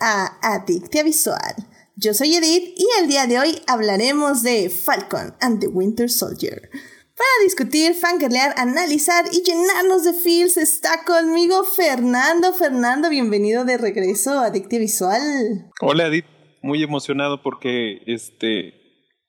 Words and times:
A 0.00 0.38
Adictia 0.42 1.04
Visual. 1.04 1.54
Yo 1.94 2.12
soy 2.12 2.34
Edith 2.34 2.74
y 2.76 2.86
el 3.00 3.06
día 3.06 3.28
de 3.28 3.38
hoy 3.38 3.62
hablaremos 3.68 4.42
de 4.42 4.70
Falcon 4.70 5.36
and 5.40 5.60
the 5.60 5.68
Winter 5.68 6.10
Soldier. 6.10 6.68
Para 6.72 7.44
discutir, 7.44 7.94
fangirlear, 7.94 8.54
analizar 8.56 9.26
y 9.32 9.42
llenarnos 9.44 10.04
de 10.04 10.14
feels 10.14 10.56
está 10.56 11.04
conmigo 11.04 11.62
Fernando. 11.62 12.52
Fernando, 12.54 13.08
bienvenido 13.08 13.64
de 13.64 13.78
regreso 13.78 14.32
a 14.32 14.46
Adictia 14.46 14.80
Visual. 14.80 15.70
Hola 15.80 16.08
Edith, 16.08 16.26
muy 16.60 16.82
emocionado 16.82 17.40
porque 17.40 18.02
este 18.06 18.74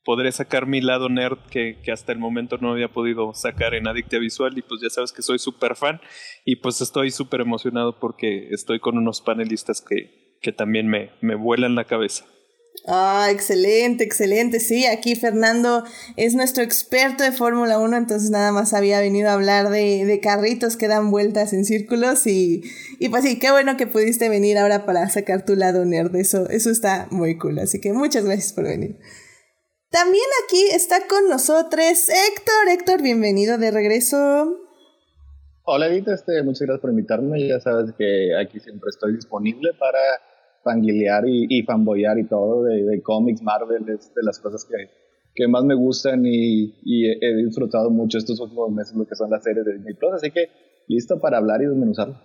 podré 0.03 0.31
sacar 0.31 0.65
mi 0.65 0.81
lado 0.81 1.07
nerd 1.09 1.37
que, 1.51 1.77
hasta 1.93 2.11
el 2.11 2.17
momento 2.17 2.57
no 2.57 2.71
había 2.71 2.87
podido 2.87 3.35
sacar 3.35 3.75
en 3.75 3.87
Adictia 3.87 4.17
Visual 4.17 4.57
y 4.57 4.63
pues 4.63 4.81
ya 4.81 4.89
sabes 4.89 5.11
que 5.11 5.21
soy 5.21 5.37
súper 5.37 5.75
fan 5.75 6.01
y 6.45 6.55
pues 6.55 6.81
estoy 6.81 7.11
súper 7.11 7.41
emocionado 7.41 7.99
porque 7.99 8.47
estoy 8.49 8.79
con 8.79 8.97
unos 8.97 9.21
panelistas 9.21 9.85
que, 9.87 10.18
que 10.41 10.51
también 10.51 10.87
me, 10.87 11.11
me 11.21 11.35
vuelan 11.35 11.75
la 11.75 11.85
cabeza. 11.85 12.25
Ah, 12.87 13.27
excelente, 13.31 14.03
excelente. 14.03 14.59
Sí, 14.59 14.85
aquí 14.85 15.15
Fernando 15.15 15.83
es 16.15 16.33
nuestro 16.33 16.63
experto 16.63 17.23
de 17.23 17.31
Fórmula 17.31 17.77
1, 17.77 17.97
entonces 17.97 18.29
nada 18.29 18.51
más 18.51 18.73
había 18.73 18.99
venido 18.99 19.29
a 19.29 19.33
hablar 19.33 19.69
de, 19.69 20.05
de 20.05 20.19
carritos 20.19 20.77
que 20.77 20.87
dan 20.87 21.11
vueltas 21.11 21.53
en 21.53 21.65
círculos 21.65 22.25
y, 22.25 22.63
y, 22.99 23.09
pues 23.09 23.23
sí, 23.23 23.37
qué 23.37 23.51
bueno 23.51 23.75
que 23.75 23.87
pudiste 23.87 24.29
venir 24.29 24.57
ahora 24.57 24.85
para 24.85 25.07
sacar 25.09 25.45
tu 25.45 25.55
lado 25.55 25.85
nerd. 25.85 26.15
Eso, 26.15 26.49
eso 26.49 26.69
está 26.69 27.07
muy 27.11 27.37
cool, 27.37 27.59
así 27.59 27.81
que 27.81 27.91
muchas 27.93 28.25
gracias 28.25 28.53
por 28.53 28.63
venir. 28.63 28.97
También 29.91 30.25
aquí 30.45 30.67
está 30.71 31.07
con 31.07 31.27
nosotros 31.29 32.09
Héctor. 32.09 32.69
Héctor, 32.69 33.01
bienvenido 33.01 33.57
de 33.57 33.71
regreso. 33.71 34.55
Hola 35.63 35.87
Edith, 35.87 36.07
este, 36.07 36.41
muchas 36.43 36.61
gracias 36.61 36.81
por 36.81 36.91
invitarme. 36.91 37.47
Ya 37.47 37.59
sabes 37.59 37.93
que 37.97 38.35
aquí 38.35 38.59
siempre 38.59 38.89
estoy 38.89 39.15
disponible 39.15 39.71
para 39.77 39.99
fanguilear 40.63 41.27
y, 41.27 41.45
y 41.49 41.63
fanboyar 41.63 42.17
y 42.19 42.27
todo 42.27 42.63
de, 42.63 43.01
cómics, 43.01 43.41
Marvel, 43.41 43.87
es 43.89 44.13
de 44.13 44.23
las 44.23 44.39
cosas 44.39 44.65
que, 44.65 44.89
que 45.33 45.47
más 45.47 45.63
me 45.63 45.75
gustan 45.75 46.25
y, 46.25 46.75
y, 46.83 47.07
he 47.09 47.35
disfrutado 47.35 47.89
mucho 47.89 48.17
estos 48.17 48.39
últimos 48.39 48.71
meses 48.71 48.95
lo 48.95 49.05
que 49.05 49.15
son 49.15 49.29
las 49.29 49.43
series 49.43 49.65
de 49.65 49.73
Disney 49.73 49.95
Plus, 49.95 50.13
así 50.13 50.31
que 50.31 50.49
listo 50.87 51.19
para 51.19 51.37
hablar 51.37 51.61
y 51.61 51.65
desmenuzarlo. 51.65 52.15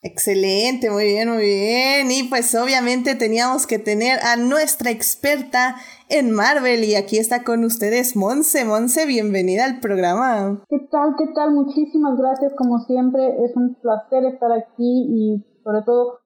Excelente, 0.00 0.90
muy 0.90 1.06
bien, 1.06 1.28
muy 1.28 1.42
bien. 1.42 2.10
Y 2.12 2.28
pues 2.28 2.54
obviamente 2.54 3.16
teníamos 3.16 3.66
que 3.66 3.80
tener 3.80 4.20
a 4.22 4.36
nuestra 4.36 4.92
experta 4.92 5.74
en 6.08 6.30
Marvel 6.30 6.84
y 6.84 6.94
aquí 6.94 7.18
está 7.18 7.42
con 7.42 7.64
ustedes 7.64 8.14
Monse. 8.14 8.64
Monse, 8.64 9.06
bienvenida 9.06 9.64
al 9.64 9.80
programa. 9.80 10.62
¿Qué 10.68 10.78
tal? 10.92 11.16
¿Qué 11.18 11.26
tal? 11.34 11.52
Muchísimas 11.52 12.16
gracias. 12.16 12.52
Como 12.56 12.78
siempre, 12.84 13.26
es 13.44 13.56
un 13.56 13.74
placer 13.74 14.24
estar 14.26 14.52
aquí 14.52 14.78
y 14.78 15.44
sobre 15.64 15.82
todo 15.82 16.17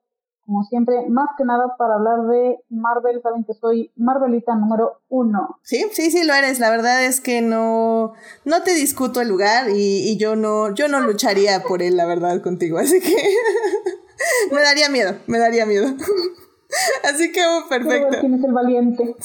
como 0.44 0.64
siempre, 0.64 1.06
más 1.08 1.28
que 1.38 1.44
nada 1.44 1.76
para 1.78 1.94
hablar 1.94 2.26
de 2.26 2.58
Marvel, 2.68 3.20
saben 3.22 3.44
que 3.44 3.54
soy 3.54 3.92
Marvelita 3.96 4.54
número 4.54 5.00
uno. 5.08 5.58
Sí, 5.62 5.86
sí, 5.92 6.10
sí 6.10 6.24
lo 6.24 6.34
eres. 6.34 6.58
La 6.58 6.70
verdad 6.70 7.04
es 7.04 7.20
que 7.20 7.42
no, 7.42 8.12
no 8.44 8.62
te 8.62 8.74
discuto 8.74 9.20
el 9.20 9.28
lugar 9.28 9.70
y, 9.70 10.10
y 10.10 10.16
yo 10.18 10.36
no, 10.36 10.74
yo 10.74 10.88
no 10.88 11.00
lucharía 11.00 11.62
por 11.62 11.82
él, 11.82 11.96
la 11.96 12.06
verdad, 12.06 12.42
contigo. 12.42 12.78
Así 12.78 13.00
que 13.00 13.14
me 14.52 14.62
daría 14.62 14.88
miedo, 14.88 15.14
me 15.26 15.38
daría 15.38 15.64
miedo. 15.64 15.86
Así 17.04 17.32
que 17.32 17.40
oh, 17.46 17.68
perfecto. 17.68 18.18
¿Quién 18.20 18.34
es 18.34 18.44
el 18.44 18.52
valiente? 18.52 19.16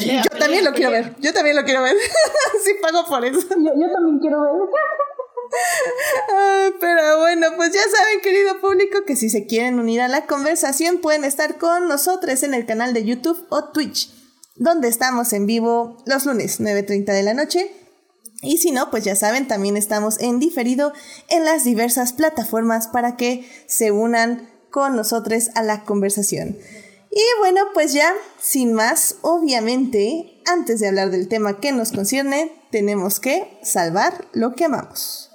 Yo 0.00 0.38
también 0.38 0.64
lo 0.64 0.72
quiero 0.72 0.92
ver. 0.92 1.16
Yo 1.18 1.32
también 1.32 1.56
lo 1.56 1.64
quiero 1.64 1.82
ver. 1.82 1.96
sí 2.64 2.72
pago 2.80 3.04
por 3.04 3.24
eso. 3.24 3.48
Yo, 3.50 3.72
yo 3.74 3.92
también 3.92 4.18
quiero 4.20 4.42
ver. 4.42 4.52
Pero 6.80 7.18
bueno, 7.18 7.48
pues 7.56 7.72
ya 7.72 7.80
saben, 7.80 8.20
querido 8.22 8.60
público, 8.60 9.04
que 9.06 9.16
si 9.16 9.30
se 9.30 9.46
quieren 9.46 9.78
unir 9.78 10.00
a 10.00 10.08
la 10.08 10.26
conversación 10.26 10.98
pueden 10.98 11.24
estar 11.24 11.58
con 11.58 11.88
nosotros 11.88 12.42
en 12.42 12.54
el 12.54 12.66
canal 12.66 12.94
de 12.94 13.04
YouTube 13.04 13.46
o 13.50 13.70
Twitch, 13.70 14.10
donde 14.56 14.88
estamos 14.88 15.32
en 15.32 15.46
vivo 15.46 15.96
los 16.06 16.26
lunes 16.26 16.60
9.30 16.60 17.04
de 17.04 17.22
la 17.22 17.34
noche. 17.34 17.70
Y 18.42 18.58
si 18.58 18.70
no, 18.70 18.90
pues 18.90 19.04
ya 19.04 19.16
saben, 19.16 19.48
también 19.48 19.76
estamos 19.76 20.20
en 20.20 20.38
diferido 20.38 20.92
en 21.28 21.44
las 21.44 21.64
diversas 21.64 22.12
plataformas 22.12 22.86
para 22.86 23.16
que 23.16 23.48
se 23.66 23.90
unan 23.90 24.48
con 24.70 24.94
nosotros 24.94 25.50
a 25.54 25.62
la 25.62 25.84
conversación. 25.84 26.56
Y 27.10 27.24
bueno, 27.40 27.62
pues 27.74 27.92
ya, 27.92 28.12
sin 28.40 28.74
más, 28.74 29.16
obviamente, 29.22 30.40
antes 30.46 30.80
de 30.80 30.88
hablar 30.88 31.10
del 31.10 31.28
tema 31.28 31.58
que 31.58 31.72
nos 31.72 31.92
concierne, 31.92 32.52
tenemos 32.70 33.18
que 33.18 33.58
salvar 33.62 34.28
lo 34.32 34.54
que 34.54 34.66
amamos. 34.66 35.27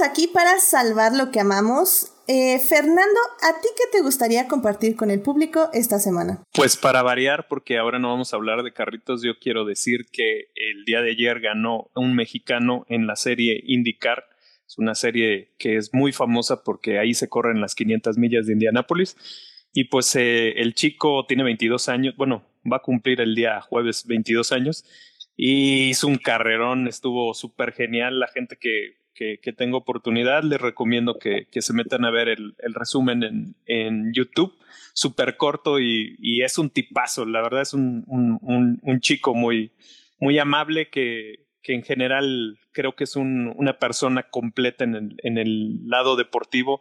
Aquí 0.00 0.26
para 0.26 0.58
salvar 0.58 1.12
lo 1.14 1.30
que 1.30 1.40
amamos. 1.40 2.12
Eh, 2.28 2.58
Fernando, 2.60 3.20
¿a 3.42 3.60
ti 3.60 3.68
qué 3.76 3.84
te 3.90 4.02
gustaría 4.02 4.48
compartir 4.48 4.96
con 4.96 5.10
el 5.10 5.20
público 5.20 5.68
esta 5.72 5.98
semana? 5.98 6.42
Pues 6.54 6.76
para 6.76 7.02
variar, 7.02 7.48
porque 7.48 7.78
ahora 7.78 7.98
no 7.98 8.08
vamos 8.08 8.32
a 8.32 8.36
hablar 8.36 8.62
de 8.62 8.72
carritos, 8.72 9.22
yo 9.22 9.38
quiero 9.38 9.64
decir 9.64 10.06
que 10.10 10.50
el 10.54 10.84
día 10.84 11.02
de 11.02 11.10
ayer 11.10 11.40
ganó 11.40 11.90
un 11.94 12.14
mexicano 12.14 12.86
en 12.88 13.06
la 13.06 13.16
serie 13.16 13.62
IndyCar. 13.66 14.24
Es 14.66 14.78
una 14.78 14.94
serie 14.94 15.52
que 15.58 15.76
es 15.76 15.92
muy 15.92 16.12
famosa 16.12 16.62
porque 16.62 16.98
ahí 16.98 17.12
se 17.12 17.28
corren 17.28 17.60
las 17.60 17.74
500 17.74 18.16
millas 18.16 18.46
de 18.46 18.54
Indianápolis. 18.54 19.16
Y 19.74 19.84
pues 19.84 20.14
eh, 20.16 20.52
el 20.60 20.74
chico 20.74 21.26
tiene 21.26 21.42
22 21.42 21.88
años, 21.88 22.14
bueno, 22.16 22.44
va 22.70 22.76
a 22.76 22.82
cumplir 22.82 23.20
el 23.20 23.34
día 23.34 23.60
jueves 23.60 24.06
22 24.06 24.52
años 24.52 24.84
y 25.36 25.88
hizo 25.88 26.06
un 26.06 26.16
carrerón, 26.16 26.88
estuvo 26.88 27.34
súper 27.34 27.72
genial. 27.72 28.20
La 28.20 28.28
gente 28.28 28.56
que, 28.56 29.01
que, 29.14 29.38
tengo 29.56 29.78
oportunidad, 29.78 30.42
les 30.42 30.60
recomiendo 30.60 31.18
que, 31.18 31.46
que 31.50 31.62
se 31.62 31.72
metan 31.72 32.04
a 32.04 32.10
ver 32.10 32.28
el, 32.28 32.54
resumen 32.74 33.22
en, 33.22 33.54
en 33.66 34.12
YouTube, 34.12 34.56
súper 34.92 35.36
corto 35.36 35.80
y, 35.80 36.16
y, 36.18 36.42
es 36.42 36.58
un 36.58 36.70
tipazo. 36.70 37.24
La 37.24 37.42
verdad 37.42 37.62
es 37.62 37.74
un, 37.74 38.04
un, 38.08 39.00
chico 39.00 39.34
muy, 39.34 39.72
muy 40.18 40.38
amable 40.38 40.88
que, 40.90 41.46
que 41.62 41.74
en 41.74 41.82
general 41.82 42.58
creo 42.72 42.94
que 42.94 43.04
es 43.04 43.16
un, 43.16 43.52
una 43.56 43.78
persona 43.78 44.24
completa 44.24 44.84
en 44.84 44.94
el, 44.94 45.16
en 45.22 45.38
el 45.38 45.88
lado 45.88 46.16
deportivo, 46.16 46.80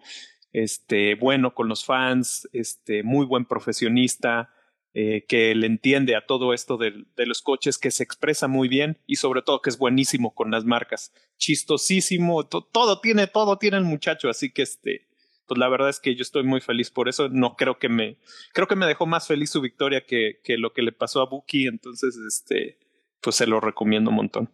este, 0.54 1.16
bueno 1.16 1.54
con 1.54 1.70
los 1.70 1.86
fans, 1.86 2.50
este, 2.54 3.04
muy 3.04 3.26
buen 3.26 3.46
profesionista, 3.46 4.50
eh, 4.94 5.24
que 5.26 5.56
le 5.56 5.68
entiende 5.68 6.18
a 6.18 6.26
todo 6.26 6.54
esto 6.54 6.76
de, 6.76 7.06
los 7.18 7.42
coches, 7.42 7.78
que 7.78 7.92
se 7.92 8.04
expresa 8.04 8.50
muy 8.50 8.68
bien 8.68 8.98
y 9.08 9.16
sobre 9.16 9.42
todo 9.42 9.62
que 9.62 9.70
es 9.70 9.78
buenísimo 9.78 10.36
con 10.36 10.52
las 10.52 10.66
marcas. 10.66 11.14
Chistosísimo, 11.38 12.46
todo 12.46 13.00
tiene, 13.00 13.28
todo 13.28 13.58
tiene 13.58 13.78
el 13.78 13.86
muchacho, 13.86 14.30
así 14.30 14.52
que 14.52 14.64
este, 14.64 15.08
pues 15.48 15.58
la 15.58 15.70
verdad 15.70 15.90
es 15.90 16.02
que 16.02 16.14
yo 16.14 16.24
estoy 16.24 16.44
muy 16.44 16.60
feliz 16.60 16.92
por 16.92 17.08
eso. 17.08 17.30
No 17.30 17.56
creo 17.56 17.80
que 17.80 17.88
me, 17.88 18.18
creo 18.54 18.68
que 18.68 18.76
me 18.76 18.86
dejó 18.86 19.06
más 19.06 19.28
feliz 19.28 19.50
su 19.50 19.62
victoria 19.62 20.06
que, 20.06 20.42
que 20.44 20.58
lo 20.58 20.74
que 20.74 20.82
le 20.82 20.92
pasó 20.92 21.22
a 21.22 21.30
Buki, 21.30 21.68
entonces 21.68 22.18
este, 22.28 22.78
pues 23.22 23.38
se 23.38 23.48
lo 23.48 23.62
recomiendo 23.62 24.10
un 24.10 24.18
montón. 24.18 24.50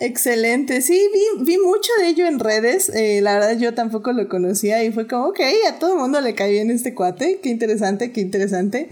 Excelente, 0.00 0.80
sí, 0.80 1.08
vi, 1.12 1.44
vi, 1.44 1.58
mucho 1.58 1.92
de 2.00 2.08
ello 2.08 2.26
en 2.26 2.40
redes, 2.40 2.88
eh, 2.88 3.20
la 3.20 3.34
verdad 3.34 3.58
yo 3.58 3.72
tampoco 3.72 4.12
lo 4.12 4.28
conocía 4.28 4.82
y 4.82 4.90
fue 4.90 5.06
como, 5.06 5.26
ok, 5.26 5.40
a 5.68 5.78
todo 5.78 5.92
el 5.92 6.00
mundo 6.00 6.20
le 6.20 6.34
cae 6.34 6.50
bien 6.50 6.70
este 6.70 6.94
cuate, 6.94 7.40
qué 7.40 7.50
interesante, 7.50 8.10
qué 8.10 8.20
interesante. 8.20 8.88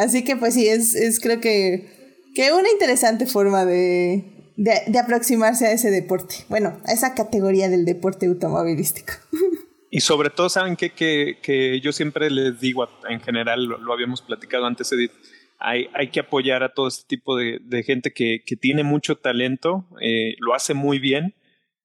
Así 0.00 0.24
que 0.24 0.34
pues 0.36 0.54
sí, 0.54 0.66
es, 0.66 0.94
es 0.94 1.20
creo 1.20 1.40
que, 1.40 2.22
que 2.34 2.52
una 2.52 2.70
interesante 2.70 3.26
forma 3.26 3.66
de, 3.66 4.24
de, 4.56 4.98
aproximarse 4.98 5.66
a 5.66 5.72
ese 5.72 5.90
deporte. 5.90 6.36
Bueno, 6.48 6.80
a 6.86 6.92
esa 6.92 7.14
categoría 7.14 7.68
del 7.68 7.84
deporte 7.84 8.26
automovilístico. 8.26 9.12
Y 9.92 10.02
sobre 10.02 10.30
todo, 10.30 10.48
saben 10.48 10.76
que, 10.76 10.90
que, 10.90 11.38
que 11.42 11.80
yo 11.80 11.90
siempre 11.90 12.30
les 12.30 12.60
digo, 12.60 12.88
en 13.08 13.20
general, 13.20 13.64
lo, 13.64 13.92
habíamos 13.92 14.22
platicado 14.22 14.64
antes, 14.64 14.92
Edith, 14.92 15.10
hay, 15.58 15.88
hay, 15.94 16.10
que 16.10 16.20
apoyar 16.20 16.62
a 16.62 16.74
todo 16.74 16.86
este 16.86 17.08
tipo 17.08 17.36
de, 17.36 17.58
de 17.60 17.82
gente 17.82 18.12
que, 18.12 18.44
que, 18.46 18.54
tiene 18.54 18.84
mucho 18.84 19.16
talento, 19.16 19.88
eh, 20.00 20.36
lo 20.38 20.54
hace 20.54 20.74
muy 20.74 21.00
bien 21.00 21.34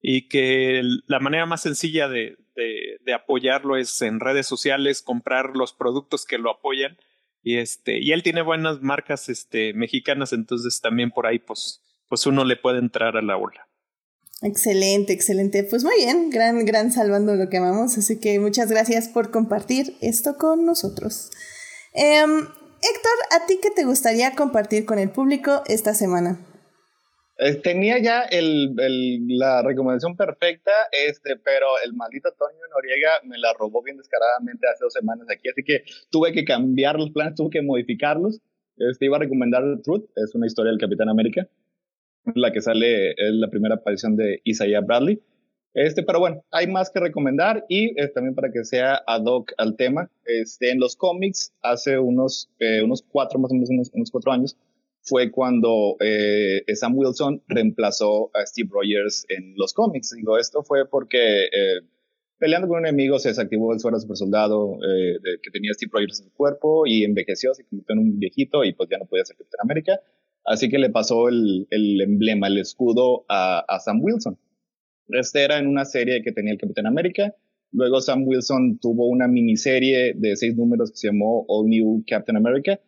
y 0.00 0.28
que 0.28 0.82
la 1.08 1.18
manera 1.18 1.46
más 1.46 1.62
sencilla 1.62 2.06
de, 2.08 2.36
de, 2.54 3.00
de, 3.04 3.12
apoyarlo 3.12 3.76
es 3.76 4.00
en 4.02 4.20
redes 4.20 4.46
sociales, 4.46 5.02
comprar 5.02 5.56
los 5.56 5.72
productos 5.72 6.26
que 6.26 6.38
lo 6.38 6.52
apoyan 6.52 6.96
y 7.46 7.58
este, 7.58 8.00
y 8.00 8.10
él 8.10 8.24
tiene 8.24 8.42
buenas 8.42 8.82
marcas 8.82 9.28
este, 9.28 9.72
mexicanas, 9.72 10.32
entonces 10.32 10.80
también 10.80 11.12
por 11.12 11.28
ahí 11.28 11.38
pues, 11.38 11.80
pues 12.08 12.26
uno 12.26 12.44
le 12.44 12.56
puede 12.56 12.80
entrar 12.80 13.16
a 13.16 13.22
la 13.22 13.36
ola. 13.36 13.68
Excelente, 14.42 15.12
excelente. 15.12 15.62
Pues 15.62 15.84
muy 15.84 15.94
bien, 15.94 16.30
gran, 16.30 16.64
gran 16.64 16.90
salvando 16.90 17.36
lo 17.36 17.48
que 17.48 17.58
amamos. 17.58 17.96
Así 17.98 18.18
que 18.18 18.40
muchas 18.40 18.68
gracias 18.68 19.06
por 19.06 19.30
compartir 19.30 19.96
esto 20.00 20.36
con 20.38 20.66
nosotros. 20.66 21.30
Em, 21.92 22.40
Héctor, 22.40 23.18
¿a 23.30 23.46
ti 23.46 23.60
qué 23.62 23.70
te 23.70 23.84
gustaría 23.84 24.34
compartir 24.34 24.84
con 24.84 24.98
el 24.98 25.10
público 25.10 25.62
esta 25.68 25.94
semana? 25.94 26.40
Eh, 27.38 27.56
tenía 27.56 27.98
ya 27.98 28.22
el, 28.22 28.74
la 29.28 29.62
recomendación 29.62 30.16
perfecta, 30.16 30.70
este, 30.90 31.36
pero 31.36 31.66
el 31.84 31.92
maldito 31.92 32.28
Antonio 32.28 32.62
Noriega 32.74 33.10
me 33.24 33.36
la 33.36 33.52
robó 33.52 33.82
bien 33.82 33.98
descaradamente 33.98 34.66
hace 34.66 34.84
dos 34.84 34.94
semanas 34.94 35.26
aquí, 35.30 35.50
así 35.50 35.62
que 35.62 35.82
tuve 36.10 36.32
que 36.32 36.44
cambiar 36.44 36.96
los 36.98 37.10
planes, 37.10 37.34
tuve 37.34 37.50
que 37.50 37.62
modificarlos. 37.62 38.40
Este, 38.78 39.06
iba 39.06 39.16
a 39.16 39.20
recomendar 39.20 39.62
Truth, 39.82 40.04
es 40.16 40.34
una 40.34 40.46
historia 40.46 40.70
del 40.70 40.80
Capitán 40.80 41.10
América, 41.10 41.46
la 42.34 42.52
que 42.52 42.62
sale, 42.62 43.10
es 43.10 43.32
la 43.32 43.48
primera 43.48 43.76
aparición 43.76 44.16
de 44.16 44.40
Isaiah 44.44 44.80
Bradley. 44.80 45.20
Este, 45.74 46.02
pero 46.02 46.20
bueno, 46.20 46.42
hay 46.50 46.66
más 46.68 46.88
que 46.88 47.00
recomendar 47.00 47.66
y 47.68 48.00
eh, 48.00 48.08
también 48.08 48.34
para 48.34 48.50
que 48.50 48.64
sea 48.64 49.02
ad 49.06 49.24
hoc 49.26 49.52
al 49.58 49.76
tema, 49.76 50.10
este, 50.24 50.70
en 50.70 50.80
los 50.80 50.96
cómics 50.96 51.52
hace 51.60 51.98
unos, 51.98 52.48
eh, 52.60 52.80
unos 52.82 53.02
cuatro, 53.02 53.38
más 53.38 53.50
o 53.50 53.54
menos 53.54 53.90
unos 53.92 54.10
cuatro 54.10 54.32
años, 54.32 54.56
fue 55.06 55.30
cuando 55.30 55.96
eh, 56.00 56.62
Sam 56.74 56.96
Wilson 56.96 57.42
reemplazó 57.46 58.30
a 58.34 58.44
Steve 58.44 58.68
Rogers 58.72 59.24
en 59.28 59.54
los 59.56 59.72
cómics. 59.72 60.12
Digo, 60.16 60.36
esto 60.36 60.64
fue 60.64 60.88
porque 60.88 61.44
eh, 61.44 61.80
peleando 62.38 62.66
con 62.66 62.78
un 62.78 62.86
enemigo 62.86 63.18
se 63.20 63.28
desactivó 63.28 63.72
el 63.72 63.78
suero 63.78 63.98
super 64.00 64.16
soldado 64.16 64.74
eh, 64.82 65.16
que 65.42 65.50
tenía 65.50 65.72
Steve 65.74 65.90
Rogers 65.94 66.20
en 66.20 66.26
su 66.26 66.32
cuerpo 66.32 66.86
y 66.86 67.04
envejeció, 67.04 67.54
se 67.54 67.64
convirtió 67.64 67.94
en 67.94 68.00
un 68.00 68.18
viejito 68.18 68.64
y 68.64 68.72
pues 68.72 68.88
ya 68.90 68.98
no 68.98 69.06
podía 69.06 69.24
ser 69.24 69.36
Capitán 69.36 69.60
América. 69.62 70.00
Así 70.44 70.68
que 70.68 70.78
le 70.78 70.90
pasó 70.90 71.28
el, 71.28 71.66
el 71.70 72.00
emblema, 72.00 72.48
el 72.48 72.58
escudo 72.58 73.24
a, 73.28 73.60
a, 73.60 73.80
Sam 73.80 74.00
Wilson. 74.02 74.38
Este 75.08 75.44
era 75.44 75.58
en 75.58 75.68
una 75.68 75.84
serie 75.84 76.22
que 76.22 76.32
tenía 76.32 76.52
el 76.52 76.58
Capitán 76.58 76.86
América. 76.86 77.34
Luego 77.72 78.00
Sam 78.00 78.26
Wilson 78.26 78.78
tuvo 78.80 79.06
una 79.06 79.28
miniserie 79.28 80.14
de 80.14 80.36
seis 80.36 80.56
números 80.56 80.90
que 80.90 80.96
se 80.96 81.08
llamó 81.08 81.44
All 81.48 81.68
New 81.68 82.02
Captain 82.06 82.36
America 82.36 82.80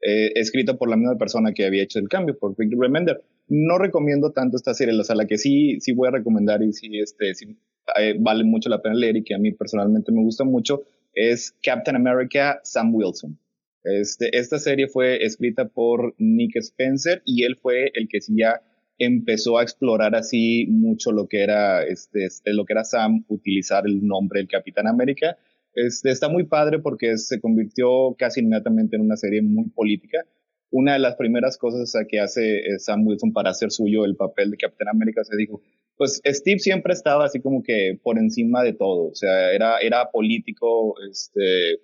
eh, 0.00 0.32
escrito 0.34 0.76
por 0.76 0.88
la 0.90 0.96
misma 0.96 1.16
persona 1.16 1.52
que 1.52 1.64
había 1.64 1.82
hecho 1.82 1.98
el 1.98 2.08
cambio, 2.08 2.38
por 2.38 2.54
Rick 2.58 2.74
Remender. 2.78 3.22
No 3.48 3.78
recomiendo 3.78 4.32
tanto 4.32 4.56
esta 4.56 4.74
serie, 4.74 4.98
o 4.98 5.04
sea, 5.04 5.16
la 5.16 5.26
que 5.26 5.38
sí, 5.38 5.80
sí 5.80 5.92
voy 5.92 6.08
a 6.08 6.12
recomendar 6.12 6.62
y 6.62 6.72
sí, 6.72 6.98
este, 6.98 7.34
sí, 7.34 7.56
eh, 7.98 8.14
vale 8.18 8.44
mucho 8.44 8.68
la 8.68 8.80
pena 8.82 8.94
leer 8.94 9.16
y 9.16 9.24
que 9.24 9.34
a 9.34 9.38
mí 9.38 9.52
personalmente 9.52 10.12
me 10.12 10.22
gusta 10.22 10.44
mucho 10.44 10.82
es 11.14 11.54
Captain 11.62 11.96
America 11.96 12.60
Sam 12.64 12.94
Wilson. 12.94 13.38
Este, 13.84 14.36
esta 14.36 14.58
serie 14.58 14.88
fue 14.88 15.24
escrita 15.24 15.68
por 15.68 16.14
Nick 16.18 16.56
Spencer 16.56 17.22
y 17.24 17.44
él 17.44 17.56
fue 17.56 17.90
el 17.94 18.08
que 18.08 18.20
sí 18.20 18.34
ya 18.36 18.62
empezó 18.98 19.58
a 19.58 19.62
explorar 19.62 20.14
así 20.14 20.66
mucho 20.68 21.12
lo 21.12 21.26
que 21.26 21.42
era, 21.42 21.84
este, 21.84 22.28
lo 22.46 22.64
que 22.64 22.72
era 22.72 22.84
Sam, 22.84 23.24
utilizar 23.28 23.84
el 23.86 24.06
nombre 24.06 24.40
del 24.40 24.48
Capitán 24.48 24.86
América 24.86 25.36
este, 25.74 26.10
está 26.10 26.28
muy 26.28 26.44
padre 26.44 26.78
porque 26.78 27.16
se 27.18 27.40
convirtió 27.40 28.14
casi 28.16 28.40
inmediatamente 28.40 28.96
en 28.96 29.02
una 29.02 29.16
serie 29.16 29.42
muy 29.42 29.70
política. 29.70 30.24
Una 30.70 30.94
de 30.94 30.98
las 30.98 31.16
primeras 31.16 31.56
cosas 31.58 31.92
que 32.08 32.20
hace 32.20 32.58
eh, 32.58 32.78
Sam 32.78 33.06
Wilson 33.06 33.32
para 33.32 33.50
hacer 33.50 33.70
suyo 33.70 34.04
el 34.04 34.16
papel 34.16 34.50
de 34.50 34.56
Capitán 34.56 34.88
América 34.88 35.22
se 35.24 35.36
dijo, 35.36 35.62
pues 35.96 36.20
Steve 36.26 36.58
siempre 36.58 36.92
estaba 36.92 37.24
así 37.24 37.40
como 37.40 37.62
que 37.62 37.98
por 38.02 38.18
encima 38.18 38.62
de 38.62 38.72
todo, 38.72 39.10
o 39.10 39.14
sea, 39.14 39.52
era, 39.52 39.78
era 39.78 40.10
político, 40.10 40.94
este, 41.08 41.80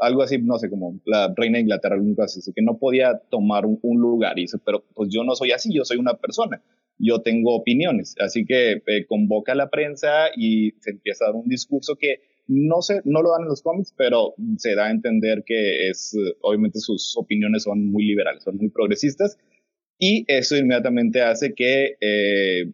algo 0.00 0.22
así, 0.22 0.38
no 0.38 0.58
sé, 0.58 0.68
como 0.68 1.00
la 1.04 1.32
reina 1.36 1.58
de 1.58 1.62
Inglaterra, 1.62 1.94
algo 1.94 2.22
así, 2.22 2.40
que 2.52 2.62
no 2.62 2.78
podía 2.78 3.20
tomar 3.30 3.64
un, 3.66 4.00
lugar. 4.00 4.38
Y 4.38 4.42
dice, 4.42 4.58
pero 4.64 4.84
pues 4.94 5.10
yo 5.12 5.22
no 5.24 5.34
soy 5.34 5.52
así, 5.52 5.72
yo 5.72 5.84
soy 5.84 5.98
una 5.98 6.14
persona, 6.14 6.62
yo 6.98 7.22
tengo 7.22 7.54
opiniones. 7.54 8.16
Así 8.18 8.44
que 8.44 8.82
eh, 8.86 9.06
convoca 9.06 9.52
a 9.52 9.56
la 9.56 9.70
prensa 9.70 10.28
y 10.36 10.72
se 10.80 10.90
empieza 10.90 11.24
a 11.24 11.28
dar 11.28 11.36
un 11.36 11.48
discurso 11.48 11.96
que 11.96 12.20
no 12.46 12.82
sé, 12.82 13.00
no 13.04 13.22
lo 13.22 13.30
dan 13.30 13.42
en 13.42 13.48
los 13.48 13.62
cómics, 13.62 13.94
pero 13.96 14.34
se 14.58 14.74
da 14.74 14.86
a 14.86 14.90
entender 14.90 15.44
que 15.44 15.88
es, 15.88 16.16
obviamente 16.40 16.80
sus 16.80 17.16
opiniones 17.16 17.64
son 17.64 17.86
muy 17.90 18.04
liberales, 18.04 18.42
son 18.42 18.56
muy 18.56 18.68
progresistas, 18.68 19.38
y 19.98 20.24
eso 20.26 20.56
inmediatamente 20.56 21.22
hace 21.22 21.54
que 21.54 21.96
eh, 22.00 22.72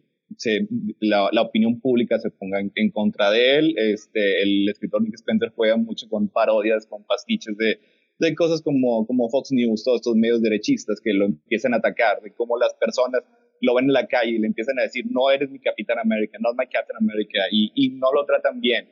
la, 0.99 1.41
opinión 1.41 1.79
pública 1.79 2.17
se 2.19 2.31
ponga 2.31 2.59
en, 2.59 2.91
contra 2.91 3.29
de 3.31 3.57
él. 3.57 3.75
Este, 3.77 4.41
el 4.41 4.67
escritor 4.67 5.01
Nick 5.01 5.15
Spencer 5.15 5.51
juega 5.55 5.77
mucho 5.77 6.07
con 6.09 6.29
parodias, 6.29 6.87
con 6.87 7.03
pastiches 7.03 7.55
de, 7.57 7.79
de 8.19 8.35
cosas 8.35 8.61
como, 8.61 9.05
como 9.05 9.29
Fox 9.29 9.51
News, 9.51 9.83
todos 9.83 9.97
estos 9.97 10.15
medios 10.15 10.41
derechistas 10.41 10.99
que 11.01 11.13
lo 11.13 11.25
empiezan 11.25 11.73
a 11.73 11.77
atacar, 11.77 12.21
de 12.21 12.33
cómo 12.33 12.57
las 12.57 12.73
personas 12.73 13.21
lo 13.61 13.75
ven 13.75 13.85
en 13.85 13.93
la 13.93 14.07
calle 14.07 14.31
y 14.31 14.39
le 14.39 14.47
empiezan 14.47 14.79
a 14.79 14.83
decir, 14.83 15.05
no 15.09 15.29
eres 15.29 15.51
mi 15.51 15.59
Capitán 15.59 15.99
América, 15.99 16.37
no 16.41 16.51
es 16.51 16.57
mi 16.57 16.65
Captain 16.65 16.97
America, 16.97 17.39
y, 17.51 17.71
y 17.75 17.89
no 17.89 18.11
lo 18.13 18.25
tratan 18.25 18.61
bien 18.61 18.87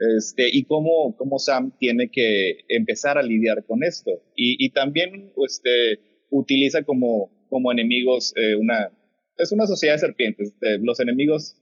este, 0.00 0.48
y 0.50 0.64
cómo, 0.64 1.14
cómo 1.16 1.38
Sam 1.38 1.72
tiene 1.78 2.10
que 2.10 2.60
empezar 2.68 3.18
a 3.18 3.22
lidiar 3.22 3.64
con 3.66 3.84
esto. 3.84 4.10
Y, 4.34 4.64
y 4.64 4.70
también 4.70 5.32
este, 5.46 6.00
utiliza 6.30 6.82
como, 6.84 7.30
como 7.48 7.70
enemigos 7.70 8.32
eh, 8.36 8.56
una... 8.56 8.90
Es 9.36 9.52
una 9.52 9.66
sociedad 9.66 9.94
de 9.94 10.00
serpientes. 10.00 10.54
los 10.82 11.00
enemigos 11.00 11.56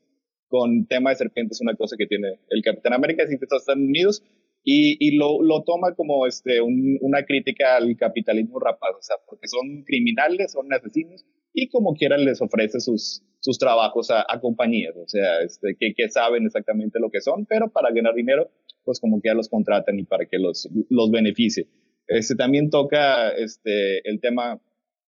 con 0.48 0.86
tema 0.86 1.10
de 1.10 1.16
serpientes 1.16 1.58
es 1.58 1.60
una 1.60 1.76
cosa 1.76 1.96
que 1.96 2.06
tiene 2.06 2.40
el 2.48 2.62
Capitán 2.62 2.92
América, 2.92 3.22
es 3.22 3.30
Estados 3.30 3.68
Unidos, 3.68 4.24
y, 4.64 4.96
y 4.98 5.16
lo, 5.16 5.42
lo, 5.42 5.62
toma 5.62 5.94
como 5.94 6.26
este, 6.26 6.60
una 6.60 7.24
crítica 7.24 7.76
al 7.76 7.96
capitalismo 7.96 8.58
rapaz, 8.58 8.90
o 8.98 9.02
sea, 9.02 9.16
porque 9.26 9.46
son 9.46 9.84
criminales, 9.84 10.52
son 10.52 10.72
asesinos, 10.72 11.24
y 11.62 11.68
como 11.68 11.94
quieran 11.94 12.24
les 12.24 12.40
ofrece 12.40 12.80
sus, 12.80 13.22
sus 13.40 13.58
trabajos 13.58 14.10
a, 14.10 14.40
compañías, 14.40 14.94
o 14.96 15.08
sea, 15.08 15.40
este, 15.40 15.76
que, 15.78 15.94
que, 15.94 16.08
saben 16.08 16.46
exactamente 16.46 16.98
lo 17.00 17.10
que 17.10 17.20
son, 17.20 17.46
pero 17.46 17.70
para 17.70 17.92
ganar 17.92 18.14
dinero, 18.14 18.50
pues 18.84 19.00
como 19.00 19.20
que 19.20 19.28
ya 19.28 19.34
los 19.34 19.48
contratan 19.48 19.98
y 19.98 20.04
para 20.04 20.26
que 20.26 20.38
los, 20.38 20.68
los 20.88 21.10
beneficie. 21.10 21.68
Este, 22.06 22.34
también 22.36 22.70
toca 22.70 23.30
este, 23.30 24.08
el 24.08 24.20
tema 24.20 24.60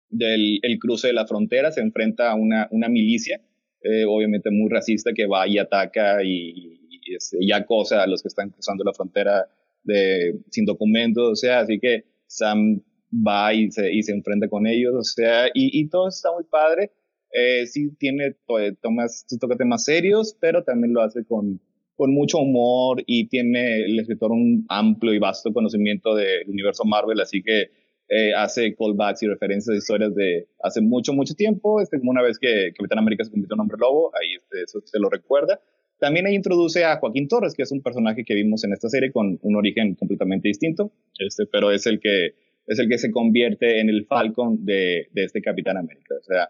del 0.09 0.59
el 0.63 0.79
cruce 0.79 1.07
de 1.07 1.13
la 1.13 1.27
frontera, 1.27 1.71
se 1.71 1.81
enfrenta 1.81 2.31
a 2.31 2.35
una, 2.35 2.67
una 2.71 2.89
milicia, 2.89 3.41
eh, 3.83 4.05
obviamente 4.05 4.49
muy 4.49 4.69
racista, 4.69 5.11
que 5.13 5.27
va 5.27 5.47
y 5.47 5.57
ataca 5.57 6.23
y, 6.23 6.79
y, 6.89 7.15
este, 7.15 7.37
y, 7.39 7.51
acosa 7.51 8.03
a 8.03 8.07
los 8.07 8.21
que 8.21 8.27
están 8.27 8.49
cruzando 8.49 8.83
la 8.83 8.93
frontera 8.93 9.47
de, 9.83 10.39
sin 10.49 10.65
documentos, 10.65 11.29
o 11.31 11.35
sea, 11.35 11.59
así 11.59 11.79
que 11.79 12.05
Sam 12.27 12.81
va 13.11 13.53
y 13.53 13.71
se, 13.71 13.91
y 13.93 14.03
se 14.03 14.11
enfrenta 14.13 14.47
con 14.47 14.67
ellos, 14.67 14.93
o 14.95 15.03
sea, 15.03 15.47
y, 15.47 15.79
y 15.79 15.89
todo 15.89 16.07
está 16.07 16.31
muy 16.33 16.43
padre. 16.43 16.91
Eh, 17.31 17.67
sí 17.67 17.91
tiene, 17.99 18.35
tomas, 18.81 19.23
sí 19.27 19.37
toca 19.37 19.55
temas 19.55 19.83
serios, 19.83 20.35
pero 20.39 20.63
también 20.63 20.93
lo 20.93 21.01
hace 21.01 21.23
con, 21.25 21.61
con 21.95 22.13
mucho 22.13 22.39
humor 22.39 23.03
y 23.05 23.27
tiene 23.27 23.83
el 23.83 23.99
escritor 23.99 24.31
un 24.31 24.65
amplio 24.69 25.13
y 25.13 25.19
vasto 25.19 25.53
conocimiento 25.53 26.15
del 26.15 26.49
universo 26.49 26.85
Marvel, 26.85 27.19
así 27.19 27.43
que 27.43 27.71
eh, 28.11 28.33
hace 28.33 28.73
callbacks 28.75 29.21
y 29.21 29.27
referencias 29.27 29.75
a 29.75 29.77
historias 29.77 30.15
de 30.15 30.47
hace 30.63 30.81
mucho, 30.81 31.13
mucho 31.13 31.35
tiempo, 31.35 31.79
este, 31.79 31.99
como 31.99 32.09
una 32.09 32.23
vez 32.23 32.39
que 32.39 32.71
Capitán 32.75 32.97
América 32.97 33.23
se 33.23 33.29
convirtió 33.29 33.53
en 33.53 33.59
hombre 33.59 33.77
lobo, 33.79 34.11
ahí 34.15 34.35
este, 34.35 34.63
eso 34.63 34.79
se 34.83 34.97
lo 34.97 35.09
recuerda. 35.09 35.61
También 35.99 36.25
ahí 36.25 36.33
introduce 36.33 36.83
a 36.85 36.97
Joaquín 36.97 37.27
Torres, 37.27 37.53
que 37.53 37.63
es 37.63 37.71
un 37.71 37.83
personaje 37.83 38.23
que 38.23 38.33
vimos 38.33 38.63
en 38.63 38.73
esta 38.73 38.89
serie 38.89 39.11
con 39.11 39.37
un 39.41 39.55
origen 39.55 39.93
completamente 39.95 40.47
distinto, 40.47 40.91
este, 41.19 41.45
pero 41.45 41.71
es 41.71 41.85
el 41.85 41.99
que 41.99 42.33
es 42.69 42.79
el 42.79 42.87
que 42.87 42.97
se 42.97 43.11
convierte 43.11 43.81
en 43.81 43.89
el 43.89 44.05
Falcon 44.05 44.63
de, 44.63 45.09
de 45.11 45.23
este 45.25 45.41
Capitán 45.41 45.75
América. 45.75 46.15
O 46.19 46.23
sea, 46.23 46.49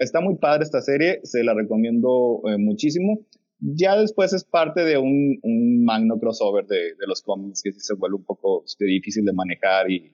Está 0.00 0.22
muy 0.22 0.36
padre 0.36 0.64
esta 0.64 0.80
serie, 0.80 1.20
se 1.24 1.44
la 1.44 1.52
recomiendo 1.52 2.40
eh, 2.48 2.56
muchísimo. 2.56 3.26
Ya 3.58 3.98
después 3.98 4.32
es 4.32 4.44
parte 4.44 4.82
de 4.82 4.96
un, 4.96 5.38
un 5.42 5.84
magno 5.84 6.18
crossover 6.18 6.66
de, 6.66 6.94
de, 6.98 7.06
los 7.06 7.20
cómics 7.20 7.60
que 7.62 7.70
se 7.72 7.94
vuelve 7.96 8.16
un 8.16 8.24
poco 8.24 8.64
este, 8.64 8.86
difícil 8.86 9.26
de 9.26 9.34
manejar 9.34 9.90
y, 9.90 10.10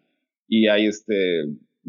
y 0.49 0.67
ahí 0.67 0.87
este, 0.87 1.45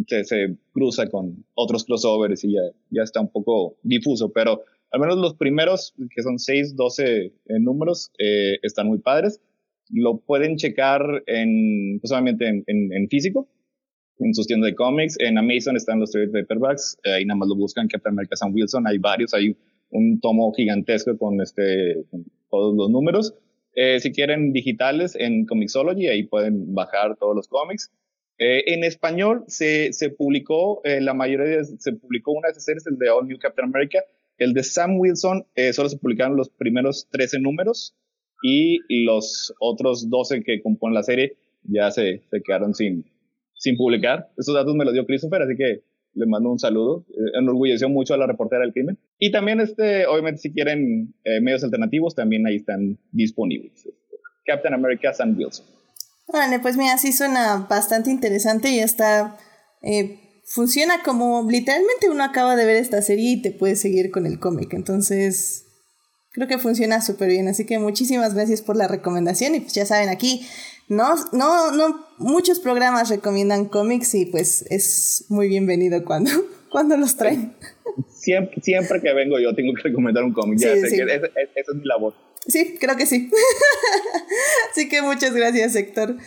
se, 0.05 0.24
se, 0.25 0.57
cruza 0.74 1.09
con 1.09 1.43
otros 1.55 1.86
crossovers 1.86 2.43
y 2.43 2.53
ya, 2.53 2.62
ya 2.91 3.01
está 3.01 3.19
un 3.19 3.31
poco 3.31 3.79
difuso, 3.81 4.31
pero 4.31 4.62
al 4.91 5.00
menos 5.00 5.17
los 5.17 5.33
primeros, 5.33 5.95
que 6.15 6.21
son 6.21 6.38
6, 6.38 6.75
12 6.75 7.25
eh, 7.25 7.31
números, 7.59 8.12
eh, 8.19 8.59
están 8.62 8.86
muy 8.86 9.00
padres. 9.00 9.41
Lo 9.89 10.19
pueden 10.19 10.57
checar 10.57 11.01
en, 11.25 12.00
pues 12.00 12.12
en, 12.12 12.63
en, 12.67 12.93
en 12.93 13.09
físico, 13.09 13.50
en 14.19 14.33
sus 14.33 14.47
tiendas 14.47 14.71
de 14.71 14.75
cómics. 14.75 15.17
En 15.19 15.38
Amazon 15.38 15.75
están 15.75 16.00
los 16.00 16.12
trade 16.12 16.29
paperbacks, 16.29 16.97
ahí 17.03 17.25
nada 17.25 17.38
más 17.38 17.50
lo 17.50 17.55
buscan, 17.55 17.88
Captain 17.88 18.13
America 18.13 18.36
Sam 18.36 18.53
Wilson, 18.53 18.88
hay 18.88 18.97
varios, 18.97 19.33
hay 19.33 19.55
un 19.89 20.19
tomo 20.19 20.51
gigantesco 20.53 21.17
con, 21.17 21.39
este, 21.41 22.03
todos 22.50 22.75
los 22.75 22.89
números. 22.89 23.36
Eh, 23.75 24.00
si 24.00 24.12
quieren 24.12 24.53
digitales 24.53 25.15
en 25.15 25.45
Comixology, 25.45 26.07
ahí 26.07 26.24
pueden 26.24 26.74
bajar 26.74 27.15
todos 27.17 27.36
los 27.36 27.47
cómics. 27.47 27.91
Eh, 28.39 28.74
en 28.74 28.83
español 28.83 29.43
se, 29.47 29.93
se 29.93 30.09
publicó, 30.09 30.81
eh, 30.83 31.01
la 31.01 31.13
mayoría 31.13 31.57
de, 31.57 31.65
se 31.65 31.93
publicó 31.93 32.31
una 32.31 32.47
de 32.47 32.51
esas 32.51 32.65
series, 32.65 32.88
el 32.88 32.97
de 32.97 33.09
All 33.09 33.27
New 33.27 33.38
Captain 33.39 33.69
America. 33.69 34.00
El 34.38 34.53
de 34.53 34.63
Sam 34.63 35.00
Wilson 35.00 35.47
solo 35.71 35.89
se 35.89 35.97
publicaron 35.97 36.38
los 36.38 36.50
primeros 36.50 37.07
13 37.12 37.39
números 37.39 37.95
y 38.43 38.79
los 39.03 39.51
otros 39.59 40.12
12 40.12 40.43
que 40.43 40.62
componen 40.62 40.93
la 40.93 41.01
serie 41.01 41.38
ya 41.63 41.89
se, 41.89 42.21
se 42.29 42.41
quedaron 42.43 42.75
sin, 42.75 43.03
sin 43.67 43.77
publicar. 43.77 44.29
Esos 44.38 44.55
datos 44.55 44.75
me 44.75 44.86
los 44.86 44.93
dio 44.93 45.05
Christopher, 45.05 45.41
así 45.41 45.55
que 45.57 45.83
le 46.13 46.25
mando 46.25 46.50
un 46.50 46.59
saludo. 46.59 47.05
Eh, 47.09 47.39
enorgulleció 47.39 47.89
mucho 47.89 48.13
a 48.13 48.17
la 48.17 48.27
reportera 48.27 48.62
del 48.62 48.74
crimen. 48.74 48.97
Y 49.19 49.31
también, 49.31 49.59
este, 49.59 50.07
obviamente, 50.07 50.39
si 50.39 50.53
quieren 50.53 51.13
eh, 51.24 51.41
medios 51.41 51.63
alternativos, 51.63 52.15
también 52.15 52.47
ahí 52.47 52.55
están 52.55 52.97
disponibles. 53.12 53.89
Captain 54.45 54.74
America 54.74 55.13
Sam 55.13 55.36
Wilson. 55.38 55.65
Vale, 56.31 56.59
pues 56.59 56.77
mira, 56.77 56.97
sí 56.97 57.12
suena 57.12 57.67
bastante 57.69 58.09
interesante 58.09 58.69
y 58.71 58.79
está 58.79 59.38
eh, 59.81 60.19
funciona 60.45 61.03
como 61.03 61.45
literalmente 61.50 62.09
uno 62.09 62.24
acaba 62.24 62.55
de 62.55 62.65
ver 62.65 62.77
esta 62.77 63.01
serie 63.01 63.31
y 63.31 63.41
te 63.41 63.51
puedes 63.51 63.81
seguir 63.81 64.12
con 64.12 64.25
el 64.25 64.39
cómic. 64.39 64.74
Entonces, 64.74 65.66
creo 66.38 66.48
que 66.48 66.60
funciona 66.60 67.01
súper 67.01 67.29
bien. 67.29 67.48
Así 67.48 67.65
que 67.65 67.79
muchísimas 67.79 68.36
gracias 68.36 68.62
por 68.62 68.75
la 68.75 68.88
recomendación. 68.88 69.56
Y 69.56 69.60
pues 69.60 69.74
ya 69.74 69.88
saben, 69.88 70.10
aquí 70.10 70.46
no, 70.88 71.15
no, 71.32 71.72
no, 71.72 72.06
muchos 72.20 72.60
programas 72.60 73.10
recomiendan 73.10 73.65
cómics 73.65 74.13
y 74.13 74.27
pues 74.27 74.63
es 74.70 75.25
muy 75.29 75.48
bienvenido 75.48 76.06
cuando, 76.06 76.29
cuando 76.72 76.96
los 76.96 77.17
traen. 77.17 77.56
Siempre, 78.08 78.62
siempre 78.62 79.01
que 79.01 79.12
vengo 79.13 79.39
yo 79.39 79.56
tengo 79.56 79.74
que 79.74 79.82
recomendar 79.82 80.24
un 80.24 80.34
cómic. 80.34 80.60
Ya 80.60 80.75
sé 80.75 80.96
que 80.96 81.03
esa, 81.03 81.25
es 81.25 81.75
mi 81.75 81.84
labor. 81.86 82.13
Sí, 82.46 82.77
creo 82.79 82.96
que 82.96 83.08
sí. 83.08 83.32
Así 84.72 84.88
que 84.88 85.01
muchas 85.01 85.34
gracias, 85.34 85.75
Héctor. 85.75 86.17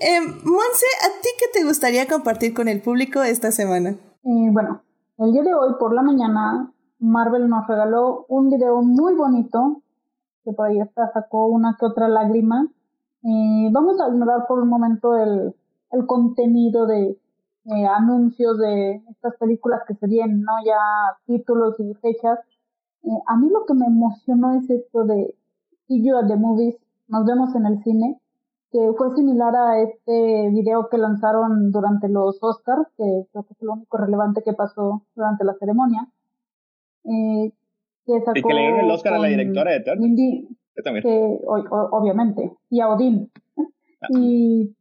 Eh, 0.00 0.20
Monse, 0.20 0.86
¿a 1.02 1.20
ti 1.20 1.28
qué 1.40 1.58
te 1.58 1.64
gustaría 1.64 2.06
compartir 2.06 2.54
con 2.54 2.68
el 2.68 2.80
público 2.80 3.24
esta 3.24 3.50
semana? 3.50 3.90
Eh, 3.90 4.48
bueno, 4.52 4.84
el 5.18 5.32
día 5.32 5.42
de 5.42 5.54
hoy 5.54 5.74
por 5.80 5.92
la 5.92 6.02
mañana 6.02 6.72
Marvel 6.98 7.48
nos 7.48 7.66
regaló 7.66 8.24
un 8.28 8.48
video 8.50 8.82
muy 8.82 9.14
bonito 9.14 9.82
que 10.44 10.52
por 10.52 10.66
ahí 10.66 10.80
hasta 10.80 11.12
sacó 11.12 11.46
una 11.46 11.76
que 11.78 11.86
otra 11.86 12.08
lágrima 12.08 12.68
eh, 13.28 13.68
vamos 13.72 14.00
a 14.00 14.08
ignorar 14.08 14.46
por 14.46 14.60
un 14.60 14.68
momento 14.68 15.16
el, 15.16 15.54
contenido 16.06 16.86
de 16.86 17.18
eh, 17.64 17.86
anuncios 17.86 18.58
de 18.58 19.02
estas 19.10 19.34
películas 19.36 19.80
que 19.88 19.94
se 19.94 20.06
vienen, 20.06 20.42
¿no? 20.42 20.52
Ya 20.64 20.78
títulos 21.26 21.80
y 21.80 21.94
fechas. 21.94 22.38
Eh, 23.02 23.08
a 23.26 23.36
mí 23.36 23.48
lo 23.48 23.64
que 23.64 23.74
me 23.74 23.86
emocionó 23.86 24.52
es 24.52 24.68
esto 24.70 25.04
de 25.04 25.34
See 25.88 26.04
You 26.04 26.16
at 26.16 26.28
the 26.28 26.36
Movies, 26.36 26.76
nos 27.08 27.24
vemos 27.24 27.54
en 27.56 27.66
el 27.66 27.82
cine, 27.82 28.20
que 28.70 28.92
fue 28.96 29.14
similar 29.16 29.56
a 29.56 29.80
este 29.80 30.50
video 30.50 30.88
que 30.88 30.98
lanzaron 30.98 31.72
durante 31.72 32.08
los 32.08 32.38
Oscars, 32.42 32.86
que 32.96 33.26
creo 33.32 33.44
que 33.44 33.54
es 33.54 33.62
lo 33.62 33.72
único 33.72 33.96
relevante 33.96 34.42
que 34.42 34.52
pasó 34.52 35.02
durante 35.16 35.44
la 35.44 35.54
ceremonia. 35.54 36.08
Eh, 37.06 37.52
que 38.04 38.20
sacó 38.20 38.38
y 38.38 38.42
que 38.42 38.54
le 38.54 38.60
dieron 38.60 38.80
el 38.80 38.90
Oscar 38.90 39.14
a 39.14 39.18
la 39.18 39.28
directora 39.28 39.70
de 39.72 39.76
Eternals. 39.78 41.02
Que, 41.02 41.40
obviamente, 41.44 42.52
y 42.70 42.80
a 42.80 42.88
Odín. 42.90 43.30
Ah. 44.00 44.08
Y 44.10 44.74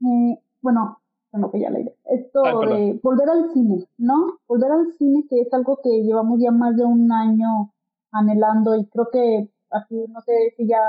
eh, 0.00 0.38
bueno, 0.62 0.98
tengo 1.32 1.50
que 1.50 1.60
ya 1.60 1.70
leer. 1.70 1.94
Esto 2.04 2.42
de 2.42 3.00
volver 3.02 3.28
al 3.28 3.52
cine, 3.52 3.84
¿no? 3.98 4.38
Volver 4.46 4.70
al 4.70 4.92
cine, 4.98 5.24
que 5.28 5.40
es 5.40 5.52
algo 5.52 5.80
que 5.82 5.90
llevamos 6.02 6.40
ya 6.40 6.52
más 6.52 6.76
de 6.76 6.84
un 6.84 7.10
año 7.10 7.72
anhelando 8.12 8.76
y 8.76 8.86
creo 8.86 9.08
que 9.10 9.48
aquí, 9.70 9.96
no 10.08 10.20
sé 10.20 10.54
si 10.56 10.68
ya 10.68 10.80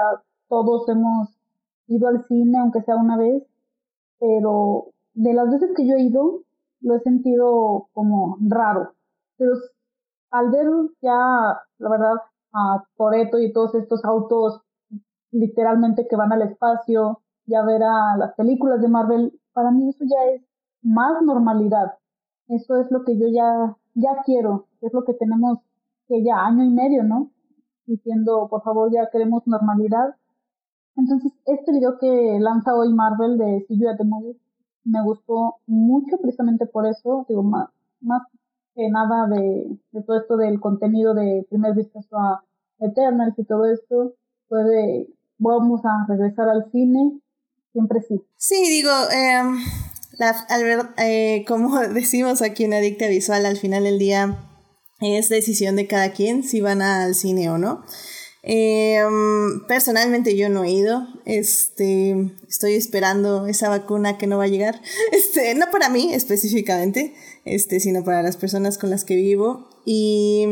todos 0.47 0.87
hemos 0.89 1.29
ido 1.87 2.07
al 2.07 2.25
cine, 2.27 2.59
aunque 2.59 2.81
sea 2.83 2.95
una 2.95 3.17
vez, 3.17 3.43
pero 4.19 4.91
de 5.15 5.33
las 5.33 5.49
veces 5.49 5.71
que 5.75 5.87
yo 5.87 5.95
he 5.95 6.03
ido, 6.03 6.43
lo 6.81 6.95
he 6.95 6.99
sentido 6.99 7.87
como 7.93 8.37
raro. 8.47 8.93
Pero 9.37 9.53
al 10.37 10.51
ver 10.51 10.67
ya, 11.01 11.59
la 11.77 11.89
verdad, 11.89 12.15
a 12.53 12.83
Toreto 12.97 13.39
y 13.39 13.51
todos 13.51 13.75
estos 13.75 14.03
autos 14.05 14.61
literalmente 15.31 16.07
que 16.07 16.15
van 16.15 16.31
al 16.31 16.43
espacio, 16.43 17.21
ya 17.45 17.63
ver 17.63 17.83
a 17.83 18.17
las 18.17 18.33
películas 18.35 18.81
de 18.81 18.87
Marvel, 18.87 19.39
para 19.53 19.71
mí 19.71 19.89
eso 19.89 20.05
ya 20.05 20.31
es 20.33 20.41
más 20.81 21.21
normalidad. 21.21 21.97
Eso 22.47 22.77
es 22.77 22.89
lo 22.91 23.03
que 23.03 23.17
yo 23.17 23.27
ya, 23.27 23.75
ya 23.95 24.21
quiero, 24.25 24.67
es 24.81 24.93
lo 24.93 25.03
que 25.03 25.13
tenemos 25.13 25.59
que 26.07 26.23
ya 26.23 26.45
año 26.45 26.63
y 26.63 26.69
medio, 26.69 27.03
¿no? 27.03 27.31
Diciendo, 27.85 28.47
por 28.49 28.63
favor, 28.63 28.91
ya 28.91 29.09
queremos 29.11 29.45
normalidad. 29.47 30.15
Entonces, 30.95 31.33
este 31.45 31.71
video 31.71 31.97
que 31.99 32.39
lanza 32.39 32.75
hoy 32.75 32.93
Marvel 32.93 33.37
de 33.37 33.65
See 33.67 33.77
You 33.77 33.89
at 33.89 33.97
the 33.97 34.05
Movie 34.05 34.39
me 34.85 35.03
gustó 35.03 35.55
mucho 35.65 36.17
precisamente 36.21 36.67
por 36.67 36.85
eso, 36.85 37.25
digo, 37.27 37.43
más, 37.43 37.69
más 37.99 38.21
que 38.75 38.89
nada 38.89 39.27
de, 39.27 39.77
de 39.91 40.03
todo 40.03 40.19
esto 40.19 40.37
del 40.37 40.59
contenido 40.59 41.13
de 41.13 41.45
primer 41.49 41.73
vistazo 41.73 42.17
a 42.17 42.43
Eternals 42.79 43.33
y 43.37 43.45
todo 43.45 43.65
esto, 43.71 44.15
puede, 44.47 45.07
vamos 45.37 45.81
a 45.85 46.05
regresar 46.07 46.49
al 46.49 46.69
cine, 46.71 47.19
siempre 47.71 48.01
sí. 48.01 48.21
Sí, 48.37 48.69
digo, 48.69 48.91
em, 49.11 49.57
eh, 50.97 51.45
como 51.47 51.79
decimos 51.93 52.41
aquí 52.41 52.65
en 52.65 52.73
Adicta 52.73 53.07
Visual, 53.07 53.45
al 53.45 53.57
final 53.57 53.83
del 53.83 53.99
día 53.99 54.37
es 55.01 55.29
decisión 55.29 55.75
de 55.75 55.87
cada 55.87 56.11
quien 56.11 56.43
si 56.43 56.61
van 56.61 56.81
al 56.81 57.15
cine 57.15 57.49
o 57.49 57.57
no. 57.57 57.83
Em, 58.47 59.65
personalmente 59.67 60.37
yo 60.37 60.49
no 60.49 60.63
he 60.63 60.69
ido, 60.69 61.07
este, 61.25 62.15
estoy 62.47 62.75
esperando 62.75 63.47
esa 63.47 63.69
vacuna 63.69 64.19
que 64.19 64.27
no 64.27 64.37
va 64.37 64.43
a 64.43 64.47
llegar, 64.47 64.79
este, 65.11 65.55
no 65.55 65.65
para 65.71 65.89
mí 65.89 66.13
específicamente, 66.13 67.15
este, 67.45 67.79
sino 67.79 68.03
para 68.03 68.21
las 68.21 68.37
personas 68.37 68.77
con 68.77 68.89
las 68.89 69.05
que 69.05 69.15
vivo 69.15 69.69
y, 69.85 70.45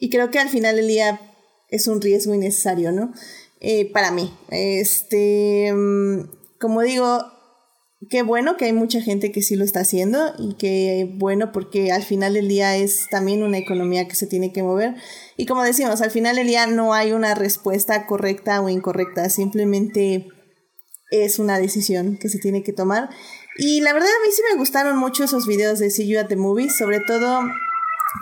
y 0.00 0.08
creo 0.10 0.30
que 0.30 0.38
al 0.38 0.48
final 0.48 0.76
del 0.76 0.88
día 0.88 1.20
es 1.68 1.86
un 1.86 2.00
riesgo 2.00 2.34
innecesario, 2.34 2.92
¿no? 2.92 3.12
Eh, 3.60 3.90
para 3.92 4.12
mí, 4.12 4.32
este, 4.50 5.72
mm, 5.72 6.30
como 6.60 6.82
digo, 6.82 7.24
qué 8.08 8.22
bueno 8.22 8.56
que 8.56 8.66
hay 8.66 8.72
mucha 8.72 9.00
gente 9.00 9.32
que 9.32 9.42
sí 9.42 9.56
lo 9.56 9.64
está 9.64 9.80
haciendo 9.80 10.32
y 10.38 10.54
qué 10.54 11.12
bueno 11.16 11.50
porque 11.50 11.90
al 11.90 12.04
final 12.04 12.34
del 12.34 12.48
día 12.48 12.76
es 12.76 13.08
también 13.10 13.42
una 13.42 13.58
economía 13.58 14.06
que 14.06 14.14
se 14.14 14.26
tiene 14.26 14.52
que 14.52 14.62
mover. 14.62 14.94
Y 15.36 15.46
como 15.46 15.64
decimos, 15.64 16.00
al 16.00 16.10
final 16.10 16.36
del 16.36 16.46
día 16.46 16.66
no 16.66 16.94
hay 16.94 17.12
una 17.12 17.34
respuesta 17.34 18.06
correcta 18.06 18.60
o 18.60 18.68
incorrecta, 18.68 19.28
simplemente 19.28 20.28
es 21.10 21.38
una 21.38 21.58
decisión 21.58 22.18
que 22.18 22.28
se 22.28 22.38
tiene 22.38 22.62
que 22.62 22.72
tomar. 22.72 23.10
Y 23.58 23.80
la 23.80 23.92
verdad 23.92 24.08
a 24.08 24.26
mí 24.26 24.32
sí 24.32 24.40
me 24.50 24.56
gustaron 24.56 24.96
mucho 24.96 25.24
esos 25.24 25.46
videos 25.46 25.80
de 25.80 25.90
See 25.90 26.06
You 26.06 26.20
at 26.20 26.28
the 26.28 26.36
Movies, 26.36 26.76
sobre 26.76 27.00
todo 27.00 27.40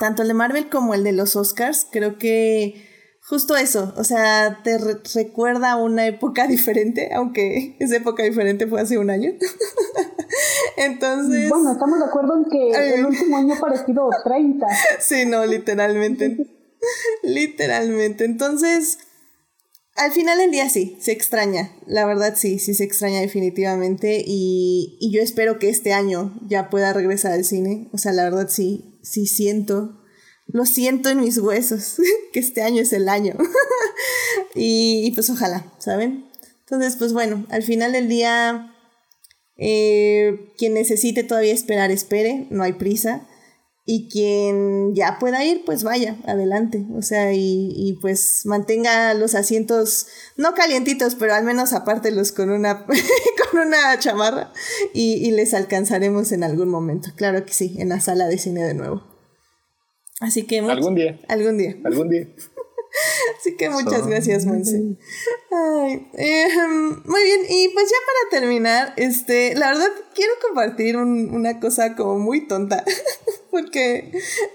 tanto 0.01 0.23
el 0.23 0.29
de 0.29 0.35
Marvel 0.35 0.71
como 0.71 0.95
el 0.95 1.05
de 1.05 1.13
los 1.13 1.37
Oscars. 1.37 1.87
Creo 1.93 2.17
que 2.17 2.87
justo 3.21 3.55
eso, 3.55 3.93
o 3.97 4.05
sea, 4.05 4.61
te 4.63 4.79
recuerda 5.15 5.77
una 5.77 6.07
época 6.07 6.47
diferente, 6.49 7.11
aunque 7.15 7.77
esa 7.81 7.97
época 7.97 8.23
diferente 8.23 8.67
fue 8.67 8.81
hace 8.81 8.97
un 8.97 9.11
año. 9.11 9.33
Entonces... 10.79 11.51
Bueno, 11.51 11.73
estamos 11.73 11.99
de 11.99 12.05
acuerdo 12.07 12.37
en 12.37 12.45
que 12.51 12.95
el 12.95 13.05
último 13.05 13.37
año 13.37 13.55
ha 13.55 13.61
parecido 13.61 14.09
30. 14.25 14.67
Sí, 15.01 15.27
no, 15.27 15.45
literalmente. 15.45 16.47
literalmente. 17.23 18.25
Entonces, 18.25 18.99
al 19.97 20.13
final 20.13 20.39
del 20.39 20.51
día 20.51 20.69
sí, 20.69 20.97
se 21.01 21.13
extraña. 21.13 21.73
La 21.87 22.07
verdad 22.07 22.35
sí, 22.37 22.59
sí 22.59 22.75
se 22.75 22.85
extraña 22.85 23.21
definitivamente. 23.21 24.23
Y, 24.27 24.99
y 25.01 25.13
yo 25.13 25.23
espero 25.23 25.59
que 25.59 25.69
este 25.69 25.93
año 25.93 26.39
ya 26.47 26.71
pueda 26.71 26.93
regresar 26.93 27.33
al 27.33 27.45
cine. 27.45 27.89
O 27.93 27.99
sea, 27.99 28.13
la 28.13 28.25
verdad 28.25 28.49
sí, 28.49 28.99
sí 29.03 29.27
siento 29.27 30.03
lo 30.47 30.65
siento 30.65 31.11
en 31.11 31.21
mis 31.21 31.39
huesos, 31.39 31.97
que 32.33 32.41
este 32.41 32.63
año 32.63 32.83
es 32.83 32.93
el 32.93 33.09
año. 33.09 33.35
y, 34.55 35.11
pues 35.13 35.31
ojalá, 35.31 35.73
¿saben? 35.79 36.27
Entonces, 36.61 36.97
pues 36.97 37.13
bueno, 37.13 37.47
al 37.51 37.63
final 37.63 37.93
del 37.93 38.09
día, 38.09 38.75
eh, 39.57 40.53
quien 40.59 40.75
necesite 40.75 41.23
todavía 41.23 41.53
esperar, 41.53 41.91
espere, 41.91 42.47
no 42.51 42.63
hay 42.63 42.73
prisa. 42.75 43.29
Y 43.89 44.09
quien 44.09 44.97
ya 44.97 45.19
pueda 45.21 45.45
ir, 45.45 45.63
pues 45.65 45.85
vaya, 45.85 46.17
adelante. 46.27 46.85
O 46.95 47.03
sea, 47.03 47.33
y, 47.33 47.97
pues 48.03 48.43
mantenga 48.45 49.15
los 49.15 49.37
asientos, 49.37 50.09
no 50.37 50.55
calientitos, 50.55 51.15
pero 51.15 51.35
al 51.35 51.45
menos 51.45 51.73
apártelos 51.73 52.33
con 52.33 52.51
una, 52.51 52.85
con 53.51 53.61
una 53.61 53.97
chamarra 54.01 54.53
y, 54.93 55.15
y 55.25 55.31
les 55.31 55.55
alcanzaremos 55.55 56.33
en 56.33 56.43
algún 56.43 56.69
momento. 56.69 57.11
Claro 57.15 57.47
que 57.47 57.53
sí, 57.53 57.77
en 57.79 57.91
la 57.91 58.01
sala 58.01 58.27
de 58.27 58.39
cine 58.39 58.65
de 58.65 58.75
nuevo. 58.75 59.05
Así 60.21 60.47
que... 60.47 60.59
Algún 60.59 60.97
día. 60.97 61.21
Algún 61.29 61.57
día. 61.57 61.77
Algún 61.85 62.09
día. 62.09 62.27
Así 63.39 63.57
que 63.57 63.71
muchas 63.71 64.07
gracias, 64.07 64.47
Monse. 64.47 64.77
Em, 64.77 64.97
muy 67.05 67.23
bien, 67.23 67.41
y 67.49 67.69
pues 67.71 67.91
ya 67.91 67.97
para 68.07 68.41
terminar, 68.41 68.95
este, 68.97 69.55
la 69.55 69.69
verdad 69.69 69.89
quiero 70.15 70.33
compartir 70.45 70.97
una 70.97 71.61
cosa 71.61 71.95
como 71.95 72.19
muy 72.19 72.47
tonta, 72.47 72.85
porque 73.51 74.13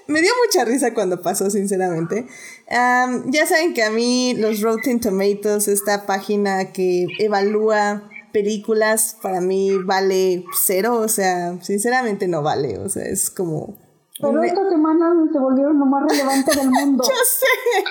me 0.08 0.22
dio 0.22 0.32
mucha 0.46 0.66
risa 0.66 0.94
cuando 0.94 1.22
pasó, 1.22 1.50
sinceramente. 1.50 2.28
ya 2.70 3.46
saben 3.48 3.74
que 3.74 3.84
a 3.84 3.92
mí 3.92 4.34
los 4.36 4.62
Rotten 4.62 5.00
Tomatoes, 5.00 5.68
esta 5.68 6.06
página 6.06 6.72
que 6.72 7.06
evalúa 7.20 8.10
películas, 8.34 9.18
para 9.22 9.42
mí 9.42 9.78
vale 9.84 10.46
cero, 10.58 10.98
o 10.98 11.08
sea, 11.08 11.62
sinceramente 11.62 12.28
no 12.28 12.42
vale, 12.42 12.78
o 12.78 12.90
sea, 12.90 13.04
es 13.04 13.30
como 13.30 13.78
pero 14.22 14.44
esta 14.44 14.70
semana 14.70 15.14
se 15.32 15.40
volvieron 15.40 15.80
lo 15.80 15.86
más 15.86 16.04
relevante 16.08 16.56
del 16.56 16.70
mundo. 16.70 17.04
Yo 17.04 17.16
sé. 17.26 17.84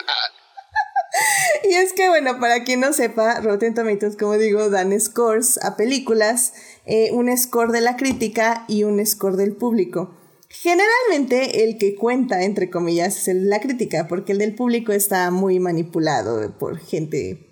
Y 1.65 1.75
es 1.75 1.93
que, 1.93 2.09
bueno, 2.09 2.39
para 2.41 2.65
quien 2.65 2.81
no 2.81 2.93
sepa, 2.93 3.41
Rotten 3.41 3.75
Tomatoes, 3.75 4.17
como 4.17 4.35
digo, 4.39 4.71
dan 4.71 4.99
scores 5.01 5.59
a 5.63 5.77
películas, 5.77 6.53
eh, 6.87 7.11
un 7.13 7.37
score 7.37 7.73
de 7.73 7.81
la 7.81 7.97
crítica 7.97 8.65
y 8.69 8.85
un 8.85 9.05
score 9.05 9.37
del 9.37 9.55
público. 9.55 10.17
Generalmente 10.49 11.65
el 11.65 11.79
que 11.79 11.95
cuenta, 11.95 12.43
entre 12.43 12.71
comillas, 12.71 13.17
es 13.17 13.29
el 13.29 13.45
de 13.45 13.51
la 13.51 13.61
crítica, 13.61 14.09
porque 14.09 14.33
el 14.33 14.39
del 14.39 14.55
público 14.55 14.93
está 14.93 15.31
muy 15.31 15.61
manipulado 15.61 16.59
por 16.59 16.79
gente 16.79 17.47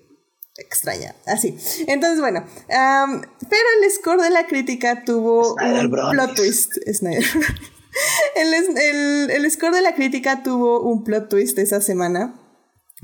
extraña, 0.56 1.14
así. 1.24 1.56
Entonces, 1.86 2.20
bueno, 2.20 2.44
pero 2.68 3.62
el 3.82 3.90
score 3.92 4.20
de 4.20 4.30
la 4.30 4.46
crítica 4.48 5.04
tuvo 5.04 5.54
un 5.54 5.90
plot 6.10 6.34
twist. 6.34 6.72
Snyder. 6.92 7.24
el, 8.36 9.30
el 9.30 9.50
score 9.50 9.76
de 9.76 9.82
la 9.82 9.94
crítica 9.94 10.42
tuvo 10.42 10.80
un 10.80 11.04
plot 11.04 11.28
twist 11.28 11.56
esa 11.60 11.80
semana. 11.80 12.34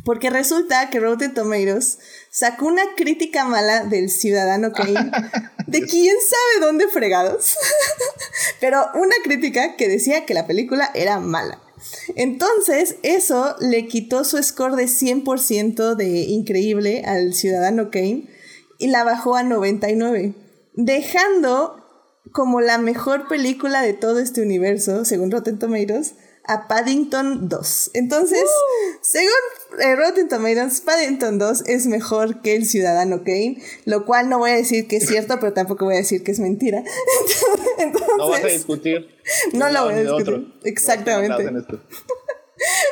Porque 0.02 0.28
resulta 0.28 0.90
que 0.90 0.98
Rotten 0.98 1.34
Tomatoes 1.34 1.98
sacó 2.30 2.66
una 2.66 2.82
crítica 2.96 3.44
mala 3.44 3.84
del 3.84 4.10
Ciudadano 4.10 4.72
Kane, 4.72 5.10
de 5.66 5.82
quién 5.82 6.16
sabe 6.28 6.66
dónde 6.66 6.88
fregados, 6.88 7.56
pero 8.60 8.86
una 8.94 9.14
crítica 9.22 9.76
que 9.76 9.88
decía 9.88 10.26
que 10.26 10.34
la 10.34 10.46
película 10.46 10.90
era 10.94 11.20
mala. 11.20 11.60
Entonces, 12.16 12.96
eso 13.02 13.56
le 13.60 13.86
quitó 13.86 14.24
su 14.24 14.42
score 14.42 14.76
de 14.76 14.84
100% 14.84 15.94
de 15.94 16.22
increíble 16.22 17.04
al 17.04 17.34
Ciudadano 17.34 17.90
Kane 17.90 18.28
y 18.78 18.88
la 18.88 19.04
bajó 19.04 19.36
a 19.36 19.42
99, 19.42 20.34
dejando 20.74 21.76
como 22.32 22.60
la 22.60 22.78
mejor 22.78 23.28
película 23.28 23.82
de 23.82 23.92
todo 23.92 24.18
este 24.18 24.42
universo, 24.42 25.04
según 25.04 25.30
Rotten 25.30 25.58
Tomatoes, 25.58 26.14
a 26.46 26.68
Paddington 26.68 27.48
2. 27.48 27.90
Entonces, 27.94 28.44
según 29.00 29.30
eh, 29.82 29.96
Rotten 29.96 30.28
Tomatoes, 30.28 30.82
Paddington 30.82 31.38
2 31.38 31.68
es 31.68 31.86
mejor 31.86 32.42
que 32.42 32.54
El 32.54 32.66
Ciudadano 32.66 33.24
Kane, 33.24 33.58
lo 33.86 34.04
cual 34.04 34.28
no 34.28 34.38
voy 34.38 34.50
a 34.50 34.56
decir 34.56 34.86
que 34.86 34.96
es 34.96 35.06
cierto, 35.06 35.38
pero 35.40 35.52
tampoco 35.52 35.86
voy 35.86 35.94
a 35.94 35.98
decir 35.98 36.22
que 36.22 36.32
es 36.32 36.40
mentira. 36.40 36.82
no 38.18 38.28
vas 38.28 38.44
a 38.44 38.48
discutir. 38.48 39.08
No 39.54 39.70
lo 39.70 39.84
voy 39.84 39.94
a 39.94 40.00
discutir. 40.02 40.52
Exactamente. 40.64 41.50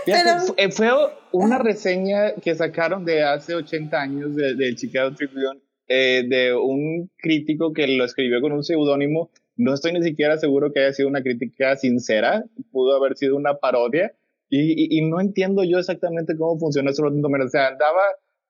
pero, 0.07 0.71
fue 0.71 0.89
una 1.33 1.59
reseña 1.59 2.35
que 2.35 2.55
sacaron 2.55 3.05
de 3.05 3.23
hace 3.23 3.55
80 3.55 4.01
años 4.01 4.35
del 4.35 4.57
de 4.57 4.75
Chicago 4.75 5.15
Tribune 5.15 5.61
eh, 5.89 6.25
de 6.27 6.55
un 6.55 7.11
crítico 7.19 7.73
que 7.73 7.87
lo 7.87 8.05
escribió 8.05 8.41
con 8.41 8.53
un 8.53 8.65
seudónimo 8.65 9.31
no 9.57 9.75
estoy 9.75 9.93
ni 9.93 10.03
siquiera 10.03 10.39
seguro 10.39 10.73
que 10.73 10.81
haya 10.81 10.93
sido 10.93 11.09
una 11.09 11.23
crítica 11.23 11.77
sincera, 11.77 12.45
pudo 12.71 12.97
haber 12.97 13.17
sido 13.17 13.37
una 13.37 13.55
parodia. 13.55 14.13
Y, 14.55 15.01
no 15.09 15.19
entiendo 15.19 15.65
yo 15.65 15.79
exactamente 15.79 16.37
cómo 16.37 16.59
funciona 16.59 16.91
eso. 16.91 17.03
O 17.07 17.49
sea, 17.49 17.69
andaba 17.69 18.03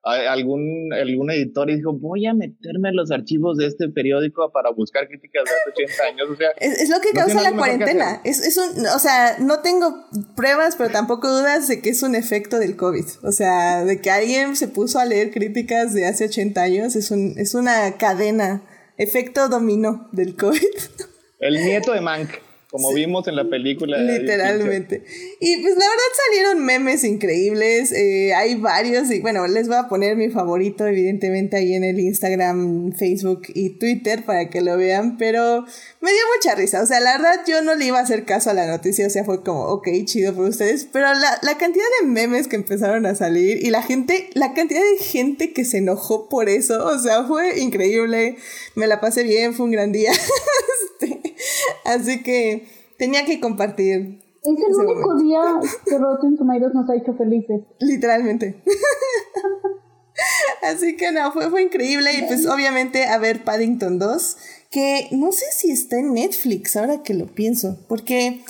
algún, 0.03 0.93
algún 0.93 1.31
editor 1.31 1.71
y 1.71 1.77
dijo, 1.77 1.93
voy 1.93 2.27
a 2.27 2.35
meterme 2.35 2.89
en 2.89 2.97
los 2.97 3.13
archivos 3.13 3.57
de 3.57 3.67
este 3.67 3.89
periódico 3.89 4.51
para 4.51 4.71
buscar 4.71 5.07
críticas 5.07 5.45
de 5.45 5.51
hace 5.51 5.85
80 5.87 6.05
años. 6.05 6.31
O 6.31 6.37
sea, 6.37 6.49
es, 6.59 6.91
lo 6.91 7.01
que 7.01 7.11
causa 7.13 7.41
la 7.41 7.57
cuarentena. 7.57 8.21
Es, 8.25 8.45
es 8.45 8.57
un, 8.57 8.85
o 8.85 8.99
sea, 8.99 9.37
no 9.39 9.61
tengo 9.61 9.95
pruebas, 10.35 10.75
pero 10.77 10.91
tampoco 10.91 11.29
dudas 11.29 11.69
de 11.69 11.81
que 11.81 11.91
es 11.91 12.03
un 12.03 12.17
efecto 12.17 12.59
del 12.59 12.77
COVID. 12.77 13.05
O 13.23 13.31
sea, 13.31 13.85
de 13.85 14.01
que 14.01 14.11
alguien 14.11 14.57
se 14.57 14.67
puso 14.67 14.99
a 14.99 15.05
leer 15.05 15.31
críticas 15.31 15.95
de 15.95 16.07
hace 16.07 16.25
80 16.25 16.61
años, 16.61 16.97
es, 16.97 17.13
un, 17.13 17.35
es 17.39 17.55
una 17.55 17.97
cadena 17.97 18.65
efecto 18.97 19.49
dominó 19.49 20.09
del 20.13 20.37
COVID. 20.37 20.61
El 21.39 21.55
nieto 21.55 21.93
de 21.93 22.01
Mank 22.01 22.31
como 22.73 22.95
vimos 22.95 23.29
en 23.29 23.37
la 23.37 23.45
película. 23.51 23.99
Literalmente. 23.99 25.05
Y 25.41 25.57
pues 25.59 25.75
la 25.75 25.85
verdad 25.85 26.13
salieron 26.27 26.65
memes 26.65 27.05
increíbles, 27.05 27.93
eh, 27.93 28.33
hay 28.33 28.55
varios 28.55 29.11
y 29.11 29.21
bueno, 29.21 29.47
les 29.47 29.69
voy 29.69 29.77
a 29.77 29.89
poner 29.89 30.17
mi 30.17 30.31
favorito 30.31 30.87
evidentemente 30.87 31.59
ahí 31.59 31.75
en 31.75 31.85
el 31.85 32.01
Instagram, 32.01 32.95
Facebook 32.95 33.43
y 33.49 33.79
Twitter 33.79 34.25
para 34.25 34.49
que 34.49 34.63
lo 34.63 34.79
vean, 34.79 35.19
pero 35.19 35.67
me 36.01 36.11
dio 36.13 36.21
mucha 36.35 36.55
risa, 36.55 36.83
o 36.83 36.87
sea, 36.87 37.01
la 37.01 37.19
verdad 37.19 37.43
yo 37.47 37.61
no 37.61 37.75
le 37.75 37.85
iba 37.85 37.99
a 37.99 38.03
hacer 38.03 38.25
caso 38.25 38.49
a 38.49 38.55
la 38.55 38.67
noticia, 38.67 39.07
o 39.07 39.11
sea, 39.11 39.25
fue 39.25 39.43
como, 39.43 39.65
ok, 39.67 39.89
chido 40.07 40.35
por 40.35 40.49
ustedes, 40.49 40.89
pero 40.91 41.13
la, 41.13 41.39
la 41.43 41.59
cantidad 41.59 41.85
de 42.01 42.07
memes 42.07 42.49
que 42.49 42.57
empezaron 42.57 43.05
a 43.05 43.15
salir 43.15 43.63
y 43.63 43.69
la 43.69 43.83
gente, 43.83 44.31
la 44.33 44.55
cantidad 44.55 44.81
de 44.81 45.05
gente 45.05 45.53
que 45.53 45.67
se 45.67 45.77
enojó 45.77 46.31
por 46.31 46.49
eso, 46.49 46.87
o 46.87 46.99
sea, 46.99 47.25
fue 47.25 47.61
increíble, 47.61 48.37
me 48.77 48.87
la 48.87 48.99
pasé 48.99 49.25
bien, 49.25 49.53
fue 49.53 49.67
un 49.67 49.73
gran 49.73 49.93
día. 49.93 50.13
Este, 51.03 51.21
así 51.85 52.23
que 52.23 52.67
tenía 52.99 53.25
que 53.25 53.41
compartir. 53.41 54.21
Es 54.43 54.59
el 54.59 54.75
único 54.75 55.17
día 55.17 55.41
que 55.87 55.99
Rotten 55.99 56.37
Tomatoes 56.37 56.75
nos 56.75 56.89
ha 56.91 56.97
hecho 56.97 57.15
felices. 57.15 57.63
Literalmente. 57.81 58.63
Así 60.63 60.97
que 60.97 61.11
no, 61.11 61.33
fue, 61.33 61.51
fue 61.51 61.63
increíble. 61.63 62.13
Y 62.15 62.23
pues 62.23 62.47
obviamente 62.47 63.07
a 63.07 63.19
ver 63.19 63.45
Paddington 63.45 63.99
2, 63.99 64.37
que 64.71 65.09
no 65.11 65.33
sé 65.33 65.47
si 65.53 65.71
está 65.71 65.99
en 65.99 66.15
Netflix 66.15 66.77
ahora 66.77 67.03
que 67.03 67.15
lo 67.15 67.27
pienso, 67.27 67.79
porque 67.89 68.45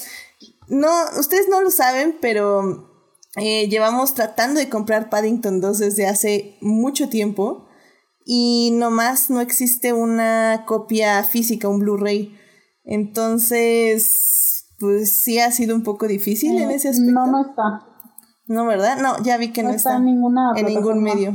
no, 0.68 0.90
ustedes 1.18 1.48
no 1.48 1.61
lo 1.61 1.70
saben, 1.70 2.16
pero 2.20 2.90
eh, 3.37 3.68
llevamos 3.68 4.14
tratando 4.14 4.61
de 4.61 4.68
comprar 4.68 5.09
Paddington 5.09 5.61
2 5.61 5.79
desde 5.79 6.07
hace 6.07 6.57
mucho 6.61 7.09
tiempo 7.09 7.66
y 8.25 8.70
nomás 8.72 9.31
no 9.31 9.40
existe 9.40 9.92
una 9.92 10.64
copia 10.66 11.25
física, 11.25 11.68
un 11.68 11.81
Blu-ray. 11.81 12.38
Entonces, 12.85 14.66
pues 14.79 15.23
sí 15.23 15.38
ha 15.38 15.51
sido 15.53 15.75
un 15.75 15.83
poco 15.83 16.09
difícil 16.09 16.61
en 16.61 16.71
ese 16.71 16.88
aspecto. 16.88 17.12
No, 17.12 17.27
no 17.27 17.40
está. 17.40 17.87
No, 18.47 18.66
¿verdad? 18.66 18.99
No, 19.01 19.23
ya 19.23 19.37
vi 19.37 19.53
que 19.53 19.62
no, 19.62 19.71
está, 19.71 19.97
en 19.97 20.07
ninguna 20.07 20.53
en 20.57 20.66
ningún 20.66 21.03
medio. 21.03 21.35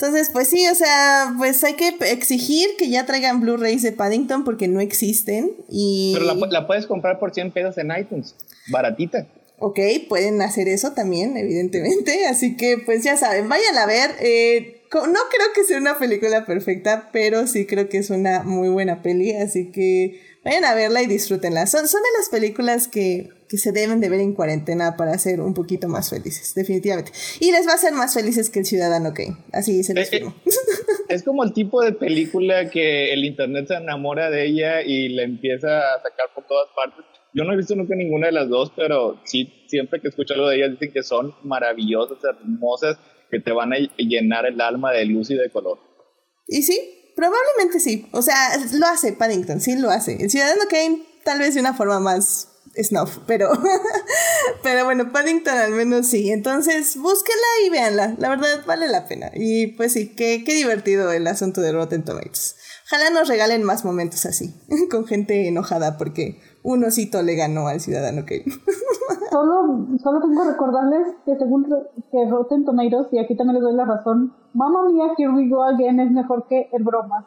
Entonces, 0.00 0.30
pues 0.32 0.48
sí, 0.48 0.66
o 0.68 0.74
sea, 0.74 1.34
pues 1.38 1.62
hay 1.64 1.74
que 1.74 1.96
exigir 2.12 2.68
que 2.78 2.88
ya 2.88 3.04
traigan 3.04 3.40
Blu-rays 3.40 3.82
de 3.82 3.90
Paddington 3.90 4.44
porque 4.44 4.68
no 4.68 4.80
existen. 4.80 5.50
Y... 5.68 6.12
Pero 6.14 6.24
la, 6.24 6.34
la, 6.34 6.66
puedes 6.68 6.86
comprar 6.86 7.18
por 7.18 7.34
100 7.34 7.50
pesos 7.50 7.78
en 7.78 7.90
iTunes, 7.98 8.36
baratita. 8.70 9.26
Ok, 9.58 9.80
pueden 10.08 10.40
hacer 10.40 10.68
eso 10.68 10.92
también, 10.92 11.36
evidentemente. 11.36 12.26
Así 12.26 12.56
que, 12.56 12.78
pues 12.78 13.02
ya 13.02 13.16
saben, 13.16 13.48
vayan 13.48 13.76
a 13.76 13.86
ver. 13.86 14.12
Eh, 14.20 14.77
no 14.92 15.20
creo 15.30 15.46
que 15.54 15.64
sea 15.64 15.78
una 15.78 15.98
película 15.98 16.46
perfecta, 16.46 17.10
pero 17.12 17.46
sí 17.46 17.66
creo 17.66 17.88
que 17.88 17.98
es 17.98 18.10
una 18.10 18.42
muy 18.42 18.68
buena 18.68 19.02
peli, 19.02 19.32
así 19.32 19.70
que 19.70 20.20
vayan 20.44 20.64
a 20.64 20.74
verla 20.74 21.02
y 21.02 21.06
disfrútenla. 21.06 21.66
Son, 21.66 21.86
son 21.88 22.00
de 22.02 22.18
las 22.18 22.28
películas 22.30 22.88
que, 22.88 23.28
que 23.48 23.58
se 23.58 23.72
deben 23.72 24.00
de 24.00 24.08
ver 24.08 24.20
en 24.20 24.34
cuarentena 24.34 24.96
para 24.96 25.18
ser 25.18 25.40
un 25.40 25.54
poquito 25.54 25.88
más 25.88 26.10
felices, 26.10 26.54
definitivamente. 26.54 27.12
Y 27.40 27.52
les 27.52 27.66
va 27.66 27.72
a 27.72 27.74
hacer 27.74 27.92
más 27.92 28.14
felices 28.14 28.50
que 28.50 28.60
el 28.60 28.64
Ciudadano 28.64 29.12
Kane, 29.12 29.36
así 29.52 29.82
se 29.84 29.94
les 29.94 30.12
eh, 30.12 30.24
Es 31.08 31.22
como 31.22 31.44
el 31.44 31.52
tipo 31.52 31.82
de 31.82 31.92
película 31.92 32.70
que 32.70 33.12
el 33.12 33.24
internet 33.24 33.68
se 33.68 33.74
enamora 33.74 34.30
de 34.30 34.46
ella 34.46 34.82
y 34.82 35.08
la 35.10 35.22
empieza 35.22 35.80
a 35.80 36.02
sacar 36.02 36.26
por 36.34 36.46
todas 36.46 36.68
partes. 36.74 37.04
Yo 37.34 37.44
no 37.44 37.52
he 37.52 37.56
visto 37.56 37.76
nunca 37.76 37.94
ninguna 37.94 38.26
de 38.26 38.32
las 38.32 38.48
dos, 38.48 38.72
pero 38.74 39.20
sí, 39.24 39.52
siempre 39.66 40.00
que 40.00 40.08
escucho 40.08 40.34
algo 40.34 40.48
de 40.48 40.56
ellas 40.56 40.70
dicen 40.70 40.92
que 40.92 41.02
son 41.02 41.34
maravillosas, 41.42 42.18
hermosas 42.24 42.98
que 43.30 43.40
te 43.40 43.52
van 43.52 43.72
a 43.72 43.76
llenar 43.96 44.46
el 44.46 44.60
alma 44.60 44.92
de 44.92 45.04
luz 45.04 45.30
y 45.30 45.34
de 45.34 45.50
color. 45.50 45.78
Y 46.46 46.62
sí, 46.62 47.12
probablemente 47.14 47.80
sí. 47.80 48.08
O 48.12 48.22
sea, 48.22 48.36
lo 48.74 48.86
hace 48.86 49.12
Paddington, 49.12 49.60
sí 49.60 49.76
lo 49.76 49.90
hace. 49.90 50.22
El 50.22 50.30
Ciudadano 50.30 50.62
Kane 50.70 51.02
tal 51.24 51.40
vez 51.40 51.54
de 51.54 51.60
una 51.60 51.74
forma 51.74 52.00
más 52.00 52.48
snuff, 52.82 53.18
pero, 53.26 53.50
pero 54.62 54.84
bueno, 54.84 55.12
Paddington 55.12 55.56
al 55.56 55.72
menos 55.72 56.06
sí. 56.06 56.30
Entonces, 56.30 56.96
búsquela 56.96 57.36
y 57.66 57.70
véanla. 57.70 58.14
La 58.18 58.30
verdad, 58.30 58.64
vale 58.66 58.88
la 58.88 59.06
pena. 59.06 59.30
Y 59.34 59.68
pues 59.68 59.92
sí, 59.92 60.14
qué, 60.14 60.42
qué 60.44 60.54
divertido 60.54 61.12
el 61.12 61.26
asunto 61.26 61.60
de 61.60 61.72
Rotten 61.72 62.04
Tomatoes. 62.04 62.56
Ojalá 62.86 63.10
nos 63.10 63.28
regalen 63.28 63.62
más 63.64 63.84
momentos 63.84 64.24
así, 64.24 64.54
con 64.90 65.06
gente 65.06 65.46
enojada 65.46 65.98
porque 65.98 66.40
un 66.68 66.84
osito 66.84 67.22
le 67.22 67.34
ganó 67.34 67.66
al 67.66 67.80
Ciudadano 67.80 68.24
Kane. 68.26 68.44
solo, 69.30 69.88
solo 70.02 70.20
tengo 70.20 70.42
que 70.42 70.50
recordarles 70.50 71.14
que 71.24 71.36
según 71.36 71.64
que 71.64 72.30
Rotten 72.30 72.66
Tomatoes, 72.66 73.08
y 73.10 73.18
aquí 73.18 73.36
también 73.36 73.54
les 73.54 73.62
doy 73.62 73.74
la 73.74 73.86
razón, 73.86 74.34
Mamma 74.52 74.84
Mía, 74.90 75.14
Here 75.16 75.30
We 75.30 75.48
Go 75.48 75.64
Again 75.64 75.98
es 76.00 76.10
mejor 76.10 76.46
que 76.46 76.68
el 76.72 76.84
broma. 76.84 77.26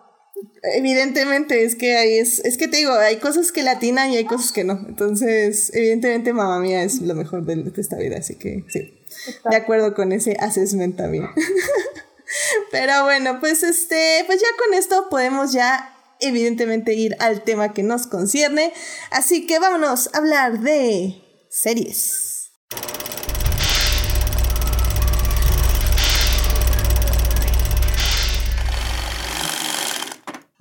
Evidentemente, 0.76 1.64
es 1.64 1.76
que 1.76 1.98
ahí 1.98 2.18
es, 2.18 2.40
es 2.46 2.58
que 2.58 2.68
te 2.68 2.78
digo, 2.78 2.94
hay 2.94 3.18
cosas 3.18 3.52
que 3.52 3.64
latinan 3.64 4.12
y 4.12 4.18
hay 4.18 4.26
cosas 4.26 4.52
que 4.52 4.64
no. 4.64 4.74
Entonces, 4.88 5.72
evidentemente, 5.74 6.34
Mamma 6.34 6.60
Mía 6.60 6.84
es 6.84 7.02
lo 7.02 7.16
mejor 7.16 7.44
de, 7.44 7.72
esta 7.78 7.98
vida, 7.98 8.18
así 8.18 8.36
que 8.36 8.64
sí. 8.68 8.94
De 9.50 9.56
acuerdo 9.56 9.96
con 9.96 10.12
ese 10.12 10.38
assessment 10.40 10.98
también. 10.98 11.26
Pero 12.72 13.04
bueno, 13.04 13.40
pues 13.40 13.64
este, 13.64 14.24
pues 14.26 14.40
ya 14.40 14.48
con 14.58 14.78
esto 14.78 15.08
podemos 15.10 15.52
ya 15.52 15.91
evidentemente 16.22 16.94
ir 16.94 17.16
al 17.20 17.44
tema 17.44 17.74
que 17.74 17.84
nos 17.84 18.08
concierne. 18.08 18.74
Así 19.10 19.46
que 19.46 19.60
vámonos 19.60 20.10
a 20.14 20.20
hablar 20.20 20.60
de 20.60 21.22
series. 21.50 22.32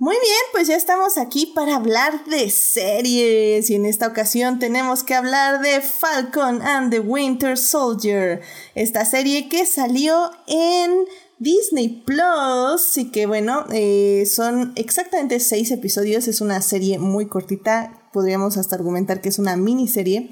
Muy 0.03 0.15
bien, 0.15 0.41
pues 0.51 0.65
ya 0.67 0.75
estamos 0.75 1.19
aquí 1.19 1.53
para 1.53 1.75
hablar 1.75 2.25
de 2.25 2.49
series 2.49 3.69
y 3.69 3.75
en 3.75 3.85
esta 3.85 4.07
ocasión 4.07 4.57
tenemos 4.57 5.03
que 5.03 5.13
hablar 5.13 5.61
de 5.61 5.79
Falcon 5.79 6.63
and 6.63 6.89
the 6.89 6.99
Winter 6.99 7.55
Soldier, 7.55 8.41
esta 8.73 9.05
serie 9.05 9.47
que 9.47 9.67
salió 9.67 10.31
en 10.47 11.05
Disney 11.41 12.03
Plus 12.05 12.97
y 12.97 13.11
que 13.11 13.25
bueno, 13.25 13.65
eh, 13.71 14.25
son 14.25 14.73
exactamente 14.75 15.39
seis 15.39 15.71
episodios, 15.71 16.27
es 16.27 16.39
una 16.39 16.61
serie 16.61 16.99
muy 16.99 17.27
cortita, 17.27 18.09
podríamos 18.13 18.57
hasta 18.57 18.75
argumentar 18.75 19.21
que 19.21 19.29
es 19.29 19.39
una 19.39 19.57
miniserie 19.57 20.31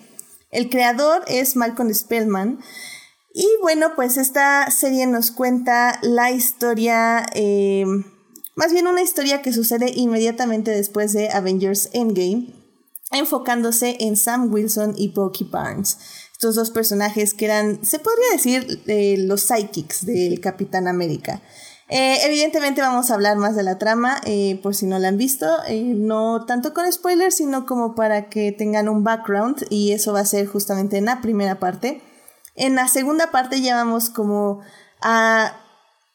el 0.51 0.69
creador 0.69 1.23
es 1.27 1.55
Malcolm 1.55 1.93
Spellman. 1.93 2.59
Y 3.33 3.47
bueno, 3.61 3.93
pues 3.95 4.17
esta 4.17 4.69
serie 4.71 5.05
nos 5.05 5.31
cuenta 5.31 5.99
la 6.01 6.31
historia, 6.31 7.25
eh, 7.33 7.85
más 8.55 8.73
bien 8.73 8.87
una 8.87 9.03
historia 9.03 9.41
que 9.41 9.53
sucede 9.53 9.91
inmediatamente 9.95 10.71
después 10.71 11.13
de 11.13 11.29
Avengers 11.29 11.89
Endgame, 11.93 12.55
enfocándose 13.11 13.97
en 13.99 14.17
Sam 14.17 14.51
Wilson 14.51 14.95
y 14.97 15.09
Bucky 15.09 15.43
Barnes. 15.43 15.97
Estos 16.39 16.55
dos 16.55 16.71
personajes 16.71 17.33
que 17.33 17.43
eran, 17.43 17.83
se 17.83 17.99
podría 17.99 18.31
decir, 18.31 18.81
eh, 18.87 19.17
los 19.17 19.41
psychics 19.41 20.05
del 20.05 20.39
Capitán 20.39 20.87
América. 20.87 21.41
Eh, 21.89 22.15
evidentemente 22.23 22.79
vamos 22.79 23.11
a 23.11 23.15
hablar 23.15 23.35
más 23.35 23.57
de 23.57 23.63
la 23.63 23.77
trama, 23.77 24.21
eh, 24.23 24.57
por 24.63 24.73
si 24.73 24.85
no 24.85 24.99
la 24.99 25.09
han 25.09 25.17
visto, 25.17 25.45
no 25.69 26.45
tanto 26.45 26.73
con 26.73 26.89
spoilers, 26.89 27.35
sino 27.35 27.65
como 27.65 27.93
para 27.93 28.29
que 28.29 28.53
tengan 28.53 28.87
un 28.87 29.03
background 29.03 29.65
y 29.69 29.91
eso 29.91 30.13
va 30.13 30.21
a 30.21 30.25
ser 30.25 30.47
justamente 30.47 30.95
en 30.95 31.03
la 31.07 31.19
primera 31.19 31.59
parte. 31.59 32.01
En 32.55 32.75
la 32.75 32.87
segunda 32.87 33.31
parte 33.31 33.61
ya 33.61 33.75
vamos 33.75 34.09
como 34.09 34.61
a 35.01 35.59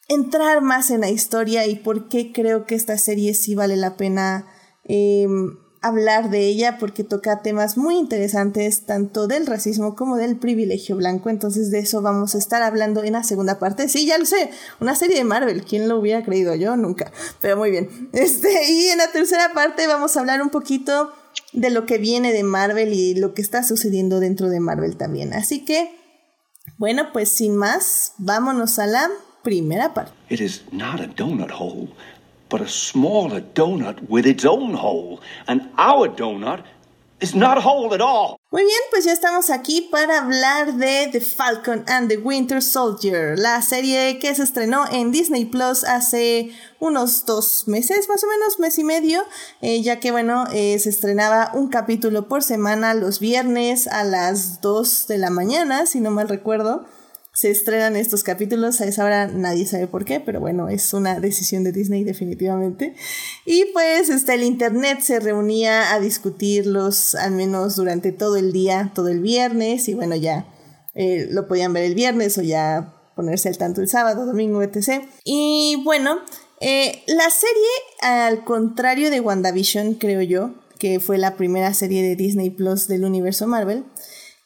entrar 0.08 0.62
más 0.62 0.90
en 0.90 1.02
la 1.02 1.10
historia 1.10 1.66
y 1.66 1.76
por 1.76 2.08
qué 2.08 2.32
creo 2.32 2.64
que 2.64 2.76
esta 2.76 2.96
serie 2.96 3.34
sí 3.34 3.54
vale 3.54 3.76
la 3.76 3.98
pena 3.98 4.46
em, 4.84 5.58
hablar 5.84 6.30
de 6.30 6.46
ella 6.46 6.78
porque 6.78 7.04
toca 7.04 7.42
temas 7.42 7.76
muy 7.76 7.96
interesantes 7.96 8.86
tanto 8.86 9.26
del 9.26 9.46
racismo 9.46 9.94
como 9.94 10.16
del 10.16 10.36
privilegio 10.36 10.96
blanco. 10.96 11.28
Entonces 11.28 11.70
de 11.70 11.80
eso 11.80 12.00
vamos 12.00 12.34
a 12.34 12.38
estar 12.38 12.62
hablando 12.62 13.04
en 13.04 13.12
la 13.12 13.22
segunda 13.22 13.58
parte. 13.58 13.88
Sí, 13.88 14.06
ya 14.06 14.16
lo 14.16 14.24
sé, 14.24 14.50
una 14.80 14.94
serie 14.94 15.18
de 15.18 15.24
Marvel. 15.24 15.62
¿Quién 15.64 15.88
lo 15.88 15.98
hubiera 15.98 16.24
creído? 16.24 16.54
Yo 16.54 16.76
nunca. 16.76 17.12
Pero 17.40 17.56
muy 17.56 17.70
bien. 17.70 17.88
Este, 18.24 18.70
y 18.70 18.88
en 18.88 18.98
la 18.98 19.12
tercera 19.12 19.52
parte 19.52 19.86
vamos 19.86 20.16
a 20.16 20.20
hablar 20.20 20.40
un 20.40 20.48
poquito 20.48 21.12
de 21.52 21.68
lo 21.68 21.84
que 21.84 21.98
viene 21.98 22.32
de 22.32 22.42
Marvel 22.42 22.92
y 22.94 23.14
lo 23.14 23.34
que 23.34 23.42
está 23.42 23.62
sucediendo 23.62 24.18
dentro 24.20 24.48
de 24.48 24.60
Marvel 24.60 24.96
también. 24.96 25.34
Así 25.34 25.64
que, 25.64 25.94
bueno, 26.78 27.12
pues 27.12 27.28
sin 27.28 27.56
más, 27.56 28.12
vámonos 28.16 28.78
a 28.78 28.86
la 28.86 29.10
primera 29.42 29.92
parte. 29.92 30.12
It 30.30 30.40
is 30.40 30.62
not 30.72 31.00
donut 31.16 31.50
hole. 31.50 31.90
But 32.54 32.62
a 32.62 32.68
smaller 32.68 33.40
donut 33.40 34.08
with 34.08 34.24
its 34.24 34.44
own 34.44 34.74
hole. 34.74 35.20
And 35.48 35.60
our 35.76 36.06
donut 36.08 36.62
is 37.20 37.34
not 37.34 37.58
a 37.58 37.60
hole 37.60 37.92
at 37.92 38.00
all. 38.00 38.36
Muy 38.52 38.62
bien, 38.62 38.80
pues 38.92 39.04
ya 39.04 39.12
estamos 39.12 39.50
aquí 39.50 39.88
para 39.90 40.20
hablar 40.20 40.74
de 40.74 41.08
The 41.10 41.20
Falcon 41.20 41.84
and 41.88 42.08
the 42.08 42.18
Winter 42.18 42.62
Soldier, 42.62 43.36
la 43.36 43.60
serie 43.60 44.20
que 44.20 44.32
se 44.36 44.44
estrenó 44.44 44.84
en 44.92 45.10
Disney 45.10 45.46
Plus 45.46 45.82
hace 45.82 46.52
unos 46.78 47.26
dos 47.26 47.66
meses, 47.66 48.08
más 48.08 48.22
o 48.22 48.28
menos, 48.28 48.60
mes 48.60 48.78
y 48.78 48.84
medio, 48.84 49.24
eh, 49.60 49.82
ya 49.82 49.98
que 49.98 50.12
bueno, 50.12 50.44
eh, 50.52 50.78
se 50.78 50.90
estrenaba 50.90 51.50
un 51.54 51.66
capítulo 51.66 52.28
por 52.28 52.44
semana 52.44 52.94
los 52.94 53.18
viernes 53.18 53.88
a 53.88 54.04
las 54.04 54.60
2 54.60 55.08
de 55.08 55.18
la 55.18 55.30
mañana, 55.30 55.86
si 55.86 55.98
no 55.98 56.12
mal 56.12 56.28
recuerdo 56.28 56.86
se 57.34 57.50
estrenan 57.50 57.96
estos 57.96 58.22
capítulos. 58.22 58.80
A 58.80 58.86
esa 58.86 59.04
hora 59.04 59.26
nadie 59.26 59.66
sabe 59.66 59.86
por 59.86 60.04
qué, 60.04 60.20
pero 60.20 60.40
bueno, 60.40 60.68
es 60.68 60.94
una 60.94 61.20
decisión 61.20 61.64
de 61.64 61.72
Disney 61.72 62.04
definitivamente. 62.04 62.94
Y 63.44 63.66
pues 63.72 64.08
este, 64.08 64.34
el 64.34 64.44
internet 64.44 65.00
se 65.00 65.20
reunía 65.20 65.92
a 65.92 66.00
discutirlos 66.00 67.14
al 67.16 67.32
menos 67.32 67.76
durante 67.76 68.12
todo 68.12 68.36
el 68.36 68.52
día, 68.52 68.92
todo 68.94 69.08
el 69.08 69.20
viernes, 69.20 69.88
y 69.88 69.94
bueno, 69.94 70.14
ya 70.14 70.46
eh, 70.94 71.26
lo 71.30 71.48
podían 71.48 71.72
ver 71.72 71.84
el 71.84 71.94
viernes 71.94 72.38
o 72.38 72.42
ya 72.42 72.94
ponerse 73.16 73.48
al 73.48 73.58
tanto 73.58 73.80
el 73.80 73.88
sábado, 73.88 74.26
domingo, 74.26 74.62
etc. 74.62 75.04
Y 75.24 75.80
bueno, 75.84 76.20
eh, 76.60 77.02
la 77.08 77.30
serie, 77.30 77.68
al 78.00 78.44
contrario 78.44 79.10
de 79.10 79.20
WandaVision, 79.20 79.94
creo 79.94 80.22
yo, 80.22 80.54
que 80.78 81.00
fue 81.00 81.18
la 81.18 81.36
primera 81.36 81.74
serie 81.74 82.02
de 82.02 82.14
Disney 82.14 82.50
Plus 82.50 82.86
del 82.86 83.04
universo 83.04 83.46
Marvel, 83.48 83.84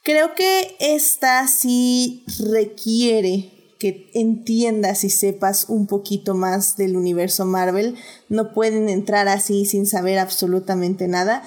Creo 0.09 0.35
que 0.35 0.75
esta 0.81 1.47
sí 1.49 2.25
requiere 2.51 3.75
que 3.79 4.11
entiendas 4.14 5.05
y 5.05 5.11
sepas 5.11 5.66
un 5.68 5.87
poquito 5.87 6.35
más 6.35 6.79
del 6.79 6.97
universo 6.97 7.44
Marvel. 7.44 7.94
No 8.31 8.55
pueden 8.55 8.88
entrar 8.88 9.29
así 9.29 9.66
sin 9.66 9.85
saber 9.85 10.18
absolutamente 10.18 11.09
nada. 11.09 11.42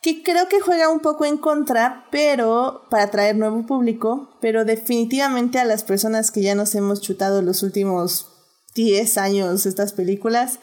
Que 0.00 0.22
creo 0.22 0.48
que 0.48 0.60
juega 0.60 0.90
un 0.90 1.00
poco 1.00 1.24
en 1.24 1.38
contra, 1.38 2.06
pero 2.12 2.82
para 2.88 3.02
atraer 3.02 3.34
nuevo 3.34 3.66
público. 3.66 4.30
Pero 4.40 4.64
definitivamente 4.64 5.58
a 5.58 5.64
las 5.64 5.82
personas 5.82 6.30
que 6.30 6.40
ya 6.40 6.54
nos 6.54 6.76
hemos 6.76 7.00
chutado 7.00 7.42
los 7.42 7.64
últimos 7.64 8.28
10 8.76 9.18
años 9.18 9.66
estas 9.66 9.92
películas, 9.92 10.60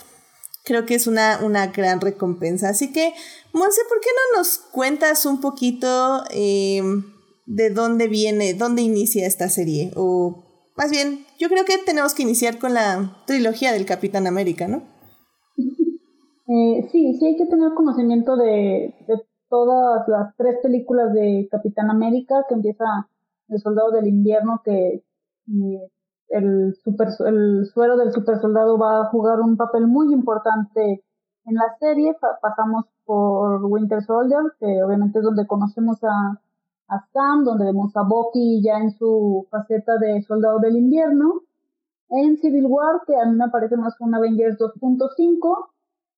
creo 0.63 0.85
que 0.85 0.95
es 0.95 1.05
una, 1.05 1.41
una 1.43 1.67
gran 1.67 1.99
recompensa. 1.99 2.69
Así 2.69 2.93
que, 2.93 3.13
Monse, 3.51 3.81
¿por 3.89 3.99
qué 3.99 4.07
no 4.15 4.37
nos 4.37 4.57
cuentas 4.57 5.25
un 5.25 5.41
poquito? 5.41 6.23
Eh, 6.29 6.81
de 7.51 7.69
dónde 7.69 8.07
viene, 8.07 8.53
dónde 8.53 8.81
inicia 8.81 9.27
esta 9.27 9.49
serie. 9.49 9.91
O 9.95 10.43
más 10.77 10.89
bien, 10.89 11.25
yo 11.37 11.49
creo 11.49 11.65
que 11.65 11.77
tenemos 11.85 12.13
que 12.13 12.23
iniciar 12.23 12.59
con 12.59 12.73
la 12.73 13.17
trilogía 13.27 13.73
del 13.73 13.85
Capitán 13.85 14.27
América, 14.27 14.67
¿no? 14.67 14.83
Eh, 16.53 16.89
sí, 16.91 17.17
sí 17.17 17.25
hay 17.27 17.37
que 17.37 17.45
tener 17.45 17.73
conocimiento 17.73 18.35
de, 18.35 18.93
todas 19.47 20.05
las 20.09 20.35
tres 20.35 20.57
películas 20.61 21.13
de 21.13 21.47
Capitán 21.49 21.89
América, 21.89 22.43
que 22.49 22.55
empieza 22.55 23.07
El 23.47 23.59
Soldado 23.61 23.91
del 23.91 24.07
Invierno, 24.07 24.61
que 24.61 24.95
eh, 24.95 25.91
el, 26.27 26.75
super, 26.83 27.07
el 27.25 27.65
suero 27.73 27.95
del 27.95 28.11
super 28.11 28.41
soldado 28.41 28.77
va 28.77 28.99
a 28.99 29.05
jugar 29.05 29.39
un 29.39 29.55
papel 29.55 29.87
muy 29.87 30.13
importante 30.13 31.05
en 31.45 31.55
la 31.55 31.73
serie. 31.79 32.17
pasamos 32.41 32.83
por 33.05 33.63
Winter 33.63 34.03
Soldier, 34.03 34.41
que 34.59 34.83
obviamente 34.83 35.19
es 35.19 35.23
donde 35.23 35.47
conocemos 35.47 36.03
a 36.03 36.41
a 36.91 37.07
Sam, 37.13 37.45
donde 37.45 37.65
vemos 37.65 37.95
a 37.95 38.03
Bucky 38.03 38.61
ya 38.61 38.77
en 38.77 38.91
su 38.91 39.47
faceta 39.49 39.97
de 39.97 40.21
soldado 40.23 40.59
del 40.59 40.75
invierno. 40.75 41.41
En 42.09 42.37
Civil 42.37 42.65
War, 42.67 43.01
que 43.07 43.15
a 43.15 43.25
mí 43.25 43.37
me 43.37 43.49
parece 43.49 43.77
más 43.77 43.95
un 44.01 44.13
Avengers 44.13 44.59
2.5. 44.59 45.69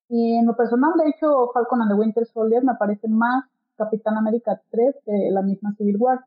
Y 0.10 0.36
en 0.36 0.48
lo 0.48 0.56
personal, 0.56 0.94
de 0.98 1.12
hecho, 1.12 1.52
Falcon 1.54 1.82
and 1.84 1.92
the 1.92 1.96
Winter 1.96 2.26
Soldier 2.26 2.64
me 2.64 2.74
parece 2.74 3.08
más 3.08 3.46
Capitán 3.78 4.18
América 4.18 4.60
3 4.72 4.96
que 5.06 5.30
la 5.32 5.44
misma 5.44 5.76
Civil 5.78 5.98
War. 6.00 6.26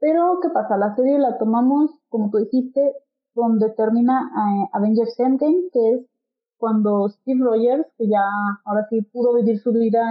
Pero, 0.00 0.40
¿qué 0.42 0.48
pasa? 0.50 0.76
La 0.76 0.96
serie 0.96 1.18
la 1.18 1.38
tomamos, 1.38 1.92
como 2.08 2.30
tú 2.30 2.38
dijiste, 2.38 2.94
donde 3.34 3.70
termina 3.70 4.30
eh, 4.34 4.70
Avengers 4.72 5.18
Endgame, 5.20 5.70
que 5.72 5.94
es 5.94 6.00
cuando 6.56 7.08
Steve 7.08 7.44
Rogers, 7.44 7.86
que 7.96 8.08
ya 8.08 8.24
ahora 8.64 8.86
sí 8.90 9.02
pudo 9.02 9.34
vivir 9.34 9.60
su 9.60 9.72
vida 9.72 10.02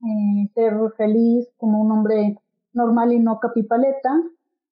y 0.00 0.48
ser 0.54 0.74
feliz 0.96 1.48
como 1.58 1.80
un 1.80 1.90
hombre 1.92 2.38
normal 2.72 3.12
y 3.12 3.18
no 3.20 3.38
capipaleta, 3.40 4.22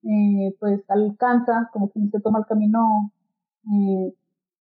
eh, 0.02 0.56
pues 0.58 0.82
alcanza, 0.88 1.70
como 1.72 1.90
quien 1.90 2.10
se 2.10 2.20
toma 2.20 2.40
el 2.40 2.46
camino 2.46 3.12
eh, 3.72 4.14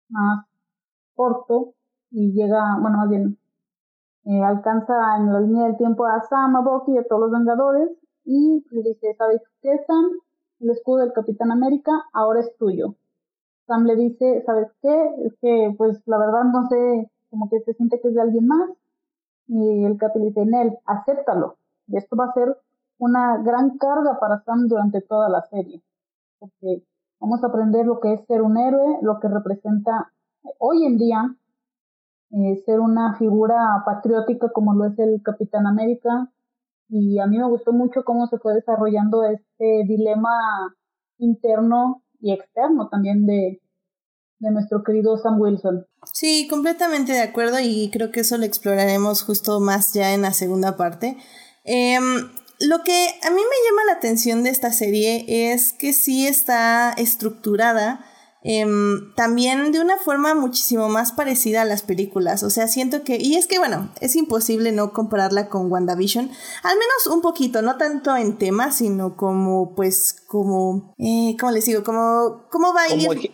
más 0.09 0.45
corto 1.15 1.73
y 2.09 2.33
llega, 2.33 2.77
bueno, 2.79 2.97
más 2.97 3.09
bien, 3.09 3.37
eh, 4.25 4.43
alcanza 4.43 5.17
en 5.17 5.31
la 5.33 5.39
línea 5.39 5.65
del 5.65 5.77
tiempo 5.77 6.05
a 6.05 6.21
Sam, 6.21 6.55
a 6.55 6.61
Bucky 6.61 6.93
y 6.93 6.97
a 6.97 7.07
todos 7.07 7.21
los 7.21 7.31
Vengadores 7.31 7.89
y 8.25 8.63
le 8.71 8.83
dice, 8.83 9.15
¿sabes 9.17 9.41
qué, 9.61 9.77
Sam? 9.87 10.11
El 10.59 10.69
escudo 10.69 10.97
del 10.99 11.13
Capitán 11.13 11.51
América 11.51 11.91
ahora 12.13 12.41
es 12.41 12.55
tuyo. 12.57 12.95
Sam 13.65 13.85
le 13.85 13.95
dice, 13.95 14.43
¿sabes 14.45 14.67
qué? 14.81 15.15
Es 15.25 15.33
que, 15.41 15.73
pues, 15.77 16.01
la 16.05 16.17
verdad 16.17 16.43
no 16.43 16.67
sé, 16.67 17.09
como 17.29 17.49
que 17.49 17.61
se 17.61 17.73
siente 17.73 17.99
que 17.99 18.09
es 18.09 18.15
de 18.15 18.21
alguien 18.21 18.47
más. 18.47 18.69
Y 19.47 19.85
el 19.85 19.97
Capi 19.97 20.19
le 20.19 20.25
dice, 20.25 20.45
Nel, 20.45 20.77
acéptalo. 20.85 21.57
Y 21.87 21.97
esto 21.97 22.15
va 22.15 22.25
a 22.25 22.33
ser 22.33 22.57
una 23.01 23.37
gran 23.43 23.77
carga 23.79 24.19
para 24.19 24.43
Sam 24.43 24.67
durante 24.67 25.01
toda 25.01 25.27
la 25.27 25.41
serie, 25.49 25.81
porque 26.37 26.83
vamos 27.19 27.43
a 27.43 27.47
aprender 27.47 27.83
lo 27.87 27.99
que 27.99 28.13
es 28.13 28.25
ser 28.27 28.43
un 28.43 28.57
héroe, 28.57 28.99
lo 29.01 29.19
que 29.19 29.27
representa 29.27 30.13
hoy 30.59 30.85
en 30.85 30.97
día 30.97 31.35
eh, 32.29 32.61
ser 32.63 32.79
una 32.79 33.17
figura 33.17 33.81
patriótica 33.87 34.51
como 34.53 34.75
lo 34.75 34.85
es 34.85 34.99
el 34.99 35.19
Capitán 35.23 35.65
América, 35.65 36.31
y 36.89 37.17
a 37.17 37.25
mí 37.25 37.39
me 37.39 37.47
gustó 37.47 37.73
mucho 37.73 38.03
cómo 38.05 38.27
se 38.27 38.37
fue 38.37 38.53
desarrollando 38.53 39.23
este 39.23 39.83
dilema 39.87 40.75
interno 41.17 42.03
y 42.19 42.33
externo 42.33 42.87
también 42.89 43.25
de, 43.25 43.61
de 44.37 44.51
nuestro 44.51 44.83
querido 44.83 45.17
Sam 45.17 45.41
Wilson. 45.41 45.87
Sí, 46.13 46.47
completamente 46.47 47.13
de 47.13 47.21
acuerdo 47.21 47.57
y 47.59 47.89
creo 47.91 48.11
que 48.11 48.19
eso 48.19 48.37
lo 48.37 48.45
exploraremos 48.45 49.23
justo 49.23 49.59
más 49.59 49.93
ya 49.93 50.13
en 50.13 50.21
la 50.21 50.33
segunda 50.33 50.77
parte. 50.77 51.17
Eh, 51.63 51.97
lo 52.61 52.83
que 52.83 53.07
a 53.23 53.29
mí 53.29 53.41
me 53.41 53.69
llama 53.69 53.85
la 53.87 53.93
atención 53.93 54.43
de 54.43 54.49
esta 54.49 54.71
serie 54.71 55.25
es 55.53 55.73
que 55.73 55.93
sí 55.93 56.27
está 56.27 56.93
estructurada 56.93 58.05
em, 58.43 59.13
también 59.15 59.71
de 59.71 59.79
una 59.79 59.97
forma 59.97 60.33
muchísimo 60.33 60.89
más 60.89 61.11
parecida 61.11 61.61
a 61.61 61.65
las 61.65 61.81
películas. 61.83 62.43
O 62.43 62.49
sea, 62.49 62.67
siento 62.67 63.03
que, 63.03 63.17
y 63.17 63.35
es 63.35 63.47
que 63.47 63.59
bueno, 63.59 63.91
es 63.99 64.15
imposible 64.15 64.71
no 64.71 64.93
compararla 64.93 65.49
con 65.49 65.71
WandaVision, 65.71 66.29
al 66.63 66.77
menos 66.77 67.07
un 67.11 67.21
poquito, 67.21 67.61
no 67.61 67.77
tanto 67.77 68.15
en 68.15 68.37
tema, 68.37 68.71
sino 68.71 69.15
como, 69.15 69.75
pues, 69.75 70.15
como, 70.27 70.93
eh, 70.97 71.35
¿cómo 71.39 71.51
les 71.51 71.65
digo? 71.65 71.83
Como, 71.83 72.47
¿cómo 72.49 72.73
va 72.73 72.83
a 72.83 72.95
ir? 72.95 73.31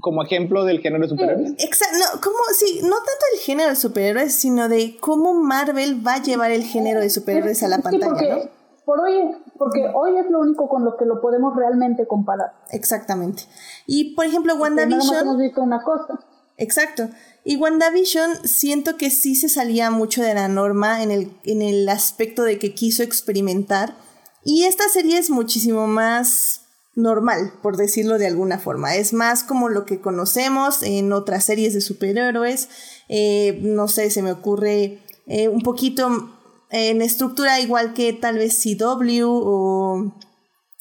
como 0.00 0.22
ejemplo 0.22 0.64
del 0.64 0.80
género 0.80 1.02
de 1.02 1.08
superhéroes. 1.08 1.52
Exacto, 1.58 1.98
no, 1.98 2.20
como, 2.20 2.38
sí, 2.56 2.80
no 2.82 2.96
tanto 2.96 3.24
el 3.34 3.40
género 3.40 3.70
de 3.70 3.76
superhéroes, 3.76 4.32
sino 4.32 4.68
de 4.68 4.96
cómo 5.00 5.34
Marvel 5.34 6.06
va 6.06 6.14
a 6.14 6.22
llevar 6.22 6.52
el 6.52 6.62
género 6.62 7.00
de 7.00 7.10
superhéroes 7.10 7.64
a 7.64 7.68
la 7.68 7.78
pantalla, 7.78 8.36
¿no? 8.36 8.57
Por 8.88 9.00
hoy, 9.00 9.36
porque 9.58 9.84
hoy 9.92 10.16
es 10.16 10.30
lo 10.30 10.40
único 10.40 10.66
con 10.66 10.82
lo 10.82 10.96
que 10.96 11.04
lo 11.04 11.20
podemos 11.20 11.54
realmente 11.54 12.06
comparar. 12.06 12.54
Exactamente. 12.70 13.42
Y 13.86 14.14
por 14.14 14.24
ejemplo, 14.24 14.56
WandaVision. 14.56 15.24
hemos 15.24 15.36
visto 15.36 15.60
una 15.60 15.82
cosa. 15.82 16.18
Exacto. 16.56 17.10
Y 17.44 17.58
WandaVision 17.58 18.48
siento 18.48 18.96
que 18.96 19.10
sí 19.10 19.34
se 19.34 19.50
salía 19.50 19.90
mucho 19.90 20.22
de 20.22 20.32
la 20.32 20.48
norma 20.48 21.02
en 21.02 21.10
el, 21.10 21.36
en 21.44 21.60
el 21.60 21.86
aspecto 21.90 22.44
de 22.44 22.58
que 22.58 22.72
quiso 22.72 23.02
experimentar. 23.02 23.94
Y 24.42 24.64
esta 24.64 24.88
serie 24.88 25.18
es 25.18 25.28
muchísimo 25.28 25.86
más 25.86 26.62
normal, 26.94 27.52
por 27.60 27.76
decirlo 27.76 28.16
de 28.16 28.26
alguna 28.26 28.58
forma. 28.58 28.96
Es 28.96 29.12
más 29.12 29.44
como 29.44 29.68
lo 29.68 29.84
que 29.84 30.00
conocemos 30.00 30.82
en 30.82 31.12
otras 31.12 31.44
series 31.44 31.74
de 31.74 31.82
superhéroes. 31.82 32.70
Eh, 33.10 33.60
no 33.60 33.86
sé, 33.86 34.08
se 34.08 34.22
me 34.22 34.32
ocurre 34.32 35.02
eh, 35.26 35.48
un 35.48 35.60
poquito 35.60 36.37
en 36.70 37.02
estructura 37.02 37.60
igual 37.60 37.94
que 37.94 38.12
tal 38.12 38.38
vez 38.38 38.60
CW 38.62 39.24
o 39.24 40.14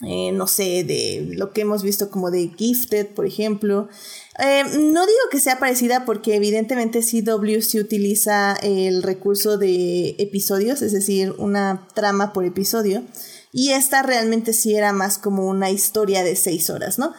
eh, 0.03 0.31
no 0.31 0.45
sé, 0.45 0.83
de 0.83 1.27
lo 1.35 1.53
que 1.53 1.61
hemos 1.61 1.81
visto 1.81 2.11
como 2.11 2.29
de 2.29 2.51
Gifted, 2.55 3.07
por 3.15 3.25
ejemplo. 3.25 3.89
Eh, 4.37 4.63
no 4.63 5.05
digo 5.05 5.19
que 5.31 5.39
sea 5.39 5.57
parecida 5.57 6.05
porque 6.05 6.35
evidentemente 6.35 7.01
CW 7.01 7.61
sí 7.61 7.79
utiliza 7.79 8.55
el 8.61 9.01
recurso 9.01 9.57
de 9.57 10.15
episodios, 10.19 10.83
es 10.83 10.91
decir, 10.91 11.33
una 11.39 11.87
trama 11.95 12.31
por 12.31 12.45
episodio. 12.45 13.03
Y 13.51 13.71
esta 13.71 14.03
realmente 14.03 14.53
sí 14.53 14.75
era 14.75 14.93
más 14.93 15.17
como 15.17 15.47
una 15.47 15.71
historia 15.71 16.23
de 16.23 16.35
seis 16.35 16.69
horas, 16.69 16.99
¿no? 16.99 17.13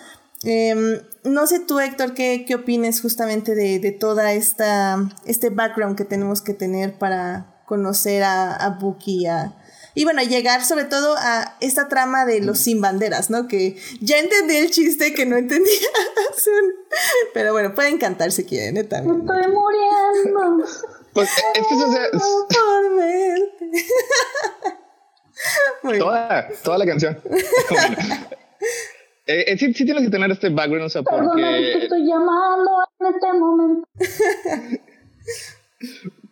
Em, 0.45 1.01
no 1.25 1.49
sé 1.49 1.59
tú, 1.59 1.81
Héctor, 1.81 2.15
¿qué, 2.15 2.45
qué 2.47 2.55
justamente 3.03 3.57
de, 3.57 3.81
de 3.81 3.91
toda 3.91 4.33
esta, 4.35 5.09
este 5.27 5.51
background 5.51 5.97
que 5.97 6.05
tenemos 6.05 6.43
que 6.43 6.55
tener 6.55 6.97
para, 6.97 7.58
conocer 7.69 8.25
a, 8.25 8.57
a 8.57 8.71
Buki 8.71 9.27
y 9.99 10.05
bueno, 10.05 10.23
llegar 10.23 10.65
sobre 10.65 10.85
todo 10.85 11.17
a 11.19 11.57
esta 11.61 11.89
trama 11.89 12.25
de 12.25 12.41
los 12.41 12.61
sin 12.61 12.81
banderas, 12.81 13.31
¿no? 13.31 13.49
Que 13.49 13.77
ya 14.01 14.21
entendí 14.21 14.55
el 14.55 14.71
chiste 14.71 15.13
que 15.13 15.27
no 15.27 15.37
entendía. 15.37 15.89
Pero 17.35 17.53
bueno, 17.53 17.75
pueden 17.75 17.99
cantar 17.99 18.31
si 18.31 18.45
quieren, 18.45 18.77
¿eh? 18.77 18.85
También. 18.85 19.23
Estoy 19.23 19.53
muriendo. 19.53 20.65
Pues 21.13 21.29
es 21.53 21.67
que 21.67 21.75
eso 21.75 21.87
Por 22.49 22.97
verte. 22.97 23.73
toda, 25.99 26.49
toda 26.63 26.79
la 26.79 26.87
canción. 26.87 27.19
eh, 29.27 29.45
eh, 29.49 29.59
sí, 29.59 29.75
sí, 29.75 29.85
tienes 29.85 30.05
que 30.05 30.11
tener 30.11 30.31
este 30.31 30.49
background, 30.51 30.87
o 30.87 30.89
sea, 30.89 31.03
porque... 31.03 31.43
Te 31.43 31.83
estoy 31.83 32.07
llamando 32.07 32.71
en 33.01 33.07
este 33.15 33.33
momento. 33.33 33.89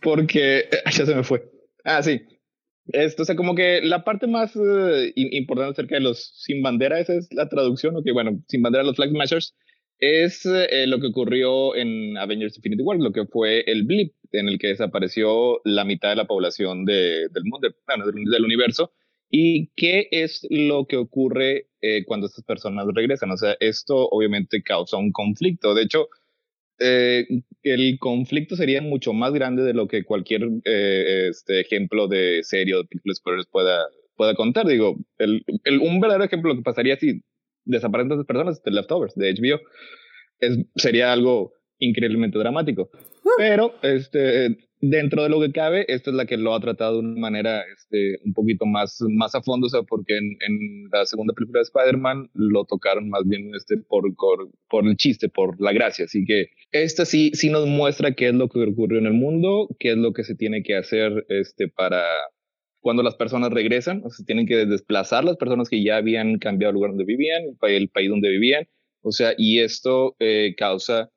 Porque 0.00 0.58
eh, 0.60 0.68
ya 0.92 1.06
se 1.06 1.14
me 1.14 1.24
fue. 1.24 1.44
Ah, 1.84 2.02
sí. 2.02 2.22
Esto, 2.88 3.22
o 3.22 3.24
sea, 3.24 3.34
como 3.34 3.54
que 3.54 3.80
la 3.82 4.04
parte 4.04 4.28
más 4.28 4.54
uh, 4.54 5.12
importante 5.16 5.72
acerca 5.72 5.96
de 5.96 6.02
los 6.02 6.32
sin 6.36 6.62
bandera, 6.62 7.00
esa 7.00 7.14
es 7.14 7.28
la 7.32 7.48
traducción, 7.48 7.96
ok, 7.96 8.06
bueno, 8.12 8.40
sin 8.46 8.62
bandera, 8.62 8.84
los 8.84 8.94
flag 8.94 9.10
smashers, 9.10 9.56
es 9.98 10.46
eh, 10.46 10.86
lo 10.86 11.00
que 11.00 11.08
ocurrió 11.08 11.74
en 11.74 12.16
Avengers 12.18 12.56
Infinity 12.56 12.82
War, 12.82 12.98
lo 12.98 13.12
que 13.12 13.26
fue 13.26 13.60
el 13.66 13.84
blip 13.84 14.14
en 14.32 14.48
el 14.48 14.58
que 14.58 14.68
desapareció 14.68 15.60
la 15.64 15.84
mitad 15.84 16.10
de 16.10 16.16
la 16.16 16.26
población 16.26 16.84
de, 16.84 17.28
del 17.30 17.44
mundo, 17.44 17.68
bueno, 17.86 18.06
del, 18.06 18.24
del, 18.24 18.44
universo. 18.44 18.92
¿Y 19.30 19.70
qué 19.74 20.08
es 20.10 20.46
lo 20.50 20.86
que 20.86 20.96
ocurre 20.96 21.68
eh, 21.80 22.04
cuando 22.04 22.26
estas 22.26 22.44
personas 22.44 22.86
regresan? 22.94 23.30
O 23.30 23.36
sea, 23.36 23.56
esto 23.58 24.08
obviamente 24.08 24.62
causa 24.62 24.96
un 24.96 25.10
conflicto. 25.10 25.74
De 25.74 25.82
hecho, 25.82 26.08
eh, 26.78 27.26
el 27.62 27.98
conflicto 27.98 28.56
sería 28.56 28.82
mucho 28.82 29.12
más 29.12 29.32
grande 29.32 29.62
de 29.62 29.74
lo 29.74 29.88
que 29.88 30.04
cualquier 30.04 30.48
eh, 30.64 31.28
este 31.30 31.60
ejemplo 31.60 32.08
de 32.08 32.42
serie 32.42 32.74
o 32.74 32.78
de 32.82 32.88
películas 32.88 33.20
pueda, 33.50 33.86
pueda 34.16 34.34
contar. 34.34 34.66
Digo, 34.66 34.96
el, 35.18 35.44
el, 35.64 35.80
un 35.80 36.00
verdadero 36.00 36.24
ejemplo 36.24 36.50
lo 36.50 36.56
que 36.56 36.62
pasaría 36.62 36.96
si 36.96 37.22
desaparecen 37.64 38.12
estas 38.12 38.26
personas 38.26 38.62
de 38.62 38.70
Leftovers, 38.70 39.14
de 39.14 39.34
HBO, 39.34 39.60
es, 40.40 40.58
sería 40.76 41.12
algo 41.12 41.52
increíblemente 41.78 42.38
dramático. 42.38 42.90
Pero 43.36 43.74
este, 43.82 44.56
dentro 44.80 45.22
de 45.22 45.28
lo 45.28 45.40
que 45.40 45.52
cabe, 45.52 45.84
esta 45.88 46.10
es 46.10 46.16
la 46.16 46.26
que 46.26 46.36
lo 46.36 46.54
ha 46.54 46.60
tratado 46.60 46.94
de 46.94 46.98
una 47.00 47.20
manera 47.20 47.62
este, 47.74 48.18
un 48.24 48.32
poquito 48.34 48.66
más, 48.66 48.98
más 49.08 49.34
a 49.34 49.42
fondo, 49.42 49.66
o 49.66 49.70
sea, 49.70 49.82
porque 49.82 50.16
en, 50.16 50.36
en 50.46 50.88
la 50.92 51.06
segunda 51.06 51.34
película 51.34 51.60
de 51.60 51.64
Spider-Man 51.64 52.30
lo 52.34 52.64
tocaron 52.64 53.08
más 53.08 53.22
bien 53.26 53.52
este, 53.54 53.78
por, 53.78 54.14
por, 54.14 54.50
por, 54.68 54.86
el 54.86 54.96
chiste, 54.96 55.28
por 55.28 55.60
la 55.60 55.72
gracia. 55.72 56.04
Así 56.04 56.24
que 56.24 56.50
esta 56.72 57.04
sí, 57.04 57.30
sí 57.34 57.50
nos 57.50 57.66
muestra 57.66 58.12
qué 58.12 58.28
es 58.28 58.34
lo 58.34 58.48
que 58.48 58.60
ocurrió 58.60 58.98
en 58.98 59.06
el 59.06 59.14
mundo, 59.14 59.68
qué 59.78 59.92
es 59.92 59.98
lo 59.98 60.12
que 60.12 60.24
se 60.24 60.34
tiene 60.34 60.62
que 60.62 60.76
hacer 60.76 61.24
este, 61.28 61.68
para 61.68 62.04
cuando 62.80 63.02
las 63.02 63.16
personas 63.16 63.50
regresan, 63.50 64.02
o 64.04 64.10
sea, 64.10 64.24
tienen 64.24 64.46
que 64.46 64.64
desplazar 64.64 65.24
las 65.24 65.36
personas 65.36 65.68
que 65.68 65.82
ya 65.82 65.96
habían 65.96 66.38
cambiado 66.38 66.70
el 66.70 66.74
lugar 66.74 66.90
donde 66.92 67.04
vivían, 67.04 67.42
el, 67.62 67.88
país 67.88 68.08
donde 68.08 68.30
vivían, 68.30 68.68
o 69.02 69.10
sea, 69.10 69.34
y 69.36 69.58
esto 69.58 70.14
eh, 70.20 70.54
causa 70.56 71.10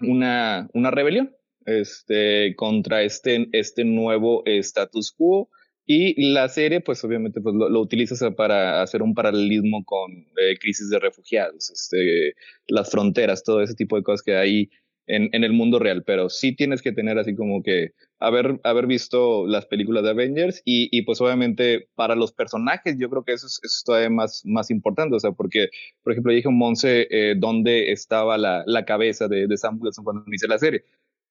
una, 0.00 0.68
una 0.74 0.92
rebelión 0.92 1.36
este, 1.66 2.54
contra 2.56 3.02
este, 3.02 3.48
este 3.52 3.84
nuevo 3.84 4.42
status 4.46 5.12
quo. 5.16 5.50
Y 5.88 6.32
la 6.32 6.48
serie, 6.48 6.80
pues 6.80 7.04
obviamente, 7.04 7.40
pues, 7.40 7.54
lo, 7.54 7.68
lo 7.68 7.80
utilizas 7.80 8.22
para 8.34 8.82
hacer 8.82 9.02
un 9.02 9.14
paralelismo 9.14 9.84
con 9.84 10.10
eh, 10.12 10.58
crisis 10.60 10.90
de 10.90 10.98
refugiados, 10.98 11.70
este, 11.70 12.34
las 12.66 12.90
fronteras, 12.90 13.44
todo 13.44 13.62
ese 13.62 13.74
tipo 13.74 13.96
de 13.96 14.02
cosas 14.02 14.24
que 14.24 14.36
hay 14.36 14.70
en, 15.06 15.28
en, 15.32 15.44
el 15.44 15.52
mundo 15.52 15.78
real. 15.78 16.02
Pero 16.04 16.28
sí 16.28 16.56
tienes 16.56 16.82
que 16.82 16.90
tener 16.90 17.18
así 17.18 17.36
como 17.36 17.62
que 17.62 17.92
haber, 18.18 18.60
haber 18.64 18.88
visto 18.88 19.46
las 19.46 19.66
películas 19.66 20.02
de 20.02 20.10
Avengers 20.10 20.60
y, 20.64 20.88
y 20.90 21.02
pues 21.02 21.20
obviamente 21.20 21.88
para 21.94 22.16
los 22.16 22.32
personajes 22.32 22.96
yo 22.98 23.08
creo 23.08 23.24
que 23.24 23.34
eso 23.34 23.46
es, 23.46 23.60
eso 23.62 23.76
es 23.78 23.84
todavía 23.84 24.10
más, 24.10 24.42
más 24.44 24.70
importante. 24.72 25.14
O 25.14 25.20
sea, 25.20 25.32
porque, 25.32 25.68
por 26.02 26.12
ejemplo, 26.12 26.32
dije 26.32 26.48
Monse 26.48 27.06
eh, 27.10 27.34
dónde 27.36 27.92
estaba 27.92 28.38
la, 28.38 28.64
la 28.66 28.84
cabeza 28.84 29.28
de, 29.28 29.46
de 29.46 29.56
Sam 29.56 29.78
Wilson 29.80 30.04
cuando 30.04 30.24
inició 30.26 30.48
la 30.48 30.58
serie 30.58 30.82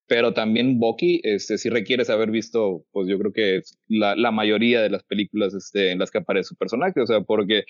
pero 0.08 0.34
también 0.34 0.80
Bucky, 0.80 1.22
este, 1.24 1.58
sí 1.58 1.70
requieres 1.70 2.10
haber 2.10 2.30
visto, 2.30 2.86
pues 2.92 3.08
yo 3.08 3.18
creo 3.18 3.32
que 3.34 3.62
la, 3.88 4.32
mayoría 4.32 4.82
de 4.82 4.90
las 4.90 5.04
películas 5.04 5.54
este, 5.54 5.92
en 5.92 6.00
las 6.00 6.12
que 6.12 6.20
aparece 6.20 6.50
su 6.50 6.56
personaje, 6.56 7.02
o 7.02 7.08
sea, 7.08 7.22
porque 7.22 7.64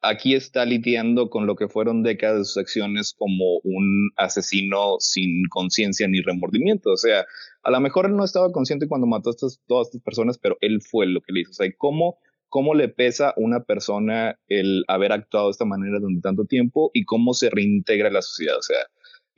aquí 0.00 0.34
está 0.34 0.64
lidiando 0.64 1.30
con 1.30 1.46
lo 1.46 1.56
que 1.56 1.68
fueron 1.68 2.02
décadas 2.02 2.38
de 2.38 2.44
sus 2.44 2.56
acciones 2.58 3.14
como 3.16 3.58
un 3.64 4.10
asesino 4.16 4.96
sin 4.98 5.42
conciencia 5.50 6.06
ni 6.08 6.20
remordimiento, 6.20 6.92
o 6.92 6.96
sea, 6.96 7.26
a 7.62 7.70
lo 7.70 7.80
mejor 7.80 8.06
él 8.06 8.16
no 8.16 8.24
estaba 8.24 8.52
consciente 8.52 8.88
cuando 8.88 9.06
mató 9.06 9.30
a 9.30 9.32
estas, 9.32 9.60
todas 9.66 9.88
estas 9.88 10.02
personas, 10.02 10.38
pero 10.38 10.56
él 10.60 10.80
fue 10.82 11.06
lo 11.06 11.20
que 11.20 11.32
le 11.32 11.40
hizo, 11.40 11.50
o 11.50 11.54
sea, 11.54 11.68
¿cómo, 11.76 12.18
cómo 12.48 12.74
le 12.74 12.88
pesa 12.88 13.30
a 13.30 13.34
una 13.36 13.64
persona 13.64 14.38
el 14.46 14.84
haber 14.86 15.12
actuado 15.12 15.46
de 15.46 15.52
esta 15.52 15.64
manera 15.64 15.98
durante 15.98 16.22
tanto 16.22 16.44
tiempo 16.44 16.90
y 16.94 17.04
cómo 17.04 17.34
se 17.34 17.50
reintegra 17.50 18.10
la 18.10 18.22
sociedad, 18.22 18.56
o 18.58 18.62
sea, 18.62 18.78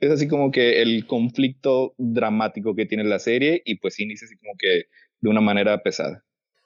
es 0.05 0.11
así 0.11 0.27
como 0.27 0.51
que 0.51 0.81
el 0.81 1.07
conflicto 1.07 1.93
dramático 1.97 2.75
que 2.75 2.85
tiene 2.85 3.03
la 3.03 3.19
serie 3.19 3.61
y 3.65 3.79
pues 3.79 3.99
inicia 3.99 4.25
así 4.25 4.35
como 4.37 4.53
que 4.57 4.83
de 5.21 5.29
una 5.29 5.41
manera 5.41 5.81
pesada. 5.81 6.23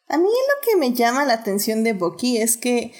A 0.08 0.17
mí 0.17 0.23
lo 0.23 0.65
que 0.65 0.78
me 0.78 0.93
llama 0.93 1.26
la 1.26 1.34
atención 1.34 1.84
de 1.84 1.93
Bucky 1.93 2.38
es 2.38 2.58
que, 2.58 2.93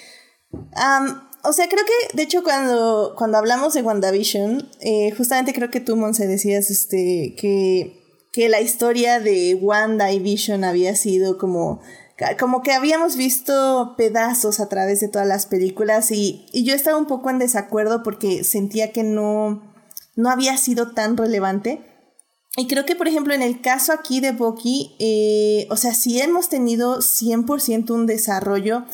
o 0.52 1.52
sea, 1.52 1.68
creo 1.68 1.84
que 1.84 2.16
de 2.16 2.22
hecho 2.22 2.42
cuando, 2.42 3.14
cuando 3.16 3.38
hablamos 3.38 3.74
de 3.74 3.82
WandaVision, 3.82 4.68
eh, 4.80 5.10
justamente 5.16 5.52
creo 5.52 5.70
que 5.70 5.80
tú, 5.80 5.96
Monse, 5.96 6.26
decías 6.26 6.70
este, 6.70 7.34
que, 7.38 8.00
que 8.32 8.48
la 8.48 8.60
historia 8.60 9.20
de 9.20 9.54
Wanda 9.54 10.12
y 10.12 10.18
Vision 10.18 10.64
había 10.64 10.94
sido 10.94 11.38
como 11.38 11.80
como 12.38 12.62
que 12.62 12.72
habíamos 12.72 13.16
visto 13.16 13.94
pedazos 13.96 14.58
a 14.58 14.68
través 14.68 14.98
de 15.00 15.08
todas 15.08 15.28
las 15.28 15.46
películas 15.46 16.10
y, 16.10 16.46
y, 16.52 16.64
yo 16.64 16.74
estaba 16.74 16.98
un 16.98 17.06
poco 17.06 17.30
en 17.30 17.38
desacuerdo 17.38 18.02
porque 18.02 18.42
sentía 18.42 18.90
que 18.90 19.04
no, 19.04 19.67
no 20.18 20.30
había 20.30 20.56
sido 20.56 20.90
tan 20.90 21.16
relevante. 21.16 21.80
Y 22.56 22.66
creo 22.66 22.84
que, 22.84 22.96
por 22.96 23.06
ejemplo, 23.06 23.34
en 23.34 23.40
el 23.40 23.60
caso 23.60 23.92
aquí 23.92 24.18
de 24.18 24.32
Bucky, 24.32 24.96
eh, 24.98 25.68
o 25.70 25.76
sea, 25.76 25.94
sí 25.94 26.20
hemos 26.20 26.48
tenido 26.48 26.98
100% 26.98 27.92
un 27.92 28.06
desarrollo 28.06 28.84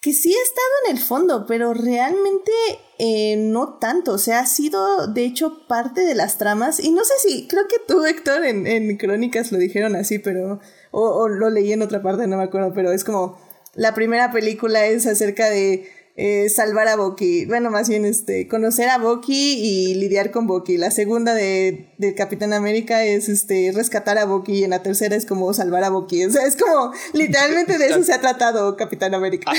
que 0.00 0.12
sí 0.12 0.32
ha 0.32 0.40
estado 0.40 0.68
en 0.86 0.96
el 0.96 1.02
fondo, 1.02 1.46
pero 1.48 1.74
realmente 1.74 2.52
eh, 3.00 3.34
no 3.36 3.78
tanto. 3.80 4.12
O 4.12 4.18
sea, 4.18 4.38
ha 4.38 4.46
sido, 4.46 5.08
de 5.08 5.24
hecho, 5.24 5.66
parte 5.66 6.02
de 6.02 6.14
las 6.14 6.38
tramas. 6.38 6.78
Y 6.78 6.92
no 6.92 7.02
sé 7.04 7.14
si, 7.24 7.48
creo 7.48 7.66
que 7.66 7.80
tú, 7.84 8.04
Héctor, 8.04 8.44
en, 8.44 8.68
en 8.68 8.96
Crónicas 8.96 9.50
lo 9.50 9.58
dijeron 9.58 9.96
así, 9.96 10.20
pero... 10.20 10.60
O, 10.92 11.02
o 11.02 11.28
lo 11.28 11.50
leí 11.50 11.72
en 11.72 11.82
otra 11.82 12.02
parte, 12.02 12.28
no 12.28 12.36
me 12.36 12.44
acuerdo, 12.44 12.72
pero 12.72 12.92
es 12.92 13.02
como... 13.02 13.36
La 13.74 13.94
primera 13.94 14.30
película 14.30 14.86
es 14.86 15.06
acerca 15.06 15.50
de 15.50 15.88
eh, 16.20 16.48
salvar 16.48 16.88
a 16.88 16.96
Bucky. 16.96 17.46
Bueno, 17.46 17.70
más 17.70 17.88
bien 17.88 18.04
este, 18.04 18.48
conocer 18.48 18.88
a 18.88 18.98
Bucky 18.98 19.54
y 19.62 19.94
lidiar 19.94 20.32
con 20.32 20.48
Bucky. 20.48 20.76
La 20.76 20.90
segunda 20.90 21.32
de, 21.32 21.90
de 21.96 22.14
Capitán 22.16 22.52
América 22.52 23.04
es 23.04 23.28
este, 23.28 23.70
rescatar 23.72 24.18
a 24.18 24.24
Bucky 24.24 24.58
y 24.58 24.64
en 24.64 24.70
la 24.70 24.82
tercera 24.82 25.14
es 25.14 25.26
como 25.26 25.54
salvar 25.54 25.84
a 25.84 25.90
Bucky. 25.90 26.24
O 26.24 26.30
sea, 26.30 26.44
es 26.44 26.56
como 26.56 26.92
literalmente 27.12 27.78
de 27.78 27.86
eso 27.86 28.02
se 28.02 28.12
ha 28.12 28.20
tratado 28.20 28.76
Capitán 28.76 29.14
América. 29.14 29.52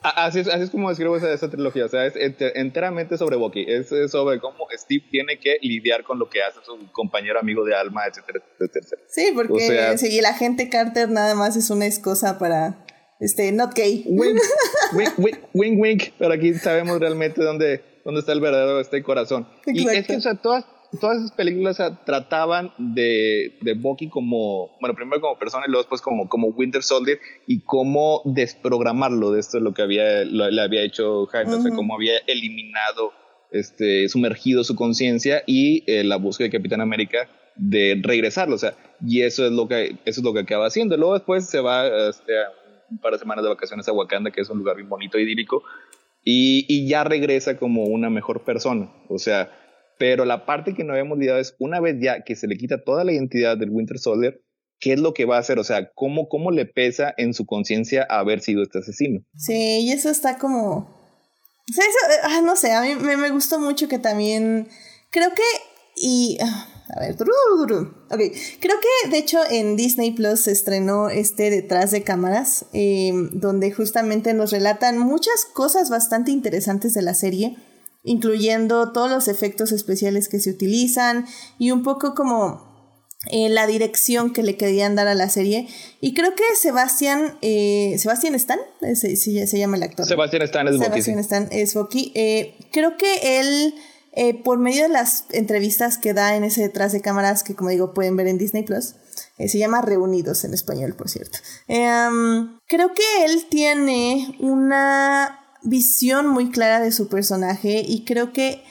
Ah, 0.00 0.26
así, 0.26 0.38
es, 0.38 0.46
así 0.46 0.62
es 0.62 0.70
como 0.70 0.88
describo 0.90 1.16
esa, 1.16 1.32
esa, 1.32 1.50
trilogía. 1.50 1.84
O 1.84 1.88
sea, 1.88 2.06
es 2.06 2.14
enteramente 2.16 3.18
sobre 3.18 3.36
Bucky. 3.36 3.66
Es 3.66 3.88
sobre 3.88 4.38
cómo 4.38 4.68
Steve 4.72 5.04
tiene 5.10 5.40
que 5.40 5.58
lidiar 5.60 6.04
con 6.04 6.20
lo 6.20 6.30
que 6.30 6.40
hace 6.40 6.60
su 6.64 6.78
compañero 6.92 7.40
amigo 7.40 7.64
de 7.64 7.74
alma, 7.74 8.06
etcétera, 8.06 8.40
etcétera. 8.60 9.02
Sí, 9.08 9.32
porque 9.34 9.52
o 9.52 9.58
sea, 9.58 9.98
sí, 9.98 10.16
el 10.16 10.26
agente 10.26 10.68
Carter 10.68 11.10
nada 11.10 11.34
más 11.34 11.56
es 11.56 11.70
una 11.70 11.86
excusa 11.86 12.38
para 12.38 12.86
este, 13.20 13.52
not 13.52 13.74
gay. 13.74 14.04
Wink, 14.08 14.38
wink, 15.18 15.38
wink, 15.54 15.80
wink, 15.80 16.02
pero 16.18 16.32
aquí 16.32 16.54
sabemos 16.54 16.98
realmente 17.00 17.42
dónde, 17.42 17.82
dónde 18.04 18.20
está 18.20 18.32
el 18.32 18.40
verdadero 18.40 18.80
este 18.80 19.02
corazón. 19.02 19.46
Y 19.66 19.86
es 19.88 20.06
que, 20.06 20.16
o 20.16 20.20
sea, 20.20 20.34
todas, 20.36 20.64
todas 21.00 21.18
esas 21.18 21.32
películas 21.32 21.78
trataban 22.04 22.72
de, 22.78 23.58
de 23.60 23.74
Bucky 23.74 24.08
como, 24.08 24.76
bueno, 24.80 24.94
primero 24.94 25.20
como 25.20 25.38
persona 25.38 25.64
y 25.66 25.70
luego 25.70 25.82
después 25.82 26.00
como, 26.00 26.28
como 26.28 26.48
Winter 26.48 26.82
Soldier 26.82 27.18
y 27.46 27.60
cómo 27.60 28.22
desprogramarlo 28.24 29.32
de 29.32 29.40
esto, 29.40 29.60
lo 29.60 29.74
que 29.74 29.82
había, 29.82 30.24
le 30.24 30.62
había 30.62 30.82
hecho 30.82 31.26
Jaime, 31.26 31.54
o 31.54 31.62
sea, 31.62 31.74
cómo 31.74 31.94
había 31.94 32.18
eliminado, 32.26 33.12
este, 33.50 34.08
sumergido 34.08 34.62
su 34.62 34.76
conciencia 34.76 35.42
y 35.46 35.82
eh, 35.86 36.04
la 36.04 36.16
búsqueda 36.16 36.48
de 36.48 36.58
Capitán 36.58 36.80
América 36.80 37.28
de 37.56 38.00
regresarlo, 38.02 38.54
o 38.54 38.58
sea, 38.58 38.74
y 39.04 39.22
eso 39.22 39.44
es 39.44 39.52
lo 39.52 39.66
que, 39.68 39.96
eso 40.04 40.20
es 40.20 40.22
lo 40.22 40.32
que 40.32 40.40
acaba 40.40 40.66
haciendo. 40.66 40.96
Luego 40.96 41.14
después 41.14 41.48
se 41.48 41.60
va 41.60 41.86
este, 42.08 42.32
un 42.90 42.98
par 42.98 43.12
de 43.12 43.18
semanas 43.18 43.42
de 43.44 43.50
vacaciones 43.50 43.88
a 43.88 43.92
Wakanda, 43.92 44.30
que 44.30 44.40
es 44.40 44.50
un 44.50 44.58
lugar 44.58 44.76
bien 44.76 44.88
bonito 44.88 45.18
idílico, 45.18 45.62
y, 46.24 46.66
y 46.68 46.88
ya 46.88 47.04
regresa 47.04 47.56
como 47.56 47.84
una 47.84 48.10
mejor 48.10 48.44
persona, 48.44 48.92
o 49.08 49.18
sea, 49.18 49.50
pero 49.98 50.24
la 50.24 50.46
parte 50.46 50.74
que 50.74 50.84
no 50.84 50.92
habíamos 50.92 51.16
olvidado 51.16 51.38
es 51.38 51.54
una 51.58 51.80
vez 51.80 51.96
ya 52.00 52.22
que 52.22 52.36
se 52.36 52.46
le 52.46 52.56
quita 52.56 52.82
toda 52.82 53.04
la 53.04 53.12
identidad 53.12 53.56
del 53.56 53.70
Winter 53.70 53.98
Soldier, 53.98 54.40
¿qué 54.80 54.92
es 54.92 55.00
lo 55.00 55.12
que 55.12 55.24
va 55.24 55.36
a 55.36 55.40
hacer? 55.40 55.58
O 55.58 55.64
sea, 55.64 55.90
¿cómo, 55.94 56.28
cómo 56.28 56.50
le 56.50 56.66
pesa 56.66 57.12
en 57.16 57.34
su 57.34 57.46
conciencia 57.46 58.06
haber 58.08 58.40
sido 58.40 58.62
este 58.62 58.78
asesino? 58.78 59.20
Sí, 59.36 59.80
y 59.80 59.92
eso 59.92 60.10
está 60.10 60.38
como... 60.38 60.96
Eso, 61.68 61.82
ah, 62.22 62.40
no 62.42 62.56
sé, 62.56 62.72
a 62.72 62.80
mí 62.80 62.94
me, 62.94 63.16
me, 63.16 63.30
gustó 63.30 63.58
mucho 63.58 63.88
que 63.88 63.98
también... 63.98 64.68
Creo 65.10 65.30
que... 65.34 65.42
Y... 65.96 66.38
Ah, 66.40 66.77
a 66.94 67.00
ver, 67.00 67.16
ok, 67.20 68.20
creo 68.60 68.76
que 68.80 69.10
de 69.10 69.18
hecho 69.18 69.38
en 69.50 69.76
Disney 69.76 70.12
Plus 70.12 70.40
se 70.40 70.52
estrenó 70.52 71.08
este 71.08 71.50
detrás 71.50 71.90
de 71.90 72.02
cámaras, 72.02 72.66
eh, 72.72 73.12
donde 73.32 73.70
justamente 73.72 74.32
nos 74.34 74.50
relatan 74.52 74.98
muchas 74.98 75.44
cosas 75.52 75.90
bastante 75.90 76.30
interesantes 76.30 76.94
de 76.94 77.02
la 77.02 77.14
serie 77.14 77.56
incluyendo 78.04 78.92
todos 78.92 79.10
los 79.10 79.28
efectos 79.28 79.72
especiales 79.72 80.28
que 80.28 80.40
se 80.40 80.50
utilizan 80.50 81.26
y 81.58 81.72
un 81.72 81.82
poco 81.82 82.14
como 82.14 82.68
eh, 83.30 83.48
la 83.48 83.66
dirección 83.66 84.32
que 84.32 84.42
le 84.42 84.56
querían 84.56 84.94
dar 84.94 85.08
a 85.08 85.14
la 85.14 85.28
serie. 85.28 85.68
Y 86.00 86.14
creo 86.14 86.34
que 86.34 86.44
Sebastián, 86.54 87.36
eh, 87.42 87.96
Sebastián 87.98 88.34
Stan, 88.36 88.60
se, 88.94 89.16
se, 89.16 89.58
llama 89.58 89.76
el 89.76 89.82
actor. 89.82 90.06
Sebastián 90.06 90.42
Stan 90.42 90.68
es 90.68 90.78
Sebastián 90.78 91.18
Stan 91.18 91.48
es 91.50 91.74
Bucky. 91.74 92.12
Eh, 92.14 92.54
creo 92.72 92.96
que 92.96 93.40
él, 93.40 93.74
por 94.44 94.58
medio 94.58 94.82
de 94.84 94.88
las 94.88 95.24
entrevistas 95.30 95.98
que 95.98 96.14
da 96.14 96.36
en 96.36 96.44
ese 96.44 96.62
detrás 96.62 96.92
de 96.92 97.00
cámaras, 97.00 97.42
que 97.42 97.54
como 97.54 97.70
digo 97.70 97.94
pueden 97.94 98.16
ver 98.16 98.26
en 98.26 98.38
Disney 98.38 98.64
Plus, 98.64 98.94
se 99.38 99.58
llama 99.58 99.82
Reunidos 99.82 100.44
en 100.44 100.54
español, 100.54 100.94
por 100.94 101.08
cierto. 101.08 101.38
creo 101.66 102.94
que 102.94 103.24
él 103.24 103.46
tiene 103.48 104.36
una 104.40 105.38
visión 105.62 106.28
muy 106.28 106.50
clara 106.50 106.80
de 106.80 106.92
su 106.92 107.08
personaje 107.08 107.84
y 107.86 108.04
creo 108.04 108.32
que 108.32 108.62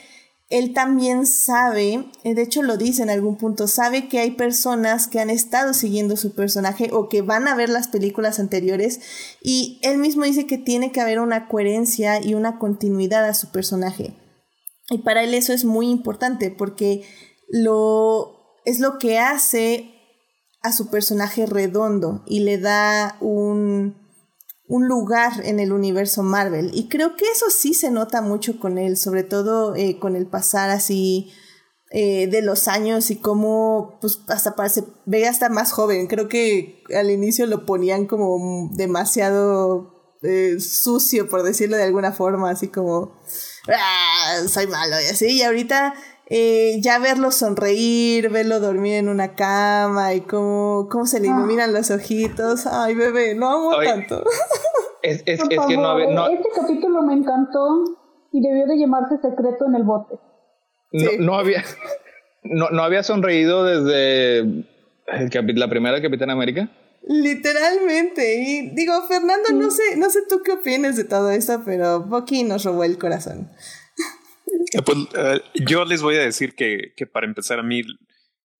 él 0.50 0.72
también 0.72 1.26
sabe, 1.26 2.06
eh, 2.24 2.34
de 2.34 2.42
hecho 2.42 2.62
lo 2.62 2.78
dice 2.78 3.02
en 3.02 3.10
algún 3.10 3.36
punto, 3.36 3.68
sabe 3.68 4.08
que 4.08 4.18
hay 4.18 4.30
personas 4.30 5.06
que 5.06 5.20
han 5.20 5.28
estado 5.28 5.74
siguiendo 5.74 6.16
su 6.16 6.34
personaje 6.34 6.88
o 6.92 7.10
que 7.10 7.20
van 7.20 7.48
a 7.48 7.54
ver 7.54 7.68
las 7.68 7.88
películas 7.88 8.38
anteriores 8.38 9.00
y 9.42 9.78
él 9.82 9.98
mismo 9.98 10.24
dice 10.24 10.46
que 10.46 10.56
tiene 10.56 10.90
que 10.90 11.02
haber 11.02 11.20
una 11.20 11.48
coherencia 11.48 12.24
y 12.24 12.32
una 12.32 12.58
continuidad 12.58 13.26
a 13.26 13.34
su 13.34 13.50
personaje. 13.50 14.14
Y 14.90 14.98
para 14.98 15.22
él 15.22 15.34
eso 15.34 15.52
es 15.52 15.64
muy 15.64 15.88
importante 15.88 16.50
porque 16.50 17.04
lo 17.48 18.34
es 18.64 18.80
lo 18.80 18.98
que 18.98 19.18
hace 19.18 19.94
a 20.62 20.72
su 20.72 20.90
personaje 20.90 21.46
redondo 21.46 22.22
y 22.26 22.40
le 22.40 22.58
da 22.58 23.16
un 23.20 24.08
un 24.68 24.86
lugar 24.86 25.32
en 25.44 25.60
el 25.60 25.72
universo 25.72 26.22
Marvel. 26.22 26.70
Y 26.74 26.88
creo 26.88 27.16
que 27.16 27.24
eso 27.24 27.46
sí 27.50 27.74
se 27.74 27.90
nota 27.90 28.20
mucho 28.20 28.60
con 28.60 28.78
él, 28.78 28.96
sobre 28.96 29.24
todo 29.24 29.74
eh, 29.74 29.98
con 29.98 30.14
el 30.14 30.26
pasar 30.26 30.68
así 30.68 31.32
eh, 31.90 32.26
de 32.26 32.42
los 32.42 32.68
años 32.68 33.10
y 33.10 33.16
cómo 33.16 33.98
pues 34.02 34.20
hasta 34.28 34.54
parece, 34.54 34.84
ve 35.06 35.26
hasta 35.26 35.48
más 35.48 35.72
joven. 35.72 36.06
Creo 36.06 36.28
que 36.28 36.82
al 36.94 37.10
inicio 37.10 37.46
lo 37.46 37.64
ponían 37.64 38.06
como 38.06 38.68
demasiado 38.74 40.16
eh, 40.22 40.60
sucio, 40.60 41.28
por 41.30 41.42
decirlo 41.42 41.78
de 41.78 41.84
alguna 41.84 42.12
forma, 42.12 42.50
así 42.50 42.68
como, 42.68 43.18
ah, 43.68 44.36
soy 44.46 44.66
malo 44.66 44.96
y 45.00 45.10
así. 45.10 45.38
Y 45.38 45.42
ahorita 45.42 45.94
eh, 46.26 46.78
ya 46.80 46.98
verlo 46.98 47.30
sonreír, 47.30 48.30
verlo 48.30 48.60
dormir 48.60 48.94
en 48.94 49.08
una 49.08 49.34
cama 49.34 50.14
y 50.14 50.20
cómo, 50.22 50.88
cómo 50.90 51.06
se 51.06 51.20
le 51.20 51.28
ah. 51.28 51.36
iluminan 51.36 51.72
los 51.72 51.90
ojitos. 51.90 52.66
Ay, 52.66 52.94
bebé, 52.94 53.34
no 53.34 53.50
amo 53.50 53.82
tanto. 53.82 54.24
Es, 55.02 55.22
es, 55.26 55.40
es 55.48 55.48
que 55.48 55.76
no, 55.76 55.96
no, 56.10 56.28
Este 56.28 56.48
capítulo 56.54 57.02
me 57.02 57.14
encantó 57.14 57.84
y 58.32 58.42
debió 58.42 58.66
de 58.66 58.78
llamarse 58.78 59.16
Secreto 59.22 59.66
en 59.66 59.76
el 59.76 59.84
Bote. 59.84 60.18
No, 60.92 61.10
no 61.18 61.34
había 61.36 61.62
no, 62.42 62.70
no 62.70 62.82
había 62.82 63.02
sonreído 63.02 63.64
desde 63.64 64.38
el 64.38 65.54
la 65.54 65.68
primera 65.68 66.00
Capitán 66.02 66.30
América. 66.30 66.68
Literalmente. 67.08 68.42
Y 68.42 68.70
digo, 68.74 68.92
Fernando, 69.08 69.50
no 69.54 69.70
sé, 69.70 69.96
no 69.96 70.10
sé 70.10 70.20
tú 70.28 70.42
qué 70.44 70.52
opinas 70.52 70.96
de 70.96 71.04
todo 71.04 71.30
esto, 71.30 71.62
pero 71.64 72.02
Bucky 72.02 72.44
nos 72.44 72.64
robó 72.64 72.84
el 72.84 72.98
corazón. 72.98 73.50
Eh, 74.72 74.82
pues, 74.84 74.98
eh, 75.16 75.40
yo 75.66 75.86
les 75.86 76.02
voy 76.02 76.16
a 76.16 76.20
decir 76.20 76.54
que, 76.54 76.92
que, 76.94 77.06
para 77.06 77.26
empezar 77.26 77.58
a 77.58 77.62
mí, 77.62 77.82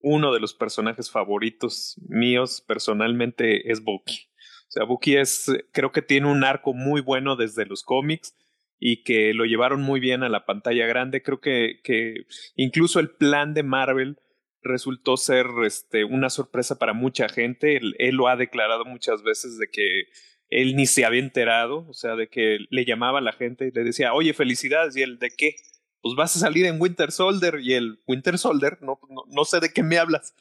uno 0.00 0.32
de 0.32 0.40
los 0.40 0.54
personajes 0.54 1.10
favoritos 1.10 2.00
míos 2.08 2.64
personalmente 2.66 3.70
es 3.70 3.82
Bucky. 3.82 4.30
O 4.68 4.70
sea, 4.70 4.84
Bucky 4.84 5.16
es, 5.16 5.46
creo 5.72 5.92
que 5.92 6.02
tiene 6.02 6.30
un 6.30 6.44
arco 6.44 6.72
muy 6.72 7.02
bueno 7.02 7.36
desde 7.36 7.66
los 7.66 7.82
cómics 7.82 8.34
y 8.78 9.02
que 9.02 9.34
lo 9.34 9.44
llevaron 9.44 9.82
muy 9.82 10.00
bien 10.00 10.22
a 10.22 10.28
la 10.30 10.46
pantalla 10.46 10.86
grande. 10.86 11.22
Creo 11.22 11.40
que, 11.40 11.80
que 11.84 12.26
incluso 12.54 13.00
el 13.00 13.10
plan 13.10 13.52
de 13.52 13.62
Marvel 13.62 14.18
resultó 14.62 15.16
ser 15.16 15.46
este, 15.64 16.04
una 16.04 16.30
sorpresa 16.30 16.78
para 16.78 16.92
mucha 16.92 17.28
gente. 17.28 17.76
Él, 17.76 18.14
lo 18.14 18.28
ha 18.28 18.36
declarado 18.36 18.84
muchas 18.84 19.22
veces 19.22 19.58
de 19.58 19.68
que 19.70 20.08
él 20.50 20.76
ni 20.76 20.86
se 20.86 21.04
había 21.04 21.20
enterado, 21.20 21.86
o 21.88 21.94
sea, 21.94 22.16
de 22.16 22.28
que 22.28 22.58
le 22.70 22.84
llamaba 22.84 23.18
a 23.18 23.22
la 23.22 23.32
gente 23.32 23.68
y 23.68 23.70
le 23.70 23.84
decía, 23.84 24.14
oye, 24.14 24.32
felicidades, 24.34 24.96
y 24.96 25.02
él, 25.02 25.18
¿de 25.18 25.30
qué? 25.30 25.56
pues 26.00 26.14
vas 26.14 26.36
a 26.36 26.40
salir 26.40 26.66
en 26.66 26.80
Winter 26.80 27.10
Soldier 27.12 27.58
y 27.60 27.74
el 27.74 28.00
Winter 28.06 28.38
Soldier, 28.38 28.78
no, 28.80 29.00
no, 29.28 29.44
sé 29.44 29.60
de 29.60 29.72
qué 29.72 29.82
me 29.82 29.98
hablas. 29.98 30.34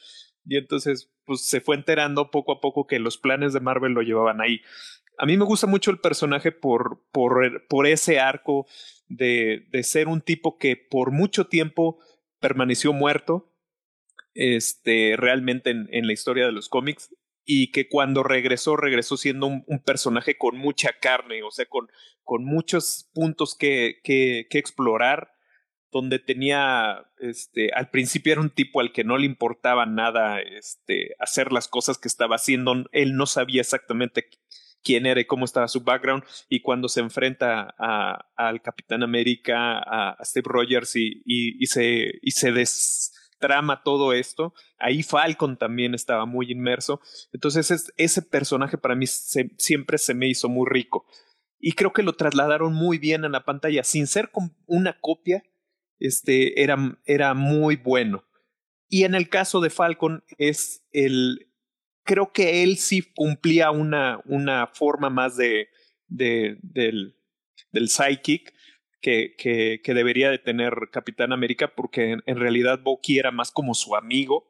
Y 0.45 0.57
entonces, 0.57 1.11
pues 1.25 1.41
se 1.41 1.61
fue 1.61 1.75
enterando 1.75 2.31
poco 2.31 2.53
a 2.53 2.61
poco 2.61 2.87
que 2.87 2.99
los 2.99 3.17
planes 3.17 3.53
de 3.53 3.59
Marvel 3.59 3.93
lo 3.93 4.01
llevaban 4.01 4.39
ahí. 4.39 4.61
A 5.17 5.25
mí 5.25 5.35
me 5.35 5.45
gusta 5.45 5.67
mucho 5.67 5.91
el 5.91 5.99
personaje 5.99 6.51
por, 6.51 7.01
por, 7.11 7.65
por 7.67 7.87
ese 7.87 8.19
arco 8.19 8.67
de, 9.07 9.67
de 9.71 9.83
ser 9.83 10.07
un 10.07 10.21
tipo 10.21 10.57
que 10.57 10.77
por 10.77 11.11
mucho 11.11 11.47
tiempo 11.47 11.99
permaneció 12.39 12.93
muerto, 12.93 13.51
este, 14.37 15.15
realmente 15.17 15.71
en, 15.71 15.87
en 15.91 16.07
la 16.07 16.13
historia 16.13 16.45
de 16.45 16.51
los 16.51 16.69
cómics, 16.69 17.09
y 17.49 17.71
que 17.71 17.87
cuando 17.87 18.23
regresó, 18.23 18.75
regresó 18.75 19.15
siendo 19.15 19.47
un, 19.47 19.63
personaje 19.85 20.37
con 20.37 20.57
mucha 20.57 20.91
carne, 20.99 21.43
o 21.43 21.49
sea, 21.49 21.65
con, 21.65 21.87
con 22.23 22.43
muchos 22.43 23.09
puntos 23.13 23.55
que, 23.57 24.01
que, 24.03 24.47
que 24.49 24.59
explorar 24.59 25.31
donde 25.89 26.19
tenía, 26.19 27.09
este, 27.19 27.71
al 27.73 27.89
principio 27.89 28.33
era 28.33 28.41
un 28.41 28.49
tipo 28.49 28.81
al 28.81 28.91
que 28.91 29.05
no 29.05 29.17
le 29.17 29.25
importaba 29.25 29.85
nada, 29.85 30.41
este, 30.41 31.15
hacer 31.19 31.53
las 31.53 31.69
cosas 31.69 31.97
que 31.97 32.09
estaba 32.09 32.35
haciendo, 32.35 32.85
él 32.91 33.15
no 33.15 33.25
sabía 33.25 33.61
exactamente 33.61 34.27
quién 34.83 35.05
era 35.05 35.21
y 35.21 35.25
cómo 35.25 35.45
estaba 35.45 35.69
su 35.69 35.85
background, 35.85 36.25
y 36.49 36.61
cuando 36.61 36.89
se 36.89 36.99
enfrenta 36.99 37.73
a, 37.79 38.27
al 38.35 38.61
Capitán 38.61 39.03
América, 39.03 39.79
a, 39.79 40.17
Steve 40.25 40.47
Rogers 40.49 40.97
y, 40.97 41.21
y, 41.25 41.65
se, 41.67 42.19
y 42.21 42.31
se 42.31 42.51
destrama 43.37 43.83
todo 43.83 44.13
esto, 44.13 44.53
ahí 44.79 45.03
Falcon 45.03 45.57
también 45.57 45.93
estaba 45.93 46.25
muy 46.25 46.51
inmerso, 46.51 46.99
entonces 47.31 47.91
ese 47.95 48.21
personaje 48.21 48.77
para 48.77 48.95
mí 48.95 49.05
siempre 49.07 49.97
se 49.97 50.13
me 50.13 50.27
hizo 50.27 50.49
muy 50.49 50.67
rico. 50.69 51.05
Y 51.59 51.71
creo 51.73 51.91
que 51.91 52.03
lo 52.03 52.13
trasladaron 52.13 52.73
muy 52.73 52.97
bien 52.99 53.25
en 53.25 53.31
la 53.31 53.43
pantalla, 53.43 53.83
sin 53.83 54.07
ser 54.07 54.31
una 54.65 54.99
copia, 54.99 55.43
este, 55.99 56.61
era, 56.61 56.99
era 57.05 57.33
muy 57.33 57.75
bueno. 57.75 58.25
Y 58.89 59.03
en 59.03 59.15
el 59.15 59.27
caso 59.27 59.59
de 59.59 59.69
Falcon 59.69 60.23
es 60.37 60.85
el, 60.91 61.51
creo 62.03 62.31
que 62.31 62.63
él 62.63 62.77
sí 62.77 63.01
cumplía 63.15 63.71
una, 63.71 64.21
una 64.25 64.67
forma 64.67 65.09
más 65.09 65.35
de 65.37 65.69
del, 66.09 67.17
del 67.71 67.89
psychic 67.89 68.53
que, 69.01 69.35
que, 69.37 69.81
que, 69.83 69.93
debería 69.93 70.29
de 70.29 70.39
tener 70.39 70.73
Capitán 70.91 71.31
América, 71.31 71.73
porque 71.75 72.17
en, 72.25 72.37
realidad 72.37 72.79
Bucky 72.81 73.19
era 73.19 73.31
más 73.31 73.51
como 73.51 73.73
su 73.73 73.95
amigo 73.95 74.49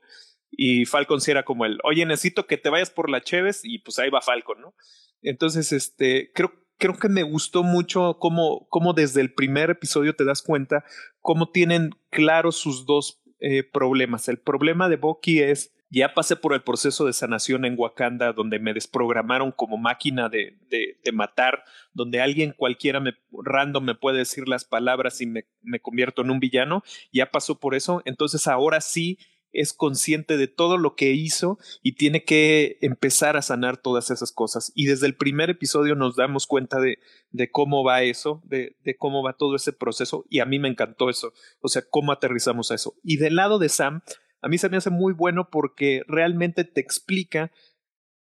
y 0.52 0.86
Falcon 0.86 1.22
sí 1.22 1.32
era 1.32 1.44
como 1.44 1.66
el, 1.66 1.80
oye, 1.84 2.06
necesito 2.06 2.48
que 2.48 2.58
te 2.58 2.70
vayas 2.70 2.90
por 2.90 3.10
la 3.10 3.22
Cheves 3.22 3.62
y 3.64 3.80
pues 3.80 4.00
ahí 4.00 4.10
va 4.10 4.22
Falcon, 4.22 4.62
¿no? 4.62 4.74
Entonces, 5.22 5.72
este, 5.72 6.32
creo, 6.34 6.54
creo 6.78 6.98
que 6.98 7.10
me 7.10 7.24
gustó 7.24 7.64
mucho 7.64 8.18
cómo, 8.20 8.68
cómo 8.70 8.94
desde 8.94 9.22
el 9.22 9.34
primer 9.34 9.70
episodio 9.70 10.16
te 10.16 10.26
das 10.26 10.42
cuenta 10.42 10.86
cómo 11.20 11.52
tienen 11.52 11.92
claros 12.10 12.56
sus 12.58 12.86
dos 12.86 13.22
eh, 13.40 13.64
problemas. 13.64 14.28
El 14.30 14.40
problema 14.40 14.90
de 14.90 14.96
Bucky 14.96 15.42
es 15.42 15.77
Ya 15.90 16.14
pasé 16.14 16.36
por 16.36 16.54
el 16.54 16.64
proceso 16.64 17.06
de 17.06 17.14
sanación 17.14 17.64
en 17.66 17.76
Wakanda, 17.78 18.34
donde 18.34 18.60
me 18.60 18.74
desprogramaron 18.74 19.52
como 19.52 19.78
máquina 19.78 20.28
de, 20.30 20.58
de, 20.70 21.12
matar, 21.14 21.64
donde 21.94 22.20
alguien 22.20 22.54
cualquiera 22.58 23.00
me, 23.00 23.14
random 23.32 23.86
me 23.86 23.96
puede 23.96 24.20
decir 24.20 24.48
las 24.48 24.66
palabras 24.66 25.22
y 25.22 25.26
me, 25.26 25.46
me 25.62 25.80
convierto 25.80 26.22
en 26.22 26.32
un 26.32 26.40
villano. 26.40 26.84
Ya 27.14 27.32
pasó 27.32 27.60
por 27.60 27.74
eso. 27.74 28.02
Entonces 28.06 28.48
ahora 28.48 28.82
sí 28.82 29.18
es 29.52 29.74
consciente 29.74 30.38
de 30.38 30.48
todo 30.48 30.78
lo 30.78 30.96
que 30.96 31.12
hizo 31.12 31.58
y 31.82 31.94
tiene 31.94 32.24
que 32.24 32.78
empezar 32.82 33.38
a 33.38 33.42
sanar 33.42 33.78
todas 33.78 34.12
esas 34.12 34.32
cosas. 34.32 34.72
Y 34.76 34.86
desde 34.86 35.08
el 35.08 35.16
primer 35.16 35.50
episodio 35.50 35.96
nos 35.96 36.16
damos 36.16 36.48
cuenta 36.48 36.80
de, 36.80 37.00
de 37.32 37.50
cómo 37.50 37.84
va 37.84 38.04
eso, 38.04 38.42
de, 38.46 38.76
de, 38.84 38.96
cómo 38.98 39.24
va 39.24 39.34
todo 39.34 39.56
ese 39.56 39.74
proceso 39.74 40.26
y 40.30 40.40
a 40.40 40.46
mí 40.46 40.60
me 40.60 40.68
encantó 40.68 41.10
eso, 41.10 41.34
o 41.62 41.70
sea, 41.70 41.82
cómo 41.90 42.12
aterrizamos 42.12 42.72
a 42.72 42.76
eso. 42.76 42.96
Y 43.04 43.18
del 43.18 43.36
lado 43.36 43.58
de 43.58 43.70
Sam, 43.70 44.02
a 44.42 44.48
mí 44.48 44.58
se 44.58 44.70
me 44.70 44.78
hace 44.78 44.90
muy 44.90 45.14
bueno 45.14 45.50
porque 45.50 46.04
realmente 46.08 46.64
te 46.64 46.82
explica 46.82 47.52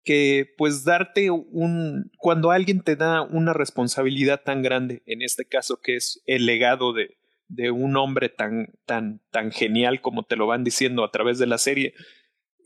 que 0.05 0.53
pues 0.59 0.85
darte 0.85 1.31
un, 1.31 2.13
cuando 2.19 2.51
alguien 2.51 2.83
te 2.83 2.95
da 2.95 3.23
una 3.23 3.53
responsabilidad 3.53 4.43
tan 4.45 4.63
grande, 4.63 5.03
en 5.07 5.23
este 5.23 5.47
caso 5.47 5.81
que 5.83 5.97
es 5.97 6.23
el 6.27 6.47
legado 6.47 6.93
de, 6.93 7.17
de 7.49 7.71
un 7.71 7.97
hombre 7.97 8.29
tan, 8.29 8.75
tan, 8.85 9.23
tan 9.31 9.51
genial 9.51 10.01
como 10.01 10.25
te 10.25 10.37
lo 10.37 10.47
van 10.47 10.63
diciendo 10.63 11.05
a 11.05 11.11
través 11.11 11.39
de 11.39 11.47
la 11.47 11.59
serie, 11.59 11.95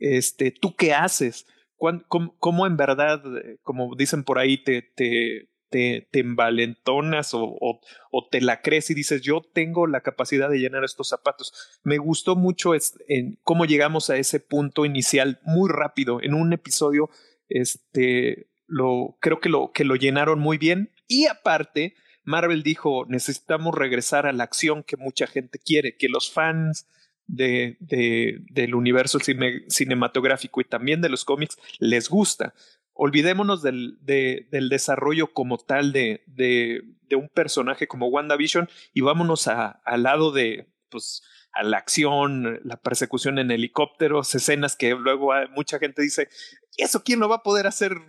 este, 0.00 0.50
¿tú 0.50 0.74
qué 0.74 0.92
haces? 0.94 1.46
¿Cómo, 1.76 2.36
cómo 2.38 2.66
en 2.66 2.76
verdad, 2.76 3.22
como 3.62 3.94
dicen 3.96 4.24
por 4.24 4.38
ahí, 4.38 4.58
te, 4.58 5.48
te, 5.70 6.08
te 6.10 6.20
envalentonas 6.20 7.34
o, 7.34 7.56
o, 7.60 8.28
te 8.30 8.40
la 8.40 8.62
crees 8.62 8.90
y 8.90 8.94
dices, 8.94 9.22
yo 9.22 9.42
tengo 9.52 9.86
la 9.86 10.00
capacidad 10.00 10.48
de 10.48 10.58
llenar 10.58 10.84
estos 10.84 11.08
zapatos? 11.08 11.52
Me 11.82 11.98
gustó 11.98 12.36
mucho 12.36 12.74
es, 12.74 12.98
en 13.08 13.38
cómo 13.42 13.64
llegamos 13.64 14.10
a 14.10 14.16
ese 14.16 14.40
punto 14.40 14.84
inicial 14.84 15.40
muy 15.42 15.70
rápido, 15.70 16.20
en 16.22 16.34
un 16.34 16.52
episodio, 16.52 17.10
este, 17.48 18.48
lo, 18.66 19.16
creo 19.20 19.40
que 19.40 19.48
lo, 19.48 19.72
que 19.72 19.84
lo 19.84 19.96
llenaron 19.96 20.38
muy 20.38 20.58
bien 20.58 20.92
y 21.06 21.26
aparte, 21.26 21.94
Marvel 22.24 22.62
dijo, 22.62 23.06
necesitamos 23.08 23.74
regresar 23.74 24.26
a 24.26 24.32
la 24.32 24.44
acción 24.44 24.82
que 24.82 24.96
mucha 24.96 25.26
gente 25.26 25.58
quiere, 25.58 25.96
que 25.96 26.08
los 26.08 26.30
fans 26.30 26.86
de, 27.26 27.76
de, 27.80 28.40
del 28.50 28.74
universo 28.74 29.18
cine, 29.20 29.64
cinematográfico 29.68 30.60
y 30.60 30.64
también 30.64 31.00
de 31.00 31.08
los 31.08 31.24
cómics 31.24 31.58
les 31.78 32.08
gusta. 32.08 32.54
Olvidémonos 33.00 33.62
del, 33.62 33.96
de, 34.00 34.48
del 34.50 34.68
desarrollo 34.68 35.32
como 35.32 35.56
tal 35.56 35.92
de, 35.92 36.24
de, 36.26 36.82
un 37.14 37.28
personaje 37.28 37.86
como 37.86 38.08
WandaVision 38.08 38.68
y 38.92 39.02
vámonos 39.02 39.46
al 39.46 40.02
lado 40.02 40.32
de, 40.32 40.66
pues, 40.90 41.22
a 41.52 41.62
la 41.62 41.76
acción, 41.78 42.60
la 42.64 42.76
persecución 42.76 43.38
en 43.38 43.52
helicópteros, 43.52 44.34
escenas 44.34 44.74
que 44.74 44.96
luego 44.96 45.30
mucha 45.54 45.78
gente 45.78 46.02
dice, 46.02 46.28
¿eso 46.76 47.04
quién 47.04 47.20
lo 47.20 47.28
va 47.28 47.36
a 47.36 47.42
poder 47.42 47.68
hacer? 47.68 47.92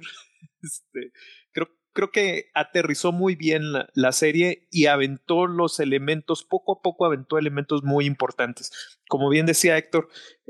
Este, 0.62 1.14
creo 1.94 2.12
que 2.12 2.50
aterrizó 2.54 3.14
muy 3.14 3.36
bien 3.36 3.72
la, 3.72 3.90
la, 3.94 4.12
serie 4.12 4.68
y 4.72 4.88
aventó 4.88 5.48
los 5.48 5.80
elementos, 5.80 6.44
poco 6.44 6.74
a 6.74 6.82
poco 6.82 7.06
aventó 7.06 7.38
elementos 7.38 7.84
muy 7.84 8.06
importantes. 8.06 8.72
Como 9.08 9.30
bien 9.30 9.46
decía 9.46 9.78
Héctor, 9.78 10.10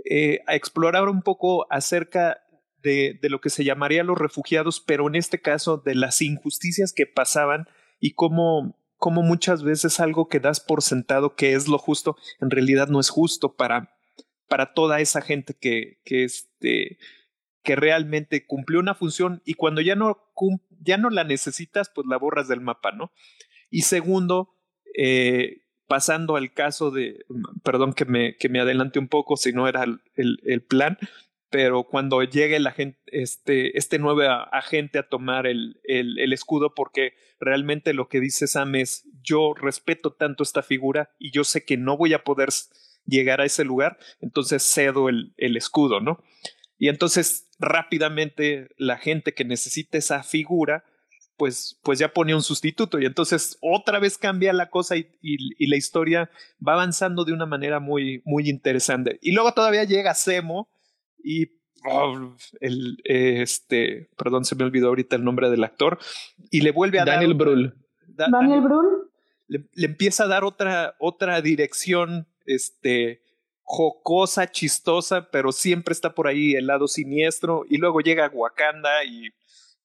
eh, 0.09 0.41
a 0.47 0.55
explorar 0.55 1.09
un 1.09 1.21
poco 1.21 1.67
acerca 1.71 2.41
de, 2.82 3.19
de, 3.21 3.30
lo 3.30 3.41
que 3.41 3.49
se 3.49 3.63
llamaría 3.63 4.03
los 4.03 4.17
refugiados, 4.17 4.80
pero 4.80 5.07
en 5.07 5.15
este 5.15 5.41
caso 5.41 5.77
de 5.77 5.95
las 5.95 6.21
injusticias 6.21 6.93
que 6.93 7.05
pasaban 7.05 7.67
y 7.99 8.11
cómo, 8.11 8.77
cómo 8.97 9.21
muchas 9.21 9.63
veces 9.63 9.99
algo 9.99 10.27
que 10.27 10.39
das 10.39 10.59
por 10.59 10.82
sentado 10.82 11.36
que 11.36 11.53
es 11.53 11.67
lo 11.67 11.77
justo, 11.77 12.17
en 12.39 12.49
realidad 12.49 12.88
no 12.88 12.99
es 12.99 13.09
justo 13.09 13.55
para, 13.55 13.95
para 14.47 14.73
toda 14.73 14.99
esa 14.99 15.21
gente 15.21 15.55
que, 15.59 15.99
que 16.03 16.23
este 16.23 16.97
que 17.63 17.75
realmente 17.75 18.45
cumplió 18.45 18.80
una 18.80 18.95
función 18.95 19.41
y 19.45 19.53
cuando 19.53 19.82
ya 19.82 19.95
no, 19.95 20.17
ya 20.80 20.97
no 20.97 21.09
la 21.09 21.23
necesitas, 21.23 21.91
pues 21.93 22.07
la 22.07 22.17
borras 22.17 22.47
del 22.47 22.61
mapa, 22.61 22.91
¿no? 22.91 23.11
Y 23.69 23.82
segundo, 23.82 24.55
eh, 24.95 25.65
pasando 25.88 26.36
al 26.36 26.53
caso 26.53 26.89
de, 26.89 27.25
perdón 27.63 27.93
que 27.93 28.05
me, 28.05 28.38
que 28.38 28.49
me 28.49 28.61
adelante 28.61 28.97
un 28.97 29.07
poco, 29.07 29.38
si 29.38 29.51
no 29.51 29.67
era 29.67 29.84
el, 29.84 30.01
el 30.15 30.61
plan, 30.63 30.97
pero 31.50 31.84
cuando 31.84 32.22
llegue 32.24 32.60
la 32.60 32.72
gente, 32.72 33.00
este, 33.08 33.78
este 33.78 33.97
nuevo 33.97 34.22
agente 34.22 35.00
a 35.00 35.08
tomar 35.08 35.47
el, 35.47 35.80
el, 35.84 36.20
el, 36.20 36.34
escudo, 36.34 36.74
porque 36.76 37.14
realmente 37.39 37.93
lo 37.93 38.08
que 38.08 38.20
dice 38.20 38.47
Sam 38.47 38.76
es, 38.76 39.08
yo 39.24 39.54
respeto 39.56 40.14
tanto 40.14 40.43
esta 40.43 40.62
figura 40.62 41.12
y 41.18 41.32
yo 41.32 41.43
sé 41.43 41.66
que 41.66 41.78
no 41.78 41.97
voy 41.97 42.14
a 42.14 42.24
poder 42.24 42.50
llegar 43.06 43.41
a 43.41 43.45
ese 43.45 43.64
lugar, 43.64 43.97
entonces 44.22 44.64
cedo 44.64 45.10
el, 45.10 45.34
el 45.38 45.58
escudo, 45.58 46.00
¿no? 46.00 46.24
Y 46.78 46.89
entonces 46.89 47.50
rápidamente 47.60 48.70
la 48.78 48.97
gente 48.97 49.34
que 49.34 49.43
necesita 49.43 49.97
esa 49.97 50.24
figura, 50.24 50.86
pues, 51.36 51.80
pues 51.84 51.97
ya 52.00 52.14
pone 52.14 52.36
un 52.36 52.43
sustituto 52.43 53.00
y 53.00 53.06
entonces 53.06 53.58
otra 53.62 54.00
vez 54.00 54.18
cambia 54.18 54.54
la 54.54 54.70
cosa 54.70 54.97
y, 54.97 55.08
y, 55.22 55.38
y 55.58 55.68
la 55.68 55.78
historia 55.78 56.30
va 56.66 56.74
avanzando 56.74 57.26
de 57.26 57.34
una 57.34 57.45
manera 57.45 57.80
muy, 57.80 58.22
muy 58.24 58.50
interesante. 58.50 59.18
Y 59.22 59.32
luego 59.32 59.54
todavía 59.54 59.84
llega 59.84 60.14
Semo 60.14 60.70
y 61.24 61.59
oh, 61.86 62.36
el, 62.59 62.97
este, 63.03 64.09
perdón, 64.17 64.45
se 64.45 64.55
me 64.55 64.63
olvidó 64.63 64.89
ahorita 64.89 65.15
el 65.15 65.24
nombre 65.24 65.49
del 65.49 65.63
actor 65.63 65.99
y 66.51 66.61
le 66.61 66.72
vuelve 66.72 66.99
a 66.99 67.05
Daniel 67.05 67.32
dar... 67.32 67.38
Brühl. 67.38 67.74
Da, 68.07 68.28
Daniel 68.32 68.61
Brühl. 68.61 69.11
Le, 69.47 69.65
le, 69.74 69.86
empieza 69.86 70.26
a 70.26 70.28
dar 70.28 70.43
otra, 70.43 70.95
otra 70.99 71.41
dirección, 71.41 72.28
este, 72.45 73.22
jocosa, 73.70 74.49
chistosa, 74.49 75.30
pero 75.32 75.51
siempre 75.51 75.91
está 75.91 76.15
por 76.15 76.28
ahí 76.28 76.53
el 76.53 76.65
lado 76.67 76.88
siniestro 76.88 77.65
y 77.70 77.78
luego 77.78 78.01
llega 78.01 78.32
Wakanda 78.34 79.03
y, 79.03 79.28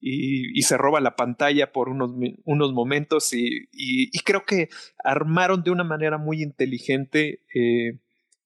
y, 0.00 0.58
y 0.58 0.62
se 0.62 0.78
roba 0.78 1.00
la 1.00 1.16
pantalla 1.16 1.70
por 1.70 1.88
unos, 1.88 2.10
unos 2.44 2.72
momentos 2.72 3.32
y, 3.34 3.68
y, 3.72 4.08
y, 4.10 4.20
creo 4.20 4.44
que 4.44 4.68
armaron 5.02 5.62
de 5.62 5.70
una 5.70 5.84
manera 5.84 6.16
muy 6.16 6.42
inteligente 6.42 7.40
eh, 7.54 7.98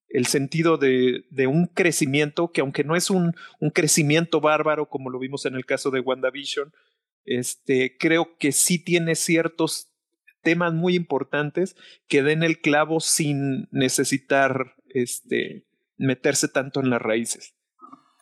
el 0.09 0.27
sentido 0.27 0.79
de, 0.79 1.25
de, 1.31 1.47
un 1.47 1.67
crecimiento 1.67 2.51
que 2.51 2.61
aunque 2.61 2.85
no 2.85 2.97
es 2.97 3.11
un, 3.11 3.35
un, 3.61 3.71
crecimiento 3.71 4.41
bárbaro 4.41 4.89
como 4.89 5.11
lo 5.11 5.19
vimos 5.19 5.45
en 5.45 5.55
el 5.55 5.67
caso 5.67 5.91
de 5.91 6.01
WandaVision, 6.01 6.73
este, 7.25 7.97
creo 7.99 8.37
que 8.39 8.53
sí 8.53 8.79
tiene 8.79 9.15
ciertos 9.15 9.93
temas 10.43 10.73
muy 10.73 10.95
importantes 10.95 11.77
que 12.07 12.23
den 12.23 12.43
el 12.43 12.61
clavo 12.61 13.01
sin 13.01 13.69
necesitar 13.71 14.75
este, 14.89 15.67
meterse 15.99 16.49
tanto 16.49 16.81
en 16.81 16.91
las 16.91 17.03
raíces. 17.03 17.55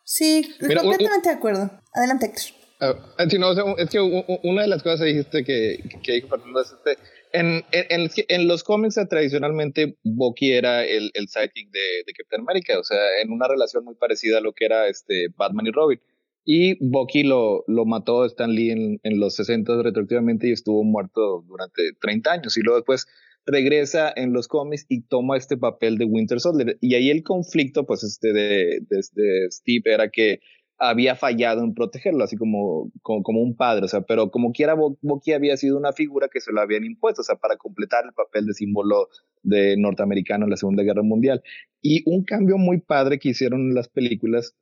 Sí, 0.02 0.54
Mira, 0.60 0.82
completamente 0.82 1.28
de 1.28 1.34
acuerdo. 1.34 1.70
Adelante, 1.92 2.26
Héctor. 2.26 2.42
Uh, 2.78 3.44
o 3.44 3.54
sea, 3.54 3.64
es 3.78 3.90
que 3.90 4.00
una 4.00 4.62
de 4.62 4.68
las 4.68 4.82
cosas 4.82 5.00
que 5.00 5.06
dijiste 5.06 5.44
que, 5.44 5.82
que 6.02 6.12
dijo 6.12 6.28
Fernando 6.28 6.60
es 6.60 6.72
este, 6.72 6.98
en, 7.32 7.64
en, 7.72 8.10
en, 8.28 8.48
los 8.48 8.64
cómics 8.64 8.98
tradicionalmente 9.08 9.96
Bucky 10.02 10.52
era 10.52 10.84
el, 10.84 11.10
el 11.14 11.28
sidekick 11.28 11.70
de, 11.70 12.04
de, 12.06 12.12
Captain 12.12 12.42
America, 12.42 12.78
o 12.78 12.84
sea, 12.84 12.98
en 13.22 13.30
una 13.32 13.48
relación 13.48 13.84
muy 13.84 13.94
parecida 13.94 14.38
a 14.38 14.40
lo 14.40 14.52
que 14.52 14.64
era 14.64 14.88
este 14.88 15.28
Batman 15.36 15.66
y 15.66 15.70
Robin. 15.70 16.00
Y 16.44 16.76
Bucky 16.86 17.24
lo, 17.24 17.64
lo 17.66 17.84
mató 17.84 18.24
Stan 18.24 18.50
Lee 18.50 18.70
en, 18.70 19.00
en 19.02 19.18
los 19.18 19.34
60 19.34 19.82
retroactivamente 19.82 20.48
y 20.48 20.52
estuvo 20.52 20.84
muerto 20.84 21.44
durante 21.48 21.82
30 22.00 22.32
años. 22.32 22.56
Y 22.56 22.60
luego 22.60 22.78
después 22.78 23.06
regresa 23.46 24.12
en 24.14 24.32
los 24.32 24.46
cómics 24.48 24.86
y 24.88 25.02
toma 25.02 25.36
este 25.36 25.56
papel 25.56 25.98
de 25.98 26.04
Winter 26.04 26.40
Soldier. 26.40 26.78
Y 26.80 26.94
ahí 26.94 27.10
el 27.10 27.24
conflicto, 27.24 27.84
pues, 27.84 28.04
este 28.04 28.32
de, 28.32 28.80
de, 28.88 29.00
de 29.12 29.50
Steve 29.50 29.92
era 29.92 30.08
que 30.08 30.40
había 30.78 31.14
fallado 31.16 31.64
en 31.64 31.74
protegerlo, 31.74 32.24
así 32.24 32.36
como, 32.36 32.90
como, 33.02 33.22
como, 33.22 33.40
un 33.40 33.56
padre, 33.56 33.86
o 33.86 33.88
sea, 33.88 34.02
pero 34.02 34.30
como 34.30 34.52
quiera, 34.52 34.74
Bucky 34.74 35.32
había 35.32 35.56
sido 35.56 35.78
una 35.78 35.92
figura 35.92 36.28
que 36.32 36.40
se 36.40 36.52
lo 36.52 36.60
habían 36.60 36.84
impuesto, 36.84 37.22
o 37.22 37.24
sea, 37.24 37.36
para 37.36 37.56
completar 37.56 38.04
el 38.04 38.12
papel 38.12 38.46
de 38.46 38.54
símbolo 38.54 39.08
de 39.42 39.76
norteamericano 39.76 40.44
en 40.44 40.50
la 40.50 40.56
Segunda 40.56 40.82
Guerra 40.82 41.02
Mundial. 41.02 41.42
Y 41.80 42.02
un 42.06 42.24
cambio 42.24 42.58
muy 42.58 42.80
padre 42.80 43.18
que 43.18 43.30
hicieron 43.30 43.60
en 43.60 43.74
las 43.74 43.88
películas 43.88 44.54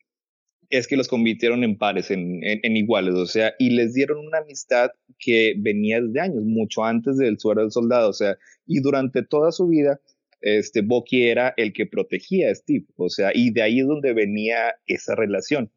es 0.71 0.87
que 0.87 0.97
los 0.97 1.09
convirtieron 1.09 1.65
en 1.65 1.77
pares, 1.77 2.11
en, 2.11 2.43
en, 2.45 2.61
en, 2.63 2.77
iguales, 2.77 3.15
o 3.15 3.27
sea, 3.27 3.55
y 3.59 3.71
les 3.71 3.95
dieron 3.95 4.19
una 4.19 4.39
amistad 4.39 4.91
que 5.19 5.55
venía 5.59 6.01
desde 6.01 6.21
años, 6.21 6.43
mucho 6.45 6.85
antes 6.85 7.17
del 7.17 7.39
suero 7.39 7.61
del 7.61 7.71
soldado, 7.71 8.11
o 8.11 8.15
sea, 8.15 8.39
y 8.67 8.81
durante 8.81 9.23
toda 9.23 9.53
su 9.53 9.69
vida, 9.69 10.01
este, 10.41 10.83
Bucky 10.83 11.25
era 11.27 11.55
el 11.57 11.73
que 11.73 11.87
protegía 11.87 12.51
a 12.51 12.55
Steve, 12.55 12.87
o 12.97 13.09
sea, 13.09 13.31
y 13.35 13.51
de 13.51 13.63
ahí 13.63 13.81
es 13.81 13.87
donde 13.87 14.13
venía 14.13 14.75
esa 14.87 15.15
relación. 15.15 15.71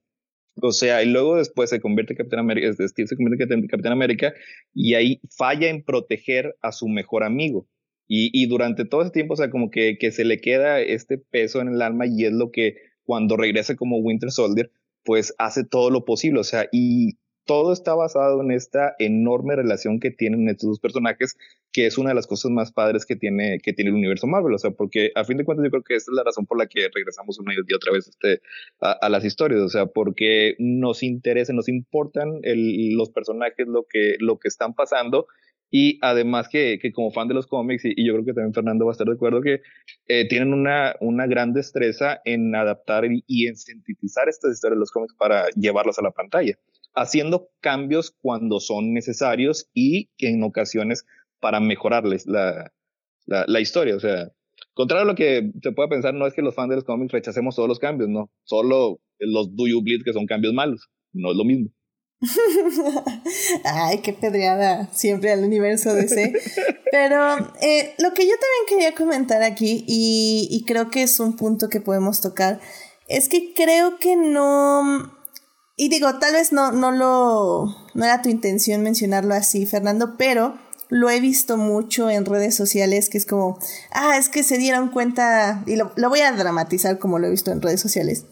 O 0.61 0.71
sea, 0.71 1.03
y 1.03 1.07
luego 1.07 1.37
después 1.37 1.69
se 1.69 1.79
convierte 1.79 2.13
en 2.13 2.17
Capitán 2.17 2.39
América, 2.39 2.67
este, 2.67 2.87
Steve 2.87 3.07
se 3.07 3.15
convierte 3.15 3.67
Capitán 3.67 3.91
América 3.91 4.33
y 4.73 4.95
ahí 4.95 5.19
falla 5.35 5.69
en 5.69 5.83
proteger 5.83 6.55
a 6.61 6.71
su 6.71 6.87
mejor 6.87 7.23
amigo. 7.23 7.67
Y, 8.07 8.31
y 8.33 8.47
durante 8.47 8.85
todo 8.85 9.01
ese 9.01 9.11
tiempo, 9.11 9.33
o 9.33 9.37
sea, 9.37 9.49
como 9.49 9.69
que, 9.69 9.97
que 9.99 10.11
se 10.11 10.23
le 10.23 10.39
queda 10.39 10.79
este 10.79 11.17
peso 11.17 11.61
en 11.61 11.67
el 11.67 11.81
alma 11.81 12.05
y 12.07 12.25
es 12.25 12.31
lo 12.31 12.51
que 12.51 12.75
cuando 13.03 13.37
regresa 13.37 13.75
como 13.75 13.97
Winter 13.99 14.31
Soldier, 14.31 14.71
pues 15.03 15.33
hace 15.37 15.63
todo 15.63 15.89
lo 15.89 16.05
posible, 16.05 16.39
o 16.39 16.43
sea, 16.43 16.67
y 16.71 17.17
todo 17.47 17.73
está 17.73 17.95
basado 17.95 18.41
en 18.41 18.51
esta 18.51 18.95
enorme 18.99 19.55
relación 19.55 19.99
que 19.99 20.11
tienen 20.11 20.47
estos 20.49 20.69
dos 20.69 20.79
personajes, 20.79 21.37
que 21.71 21.87
es 21.87 21.97
una 21.97 22.09
de 22.09 22.15
las 22.15 22.27
cosas 22.27 22.51
más 22.51 22.71
padres 22.71 23.05
que 23.05 23.15
tiene, 23.15 23.59
que 23.63 23.73
tiene 23.73 23.89
el 23.89 23.95
universo 23.95 24.27
Marvel. 24.27 24.53
O 24.53 24.57
sea, 24.59 24.71
porque 24.71 25.11
a 25.15 25.23
fin 25.23 25.37
de 25.37 25.45
cuentas 25.45 25.63
yo 25.63 25.71
creo 25.71 25.83
que 25.83 25.95
esta 25.95 26.11
es 26.11 26.15
la 26.15 26.23
razón 26.23 26.45
por 26.45 26.59
la 26.59 26.67
que 26.67 26.89
regresamos 26.93 27.39
una 27.39 27.53
y 27.53 27.73
otra 27.73 27.93
vez 27.93 28.09
este, 28.09 28.41
a, 28.81 29.09
las 29.09 29.25
historias. 29.25 29.61
O 29.61 29.69
sea, 29.69 29.87
porque 29.87 30.55
nos 30.59 31.01
interesa, 31.01 31.53
nos 31.53 31.69
importan 31.69 32.41
los 32.43 33.09
personajes, 33.09 33.67
lo 33.67 33.85
que, 33.89 34.17
lo 34.19 34.37
que 34.37 34.49
están 34.49 34.75
pasando. 34.75 35.25
Y 35.71 35.99
además 36.01 36.47
que, 36.49 36.79
que 36.81 36.91
como 36.91 37.11
fan 37.11 37.27
de 37.27 37.33
los 37.33 37.47
cómics, 37.47 37.83
y, 37.85 38.05
yo 38.05 38.13
creo 38.13 38.25
que 38.25 38.33
también 38.33 38.53
Fernando 38.53 38.85
va 38.85 38.91
a 38.91 38.93
estar 38.93 39.07
de 39.07 39.13
acuerdo, 39.13 39.41
que 39.41 39.61
eh, 40.07 40.27
tienen 40.27 40.53
una, 40.53 40.95
una 41.01 41.27
gran 41.27 41.53
destreza 41.53 42.21
en 42.23 42.55
adaptar 42.55 43.05
y, 43.05 43.23
y 43.27 43.47
en 43.47 43.57
sintetizar 43.57 44.29
estas 44.29 44.53
historias 44.53 44.77
de 44.77 44.79
los 44.79 44.91
cómics 44.91 45.13
para 45.15 45.49
llevarlas 45.55 45.99
a 45.99 46.03
la 46.03 46.11
pantalla 46.11 46.57
haciendo 46.95 47.49
cambios 47.61 48.15
cuando 48.21 48.59
son 48.59 48.93
necesarios 48.93 49.69
y 49.73 50.09
en 50.17 50.43
ocasiones 50.43 51.05
para 51.39 51.59
mejorarles 51.59 52.25
la, 52.25 52.71
la, 53.25 53.59
historia. 53.59 53.95
O 53.95 53.99
sea, 53.99 54.31
contrario 54.73 55.03
a 55.03 55.11
lo 55.11 55.15
que 55.15 55.51
se 55.61 55.71
pueda 55.71 55.89
pensar, 55.89 56.13
no 56.13 56.25
es 56.25 56.33
que 56.33 56.41
los 56.41 56.55
fans 56.55 56.69
de 56.69 56.75
los 56.75 56.83
cómics 56.83 57.11
rechacemos 57.11 57.55
todos 57.55 57.69
los 57.69 57.79
cambios, 57.79 58.09
no. 58.09 58.31
Solo 58.43 58.99
los 59.19 59.55
Do 59.55 59.67
You 59.67 59.81
Bleed 59.81 60.03
que 60.03 60.13
son 60.13 60.25
cambios 60.25 60.53
malos. 60.53 60.89
No 61.13 61.31
es 61.31 61.37
lo 61.37 61.45
mismo. 61.45 61.69
Ay, 63.63 63.99
qué 63.99 64.13
pedreada 64.13 64.91
siempre 64.91 65.31
al 65.31 65.43
universo 65.43 65.93
DC. 65.93 66.33
Pero 66.91 67.37
eh, 67.61 67.93
lo 67.99 68.13
que 68.13 68.27
yo 68.27 68.33
también 68.33 68.65
quería 68.67 68.95
comentar 68.95 69.43
aquí, 69.43 69.83
y, 69.87 70.47
y 70.49 70.65
creo 70.65 70.89
que 70.89 71.03
es 71.03 71.19
un 71.19 71.35
punto 71.35 71.69
que 71.69 71.81
podemos 71.81 72.21
tocar, 72.21 72.59
es 73.07 73.29
que 73.29 73.53
creo 73.53 73.99
que 73.99 74.15
no 74.15 75.16
y 75.79 75.89
digo, 75.89 76.17
tal 76.17 76.33
vez 76.33 76.51
no, 76.51 76.71
no 76.71 76.91
lo. 76.91 77.65
no 77.93 78.03
era 78.03 78.23
tu 78.23 78.29
intención 78.29 78.81
mencionarlo 78.81 79.35
así, 79.35 79.67
Fernando, 79.67 80.15
pero 80.17 80.57
lo 80.89 81.09
he 81.11 81.19
visto 81.19 81.55
mucho 81.55 82.09
en 82.09 82.25
redes 82.25 82.55
sociales, 82.55 83.09
que 83.09 83.19
es 83.19 83.27
como, 83.27 83.59
ah, 83.91 84.17
es 84.17 84.27
que 84.27 84.41
se 84.41 84.57
dieron 84.57 84.89
cuenta, 84.89 85.63
y 85.67 85.75
lo, 85.75 85.91
voy 86.09 86.21
a 86.21 86.31
dramatizar 86.31 86.97
como 86.97 87.19
lo 87.19 87.27
he 87.27 87.29
visto 87.29 87.51
en 87.51 87.61
redes 87.61 87.79
sociales. 87.79 88.25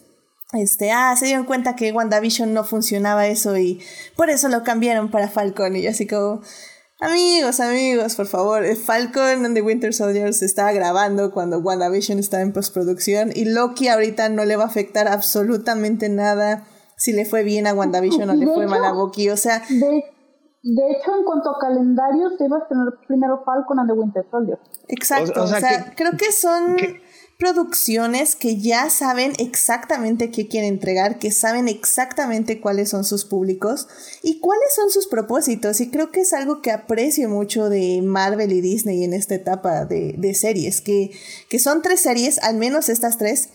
Este, 0.54 0.90
ah, 0.90 1.14
se 1.16 1.26
dieron 1.26 1.44
cuenta 1.44 1.76
que 1.76 1.92
WandaVision 1.92 2.52
no 2.52 2.64
funcionaba 2.64 3.28
eso 3.28 3.56
y 3.56 3.80
por 4.16 4.28
eso 4.28 4.48
lo 4.48 4.64
cambiaron 4.64 5.10
para 5.10 5.28
Falcon. 5.28 5.76
Y 5.76 5.82
yo 5.82 5.90
así 5.90 6.06
como, 6.06 6.40
amigos, 7.00 7.60
amigos, 7.60 8.16
por 8.16 8.26
favor, 8.26 8.64
Falcon 8.74 9.44
and 9.44 9.54
the 9.54 9.62
Winter 9.62 9.94
Soldier 9.94 10.34
se 10.34 10.46
estaba 10.46 10.72
grabando 10.72 11.30
cuando 11.30 11.58
WandaVision 11.58 12.18
estaba 12.18 12.42
en 12.42 12.52
postproducción 12.52 13.30
y 13.34 13.44
Loki 13.44 13.86
ahorita 13.86 14.30
no 14.30 14.44
le 14.44 14.56
va 14.56 14.64
a 14.64 14.68
afectar 14.68 15.06
absolutamente 15.06 16.08
nada 16.08 16.66
si 16.96 17.12
le 17.12 17.24
fue 17.24 17.42
bien 17.42 17.66
a 17.66 17.74
WandaVision 17.74 18.30
o 18.30 18.34
le 18.34 18.46
fue 18.46 18.66
mal 18.66 18.84
a 18.84 18.92
Bucky, 18.92 19.30
o 19.30 19.36
sea... 19.36 19.62
De, 19.68 20.82
hecho, 20.90 21.16
en 21.16 21.24
cuanto 21.24 21.50
a 21.50 21.58
calendarios, 21.60 22.32
a 22.32 22.68
tener 22.68 22.86
primero 23.06 23.42
Falcon 23.44 23.78
and 23.78 23.88
the 23.88 23.92
Winter 23.92 24.26
Soldier. 24.30 24.58
Exacto, 24.88 25.44
o, 25.44 25.46
sea, 25.46 25.94
creo 25.96 26.12
que 26.16 26.32
son... 26.32 26.76
producciones 27.38 28.34
que 28.34 28.58
ya 28.58 28.88
saben 28.88 29.32
exactamente 29.38 30.30
qué 30.30 30.48
quieren 30.48 30.74
entregar, 30.74 31.18
que 31.18 31.30
saben 31.30 31.68
exactamente 31.68 32.60
cuáles 32.60 32.90
son 32.90 33.04
sus 33.04 33.24
públicos 33.24 33.88
y 34.22 34.40
cuáles 34.40 34.74
son 34.74 34.90
sus 34.90 35.06
propósitos. 35.06 35.80
Y 35.80 35.90
creo 35.90 36.10
que 36.10 36.20
es 36.20 36.32
algo 36.32 36.62
que 36.62 36.70
aprecio 36.70 37.28
mucho 37.28 37.68
de 37.68 38.00
Marvel 38.02 38.52
y 38.52 38.60
Disney 38.60 39.04
en 39.04 39.12
esta 39.12 39.34
etapa 39.34 39.84
de, 39.84 40.14
de 40.16 40.34
series, 40.34 40.80
que, 40.80 41.10
que 41.50 41.58
son 41.58 41.82
tres 41.82 42.00
series, 42.00 42.38
al 42.38 42.56
menos 42.56 42.88
estas 42.88 43.18
tres, 43.18 43.50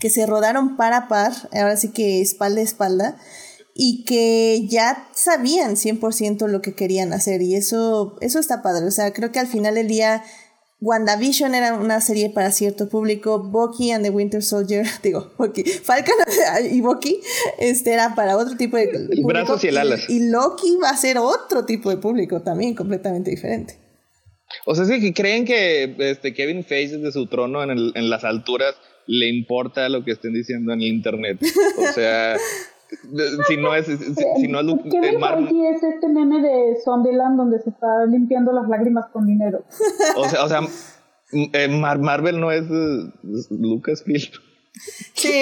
que 0.00 0.10
se 0.10 0.26
rodaron 0.26 0.76
para 0.76 1.08
par, 1.08 1.32
ahora 1.52 1.76
sí 1.76 1.92
que 1.92 2.20
espalda 2.20 2.60
a 2.60 2.64
espalda, 2.64 3.18
y 3.74 4.04
que 4.04 4.66
ya 4.68 5.08
sabían 5.14 5.76
100% 5.76 6.48
lo 6.48 6.62
que 6.62 6.74
querían 6.74 7.12
hacer, 7.12 7.42
y 7.42 7.54
eso, 7.54 8.16
eso 8.20 8.38
está 8.38 8.62
padre. 8.62 8.86
O 8.86 8.90
sea, 8.90 9.12
creo 9.12 9.32
que 9.32 9.38
al 9.38 9.46
final 9.46 9.74
del 9.74 9.88
día, 9.88 10.24
WandaVision 10.80 11.54
era 11.54 11.74
una 11.74 12.00
serie 12.00 12.30
para 12.30 12.50
cierto 12.52 12.88
público, 12.88 13.42
Bucky 13.42 13.90
and 13.90 14.04
the 14.04 14.10
Winter 14.10 14.42
Soldier, 14.42 14.86
digo, 15.02 15.32
Bucky, 15.38 15.64
Falcon 15.64 16.14
y 16.70 16.80
Bucky, 16.80 17.20
este 17.58 17.92
era 17.92 18.14
para 18.14 18.36
otro 18.36 18.56
tipo 18.56 18.76
de 18.76 18.88
público. 18.88 19.28
Brazos 19.28 19.64
y 19.64 19.68
el 19.68 19.78
alas. 19.78 20.08
Y, 20.08 20.30
Loki 20.30 20.76
va 20.82 20.90
a 20.90 20.96
ser 20.96 21.18
otro 21.18 21.64
tipo 21.64 21.90
de 21.90 21.96
público 21.96 22.42
también, 22.42 22.74
completamente 22.74 23.30
diferente. 23.30 23.78
O 24.64 24.74
sea, 24.74 24.84
sí, 24.84 25.12
creen 25.12 25.44
que 25.44 25.96
este, 25.98 26.32
Kevin 26.32 26.64
Feige 26.64 26.96
desde 26.96 27.12
su 27.12 27.26
trono 27.26 27.62
en, 27.62 27.70
el, 27.70 27.92
en 27.94 28.10
las 28.10 28.24
alturas 28.24 28.74
le 29.06 29.28
importa 29.28 29.88
lo 29.88 30.04
que 30.04 30.12
estén 30.12 30.32
diciendo 30.32 30.72
en 30.72 30.80
el 30.80 30.88
internet. 30.88 31.38
O 31.78 31.92
sea, 31.92 32.36
si 33.48 33.56
no 33.56 33.74
es, 33.74 33.86
si, 33.86 34.48
no 34.48 34.60
es 34.60 34.66
¿Qué 34.90 35.70
es 35.70 35.82
este 35.82 36.08
meme 36.08 36.40
de 36.40 36.76
Zombieland 36.84 37.36
donde 37.36 37.58
se 37.60 37.70
está 37.70 38.06
limpiando 38.06 38.52
las 38.52 38.68
lágrimas 38.68 39.06
con 39.12 39.26
dinero? 39.26 39.64
O 40.16 40.28
sea, 40.28 40.44
o 40.44 40.48
sea 40.48 40.60
eh, 41.32 41.68
Marvel 41.68 42.40
no 42.40 42.52
es 42.52 42.64
Lucasfilm. 43.50 44.32
Sí. 45.14 45.32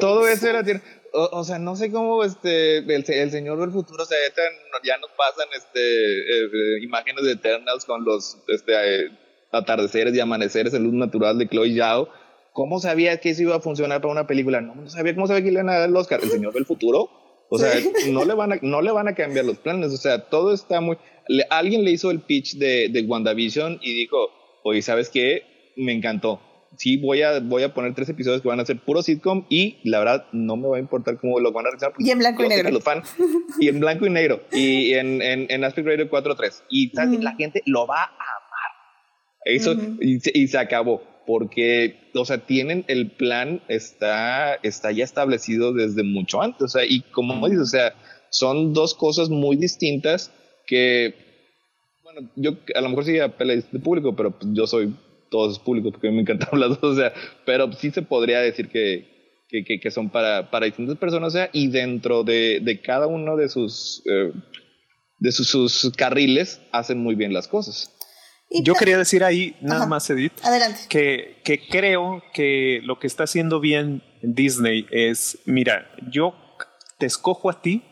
todo 0.00 0.26
eso 0.26 0.48
era 0.48 0.64
o, 1.12 1.44
sea, 1.44 1.58
no 1.58 1.76
sé 1.76 1.90
cómo 1.90 2.24
este 2.24 2.78
el, 2.78 3.04
señor 3.04 3.58
del 3.60 3.70
futuro 3.70 4.04
se 4.04 4.14
ya 4.84 4.96
nos 4.98 5.10
pasan 5.10 5.48
este 5.56 5.80
eh, 5.80 6.44
eh, 6.46 6.82
imágenes 6.82 7.24
de 7.24 7.32
Eternals 7.32 7.84
con 7.84 8.04
los 8.04 8.38
este 8.48 9.10
atardeceres 9.52 10.14
y 10.14 10.20
amaneceres 10.20 10.74
en 10.74 10.84
luz 10.84 10.94
natural 10.94 11.38
de 11.38 11.48
Chloe 11.48 11.76
Zhao. 11.76 12.08
¿Cómo 12.52 12.80
sabía 12.80 13.20
que 13.20 13.30
eso 13.30 13.42
iba 13.42 13.56
a 13.56 13.60
funcionar 13.60 14.00
para 14.00 14.12
una 14.12 14.26
película? 14.26 14.60
No, 14.60 14.88
sabía 14.88 15.14
cómo 15.14 15.26
sabía 15.26 15.42
que 15.42 15.50
le 15.50 15.54
iban 15.54 15.68
a 15.68 15.78
dar 15.78 15.88
el 15.88 15.96
Oscar. 15.96 16.20
El 16.22 16.30
señor 16.30 16.52
del 16.52 16.66
futuro. 16.66 17.10
O 17.48 17.58
sea, 17.58 17.72
no, 18.08 18.24
le 18.24 18.34
van 18.34 18.52
a, 18.52 18.58
no 18.62 18.80
le 18.80 18.92
van 18.92 19.08
a 19.08 19.14
cambiar 19.14 19.44
los 19.44 19.58
planes. 19.58 19.92
O 19.92 19.96
sea, 19.96 20.28
todo 20.28 20.54
está 20.54 20.80
muy. 20.80 20.96
alguien 21.50 21.84
le 21.84 21.90
hizo 21.90 22.10
el 22.10 22.20
pitch 22.20 22.56
de, 22.56 22.88
de 22.88 23.02
WandaVision 23.02 23.80
y 23.82 23.92
dijo: 23.92 24.28
Oye, 24.62 24.82
¿sabes 24.82 25.08
qué? 25.08 25.72
Me 25.76 25.92
encantó. 25.92 26.40
Sí, 26.76 26.96
voy 26.96 27.22
a, 27.22 27.40
voy 27.40 27.64
a 27.64 27.74
poner 27.74 27.94
tres 27.94 28.08
episodios 28.08 28.42
que 28.42 28.48
van 28.48 28.60
a 28.60 28.64
ser 28.64 28.78
puro 28.78 29.02
sitcom 29.02 29.44
y 29.48 29.78
la 29.82 29.98
verdad 29.98 30.26
no 30.30 30.56
me 30.56 30.68
va 30.68 30.76
a 30.76 30.80
importar 30.80 31.18
cómo 31.18 31.40
lo 31.40 31.50
van 31.50 31.66
a 31.66 31.70
realizar. 31.70 31.92
Y 31.98 32.10
en 32.10 32.18
blanco 32.20 32.44
y 32.44 32.48
negro. 32.48 32.70
Los 32.70 32.84
fan, 32.84 33.02
y 33.58 33.68
en 33.68 33.80
blanco 33.80 34.06
y 34.06 34.10
negro. 34.10 34.42
Y 34.52 34.92
en, 34.92 35.20
en, 35.20 35.46
en 35.50 35.64
Aspect 35.64 35.88
Ratio 35.88 36.08
4.3. 36.08 36.62
Y 36.70 36.96
la 37.18 37.34
gente 37.34 37.62
lo 37.66 37.88
va 37.88 38.04
a 38.04 38.39
eso, 39.44 39.74
y, 40.00 40.20
se 40.20 40.58
acabó, 40.58 41.02
porque, 41.26 42.10
o 42.14 42.24
sea, 42.24 42.38
tienen 42.38 42.84
el 42.88 43.10
plan, 43.10 43.62
está, 43.68 44.54
está 44.56 44.92
ya 44.92 45.04
establecido 45.04 45.72
desde 45.72 46.02
mucho 46.02 46.42
antes, 46.42 46.62
o 46.62 46.68
sea, 46.68 46.84
y 46.84 47.00
como 47.00 47.48
dices, 47.48 47.62
o 47.62 47.66
sea, 47.66 47.94
son 48.30 48.72
dos 48.72 48.94
cosas 48.94 49.28
muy 49.28 49.56
distintas 49.56 50.32
que, 50.66 51.14
bueno, 52.04 52.30
yo 52.36 52.56
a 52.74 52.80
lo 52.80 52.88
mejor 52.88 53.04
sí 53.04 53.18
apela 53.18 53.54
de 53.54 53.78
público, 53.80 54.14
pero 54.14 54.38
pues, 54.38 54.52
yo 54.52 54.66
soy 54.66 54.94
todos 55.30 55.58
públicos 55.58 55.92
porque 55.92 56.10
me 56.10 56.20
encanta 56.20 56.48
hablar, 56.52 56.78
o 56.82 56.94
sea, 56.94 57.12
pero 57.44 57.72
sí 57.72 57.90
se 57.90 58.02
podría 58.02 58.40
decir 58.40 58.68
que, 58.68 59.20
que, 59.48 59.80
que, 59.80 59.90
son 59.90 60.10
para, 60.10 60.50
para 60.50 60.66
distintas 60.66 60.96
personas, 60.98 61.28
o 61.28 61.36
sea, 61.36 61.50
y 61.52 61.68
dentro 61.68 62.24
de, 62.24 62.60
de 62.62 62.80
cada 62.80 63.06
uno 63.06 63.36
de 63.36 63.48
sus, 63.48 64.02
eh, 64.06 64.32
de 65.18 65.32
sus, 65.32 65.48
sus, 65.48 65.92
carriles 65.92 66.60
hacen 66.72 66.98
muy 66.98 67.14
bien 67.14 67.32
las 67.32 67.48
cosas. 67.48 67.96
Yo 68.50 68.74
quería 68.74 68.98
decir 68.98 69.22
ahí, 69.22 69.56
nada 69.60 69.86
más, 69.86 70.10
Edith, 70.10 70.32
Adelante. 70.42 70.80
Que, 70.88 71.40
que 71.44 71.68
creo 71.68 72.22
que 72.34 72.80
lo 72.82 72.98
que 72.98 73.06
está 73.06 73.24
haciendo 73.24 73.60
bien 73.60 74.02
Disney 74.22 74.86
es, 74.90 75.38
mira, 75.44 75.88
yo 76.10 76.34
te 76.98 77.06
escojo 77.06 77.48
a 77.48 77.62
ti 77.62 77.84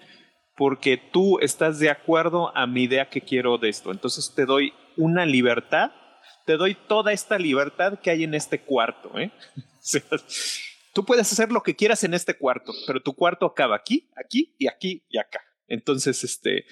porque 0.56 0.96
tú 0.96 1.38
estás 1.38 1.78
de 1.78 1.90
acuerdo 1.90 2.54
a 2.56 2.66
mi 2.66 2.84
idea 2.84 3.08
que 3.08 3.20
quiero 3.20 3.58
de 3.58 3.68
esto. 3.68 3.92
Entonces 3.92 4.32
te 4.34 4.44
doy 4.44 4.72
una 4.96 5.24
libertad, 5.24 5.92
te 6.44 6.56
doy 6.56 6.76
toda 6.88 7.12
esta 7.12 7.38
libertad 7.38 8.00
que 8.00 8.10
hay 8.10 8.24
en 8.24 8.34
este 8.34 8.60
cuarto. 8.60 9.16
¿eh? 9.16 9.30
tú 10.92 11.04
puedes 11.04 11.32
hacer 11.32 11.52
lo 11.52 11.62
que 11.62 11.76
quieras 11.76 12.02
en 12.02 12.14
este 12.14 12.34
cuarto, 12.36 12.72
pero 12.86 13.00
tu 13.00 13.14
cuarto 13.14 13.46
acaba 13.46 13.76
aquí, 13.76 14.10
aquí 14.16 14.56
y 14.58 14.66
aquí 14.66 15.04
y 15.08 15.18
acá. 15.18 15.40
Entonces, 15.68 16.24
este, 16.24 16.64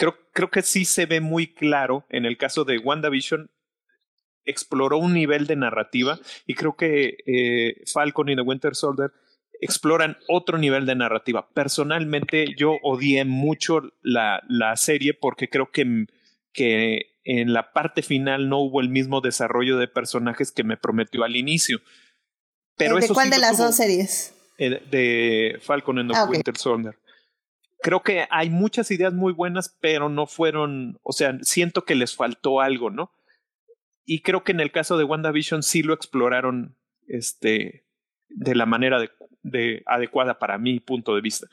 creo, 0.00 0.16
creo 0.32 0.50
que 0.50 0.62
sí 0.62 0.86
se 0.86 1.04
ve 1.04 1.20
muy 1.20 1.52
claro 1.52 2.06
en 2.08 2.24
el 2.24 2.38
caso 2.38 2.64
de 2.64 2.78
WandaVision. 2.78 3.50
Exploró 4.46 4.96
un 4.96 5.12
nivel 5.12 5.46
de 5.46 5.56
narrativa 5.56 6.18
y 6.46 6.54
creo 6.54 6.74
que 6.74 7.18
eh, 7.26 7.82
Falcon 7.92 8.30
y 8.30 8.34
The 8.34 8.40
Winter 8.40 8.74
Soldier 8.74 9.12
exploran 9.60 10.16
otro 10.26 10.56
nivel 10.56 10.86
de 10.86 10.94
narrativa. 10.94 11.50
Personalmente, 11.52 12.46
yo 12.56 12.78
odié 12.82 13.26
mucho 13.26 13.92
la, 14.00 14.42
la 14.48 14.74
serie 14.78 15.12
porque 15.12 15.50
creo 15.50 15.70
que, 15.70 16.06
que 16.54 17.18
en 17.24 17.52
la 17.52 17.74
parte 17.74 18.02
final 18.02 18.48
no 18.48 18.60
hubo 18.60 18.80
el 18.80 18.88
mismo 18.88 19.20
desarrollo 19.20 19.76
de 19.76 19.86
personajes 19.86 20.50
que 20.50 20.64
me 20.64 20.78
prometió 20.78 21.24
al 21.24 21.36
inicio. 21.36 21.78
Pero 22.78 22.96
¿De 22.96 23.08
cuál 23.08 23.28
de 23.28 23.38
las 23.38 23.58
dos 23.58 23.76
series? 23.76 24.34
Eh, 24.56 24.80
de 24.90 25.58
Falcon 25.60 25.98
and 25.98 26.10
the 26.10 26.16
ah, 26.16 26.24
Winter 26.24 26.56
Soldier 26.56 26.96
creo 27.80 28.02
que 28.02 28.26
hay 28.30 28.50
muchas 28.50 28.90
ideas 28.90 29.12
muy 29.12 29.32
buenas, 29.32 29.76
pero 29.80 30.08
no 30.08 30.26
fueron, 30.26 30.98
o 31.02 31.12
sea, 31.12 31.38
siento 31.42 31.84
que 31.84 31.94
les 31.94 32.14
faltó 32.14 32.60
algo, 32.60 32.90
¿no? 32.90 33.12
Y 34.04 34.20
creo 34.20 34.44
que 34.44 34.52
en 34.52 34.60
el 34.60 34.72
caso 34.72 34.98
de 34.98 35.04
WandaVision 35.04 35.62
sí 35.62 35.82
lo 35.82 35.94
exploraron 35.94 36.76
este, 37.06 37.86
de 38.28 38.54
la 38.54 38.66
manera 38.66 39.00
de, 39.00 39.10
de 39.42 39.82
adecuada 39.86 40.38
para 40.38 40.58
mi 40.58 40.80
punto 40.80 41.14
de 41.14 41.20
vista. 41.20 41.46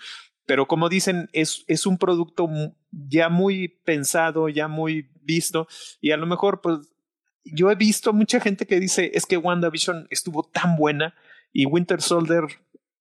pero 0.45 0.65
como 0.67 0.87
dicen, 0.89 1.29
es, 1.33 1.65
es 1.67 1.85
un 1.85 1.97
producto 1.97 2.49
ya 2.91 3.29
muy 3.29 3.67
pensado, 3.67 4.47
ya 4.49 4.67
muy 4.67 5.09
visto, 5.21 5.67
y 5.99 6.11
a 6.11 6.17
lo 6.17 6.25
mejor, 6.25 6.61
pues, 6.61 6.79
yo 7.43 7.69
he 7.69 7.75
visto 7.75 8.13
mucha 8.13 8.39
gente 8.39 8.65
que 8.65 8.79
dice, 8.79 9.11
es 9.13 9.25
que 9.25 9.37
WandaVision 9.37 10.07
estuvo 10.09 10.43
tan 10.43 10.77
buena 10.77 11.13
y 11.53 11.65
Winter 11.65 12.01
Soldier 12.01 12.43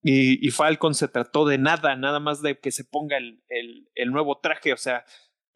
y, 0.03 0.51
Falcon 0.51 0.93
se 0.93 1.07
trató 1.07 1.45
de 1.45 1.57
nada, 1.57 1.95
nada 1.95 2.19
más 2.19 2.41
de 2.41 2.59
que 2.59 2.71
se 2.71 2.83
ponga 2.85 3.17
el, 3.17 3.41
el, 3.49 3.89
el, 3.95 4.11
nuevo 4.11 4.39
traje, 4.39 4.71
o 4.71 4.77
sea, 4.77 5.03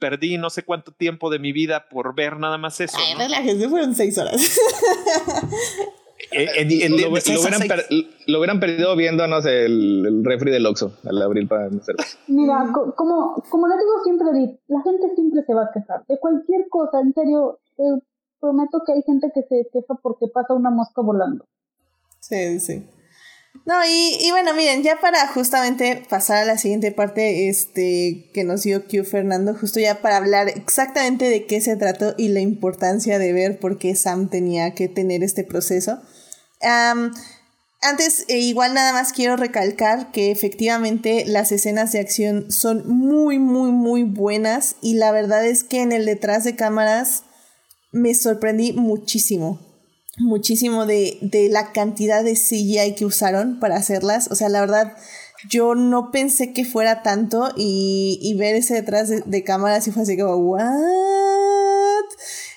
perdí 0.01 0.37
no 0.37 0.49
sé 0.49 0.63
cuánto 0.63 0.91
tiempo 0.91 1.29
de 1.29 1.39
mi 1.39 1.53
vida 1.53 1.87
por 1.87 2.15
ver 2.15 2.37
nada 2.37 2.57
más 2.57 2.81
eso. 2.81 2.97
Ay, 2.99 3.13
¿no? 3.55 3.69
fueron 3.69 3.95
seis 3.95 4.17
horas. 4.17 4.59
lo, 8.25 8.39
hubieran 8.39 8.59
perdido 8.59 8.95
viendo, 8.95 9.27
no 9.27 9.41
sé, 9.41 9.65
el, 9.65 10.23
refri 10.23 10.51
del 10.51 10.65
Oxxo 10.65 10.97
al 11.05 11.21
abrir 11.21 11.47
para 11.47 11.67
hacer. 11.67 11.95
Mira, 12.27 12.67
como, 12.95 13.43
como 13.49 13.67
le 13.67 13.75
digo 13.77 14.03
siempre, 14.03 14.59
la 14.67 14.81
gente 14.81 15.15
siempre 15.15 15.43
se 15.45 15.53
va 15.53 15.63
a 15.63 15.71
quejar 15.73 16.05
de 16.07 16.19
cualquier 16.19 16.67
cosa, 16.69 16.99
en 16.99 17.13
serio, 17.13 17.59
te 17.77 17.83
prometo 18.39 18.81
que 18.85 18.93
hay 18.93 19.03
gente 19.03 19.31
que 19.33 19.43
se 19.43 19.69
queja 19.71 19.93
porque 20.01 20.27
pasa 20.27 20.53
una 20.53 20.71
mosca 20.71 21.01
volando. 21.01 21.45
Sí, 22.19 22.59
sí. 22.59 22.85
No, 23.63 23.75
y, 23.85 24.17
y, 24.19 24.31
bueno, 24.31 24.55
miren, 24.55 24.81
ya 24.81 24.99
para 24.99 25.27
justamente 25.27 26.03
pasar 26.09 26.37
a 26.37 26.45
la 26.45 26.57
siguiente 26.57 26.91
parte 26.91 27.47
este, 27.47 28.29
que 28.33 28.43
nos 28.43 28.63
dio 28.63 28.87
Q 28.87 29.03
Fernando, 29.03 29.53
justo 29.53 29.79
ya 29.79 30.01
para 30.01 30.17
hablar 30.17 30.49
exactamente 30.49 31.29
de 31.29 31.45
qué 31.45 31.61
se 31.61 31.75
trató 31.75 32.15
y 32.17 32.29
la 32.29 32.39
importancia 32.39 33.19
de 33.19 33.33
ver 33.33 33.59
por 33.59 33.77
qué 33.77 33.95
Sam 33.95 34.29
tenía 34.29 34.73
que 34.73 34.87
tener 34.87 35.23
este 35.23 35.43
proceso. 35.43 36.01
antes, 37.81 38.25
e 38.29 38.39
igual 38.39 38.73
nada 38.73 38.93
más 38.93 39.13
quiero 39.13 39.35
recalcar 39.35 40.11
que 40.11 40.31
efectivamente 40.31 41.23
las 41.27 41.51
escenas 41.51 41.91
de 41.91 41.99
acción 41.99 42.51
son 42.51 42.87
muy, 42.87 43.37
muy, 43.37 43.71
muy 43.71 44.03
buenas 44.03 44.75
y 44.81 44.95
la 44.95 45.11
verdad 45.11 45.45
es 45.45 45.63
que 45.63 45.81
en 45.81 45.91
el 45.91 46.05
detrás 46.05 46.43
de 46.43 46.55
cámaras 46.55 47.23
me 47.91 48.15
sorprendí 48.15 48.73
muchísimo 48.73 49.70
muchísimo 50.21 50.85
de, 50.85 51.17
de 51.21 51.49
la 51.49 51.71
cantidad 51.71 52.23
de 52.23 52.33
CGI 52.33 52.95
que 52.95 53.05
usaron 53.05 53.59
para 53.59 53.75
hacerlas. 53.75 54.29
O 54.31 54.35
sea, 54.35 54.49
la 54.49 54.61
verdad, 54.61 54.93
yo 55.49 55.75
no 55.75 56.11
pensé 56.11 56.53
que 56.53 56.65
fuera 56.65 57.03
tanto 57.03 57.51
y, 57.55 58.19
y 58.21 58.35
ver 58.35 58.55
ese 58.55 58.75
detrás 58.75 59.09
de, 59.09 59.21
de 59.25 59.43
cámaras 59.43 59.87
y 59.87 59.91
fue 59.91 60.03
así 60.03 60.17
como, 60.17 60.35
¿what? 60.35 60.61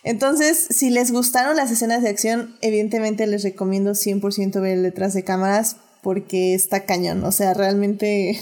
Entonces, 0.02 0.66
si 0.70 0.90
les 0.90 1.10
gustaron 1.10 1.56
las 1.56 1.70
escenas 1.70 2.02
de 2.02 2.10
acción, 2.10 2.56
evidentemente 2.60 3.26
les 3.26 3.42
recomiendo 3.42 3.92
100% 3.92 4.60
ver 4.60 4.78
el 4.78 4.82
detrás 4.82 5.14
de 5.14 5.24
cámaras 5.24 5.76
porque 6.02 6.54
está 6.54 6.84
cañón. 6.84 7.24
O 7.24 7.32
sea, 7.32 7.54
realmente 7.54 8.38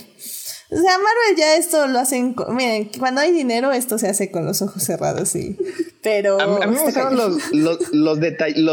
o 0.73 0.81
sea, 0.81 0.97
Marvel 0.97 1.37
ya 1.37 1.55
esto 1.55 1.87
lo 1.87 1.99
hacen. 1.99 2.35
Miren, 2.49 2.89
cuando 2.97 3.21
hay 3.21 3.31
dinero, 3.31 3.71
esto 3.71 3.97
se 3.97 4.07
hace 4.07 4.31
con 4.31 4.45
los 4.45 4.61
ojos 4.61 4.83
cerrados, 4.83 5.29
sí. 5.29 5.57
Pero. 6.01 6.39
A, 6.39 6.67
mí 6.67 6.75
me 6.75 6.81
gustaron 6.83 7.15
los, 7.15 7.51
los, 7.53 7.93
los, 7.93 8.19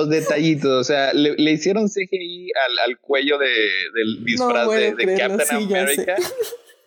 detallitos. 0.08 0.80
O 0.80 0.84
sea, 0.84 1.12
le, 1.12 1.34
le 1.36 1.52
hicieron 1.52 1.88
CGI 1.88 2.50
al, 2.68 2.90
al 2.90 2.98
cuello 2.98 3.38
de, 3.38 3.48
del 3.94 4.24
disfraz 4.24 4.68
de, 4.70 5.16
Captain 5.16 5.64
America. 5.64 6.16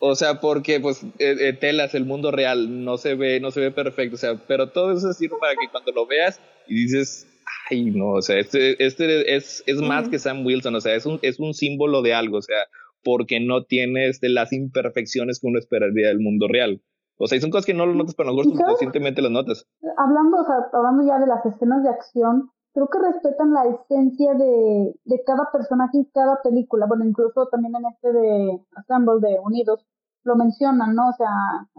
O 0.05 0.15
sea, 0.15 0.41
porque 0.41 0.81
pues 0.81 1.01
eh, 1.17 1.37
eh, 1.39 1.53
telas, 1.53 1.95
el 1.95 2.03
mundo 2.03 2.29
real 2.29 2.83
no 2.83 2.97
se 2.97 3.15
ve, 3.15 3.39
no 3.39 3.51
se 3.51 3.61
ve 3.61 3.71
perfecto. 3.71 4.15
O 4.15 4.19
sea, 4.19 4.35
pero 4.35 4.67
todo 4.67 4.91
eso 4.91 5.13
sirve 5.13 5.37
para 5.39 5.53
que 5.53 5.69
cuando 5.71 5.93
lo 5.93 6.05
veas 6.05 6.41
y 6.67 6.75
dices, 6.75 7.25
ay 7.69 7.85
no, 7.85 8.09
o 8.09 8.21
sea, 8.21 8.37
este, 8.37 8.83
este 8.85 9.33
es, 9.33 9.63
es 9.65 9.77
más 9.77 10.09
que 10.09 10.19
Sam 10.19 10.45
Wilson, 10.45 10.75
o 10.75 10.81
sea, 10.81 10.95
es 10.95 11.05
un, 11.05 11.19
es 11.21 11.39
un 11.39 11.53
símbolo 11.53 12.01
de 12.01 12.13
algo. 12.13 12.39
O 12.39 12.41
sea, 12.41 12.67
porque 13.03 13.39
no 13.39 13.65
tienes 13.65 14.19
de 14.19 14.29
las 14.29 14.53
imperfecciones 14.53 15.39
que 15.39 15.47
uno 15.47 15.59
esperaría 15.59 16.07
del 16.07 16.19
mundo 16.19 16.47
real. 16.47 16.81
O 17.17 17.27
sea, 17.27 17.39
son 17.39 17.51
cosas 17.51 17.65
que 17.65 17.73
no 17.73 17.85
lo 17.85 17.93
notas, 17.93 18.15
pero 18.15 18.29
a 18.29 18.33
lo 18.33 18.43
mejor 18.43 18.71
recientemente 18.71 19.21
las 19.21 19.31
notas. 19.31 19.67
Hablando, 19.97 20.37
o 20.37 20.45
sea, 20.45 20.67
hablando 20.73 21.05
ya 21.05 21.19
de 21.19 21.27
las 21.27 21.45
escenas 21.45 21.83
de 21.83 21.89
acción, 21.89 22.49
creo 22.73 22.87
que 22.89 22.99
respetan 22.99 23.53
la 23.53 23.65
esencia 23.65 24.33
de, 24.33 24.93
de 25.05 25.23
cada 25.25 25.51
personaje 25.51 25.99
y 25.99 26.09
cada 26.11 26.41
película. 26.43 26.87
Bueno, 26.87 27.05
incluso 27.05 27.47
también 27.49 27.75
en 27.75 27.85
este 27.85 28.11
de 28.11 28.59
Assemble 28.75 29.19
de 29.21 29.39
Unidos 29.39 29.85
lo 30.23 30.35
mencionan, 30.35 30.95
¿no? 30.95 31.09
O 31.09 31.13
sea, 31.13 31.29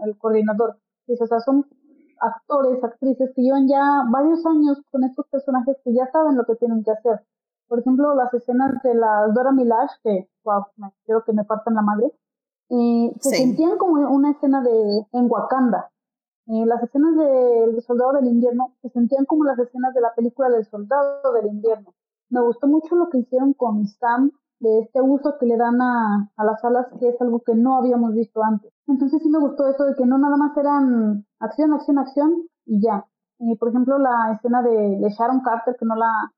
el 0.05 0.17
coordinador. 0.17 0.77
Dice, 1.07 1.23
o 1.23 1.27
sea, 1.27 1.39
son 1.39 1.65
actores, 2.19 2.83
actrices 2.83 3.31
que 3.35 3.41
llevan 3.41 3.67
ya 3.67 4.03
varios 4.09 4.45
años 4.45 4.81
con 4.91 5.03
estos 5.03 5.27
personajes 5.27 5.77
que 5.83 5.93
ya 5.93 6.07
saben 6.11 6.37
lo 6.37 6.45
que 6.45 6.55
tienen 6.55 6.83
que 6.83 6.91
hacer. 6.91 7.21
Por 7.67 7.79
ejemplo, 7.79 8.13
las 8.15 8.33
escenas 8.33 8.81
de 8.83 8.93
las 8.93 9.33
Dora 9.33 9.51
Milaje, 9.51 9.95
que, 10.03 10.29
wow, 10.43 10.65
me, 10.77 10.91
quiero 11.05 11.23
que 11.23 11.33
me 11.33 11.43
partan 11.43 11.75
la 11.75 11.81
madre, 11.81 12.11
eh, 12.69 13.13
se 13.19 13.29
sentían 13.29 13.77
como 13.77 13.93
una 14.09 14.31
escena 14.31 14.61
de 14.61 15.05
en 15.11 15.25
Wakanda. 15.29 15.91
Eh, 16.47 16.65
las 16.65 16.81
escenas 16.83 17.15
del 17.15 17.81
Soldado 17.81 18.13
del 18.13 18.27
Invierno 18.27 18.75
se 18.81 18.89
sentían 18.89 19.25
como 19.25 19.45
las 19.45 19.57
escenas 19.57 19.93
de 19.93 20.01
la 20.01 20.13
película 20.13 20.49
del 20.49 20.65
Soldado 20.65 21.33
del 21.33 21.47
Invierno. 21.47 21.93
Me 22.29 22.41
gustó 22.41 22.67
mucho 22.67 22.95
lo 22.95 23.09
que 23.09 23.19
hicieron 23.19 23.53
con 23.53 23.87
Sam, 23.87 24.31
de 24.59 24.79
este 24.79 25.01
uso 25.01 25.37
que 25.39 25.45
le 25.45 25.57
dan 25.57 25.81
a, 25.81 26.31
a 26.35 26.43
las 26.43 26.63
alas, 26.63 26.87
que 26.99 27.09
es 27.09 27.21
algo 27.21 27.41
que 27.41 27.55
no 27.55 27.77
habíamos 27.77 28.13
visto 28.13 28.43
antes. 28.43 28.71
Entonces 28.87 29.21
sí 29.21 29.29
me 29.29 29.39
gustó 29.39 29.67
eso 29.67 29.83
de 29.85 29.95
que 29.95 30.05
no 30.05 30.17
nada 30.17 30.37
más 30.37 30.55
eran 30.57 31.25
acción, 31.39 31.73
acción, 31.73 31.97
acción 31.99 32.47
y 32.65 32.81
ya. 32.81 33.05
Eh, 33.39 33.57
por 33.59 33.69
ejemplo, 33.69 33.99
la 33.99 34.33
escena 34.33 34.61
de, 34.61 34.97
de 34.99 35.09
Sharon 35.09 35.41
Carter, 35.41 35.75
que 35.77 35.85
no 35.85 35.95
la, 35.95 36.31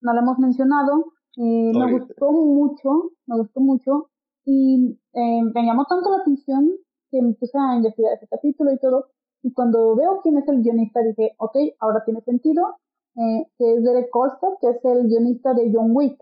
no 0.00 0.12
la 0.12 0.20
hemos 0.20 0.38
mencionado, 0.38 1.12
eh, 1.36 1.72
me 1.74 1.98
gustó 1.98 2.32
mucho, 2.32 3.10
me 3.26 3.36
gustó 3.36 3.60
mucho 3.60 4.10
y 4.44 4.98
eh, 5.12 5.42
me 5.54 5.66
llamó 5.66 5.84
tanto 5.84 6.10
la 6.10 6.18
atención 6.18 6.70
que 7.10 7.20
me 7.20 7.34
puse 7.34 7.58
a 7.58 7.76
investigar 7.76 8.14
ese 8.14 8.26
capítulo 8.28 8.72
y 8.72 8.78
todo. 8.78 9.06
Y 9.42 9.52
cuando 9.52 9.94
veo 9.96 10.20
quién 10.22 10.38
es 10.38 10.48
el 10.48 10.62
guionista 10.62 11.02
dije, 11.02 11.32
ok, 11.38 11.56
ahora 11.80 12.04
tiene 12.04 12.20
sentido, 12.22 12.76
eh, 13.16 13.46
que 13.58 13.74
es 13.74 13.84
Derek 13.84 14.10
Costa, 14.10 14.46
que 14.60 14.70
es 14.70 14.84
el 14.84 15.08
guionista 15.08 15.54
de 15.54 15.70
John 15.72 15.90
Wick. 15.94 16.20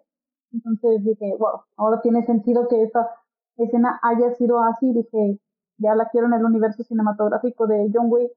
Entonces 0.52 1.04
dije, 1.04 1.34
wow, 1.38 1.62
ahora 1.76 2.00
tiene 2.02 2.24
sentido 2.26 2.68
que 2.68 2.82
esta 2.82 3.08
escena 3.56 4.00
haya 4.02 4.34
sido 4.34 4.60
así. 4.60 4.92
Dije, 4.92 5.40
ya 5.78 5.94
la 5.94 6.08
quiero 6.10 6.26
en 6.26 6.34
el 6.34 6.44
universo 6.44 6.82
cinematográfico 6.84 7.66
de 7.66 7.90
John 7.92 8.06
Wick 8.10 8.32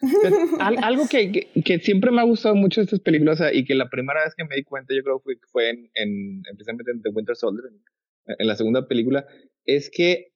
algo 0.60 1.08
que, 1.08 1.48
que, 1.64 1.78
siempre 1.78 2.10
me 2.10 2.20
ha 2.20 2.24
gustado 2.24 2.54
mucho 2.54 2.80
de 2.80 2.84
estas 2.84 3.00
películas 3.00 3.40
y 3.52 3.64
que 3.64 3.74
la 3.74 3.88
primera 3.88 4.24
vez 4.24 4.34
que 4.34 4.44
me 4.44 4.56
di 4.56 4.64
cuenta 4.64 4.94
yo 4.94 5.02
creo 5.02 5.20
que 5.20 5.46
fue 5.50 5.70
en, 5.70 5.90
en 5.94 6.42
precisamente 6.42 6.90
en 6.90 7.02
The 7.02 7.10
Winter 7.10 7.36
Soldier, 7.36 7.66
en, 8.26 8.46
la 8.46 8.56
segunda 8.56 8.86
película, 8.86 9.26
es 9.64 9.90
que 9.90 10.32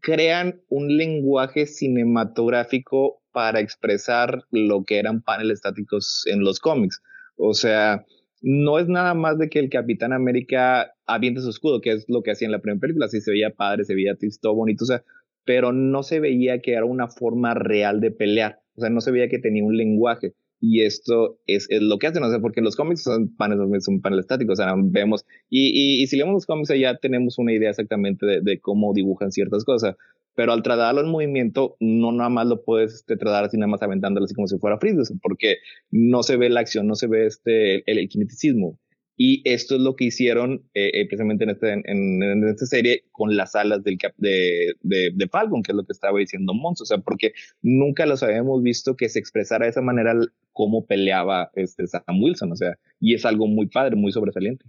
crean 0.00 0.62
un 0.68 0.96
lenguaje 0.96 1.66
cinematográfico 1.66 3.22
para 3.32 3.60
expresar 3.60 4.44
lo 4.50 4.84
que 4.84 4.98
eran 4.98 5.22
paneles 5.22 5.58
estáticos 5.58 6.24
en 6.26 6.40
los 6.40 6.60
cómics. 6.60 7.02
O 7.36 7.54
sea, 7.54 8.04
no 8.40 8.78
es 8.78 8.88
nada 8.88 9.14
más 9.14 9.38
de 9.38 9.48
que 9.48 9.58
el 9.58 9.68
Capitán 9.70 10.12
América 10.12 10.92
aviente 11.06 11.40
su 11.40 11.50
escudo, 11.50 11.80
que 11.80 11.92
es 11.92 12.04
lo 12.08 12.22
que 12.22 12.30
hacía 12.30 12.46
en 12.46 12.52
la 12.52 12.60
primera 12.60 12.80
película, 12.80 13.06
así 13.06 13.20
se 13.20 13.30
veía 13.30 13.50
padre, 13.50 13.84
se 13.84 13.94
veía 13.94 14.16
todo 14.40 14.54
bonito, 14.54 14.84
o 14.84 14.86
sea, 14.86 15.02
pero 15.46 15.72
no 15.72 16.02
se 16.02 16.20
veía 16.20 16.60
que 16.60 16.72
era 16.72 16.84
una 16.84 17.08
forma 17.08 17.54
real 17.54 18.00
de 18.00 18.10
pelear, 18.10 18.58
o 18.74 18.80
sea, 18.82 18.90
no 18.90 19.00
se 19.00 19.12
veía 19.12 19.28
que 19.28 19.38
tenía 19.38 19.64
un 19.64 19.76
lenguaje. 19.76 20.34
Y 20.58 20.82
esto 20.82 21.38
es, 21.46 21.66
es 21.70 21.82
lo 21.82 21.98
que 21.98 22.06
hacen, 22.06 22.22
o 22.22 22.30
sea, 22.30 22.40
porque 22.40 22.62
los 22.62 22.76
cómics 22.76 23.02
son 23.02 23.34
paneles, 23.36 23.84
son 23.84 24.00
paneles 24.00 24.24
estáticos, 24.24 24.58
o 24.58 24.62
sea, 24.62 24.74
vemos, 24.76 25.24
y, 25.50 26.02
y, 26.02 26.06
si 26.06 26.16
leemos 26.16 26.32
los 26.32 26.46
cómics 26.46 26.72
ya 26.78 26.96
tenemos 26.96 27.38
una 27.38 27.52
idea 27.52 27.70
exactamente 27.70 28.24
de, 28.24 28.40
de 28.40 28.58
cómo 28.58 28.94
dibujan 28.94 29.32
ciertas 29.32 29.64
cosas, 29.64 29.96
pero 30.34 30.52
al 30.52 30.62
tratarlo 30.62 31.02
en 31.02 31.10
movimiento, 31.10 31.76
no 31.78 32.10
nada 32.10 32.30
más 32.30 32.46
lo 32.46 32.62
puedes 32.64 32.94
este, 32.94 33.16
tratar 33.16 33.44
así 33.44 33.56
nada 33.56 33.68
más 33.68 33.82
aventándolo 33.82 34.24
así 34.24 34.34
como 34.34 34.48
si 34.48 34.58
fuera 34.58 34.78
freeze, 34.78 35.14
porque 35.22 35.56
no 35.90 36.22
se 36.22 36.36
ve 36.36 36.48
la 36.48 36.60
acción, 36.60 36.86
no 36.86 36.94
se 36.94 37.06
ve 37.06 37.26
este, 37.26 37.90
el, 37.90 37.98
el 37.98 38.08
kineticismo. 38.08 38.78
Y 39.16 39.42
esto 39.48 39.76
es 39.76 39.80
lo 39.80 39.96
que 39.96 40.06
hicieron 40.06 40.68
eh, 40.74 40.90
eh, 40.92 41.06
precisamente 41.06 41.44
en, 41.44 41.50
este, 41.50 41.72
en, 41.72 42.48
esta 42.48 42.66
serie 42.66 43.04
con 43.12 43.36
las 43.36 43.54
alas 43.54 43.82
del 43.82 43.96
de, 44.18 44.74
de, 44.82 45.10
de, 45.14 45.28
Falcon, 45.28 45.62
que 45.62 45.72
es 45.72 45.76
lo 45.76 45.84
que 45.84 45.92
estaba 45.92 46.18
diciendo 46.18 46.52
Mons. 46.52 46.82
O 46.82 46.84
sea, 46.84 46.98
porque 46.98 47.32
nunca 47.62 48.04
los 48.04 48.22
habíamos 48.22 48.62
visto 48.62 48.94
que 48.96 49.08
se 49.08 49.18
expresara 49.18 49.64
de 49.64 49.70
esa 49.70 49.80
manera 49.80 50.14
cómo 50.52 50.86
peleaba 50.86 51.50
este 51.54 51.86
Sam 51.86 52.22
Wilson. 52.22 52.52
O 52.52 52.56
sea, 52.56 52.76
y 53.00 53.14
es 53.14 53.24
algo 53.24 53.46
muy 53.46 53.68
padre, 53.68 53.96
muy 53.96 54.12
sobresaliente. 54.12 54.66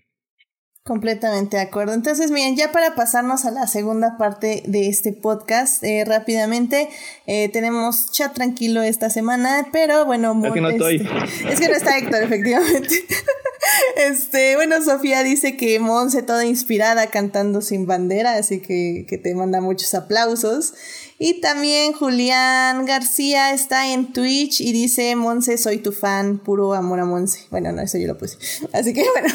Completamente 0.87 1.57
de 1.57 1.63
acuerdo. 1.63 1.93
Entonces, 1.93 2.31
miren, 2.31 2.55
ya 2.55 2.71
para 2.71 2.95
pasarnos 2.95 3.43
a 3.43 3.51
la 3.51 3.67
segunda 3.67 4.17
parte 4.17 4.63
de 4.65 4.87
este 4.87 5.11
podcast, 5.11 5.83
eh, 5.83 6.05
rápidamente, 6.05 6.87
eh, 7.25 7.49
tenemos 7.49 8.09
chat 8.13 8.33
tranquilo 8.33 8.81
esta 8.81 9.09
semana, 9.09 9.67
pero 9.73 10.05
bueno, 10.05 10.39
es 10.45 10.53
que 10.53 10.61
no 10.61 10.69
estoy. 10.69 10.95
Este, 10.95 11.49
es 11.53 11.59
que 11.59 11.67
no 11.67 11.75
está 11.75 11.97
Héctor, 11.97 12.23
efectivamente. 12.23 13.05
este, 13.97 14.55
bueno, 14.55 14.81
Sofía 14.81 15.23
dice 15.23 15.57
que 15.57 15.77
Monse 15.81 16.21
toda 16.21 16.45
inspirada 16.45 17.07
cantando 17.07 17.61
sin 17.61 17.85
bandera, 17.85 18.35
así 18.35 18.61
que, 18.61 19.05
que 19.09 19.17
te 19.17 19.35
manda 19.35 19.59
muchos 19.59 19.93
aplausos. 19.93 20.73
Y 21.19 21.41
también 21.41 21.93
Julián 21.93 22.85
García 22.85 23.51
está 23.51 23.91
en 23.91 24.13
Twitch 24.13 24.61
y 24.61 24.71
dice, 24.71 25.15
Monse, 25.15 25.57
soy 25.57 25.79
tu 25.79 25.91
fan, 25.91 26.37
puro 26.37 26.73
amor 26.73 26.99
a 26.99 27.05
Monse. 27.05 27.47
Bueno, 27.49 27.71
no, 27.71 27.81
eso 27.81 27.97
yo 27.97 28.07
lo 28.07 28.17
puse. 28.17 28.37
Así 28.73 28.93
que 28.93 29.03
bueno, 29.11 29.33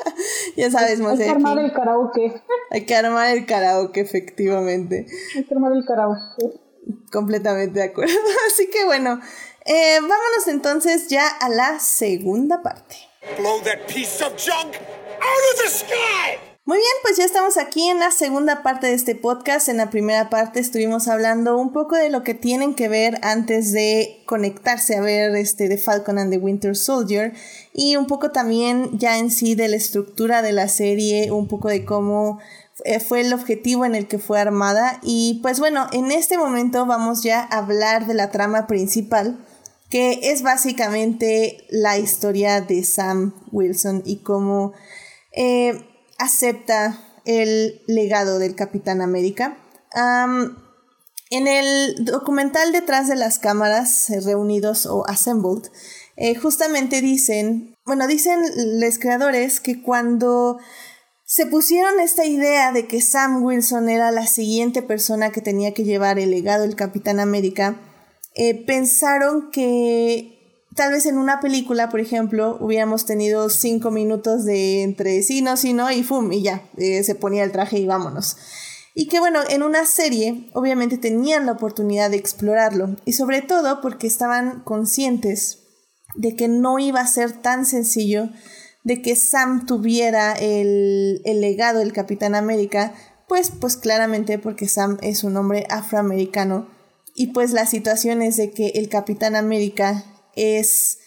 ya 0.56 0.70
sabes, 0.70 1.00
Monse. 1.00 1.28
Hay 1.28 1.58
el 1.58 1.72
karaoke. 1.72 2.40
Hay 2.70 2.86
que 2.86 2.94
armar 2.94 3.36
el 3.36 3.46
karaoke, 3.46 4.00
efectivamente. 4.00 5.06
Hay 5.34 5.44
que 5.44 5.54
armar 5.54 5.72
el 5.72 5.84
karaoke. 5.84 6.60
Completamente 7.10 7.80
de 7.80 7.86
acuerdo. 7.86 8.14
Así 8.46 8.68
que 8.70 8.84
bueno, 8.84 9.20
eh, 9.64 9.98
vámonos 10.00 10.46
entonces 10.46 11.08
ya 11.08 11.26
a 11.26 11.48
la 11.48 11.80
segunda 11.80 12.62
parte. 12.62 12.96
Blow 13.38 13.60
that 13.62 13.86
piece 13.88 14.22
of 14.22 14.34
junk 14.36 14.76
out 14.76 15.54
of 15.54 15.62
the 15.62 15.68
sky! 15.68 16.53
Muy 16.66 16.78
bien, 16.78 16.88
pues 17.02 17.18
ya 17.18 17.26
estamos 17.26 17.58
aquí 17.58 17.90
en 17.90 17.98
la 17.98 18.10
segunda 18.10 18.62
parte 18.62 18.86
de 18.86 18.94
este 18.94 19.14
podcast. 19.14 19.68
En 19.68 19.76
la 19.76 19.90
primera 19.90 20.30
parte 20.30 20.60
estuvimos 20.60 21.08
hablando 21.08 21.58
un 21.58 21.74
poco 21.74 21.94
de 21.94 22.08
lo 22.08 22.22
que 22.22 22.32
tienen 22.32 22.74
que 22.74 22.88
ver 22.88 23.18
antes 23.20 23.70
de 23.72 24.22
conectarse 24.24 24.96
a 24.96 25.02
ver 25.02 25.36
este 25.36 25.68
The 25.68 25.76
Falcon 25.76 26.18
and 26.18 26.30
the 26.32 26.38
Winter 26.38 26.74
Soldier 26.74 27.34
y 27.74 27.96
un 27.96 28.06
poco 28.06 28.30
también 28.30 28.98
ya 28.98 29.18
en 29.18 29.30
sí 29.30 29.54
de 29.54 29.68
la 29.68 29.76
estructura 29.76 30.40
de 30.40 30.52
la 30.52 30.68
serie, 30.68 31.30
un 31.32 31.48
poco 31.48 31.68
de 31.68 31.84
cómo 31.84 32.38
eh, 32.86 32.98
fue 32.98 33.20
el 33.20 33.34
objetivo 33.34 33.84
en 33.84 33.94
el 33.94 34.08
que 34.08 34.18
fue 34.18 34.40
armada 34.40 35.00
y 35.02 35.40
pues 35.42 35.60
bueno, 35.60 35.88
en 35.92 36.12
este 36.12 36.38
momento 36.38 36.86
vamos 36.86 37.22
ya 37.22 37.42
a 37.42 37.58
hablar 37.58 38.06
de 38.06 38.14
la 38.14 38.30
trama 38.30 38.66
principal 38.66 39.38
que 39.90 40.30
es 40.30 40.40
básicamente 40.40 41.66
la 41.68 41.98
historia 41.98 42.62
de 42.62 42.84
Sam 42.84 43.34
Wilson 43.52 44.02
y 44.06 44.22
cómo 44.22 44.72
eh, 45.30 45.90
acepta 46.18 46.98
el 47.24 47.82
legado 47.86 48.38
del 48.38 48.54
Capitán 48.54 49.00
América. 49.00 49.58
en 51.30 51.48
el 51.48 52.04
documental 52.04 52.72
Detrás 52.72 53.08
de 53.08 53.16
las 53.16 53.38
cámaras, 53.38 54.10
eh, 54.10 54.20
reunidos 54.20 54.86
o 54.86 55.06
assembled, 55.08 55.70
eh, 56.16 56.34
justamente 56.34 57.00
dicen, 57.00 57.76
bueno, 57.84 58.06
dicen 58.06 58.40
los 58.78 58.98
creadores 58.98 59.60
que 59.60 59.82
cuando 59.82 60.58
se 61.24 61.46
pusieron 61.46 61.98
esta 62.00 62.24
idea 62.24 62.70
de 62.70 62.86
que 62.86 63.00
Sam 63.00 63.42
Wilson 63.42 63.88
era 63.88 64.10
la 64.10 64.26
siguiente 64.26 64.82
persona 64.82 65.32
que 65.32 65.40
tenía 65.40 65.74
que 65.74 65.84
llevar 65.84 66.18
el 66.18 66.30
legado 66.30 66.62
del 66.62 66.76
Capitán 66.76 67.18
América, 67.18 67.80
eh, 68.34 68.64
pensaron 68.66 69.50
que 69.50 70.33
tal 70.74 70.92
vez 70.92 71.06
en 71.06 71.18
una 71.18 71.40
película, 71.40 71.88
por 71.88 72.00
ejemplo, 72.00 72.56
hubiéramos 72.60 73.06
tenido 73.06 73.48
cinco 73.48 73.90
minutos 73.90 74.44
de 74.44 74.82
entre 74.82 75.22
sí, 75.22 75.42
no, 75.42 75.56
sí, 75.56 75.72
no, 75.72 75.90
y 75.90 76.02
¡fum! 76.02 76.32
Y 76.32 76.42
ya, 76.42 76.62
eh, 76.76 77.02
se 77.04 77.14
ponía 77.14 77.44
el 77.44 77.52
traje 77.52 77.78
y 77.78 77.86
vámonos. 77.86 78.36
Y 78.94 79.08
que 79.08 79.18
bueno, 79.18 79.40
en 79.48 79.62
una 79.62 79.86
serie 79.86 80.48
obviamente 80.52 80.98
tenían 80.98 81.46
la 81.46 81.52
oportunidad 81.52 82.10
de 82.10 82.16
explorarlo, 82.16 82.96
y 83.04 83.12
sobre 83.12 83.42
todo 83.42 83.80
porque 83.80 84.06
estaban 84.06 84.62
conscientes 84.62 85.60
de 86.16 86.36
que 86.36 86.48
no 86.48 86.78
iba 86.78 87.00
a 87.00 87.06
ser 87.06 87.32
tan 87.32 87.66
sencillo 87.66 88.28
de 88.84 89.02
que 89.02 89.16
Sam 89.16 89.66
tuviera 89.66 90.34
el, 90.34 91.22
el 91.24 91.40
legado 91.40 91.80
del 91.80 91.92
Capitán 91.92 92.34
América, 92.34 92.94
pues, 93.26 93.50
pues 93.50 93.76
claramente 93.76 94.38
porque 94.38 94.68
Sam 94.68 94.98
es 95.00 95.24
un 95.24 95.36
hombre 95.36 95.66
afroamericano 95.70 96.68
y 97.16 97.28
pues 97.28 97.52
la 97.52 97.66
situación 97.66 98.22
es 98.22 98.36
de 98.36 98.50
que 98.50 98.68
el 98.74 98.88
Capitán 98.88 99.36
América 99.36 100.04
es 100.36 100.98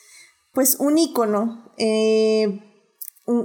pues 0.54 0.78
un 0.80 0.98
ícono. 0.98 1.72
Eh, 1.78 2.64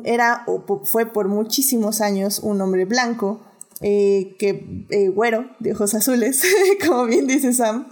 era, 0.04 0.46
fue 0.84 1.06
por 1.06 1.28
muchísimos 1.28 2.00
años 2.00 2.38
un 2.38 2.60
hombre 2.60 2.84
blanco, 2.84 3.42
eh, 3.80 4.36
que 4.38 4.86
eh, 4.90 5.08
güero, 5.08 5.50
de 5.58 5.72
ojos 5.72 5.94
azules, 5.94 6.42
como 6.86 7.04
bien 7.06 7.26
dice 7.26 7.52
Sam, 7.52 7.88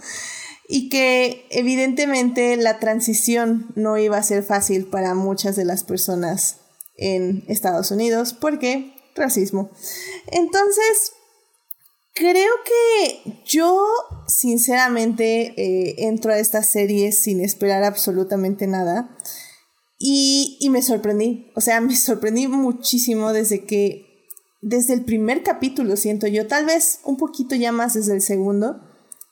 y 0.69 0.89
que 0.89 1.45
evidentemente 1.49 2.55
la 2.55 2.79
transición 2.79 3.73
no 3.75 3.97
iba 3.97 4.17
a 4.17 4.23
ser 4.23 4.43
fácil 4.43 4.85
para 4.85 5.13
muchas 5.15 5.55
de 5.57 5.65
las 5.65 5.83
personas 5.83 6.61
en 6.97 7.43
Estados 7.47 7.91
Unidos, 7.91 8.33
porque 8.33 8.93
racismo. 9.15 9.69
Entonces, 10.27 11.13
Creo 12.13 12.51
que 12.65 13.41
yo, 13.45 13.85
sinceramente, 14.27 15.53
eh, 15.55 15.95
entro 15.99 16.33
a 16.33 16.39
esta 16.39 16.61
serie 16.61 17.11
sin 17.11 17.41
esperar 17.41 17.83
absolutamente 17.83 18.67
nada. 18.67 19.17
Y, 19.97 20.57
y, 20.59 20.69
me 20.69 20.81
sorprendí. 20.81 21.51
O 21.55 21.61
sea, 21.61 21.79
me 21.81 21.95
sorprendí 21.95 22.47
muchísimo 22.47 23.33
desde 23.33 23.65
que. 23.65 24.07
Desde 24.63 24.93
el 24.93 25.03
primer 25.05 25.41
capítulo, 25.41 25.95
siento 25.95 26.27
yo, 26.27 26.45
tal 26.45 26.67
vez 26.67 26.99
un 27.03 27.17
poquito 27.17 27.55
ya 27.55 27.71
más 27.71 27.95
desde 27.95 28.13
el 28.13 28.21
segundo, 28.21 28.79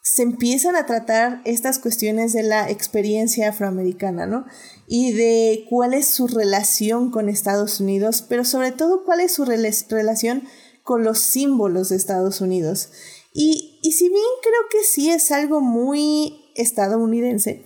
se 0.01 0.23
empiezan 0.23 0.75
a 0.75 0.87
tratar 0.87 1.41
estas 1.45 1.77
cuestiones 1.77 2.33
de 2.33 2.41
la 2.41 2.67
experiencia 2.69 3.49
afroamericana, 3.49 4.25
¿no? 4.25 4.45
Y 4.87 5.11
de 5.11 5.65
cuál 5.69 5.93
es 5.93 6.07
su 6.07 6.27
relación 6.27 7.11
con 7.11 7.29
Estados 7.29 7.79
Unidos, 7.79 8.25
pero 8.27 8.43
sobre 8.43 8.71
todo 8.71 9.03
cuál 9.05 9.19
es 9.19 9.33
su 9.33 9.45
relación 9.45 10.47
con 10.89 11.03
los 11.03 11.19
símbolos 11.19 11.89
de 11.89 11.97
Estados 11.97 12.41
Unidos. 12.41 12.89
Y, 13.31 13.79
si 13.83 14.09
bien 14.09 14.23
creo 14.41 14.61
que 14.71 14.83
sí 14.83 15.11
es 15.11 15.31
algo 15.31 15.61
muy 15.61 16.51
estadounidense, 16.55 17.63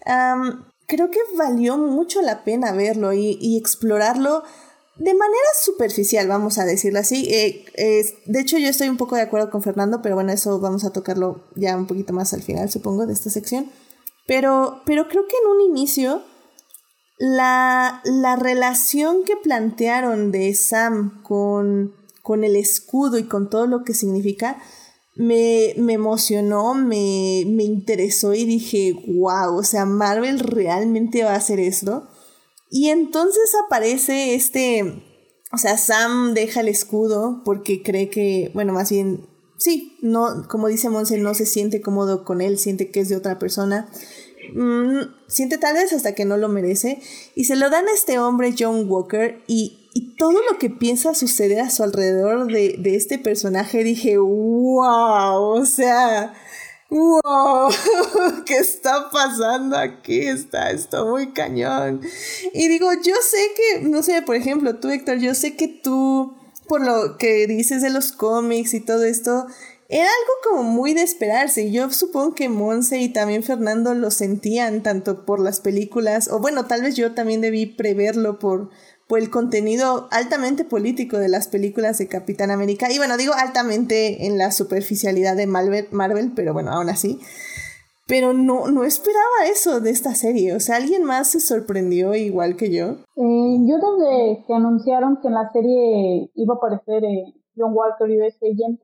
creo 0.86 1.10
que 1.10 1.18
valió 1.36 1.76
mucho 1.76 2.22
la 2.22 2.42
pena 2.42 2.72
verlo 2.72 3.12
y, 3.12 3.58
explorarlo 3.58 4.44
de 4.96 5.12
manera 5.12 5.48
superficial, 5.62 6.26
vamos 6.26 6.56
a 6.56 6.64
decirlo 6.64 7.00
así. 7.00 7.28
Eh, 7.30 7.66
de 8.24 8.40
hecho, 8.40 8.56
yo 8.56 8.70
estoy 8.70 8.88
un 8.88 8.96
poco 8.96 9.16
de 9.16 9.22
acuerdo 9.22 9.50
con 9.50 9.62
Fernando, 9.62 10.00
pero 10.00 10.14
bueno, 10.14 10.32
eso 10.32 10.58
vamos 10.58 10.86
a 10.86 10.90
tocarlo 10.90 11.44
ya 11.54 11.76
un 11.76 11.86
poquito 11.86 12.14
más 12.14 12.32
al 12.32 12.42
final, 12.42 12.70
supongo, 12.70 13.04
de 13.04 13.12
esta 13.12 13.28
sección. 13.28 13.70
Pero, 14.26 14.80
pero 14.86 15.06
creo 15.06 15.26
que 15.28 15.36
en 15.36 15.50
un 15.50 15.60
inicio, 15.60 16.22
la, 17.18 18.00
la 18.06 18.36
relación 18.36 19.22
que 19.24 19.36
plantearon 19.36 20.32
de 20.32 20.54
Sam 20.54 21.22
con, 21.22 22.01
con 22.22 22.44
el 22.44 22.56
escudo 22.56 23.18
y 23.18 23.24
con 23.24 23.50
todo 23.50 23.66
lo 23.66 23.84
que 23.84 23.94
significa, 23.94 24.62
me, 25.14 25.74
me 25.76 25.94
emocionó, 25.94 26.74
me, 26.74 27.44
me, 27.46 27.64
interesó 27.64 28.32
y 28.32 28.44
dije, 28.44 28.94
wow, 29.08 29.56
o 29.56 29.64
sea, 29.64 29.84
Marvel 29.84 30.38
realmente 30.38 31.24
va 31.24 31.32
a 31.32 31.36
hacer 31.36 31.60
esto. 31.60 32.08
Y 32.70 32.88
entonces 32.88 33.54
aparece 33.66 34.34
este, 34.34 35.02
o 35.52 35.58
sea, 35.58 35.76
Sam 35.76 36.32
deja 36.32 36.60
el 36.60 36.68
escudo 36.68 37.42
porque 37.44 37.82
cree 37.82 38.08
que, 38.08 38.50
bueno, 38.54 38.72
más 38.72 38.90
bien, 38.90 39.26
sí, 39.58 39.98
no, 40.00 40.48
como 40.48 40.68
dice 40.68 40.88
Monse, 40.88 41.18
no 41.18 41.34
se 41.34 41.44
siente 41.44 41.82
cómodo 41.82 42.24
con 42.24 42.40
él, 42.40 42.58
siente 42.58 42.90
que 42.90 43.00
es 43.00 43.10
de 43.10 43.16
otra 43.16 43.38
persona. 43.38 43.90
Mm, 44.54 45.00
siente 45.28 45.58
tal 45.58 45.74
vez 45.74 45.92
hasta 45.92 46.14
que 46.14 46.24
no 46.24 46.38
lo 46.38 46.48
merece. 46.48 47.02
Y 47.34 47.44
se 47.44 47.56
lo 47.56 47.68
dan 47.68 47.86
a 47.86 47.92
este 47.92 48.18
hombre, 48.18 48.54
John 48.58 48.88
Walker, 48.88 49.42
y 49.46 49.81
y 49.94 50.16
todo 50.16 50.40
lo 50.50 50.58
que 50.58 50.70
piensa 50.70 51.14
suceder 51.14 51.60
a 51.60 51.70
su 51.70 51.82
alrededor 51.82 52.50
de, 52.50 52.96
este 52.96 53.18
personaje, 53.18 53.84
dije, 53.84 54.16
wow, 54.16 55.60
o 55.60 55.66
sea, 55.66 56.32
wow, 56.88 57.70
¿qué 58.46 58.58
está 58.58 59.10
pasando 59.10 59.76
aquí? 59.76 60.20
Está 60.20 60.70
esto 60.70 61.06
muy 61.06 61.32
cañón. 61.32 62.00
Y 62.54 62.68
digo, 62.68 62.90
yo 62.94 63.14
sé 63.22 63.38
que, 63.56 63.80
no 63.82 64.02
sé, 64.02 64.22
por 64.22 64.36
ejemplo, 64.36 64.76
tú, 64.76 64.88
Héctor, 64.88 65.18
yo 65.18 65.34
sé 65.34 65.56
que 65.56 65.68
tú, 65.68 66.34
por 66.68 66.80
lo 66.80 67.18
que 67.18 67.46
dices 67.46 67.82
de 67.82 67.90
los 67.90 68.12
cómics 68.12 68.72
y 68.72 68.80
todo 68.80 69.04
esto, 69.04 69.46
era 69.92 70.06
algo 70.06 70.32
como 70.42 70.62
muy 70.62 70.94
de 70.94 71.02
esperarse. 71.02 71.70
Yo 71.70 71.90
supongo 71.90 72.34
que 72.34 72.48
Monse 72.48 72.98
y 72.98 73.10
también 73.10 73.42
Fernando 73.42 73.92
lo 73.92 74.10
sentían 74.10 74.82
tanto 74.82 75.26
por 75.26 75.38
las 75.38 75.60
películas, 75.60 76.28
o 76.28 76.38
bueno, 76.38 76.64
tal 76.64 76.80
vez 76.80 76.96
yo 76.96 77.12
también 77.12 77.42
debí 77.42 77.66
preverlo 77.66 78.38
por 78.38 78.70
el 79.16 79.30
contenido 79.30 80.08
altamente 80.10 80.64
político 80.64 81.18
de 81.18 81.28
las 81.28 81.48
películas 81.48 81.98
de 81.98 82.08
Capitán 82.08 82.50
América. 82.50 82.90
Y 82.90 82.98
bueno, 82.98 83.16
digo 83.16 83.32
altamente 83.34 84.26
en 84.26 84.38
la 84.38 84.50
superficialidad 84.50 85.36
de 85.36 85.46
Marvel, 85.46 85.88
Marvel 85.90 86.32
pero 86.34 86.52
bueno, 86.52 86.72
aún 86.72 86.88
así. 86.88 87.20
Pero 88.08 88.32
no, 88.32 88.68
no 88.68 88.84
esperaba 88.84 89.46
eso 89.50 89.80
de 89.80 89.90
esta 89.90 90.14
serie. 90.14 90.54
O 90.54 90.60
sea, 90.60 90.76
¿alguien 90.76 91.04
más 91.04 91.28
se 91.28 91.40
sorprendió 91.40 92.14
igual 92.14 92.56
que 92.56 92.70
yo? 92.74 92.96
Eh, 93.16 93.56
yo 93.66 93.76
desde 93.78 94.44
que 94.46 94.54
anunciaron 94.54 95.18
que 95.20 95.28
en 95.28 95.34
la 95.34 95.50
serie 95.52 96.30
iba 96.34 96.54
a 96.54 96.56
aparecer 96.56 97.04
eh, 97.04 97.32
John 97.56 97.72
Walker 97.72 98.10
y 98.10 98.20
US 98.20 98.36
Agent, 98.42 98.80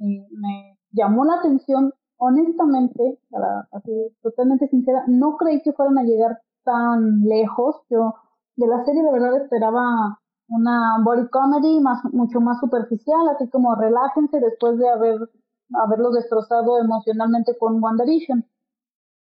eh, 0.00 0.26
me 0.30 0.78
llamó 0.92 1.24
la 1.24 1.34
atención. 1.34 1.92
Honestamente, 2.18 3.20
para 3.30 3.68
ser 3.84 4.12
totalmente 4.22 4.68
sincera, 4.68 5.04
no 5.06 5.36
creí 5.36 5.62
que 5.62 5.72
fueran 5.72 5.98
a 5.98 6.02
llegar 6.02 6.38
tan 6.64 7.22
lejos. 7.22 7.76
Yo 7.90 8.14
de 8.58 8.66
la 8.66 8.84
serie 8.84 9.02
de 9.04 9.12
verdad 9.12 9.36
esperaba 9.36 10.18
una 10.48 10.96
body 11.04 11.28
comedy 11.28 11.80
más, 11.80 12.02
mucho 12.12 12.40
más 12.40 12.58
superficial, 12.58 13.28
así 13.28 13.48
como 13.50 13.74
relájense 13.76 14.40
después 14.40 14.78
de 14.78 14.88
haber 14.88 15.30
haberlos 15.74 16.14
destrozado 16.14 16.78
emocionalmente 16.78 17.56
con 17.56 17.82
WandaVision. 17.82 18.44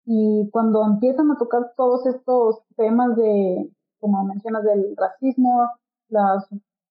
Y 0.06 0.50
cuando 0.52 0.86
empiezan 0.86 1.32
a 1.32 1.38
tocar 1.38 1.74
todos 1.76 2.06
estos 2.06 2.62
temas 2.76 3.16
de, 3.16 3.72
como 4.00 4.26
mencionas, 4.26 4.64
del 4.64 4.96
racismo, 4.96 5.72
las, 6.10 6.48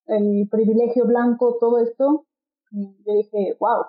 el 0.06 0.48
privilegio 0.50 1.06
blanco, 1.06 1.56
todo 1.60 1.78
esto, 1.78 2.24
yo 2.72 3.12
dije, 3.12 3.56
wow. 3.60 3.84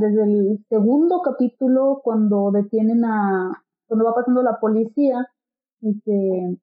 Desde 0.00 0.22
el 0.22 0.64
segundo 0.70 1.20
capítulo, 1.20 2.00
cuando 2.02 2.50
detienen 2.50 3.04
a, 3.04 3.62
cuando 3.86 4.06
va 4.06 4.14
pasando 4.14 4.42
la 4.42 4.58
policía 4.58 5.28
y 5.82 6.00
que 6.00 6.56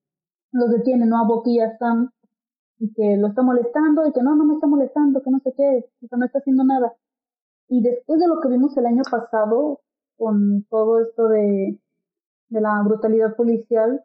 los 0.52 0.70
detienen, 0.72 1.10
¿no? 1.10 1.20
A 1.20 1.28
Bucky 1.28 1.56
y 1.56 1.60
a 1.60 1.78
Sam. 1.78 2.12
y 2.80 2.92
que 2.94 3.18
lo 3.18 3.28
está 3.28 3.42
molestando 3.44 4.08
y 4.08 4.12
que 4.12 4.22
no, 4.24 4.36
no 4.36 4.46
me 4.46 4.56
está 4.56 4.68
molestando, 4.68 5.22
que 5.22 5.32
no 5.32 5.40
sé 5.40 5.54
qué, 5.56 5.86
que 6.00 6.18
no 6.18 6.26
está 6.26 6.40
haciendo 6.40 6.64
nada. 6.64 6.94
Y 7.70 7.82
después 7.82 8.20
de 8.20 8.28
lo 8.28 8.40
que 8.42 8.50
vimos 8.50 8.76
el 8.78 8.86
año 8.86 9.04
pasado 9.10 9.82
con 10.18 10.66
todo 10.70 11.02
esto 11.02 11.28
de, 11.30 11.80
de 12.50 12.62
la 12.62 12.82
brutalidad 12.84 13.36
policial, 13.36 14.04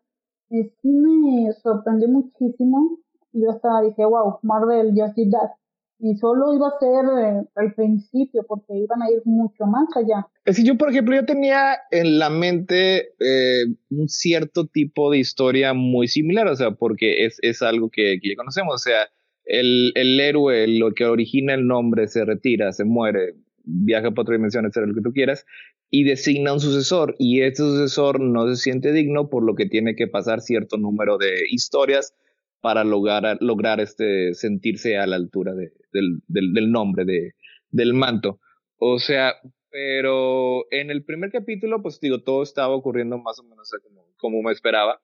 eh, 0.50 0.72
sí 0.82 0.88
me 0.88 1.52
sorprendió 1.54 2.08
muchísimo 2.08 2.98
y 3.32 3.42
yo 3.42 3.50
hasta 3.50 3.80
dije, 3.82 4.04
wow, 4.04 4.38
Marvel 4.42 4.92
just 4.96 5.16
did 5.16 5.32
that 5.32 5.50
y 5.98 6.14
solo 6.16 6.54
iba 6.54 6.68
a 6.68 6.78
ser 6.78 7.46
al 7.54 7.74
principio 7.74 8.44
porque 8.46 8.74
iban 8.74 9.02
a 9.02 9.10
ir 9.10 9.22
mucho 9.24 9.64
más 9.64 9.88
allá. 9.96 10.26
Es 10.44 10.62
yo, 10.62 10.76
por 10.76 10.90
ejemplo, 10.90 11.14
yo 11.14 11.24
tenía 11.24 11.78
en 11.90 12.18
la 12.18 12.28
mente 12.28 13.14
eh, 13.18 13.64
un 13.90 14.08
cierto 14.08 14.66
tipo 14.66 15.10
de 15.10 15.18
historia 15.18 15.72
muy 15.72 16.08
similar, 16.08 16.46
o 16.48 16.56
sea, 16.56 16.72
porque 16.72 17.24
es, 17.24 17.38
es 17.42 17.62
algo 17.62 17.90
que, 17.90 18.18
que, 18.20 18.30
ya 18.30 18.36
conocemos, 18.36 18.74
o 18.74 18.78
sea, 18.78 19.08
el, 19.44 19.92
el, 19.94 20.20
héroe, 20.20 20.66
lo 20.66 20.92
que 20.92 21.06
origina 21.06 21.54
el 21.54 21.66
nombre, 21.66 22.08
se 22.08 22.24
retira, 22.24 22.72
se 22.72 22.84
muere, 22.84 23.34
viaja 23.64 24.10
para 24.10 24.22
otra 24.22 24.36
dimensión, 24.36 24.66
etcétera, 24.66 24.86
lo 24.86 24.94
que 24.94 25.02
tú 25.02 25.12
quieras, 25.12 25.46
y 25.88 26.04
designa 26.04 26.52
un 26.52 26.60
sucesor, 26.60 27.14
y 27.18 27.40
este 27.40 27.62
sucesor 27.62 28.20
no 28.20 28.48
se 28.48 28.56
siente 28.56 28.92
digno, 28.92 29.30
por 29.30 29.44
lo 29.44 29.54
que 29.54 29.66
tiene 29.66 29.94
que 29.94 30.08
pasar 30.08 30.40
cierto 30.40 30.76
número 30.76 31.16
de 31.16 31.44
historias 31.48 32.12
para 32.60 32.82
lograr, 32.82 33.38
lograr 33.40 33.80
este, 33.80 34.34
sentirse 34.34 34.98
a 34.98 35.06
la 35.06 35.14
altura 35.14 35.54
de, 35.54 35.72
del, 35.96 36.70
nombre 36.70 37.04
de, 37.04 37.32
del 37.70 37.94
manto. 37.94 38.40
O 38.78 38.98
sea, 38.98 39.34
pero 39.70 40.64
en 40.70 40.90
el 40.90 41.04
primer 41.04 41.30
capítulo, 41.30 41.82
pues 41.82 42.00
digo, 42.00 42.22
todo 42.22 42.42
estaba 42.42 42.74
ocurriendo 42.74 43.18
más 43.18 43.38
o 43.38 43.44
menos 43.44 43.70
como, 44.16 44.42
me 44.42 44.52
esperaba. 44.52 45.00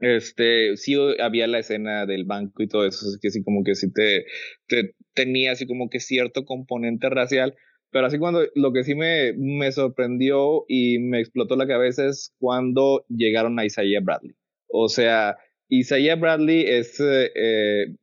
Este, 0.00 0.76
sí 0.76 0.94
había 1.20 1.46
la 1.46 1.58
escena 1.58 2.06
del 2.06 2.24
banco 2.24 2.62
y 2.62 2.68
todo 2.68 2.86
eso, 2.86 3.06
así 3.06 3.18
que 3.20 3.30
sí 3.30 3.42
como 3.42 3.64
que 3.64 3.74
sí 3.74 3.92
te, 3.92 4.26
te 4.68 4.94
tenía 5.12 5.52
así 5.52 5.66
como 5.66 5.88
que 5.90 5.98
cierto 5.98 6.44
componente 6.44 7.10
racial, 7.10 7.56
pero 7.90 8.06
así 8.06 8.18
cuando 8.18 8.42
lo 8.54 8.72
que 8.72 8.84
sí 8.84 8.94
me, 8.94 9.32
me 9.36 9.72
sorprendió 9.72 10.64
y 10.68 10.98
me 10.98 11.20
explotó 11.20 11.56
la 11.56 11.66
cabeza 11.66 12.06
es 12.06 12.34
cuando 12.38 13.04
llegaron 13.08 13.58
a 13.58 13.64
Isaiah 13.64 14.00
Bradley. 14.00 14.36
O 14.68 14.88
sea, 14.88 15.36
Isaiah 15.68 16.16
Bradley 16.16 16.64
es, 16.66 16.98
eh, 17.00 17.94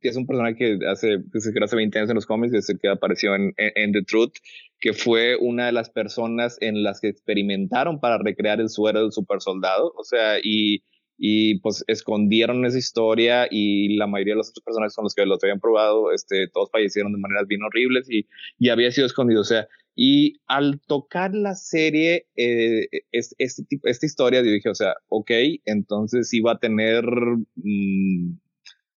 es 0.00 0.16
un 0.16 0.26
personaje 0.26 0.56
que 0.56 0.78
hace, 0.86 1.18
que 1.32 1.64
hace 1.64 1.76
20 1.76 1.98
años 1.98 2.10
en 2.10 2.16
los 2.16 2.26
cómics, 2.26 2.52
desde 2.52 2.78
que 2.78 2.88
apareció 2.88 3.34
en, 3.34 3.54
en, 3.56 3.92
The 3.92 4.02
Truth, 4.02 4.34
que 4.80 4.92
fue 4.92 5.36
una 5.36 5.66
de 5.66 5.72
las 5.72 5.90
personas 5.90 6.58
en 6.60 6.82
las 6.82 7.00
que 7.00 7.08
experimentaron 7.08 8.00
para 8.00 8.18
recrear 8.18 8.60
el 8.60 8.68
suero 8.68 9.00
del 9.00 9.12
super 9.12 9.40
soldado. 9.40 9.92
O 9.96 10.04
sea, 10.04 10.38
y, 10.42 10.82
y 11.16 11.60
pues 11.60 11.84
escondieron 11.86 12.64
esa 12.64 12.78
historia 12.78 13.46
y 13.50 13.96
la 13.96 14.06
mayoría 14.06 14.34
de 14.34 14.38
los 14.38 14.50
otros 14.50 14.64
personajes 14.64 14.94
con 14.94 15.04
los 15.04 15.14
que 15.14 15.26
los 15.26 15.42
habían 15.42 15.60
probado, 15.60 16.12
este, 16.12 16.48
todos 16.48 16.70
fallecieron 16.70 17.12
de 17.12 17.18
maneras 17.18 17.46
bien 17.46 17.62
horribles 17.62 18.10
y, 18.10 18.26
y 18.58 18.68
había 18.70 18.90
sido 18.90 19.06
escondido. 19.06 19.40
O 19.40 19.44
sea, 19.44 19.68
y 19.96 20.40
al 20.46 20.80
tocar 20.86 21.34
la 21.34 21.54
serie, 21.54 22.26
eh, 22.36 22.88
es, 23.12 23.34
este 23.38 23.64
tipo, 23.64 23.86
esta 23.86 24.06
historia, 24.06 24.42
yo 24.42 24.50
dije, 24.50 24.68
o 24.68 24.74
sea, 24.74 24.94
ok, 25.08 25.30
entonces 25.64 26.28
sí 26.28 26.40
va 26.40 26.52
a 26.52 26.58
tener 26.58 27.04
mm, 27.04 28.36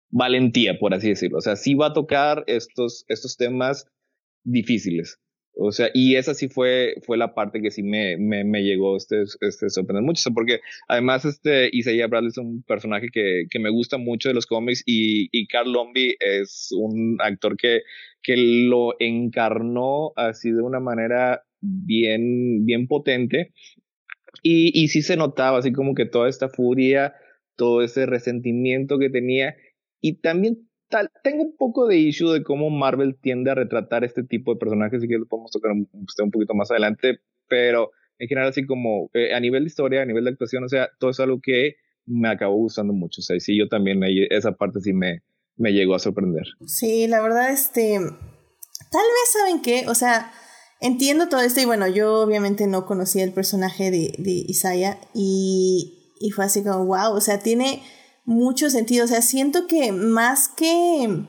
valentía, 0.09 0.79
por 0.79 0.93
así 0.93 1.09
decirlo. 1.09 1.37
O 1.37 1.41
sea, 1.41 1.55
sí 1.55 1.75
va 1.75 1.87
a 1.87 1.93
tocar 1.93 2.43
estos, 2.47 3.05
estos 3.07 3.37
temas 3.37 3.85
difíciles. 4.43 5.19
O 5.59 5.71
sea, 5.71 5.89
y 5.93 6.15
esa 6.15 6.33
sí 6.33 6.49
fue, 6.49 6.95
fue 7.03 7.17
la 7.17 7.33
parte 7.33 7.61
que 7.61 7.71
sí 7.71 7.81
me, 7.81 8.15
me, 8.17 8.43
me 8.43 8.63
llegó 8.63 8.95
este, 8.95 9.23
este 9.41 9.69
sorprender 9.69 10.03
mucho, 10.03 10.31
porque 10.33 10.59
además 10.87 11.25
este 11.25 11.69
Isaiah 11.71 12.07
Bradley 12.07 12.29
es 12.29 12.37
un 12.37 12.61
personaje 12.63 13.07
que, 13.11 13.45
que 13.49 13.59
me 13.59 13.71
gusta 13.71 13.97
mucho 13.97 14.29
de 14.29 14.35
los 14.35 14.45
cómics 14.45 14.83
y, 14.85 15.29
y 15.31 15.47
Carl 15.47 15.71
Lombi 15.71 16.15
es 16.19 16.69
un 16.77 17.17
actor 17.19 17.57
que, 17.57 17.81
que 18.21 18.37
lo 18.37 18.93
encarnó 18.99 20.13
así 20.15 20.51
de 20.51 20.61
una 20.61 20.79
manera 20.79 21.43
bien, 21.59 22.65
bien 22.65 22.87
potente 22.87 23.51
y, 24.43 24.71
y 24.79 24.89
sí 24.89 25.01
se 25.01 25.17
notaba 25.17 25.57
así 25.57 25.71
como 25.71 25.95
que 25.95 26.05
toda 26.05 26.29
esta 26.29 26.49
furia, 26.49 27.15
todo 27.55 27.81
ese 27.81 28.05
resentimiento 28.05 28.99
que 28.99 29.09
tenía 29.09 29.55
y 30.01 30.19
también 30.19 30.67
tengo 31.23 31.43
un 31.43 31.55
poco 31.57 31.87
de 31.87 31.97
issue 31.97 32.31
de 32.31 32.43
cómo 32.43 32.69
Marvel 32.69 33.17
tiende 33.19 33.51
a 33.51 33.55
retratar 33.55 34.03
este 34.03 34.23
tipo 34.23 34.53
de 34.53 34.59
personajes, 34.59 35.03
y 35.03 35.07
que 35.07 35.17
lo 35.17 35.25
podemos 35.25 35.51
tocar 35.51 35.71
un, 35.71 35.89
un 35.91 36.31
poquito 36.31 36.53
más 36.53 36.71
adelante, 36.71 37.19
pero 37.47 37.91
en 38.19 38.27
general 38.27 38.49
así 38.49 38.65
como 38.65 39.09
eh, 39.13 39.33
a 39.33 39.39
nivel 39.39 39.63
de 39.63 39.67
historia, 39.67 40.01
a 40.01 40.05
nivel 40.05 40.23
de 40.23 40.31
actuación, 40.31 40.63
o 40.63 40.69
sea, 40.69 40.89
todo 40.99 41.11
es 41.11 41.19
algo 41.19 41.39
que 41.41 41.75
me 42.05 42.29
acabó 42.29 42.55
gustando 42.55 42.93
mucho, 42.93 43.21
o 43.21 43.23
sea, 43.23 43.39
sí, 43.39 43.57
yo 43.57 43.67
también, 43.67 44.01
esa 44.29 44.53
parte 44.53 44.79
sí 44.79 44.93
me, 44.93 45.23
me 45.57 45.73
llegó 45.73 45.95
a 45.95 45.99
sorprender. 45.99 46.45
Sí, 46.65 47.07
la 47.07 47.21
verdad, 47.21 47.51
este, 47.51 47.97
tal 47.99 49.03
vez 49.03 49.31
saben 49.33 49.61
que, 49.61 49.87
o 49.89 49.95
sea, 49.95 50.31
entiendo 50.79 51.27
todo 51.27 51.41
esto 51.41 51.59
y 51.59 51.65
bueno, 51.65 51.87
yo 51.87 52.21
obviamente 52.21 52.67
no 52.67 52.85
conocía 52.85 53.23
el 53.23 53.33
personaje 53.33 53.91
de, 53.91 54.13
de 54.17 54.31
Isaiah 54.47 54.99
y, 55.13 56.15
y 56.19 56.29
fue 56.31 56.45
así 56.45 56.63
como, 56.63 56.85
wow, 56.85 57.13
o 57.13 57.21
sea, 57.21 57.39
tiene 57.39 57.81
mucho 58.27 58.69
sentido. 58.69 59.05
O 59.05 59.07
sea, 59.07 59.23
siento 59.23 59.65
que 59.65 59.91
más 59.91 60.49
que 60.49 61.25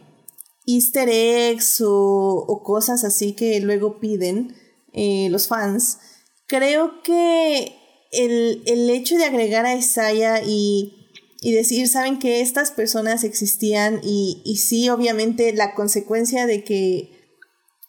easter 0.67 1.09
eggs 1.09 1.83
o, 1.83 2.61
cosas 2.63 3.05
así 3.05 3.33
que 3.33 3.59
luego 3.61 4.01
piden 4.01 4.55
eh, 4.93 5.29
los 5.31 5.49
fans, 5.49 5.99
creo 6.47 7.03
que 7.03 7.75
el, 8.13 8.91
hecho 8.91 9.17
de 9.17 9.25
agregar 9.25 9.65
a 9.65 9.77
Isaiah 9.77 10.43
y, 10.45 10.95
decir, 11.41 11.89
saben 11.89 12.19
que 12.19 12.41
estas 12.41 12.73
personas 12.73 13.25
existían 13.25 14.01
y, 14.03 14.43
y 14.45 14.57
sí, 14.57 14.91
obviamente 14.91 15.55
la 15.55 15.75
consecuencia 15.75 16.47
de 16.47 16.65
que 16.65 17.13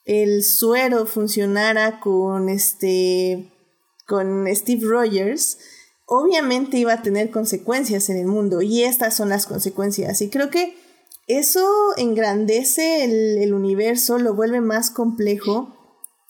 el 0.05 0.43
suero 0.43 1.05
funcionara 1.05 1.99
con 1.99 2.47
este 2.47 3.51
con 4.07 4.47
Steve 4.47 4.81
Rogers 4.83 5.59
obviamente 6.11 6.77
iba 6.77 6.93
a 6.93 7.03
tener 7.03 7.29
consecuencias 7.29 8.09
en 8.09 8.17
el 8.17 8.25
mundo 8.25 8.63
y 8.63 8.83
estas 8.83 9.15
son 9.15 9.29
las 9.29 9.45
consecuencias. 9.45 10.21
Y 10.21 10.29
creo 10.29 10.49
que 10.49 10.75
eso 11.27 11.69
engrandece 11.97 13.03
el, 13.43 13.53
universo, 13.53 14.17
lo 14.17 14.33
vuelve 14.33 14.59
más 14.59 14.89
complejo 14.89 15.75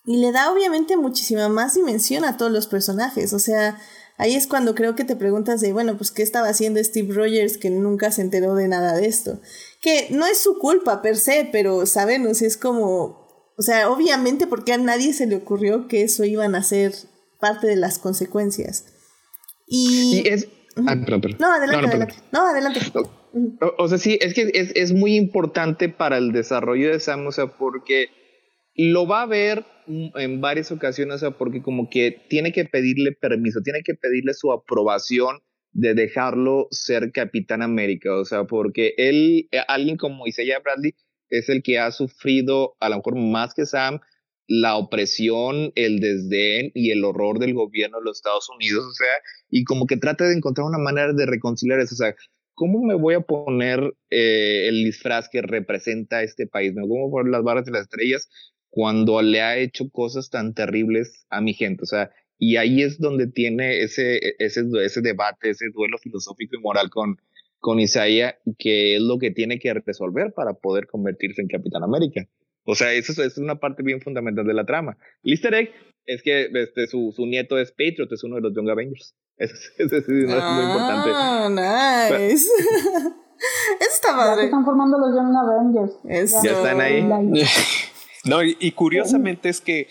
y 0.03 0.17
le 0.17 0.33
da 0.33 0.51
obviamente 0.51 0.97
muchísima 0.97 1.47
más 1.47 1.75
dimensión 1.75 2.25
a 2.25 2.35
todos 2.35 2.51
los 2.51 2.67
personajes. 2.67 3.31
O 3.31 3.39
sea, 3.39 3.79
ahí 4.17 4.35
es 4.35 4.47
cuando 4.47 4.75
creo 4.75 4.95
que 4.95 5.05
te 5.05 5.15
preguntas 5.15 5.61
de, 5.61 5.71
bueno, 5.71 5.95
pues 5.95 6.11
qué 6.11 6.23
estaba 6.23 6.49
haciendo 6.49 6.83
Steve 6.83 7.13
Rogers 7.13 7.57
que 7.57 7.69
nunca 7.69 8.11
se 8.11 8.21
enteró 8.21 8.55
de 8.55 8.67
nada 8.67 8.97
de 8.97 9.07
esto. 9.07 9.39
Que 9.81 10.09
no 10.11 10.25
es 10.25 10.39
su 10.39 10.59
culpa 10.59 11.01
per 11.01 11.15
se, 11.15 11.47
pero 11.49 11.85
sabemos, 11.85 12.41
es 12.41 12.57
como, 12.57 13.53
o 13.57 13.61
sea, 13.61 13.89
obviamente 13.89 14.45
porque 14.45 14.73
a 14.73 14.77
nadie 14.77 15.13
se 15.13 15.25
le 15.25 15.37
ocurrió 15.37 15.87
que 15.87 16.03
eso 16.03 16.25
iban 16.25 16.53
a 16.55 16.63
ser 16.63 16.93
parte 17.39 17.67
de 17.67 17.77
las 17.77 17.97
consecuencias. 17.97 18.83
Y, 19.69 20.27
es... 20.27 20.47
Ah, 20.75 20.95
no, 20.95 21.15
adelante, 21.53 22.15
no, 22.31 22.47
adelante. 22.47 22.79
O, 23.77 23.87
sea, 23.87 23.97
sí, 23.97 24.17
es 24.21 24.33
que 24.33 24.49
es, 24.53 24.71
es, 24.75 24.93
muy 24.93 25.15
importante 25.15 25.89
para 25.89 26.17
el 26.17 26.31
desarrollo 26.31 26.91
de 26.91 26.99
Sam, 26.99 27.27
o 27.27 27.31
sea, 27.31 27.47
porque 27.47 28.07
lo 28.75 29.07
va 29.07 29.23
a 29.23 29.25
ver 29.25 29.65
en 29.87 30.41
varias 30.41 30.71
ocasiones, 30.71 31.15
o 31.15 31.19
sea, 31.19 31.31
porque 31.31 31.61
como 31.61 31.89
que 31.89 32.23
tiene 32.29 32.51
que 32.51 32.65
pedirle 32.65 33.11
permiso, 33.11 33.59
tiene 33.61 33.81
que 33.83 33.93
pedirle 33.93 34.33
su 34.33 34.51
aprobación 34.51 35.39
de 35.71 35.93
dejarlo 35.93 36.67
ser 36.71 37.11
Capitán 37.11 37.61
América, 37.61 38.15
o 38.15 38.25
sea, 38.25 38.45
porque 38.45 38.93
él, 38.97 39.47
eh, 39.51 39.59
alguien 39.67 39.97
como 39.97 40.25
Isaiah 40.27 40.59
Bradley, 40.63 40.95
es 41.29 41.49
el 41.49 41.61
que 41.61 41.77
ha 41.77 41.91
sufrido 41.91 42.75
a 42.79 42.89
lo 42.89 42.97
mejor 42.97 43.15
más 43.15 43.53
que 43.53 43.65
Sam 43.65 43.99
la 44.49 44.77
opresión, 44.77 45.71
el 45.75 45.99
desdén 45.99 46.71
y 46.73 46.89
el 46.89 47.05
horror 47.05 47.37
del 47.37 47.53
gobierno 47.53 47.99
de 47.99 48.05
los 48.05 48.17
Estados 48.17 48.49
Unidos, 48.49 48.83
o 48.83 48.93
sea, 48.93 49.13
y 49.47 49.63
como 49.63 49.85
que 49.85 49.95
trata 49.95 50.25
de 50.25 50.35
encontrar 50.35 50.65
una 50.65 50.79
manera 50.79 51.13
de 51.13 51.27
reconciliar 51.27 51.79
eso, 51.79 51.93
o 51.93 51.97
sea, 51.97 52.15
¿cómo 52.55 52.83
me 52.83 52.95
voy 52.95 53.13
a 53.13 53.21
poner 53.21 53.93
eh, 54.09 54.65
el 54.67 54.83
disfraz 54.83 55.29
que 55.29 55.43
representa 55.43 56.17
a 56.17 56.23
este 56.23 56.47
país? 56.47 56.73
¿Me 56.73 56.81
cómo 56.81 57.11
poner 57.11 57.31
las 57.31 57.43
barras 57.43 57.65
de 57.65 57.71
las 57.71 57.83
estrellas 57.83 58.27
cuando 58.71 59.21
le 59.21 59.41
ha 59.41 59.55
hecho 59.57 59.87
cosas 59.91 60.31
tan 60.31 60.55
terribles 60.55 61.27
a 61.29 61.41
mi 61.41 61.53
gente? 61.53 61.83
O 61.83 61.85
sea, 61.85 62.09
y 62.39 62.57
ahí 62.57 62.81
es 62.81 62.99
donde 62.99 63.27
tiene 63.27 63.81
ese, 63.83 64.19
ese, 64.39 64.63
ese 64.83 65.01
debate, 65.01 65.51
ese 65.51 65.67
duelo 65.71 65.99
filosófico 65.99 66.55
y 66.57 66.61
moral 66.61 66.89
con, 66.89 67.17
con 67.59 67.79
Isaiah, 67.79 68.39
que 68.57 68.95
es 68.95 69.01
lo 69.01 69.19
que 69.19 69.29
tiene 69.29 69.59
que 69.59 69.73
resolver 69.75 70.33
para 70.33 70.53
poder 70.53 70.87
convertirse 70.87 71.41
en 71.41 71.49
Capitán 71.49 71.83
América. 71.83 72.27
O 72.69 72.75
sea, 72.75 72.93
eso, 72.93 73.23
es 73.23 73.37
una 73.39 73.55
parte 73.55 73.81
bien 73.81 73.99
fundamental 73.99 74.45
de 74.45 74.53
la 74.53 74.63
trama. 74.63 74.95
El 75.23 75.31
easter 75.31 75.55
egg 75.55 75.71
es 76.05 76.21
que 76.21 76.51
este, 76.53 76.85
su, 76.85 77.11
su 77.15 77.25
nieto 77.25 77.57
es 77.57 77.71
Patriot, 77.71 78.11
es 78.11 78.23
uno 78.23 78.35
de 78.35 78.41
los 78.41 78.55
Young 78.55 78.69
Avengers. 78.69 79.15
Eso, 79.37 79.55
es 79.79 80.07
muy 80.07 80.21
importante. 80.21 81.09
Ah, 81.11 81.47
nice. 81.49 82.45
eso 83.79 83.89
está 83.91 84.15
padre. 84.15 84.41
Ya 84.41 84.45
están 84.45 84.65
formando 84.65 84.99
los 84.99 85.15
Young 85.15 85.35
Avengers. 85.35 86.43
Ya, 86.43 86.51
están 86.51 86.81
ahí. 86.81 87.01
no, 88.25 88.43
y, 88.43 88.71
curiosamente 88.73 89.49
es 89.49 89.61
que 89.61 89.87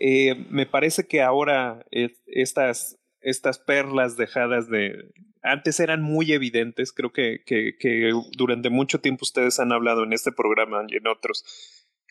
eh, 0.00 0.46
me 0.48 0.64
parece 0.64 1.06
que 1.06 1.20
ahora 1.20 1.84
estas, 1.90 2.96
estas 3.20 3.58
perlas 3.58 4.16
dejadas 4.16 4.68
de, 4.70 4.94
antes 5.42 5.80
eran 5.80 6.02
muy 6.02 6.32
evidentes, 6.32 6.92
creo 6.92 7.12
que, 7.12 7.42
que, 7.44 7.76
que, 7.78 8.12
durante 8.38 8.70
mucho 8.70 9.00
tiempo 9.00 9.24
ustedes 9.24 9.58
han 9.58 9.72
hablado 9.72 10.04
en 10.04 10.12
este 10.12 10.30
programa 10.32 10.84
y 10.88 10.96
en 10.96 11.08
otros 11.08 11.44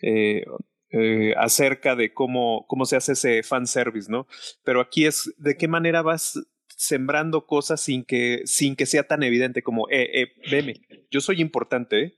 eh, 0.02 0.43
eh, 0.91 1.34
acerca 1.38 1.95
de 1.95 2.14
cómo, 2.14 2.66
cómo 2.68 2.86
se 2.86 2.97
hace 2.97 3.14
ese 3.14 3.43
fanservice, 3.43 4.12
¿no? 4.12 4.28
Pero 4.64 4.82
aquí 4.82 5.06
es 5.06 5.34
de 5.38 5.56
qué 5.56 5.68
manera 5.68 6.02
vas 6.02 6.38
sembrando 6.82 7.45
cosas 7.45 7.80
sin 7.80 8.04
que, 8.04 8.41
sin 8.45 8.76
que 8.76 8.86
sea 8.86 9.04
tan 9.04 9.24
evidente 9.24 9.62
como, 9.64 9.88
eh, 9.89 10.22
eh, 10.22 10.34
veme, 10.49 10.82
yo 11.10 11.22
soy 11.22 11.39
importante, 11.39 12.02
¿eh? 12.02 12.16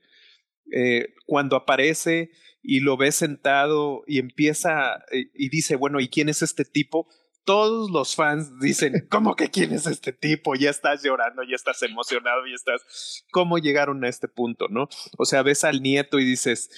eh 0.72 1.14
cuando 1.26 1.54
aparece 1.54 2.30
y 2.62 2.80
lo 2.80 2.96
ves 2.96 3.14
sentado 3.14 4.02
y 4.06 4.18
empieza 4.18 5.04
y 5.12 5.50
dice, 5.50 5.76
bueno, 5.76 6.00
¿y 6.00 6.08
quién 6.08 6.28
es 6.28 6.42
este 6.42 6.64
tipo? 6.64 7.08
todos 7.44 7.90
los 7.90 8.14
fans 8.14 8.58
dicen, 8.58 9.06
¿cómo 9.10 9.36
que 9.36 9.50
quién 9.50 9.72
es 9.72 9.86
este 9.86 10.12
tipo? 10.12 10.54
Ya 10.54 10.70
estás 10.70 11.02
llorando, 11.02 11.42
ya 11.42 11.56
estás 11.56 11.82
emocionado, 11.82 12.46
ya 12.46 12.54
estás, 12.54 13.24
¿cómo 13.30 13.58
llegaron 13.58 14.02
a 14.04 14.08
este 14.08 14.28
punto, 14.28 14.68
no? 14.68 14.88
O 15.18 15.24
sea, 15.24 15.42
ves 15.42 15.64
al 15.64 15.82
nieto 15.82 16.18
y 16.18 16.24
dices, 16.24 16.70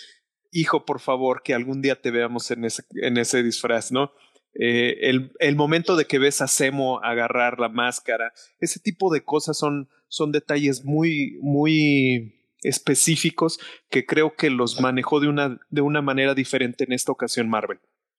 hijo, 0.58 0.84
por 0.84 1.00
favor, 1.00 1.42
que 1.42 1.54
algún 1.54 1.82
día 1.82 2.00
te 2.00 2.10
veamos 2.10 2.50
en 2.50 2.64
ese, 2.64 2.82
en 2.94 3.16
ese 3.18 3.42
disfraz, 3.42 3.92
¿no? 3.92 4.12
Eh, 4.58 5.10
el, 5.10 5.32
el, 5.38 5.54
momento 5.54 5.96
de 5.96 6.06
que 6.06 6.18
ves 6.18 6.40
a 6.40 6.48
Semo 6.48 7.02
agarrar 7.04 7.60
la 7.60 7.68
máscara, 7.68 8.32
ese 8.58 8.80
tipo 8.80 9.12
de 9.12 9.22
cosas 9.22 9.58
son, 9.58 9.90
son 10.08 10.32
detalles 10.32 10.82
muy, 10.84 11.38
muy 11.42 12.34
específicos 12.62 13.58
que 13.90 14.06
creo 14.06 14.34
que 14.34 14.48
los 14.48 14.80
manejó 14.80 15.20
de 15.20 15.28
una, 15.28 15.60
de 15.68 15.80
una 15.82 16.00
manera 16.00 16.34
diferente 16.34 16.84
en 16.84 16.92
esta 16.92 17.12
ocasión 17.12 17.50
Marvel. 17.50 17.78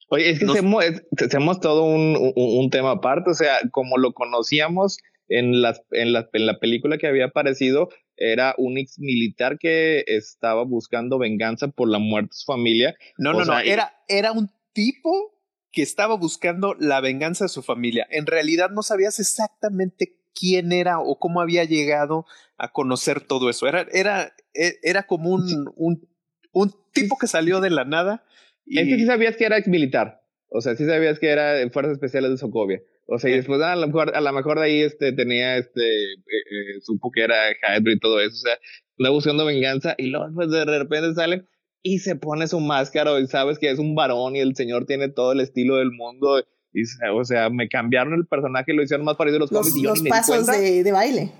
Oye, 0.09 0.29
es 0.29 0.39
que 0.39 1.25
hacemos 1.25 1.59
todo 1.59 1.83
un, 1.83 2.33
un, 2.35 2.69
tema 2.69 2.91
aparte, 2.91 3.31
o 3.31 3.33
sea, 3.33 3.57
como 3.71 3.97
lo 3.97 4.13
conocíamos 4.13 4.99
en, 5.27 5.61
las, 5.61 5.81
en, 5.91 6.13
la, 6.13 6.29
en 6.33 6.45
la 6.45 6.59
película 6.59 6.97
que 6.97 7.07
había 7.07 7.25
aparecido, 7.25 7.89
era 8.15 8.55
un 8.57 8.77
ex 8.77 8.99
militar 8.99 9.57
que 9.59 10.03
estaba 10.07 10.63
buscando 10.63 11.19
venganza 11.19 11.67
por 11.67 11.89
la 11.89 11.99
muerte 11.99 12.29
de 12.31 12.37
su 12.37 12.45
familia. 12.45 12.95
No, 13.17 13.33
no, 13.33 13.45
no, 13.45 13.59
era, 13.59 13.93
era 14.07 14.31
un 14.31 14.49
tipo 14.73 15.33
que 15.71 15.81
estaba 15.81 16.15
buscando 16.15 16.75
la 16.79 17.01
venganza 17.01 17.45
de 17.45 17.49
su 17.49 17.61
familia. 17.61 18.07
En 18.09 18.25
realidad 18.25 18.71
no 18.71 18.81
sabías 18.81 19.19
exactamente 19.19 20.17
quién 20.33 20.71
era 20.71 20.99
o 20.99 21.19
cómo 21.19 21.41
había 21.41 21.63
llegado 21.65 22.25
a 22.57 22.71
conocer 22.71 23.21
todo 23.21 23.49
eso. 23.49 23.67
Era, 23.67 23.85
era, 23.91 24.33
e, 24.53 24.77
era 24.83 25.03
como 25.03 25.29
un, 25.29 25.71
un, 25.75 26.07
un 26.51 26.73
tipo 26.93 27.17
que 27.17 27.27
salió 27.27 27.59
de 27.59 27.69
la 27.69 27.85
nada 27.85 28.23
y... 28.65 28.79
Es 28.79 28.87
que 28.87 28.97
sí 28.97 29.05
sabías 29.05 29.35
que 29.37 29.45
era 29.45 29.57
ex 29.57 29.67
militar. 29.67 30.21
O 30.49 30.61
sea, 30.61 30.75
sí 30.75 30.85
sabías 30.85 31.19
que 31.19 31.29
era 31.29 31.53
de 31.53 31.69
Fuerzas 31.69 31.93
Especiales 31.93 32.31
de 32.31 32.37
Sokovia. 32.37 32.81
O 33.07 33.19
sea, 33.19 33.29
y 33.29 33.35
después 33.35 33.61
a 33.61 33.75
lo 33.75 33.87
mejor, 33.87 34.15
a 34.15 34.21
lo 34.21 34.33
mejor 34.33 34.59
de 34.59 34.65
ahí 34.65 34.81
este, 34.81 35.13
tenía, 35.13 35.57
este, 35.57 35.81
eh, 35.81 36.17
eh, 36.25 36.81
supo 36.81 37.09
que 37.09 37.21
era 37.23 37.51
Hydra 37.51 37.93
y 37.93 37.99
todo 37.99 38.19
eso. 38.19 38.35
O 38.35 38.47
sea, 38.49 38.57
la 38.97 39.09
buscando 39.11 39.45
venganza 39.45 39.95
y 39.97 40.07
luego 40.07 40.27
pues 40.33 40.49
de 40.51 40.65
repente 40.65 41.13
sale 41.13 41.45
y 41.81 41.99
se 41.99 42.15
pone 42.15 42.47
su 42.47 42.59
máscara 42.59 43.17
y 43.19 43.27
sabes 43.27 43.59
que 43.59 43.71
es 43.71 43.79
un 43.79 43.95
varón 43.95 44.35
y 44.35 44.39
el 44.39 44.55
señor 44.55 44.85
tiene 44.85 45.07
todo 45.07 45.31
el 45.31 45.39
estilo 45.39 45.77
del 45.77 45.91
mundo. 45.91 46.43
Y, 46.73 46.83
o 47.13 47.23
sea, 47.23 47.49
me 47.49 47.69
cambiaron 47.69 48.13
el 48.13 48.27
personaje 48.27 48.73
y 48.73 48.75
lo 48.75 48.83
hicieron 48.83 49.05
más 49.05 49.15
parecido 49.15 49.37
a 49.37 49.39
los, 49.41 49.51
los 49.51 49.75
Los 49.81 50.01
pasos 50.03 50.45
de, 50.47 50.83
de 50.83 50.91
baile. 50.91 51.31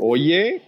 Oye. 0.00 0.62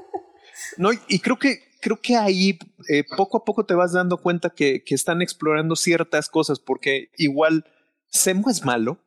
no, 0.78 0.90
y 1.08 1.18
creo 1.18 1.38
que 1.38 1.66
creo 1.82 2.00
que 2.00 2.16
ahí 2.16 2.58
eh, 2.88 3.04
poco 3.16 3.36
a 3.36 3.44
poco 3.44 3.66
te 3.66 3.74
vas 3.74 3.92
dando 3.92 4.16
cuenta 4.16 4.50
que, 4.50 4.82
que, 4.82 4.94
están 4.94 5.22
explorando 5.22 5.76
ciertas 5.76 6.28
cosas, 6.28 6.58
porque 6.58 7.10
igual 7.16 7.64
Semo 8.08 8.48
es 8.50 8.64
malo. 8.64 8.98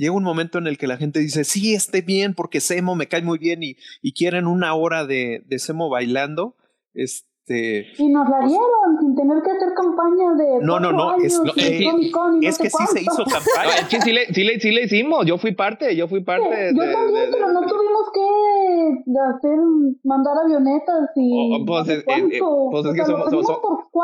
Llega 0.00 0.12
un 0.12 0.24
momento 0.24 0.56
en 0.56 0.66
el 0.66 0.78
que 0.78 0.86
la 0.86 0.96
gente 0.96 1.20
dice, 1.20 1.44
sí, 1.44 1.74
esté 1.74 2.00
bien, 2.00 2.32
porque 2.32 2.62
Semo 2.62 2.94
me 2.94 3.06
cae 3.06 3.20
muy 3.20 3.36
bien 3.36 3.62
y, 3.62 3.76
y 4.00 4.14
quieren 4.14 4.46
una 4.46 4.72
hora 4.72 5.04
de, 5.04 5.42
de 5.44 5.58
Semo 5.58 5.90
bailando. 5.90 6.56
Este, 6.94 7.86
y 7.98 8.08
nos 8.08 8.26
la 8.26 8.38
pues 8.38 8.48
dieron 8.48 8.98
sin 8.98 9.14
tener 9.14 9.42
que 9.42 9.50
hacer 9.50 9.68
campaña 9.76 10.34
de. 10.38 10.64
No, 10.64 10.80
no, 10.80 10.92
no. 10.92 11.16
Es, 11.18 11.38
es, 11.54 12.58
que 12.58 12.70
sí 12.70 12.86
se 12.94 13.02
hizo 13.02 13.24
campaña. 13.30 13.74
es 13.78 13.88
que 13.88 14.00
sí 14.00 14.12
le, 14.12 14.32
sí, 14.32 14.42
le, 14.42 14.58
sí 14.58 14.70
le 14.70 14.84
hicimos. 14.84 15.26
Yo 15.26 15.36
fui 15.36 15.52
parte, 15.52 15.94
yo 15.94 16.08
fui 16.08 16.24
parte. 16.24 16.48
de, 16.48 16.72
yo 16.74 16.92
también, 16.92 17.28
pero 17.30 17.52
no 17.52 17.60
tuvimos 17.60 17.89
hacer, 19.34 19.58
mandar 20.04 20.36
avionetas 20.44 21.10
y. 21.16 21.60
Oh, 21.60 21.64
pues, 21.66 21.88
es, 21.88 21.98
eh, 22.00 22.40
pues 22.70 22.86
es 22.86 22.94
que 22.94 23.04
somos, 23.04 23.30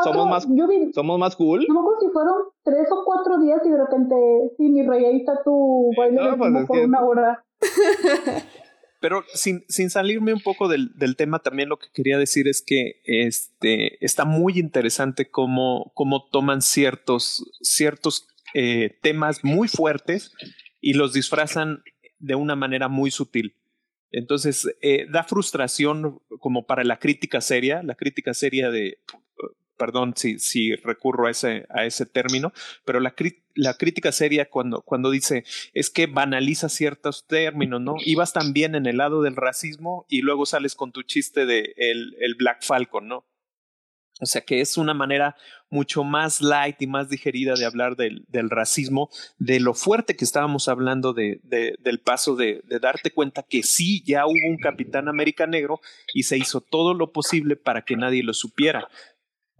somos, 0.03 0.29
más, 0.29 0.47
somos 0.93 1.19
más 1.19 1.35
cool. 1.35 1.65
No 1.67 1.83
me 1.83 1.89
si 1.99 2.11
fueron 2.11 2.35
tres 2.63 2.87
o 2.91 3.03
cuatro 3.05 3.39
días 3.39 3.61
y 3.65 3.69
de 3.69 3.77
repente, 3.77 4.15
sí, 4.57 4.69
mi 4.69 4.85
rey, 4.85 5.05
ahí 5.05 5.17
está 5.17 5.41
tu 5.43 5.91
baile 5.97 6.21
no, 6.21 6.37
pues 6.37 6.67
por 6.67 6.79
una 6.79 7.03
hora. 7.03 7.45
Pero 8.99 9.23
sin, 9.33 9.63
sin 9.67 9.89
salirme 9.89 10.33
un 10.33 10.41
poco 10.41 10.67
del, 10.67 10.91
del, 10.97 11.15
tema, 11.15 11.39
también 11.39 11.69
lo 11.69 11.77
que 11.77 11.87
quería 11.93 12.17
decir 12.17 12.47
es 12.47 12.63
que 12.65 13.01
este, 13.05 14.03
está 14.03 14.25
muy 14.25 14.57
interesante 14.57 15.29
cómo, 15.29 15.91
cómo 15.93 16.25
toman 16.31 16.61
ciertos, 16.61 17.45
ciertos 17.61 18.27
eh, 18.55 18.97
temas 19.01 19.43
muy 19.43 19.67
fuertes 19.67 20.33
y 20.81 20.93
los 20.93 21.13
disfrazan 21.13 21.83
de 22.19 22.35
una 22.35 22.55
manera 22.55 22.87
muy 22.87 23.11
sutil. 23.11 23.55
Entonces, 24.11 24.67
eh, 24.81 25.05
da 25.09 25.23
frustración 25.23 26.19
como 26.39 26.65
para 26.65 26.83
la 26.83 26.99
crítica 26.99 27.41
seria, 27.41 27.83
la 27.83 27.95
crítica 27.95 28.33
seria 28.33 28.69
de 28.69 28.99
perdón 29.77 30.13
si, 30.15 30.39
si 30.39 30.75
recurro 30.75 31.27
a 31.27 31.31
ese, 31.31 31.65
a 31.69 31.85
ese 31.85 32.05
término, 32.05 32.51
pero 32.83 32.99
la, 32.99 33.13
la 33.55 33.75
crítica 33.75 34.11
seria 34.11 34.49
cuando, 34.49 34.81
cuando 34.81 35.11
dice 35.11 35.45
es 35.73 35.89
que 35.89 36.07
banaliza 36.07 36.67
ciertos 36.67 37.25
términos, 37.27 37.79
¿no? 37.79 37.95
Ibas 38.03 38.33
también 38.33 38.75
en 38.75 38.87
el 38.87 38.97
lado 38.97 39.21
del 39.21 39.35
racismo 39.35 40.05
y 40.09 40.21
luego 40.21 40.45
sales 40.45 40.75
con 40.75 40.91
tu 40.91 41.03
chiste 41.03 41.45
de 41.45 41.73
el, 41.77 42.15
el 42.19 42.35
Black 42.35 42.63
Falcon, 42.63 43.07
¿no? 43.07 43.25
O 44.19 44.25
sea 44.25 44.41
que 44.41 44.61
es 44.61 44.77
una 44.77 44.93
manera 44.93 45.35
mucho 45.69 46.03
más 46.03 46.41
light 46.41 46.81
y 46.81 46.87
más 46.87 47.09
digerida 47.09 47.53
de 47.53 47.65
hablar 47.65 47.95
del, 47.95 48.25
del 48.29 48.49
racismo, 48.49 49.09
de 49.37 49.59
lo 49.59 49.73
fuerte 49.73 50.15
que 50.15 50.25
estábamos 50.25 50.67
hablando 50.67 51.13
de, 51.13 51.39
de 51.43 51.75
del 51.79 51.99
paso 51.99 52.35
de, 52.35 52.61
de, 52.65 52.79
darte 52.79 53.11
cuenta 53.11 53.43
que 53.43 53.61
sí, 53.61 54.03
ya 54.05 54.25
hubo 54.25 54.49
un 54.49 54.57
Capitán 54.57 55.07
América 55.07 55.45
negro 55.45 55.79
y 56.13 56.23
se 56.23 56.37
hizo 56.37 56.61
todo 56.61 56.93
lo 56.93 57.11
posible 57.11 57.55
para 57.55 57.83
que 57.83 57.95
nadie 57.95 58.23
lo 58.23 58.33
supiera. 58.33 58.87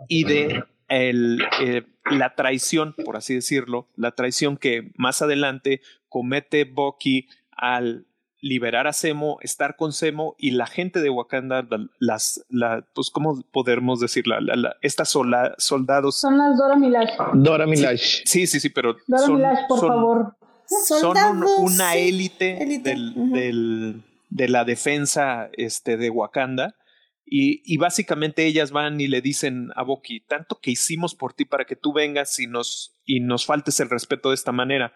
Y 0.07 0.23
de 0.23 0.63
el, 0.87 1.43
eh, 1.61 1.83
la 2.09 2.35
traición, 2.35 2.95
por 3.05 3.17
así 3.17 3.35
decirlo, 3.35 3.89
la 3.95 4.11
traición 4.11 4.57
que 4.57 4.91
más 4.95 5.21
adelante 5.21 5.81
comete 6.09 6.63
Bucky 6.63 7.27
al 7.51 8.06
liberar 8.41 8.87
a 8.87 8.93
Semo, 8.93 9.37
estar 9.41 9.75
con 9.75 9.93
Semo 9.93 10.35
y 10.37 10.51
la 10.51 10.67
gente 10.67 11.01
de 11.01 11.09
Wakanda, 11.09 11.67
las, 11.99 12.45
la, 12.49 12.85
pues, 12.93 13.09
¿cómo 13.09 13.41
podemos 13.51 13.99
decirla? 13.99 14.39
La, 14.41 14.75
estas 14.81 15.09
soldados. 15.09 16.19
Son 16.19 16.37
las 16.37 16.57
Dora 16.57 16.75
Milash. 16.75 17.09
Dora 17.33 17.65
Milash. 17.65 18.21
Sí, 18.25 18.47
sí, 18.47 18.59
sí, 18.59 18.69
pero. 18.69 18.95
Dora 19.07 19.23
son, 19.23 19.35
Milash, 19.35 19.67
por 19.67 19.79
favor. 19.79 20.35
Son 20.65 21.15
una 21.59 21.95
élite, 21.95 22.79
del, 22.83 23.31
del, 23.31 24.03
de 24.29 24.49
la 24.49 24.65
defensa 24.65 25.49
este, 25.53 25.95
de 25.95 26.09
Wakanda 26.09 26.75
y, 27.29 27.61
y, 27.65 27.75
básicamente 27.75 28.45
ellas 28.45 28.71
van 28.71 29.01
y 29.01 29.07
le 29.07 29.19
dicen 29.19 29.69
a 29.75 29.83
Boki, 29.83 30.21
tanto 30.21 30.59
que 30.61 30.71
hicimos 30.71 31.13
por 31.13 31.33
ti 31.33 31.43
para 31.43 31.65
que 31.65 31.75
tú 31.75 31.91
vengas 31.91 32.39
y 32.39 32.47
nos, 32.47 32.95
y 33.05 33.19
nos 33.19 33.45
faltes 33.45 33.81
el 33.81 33.89
respeto 33.89 34.29
de 34.29 34.35
esta 34.35 34.53
manera. 34.53 34.93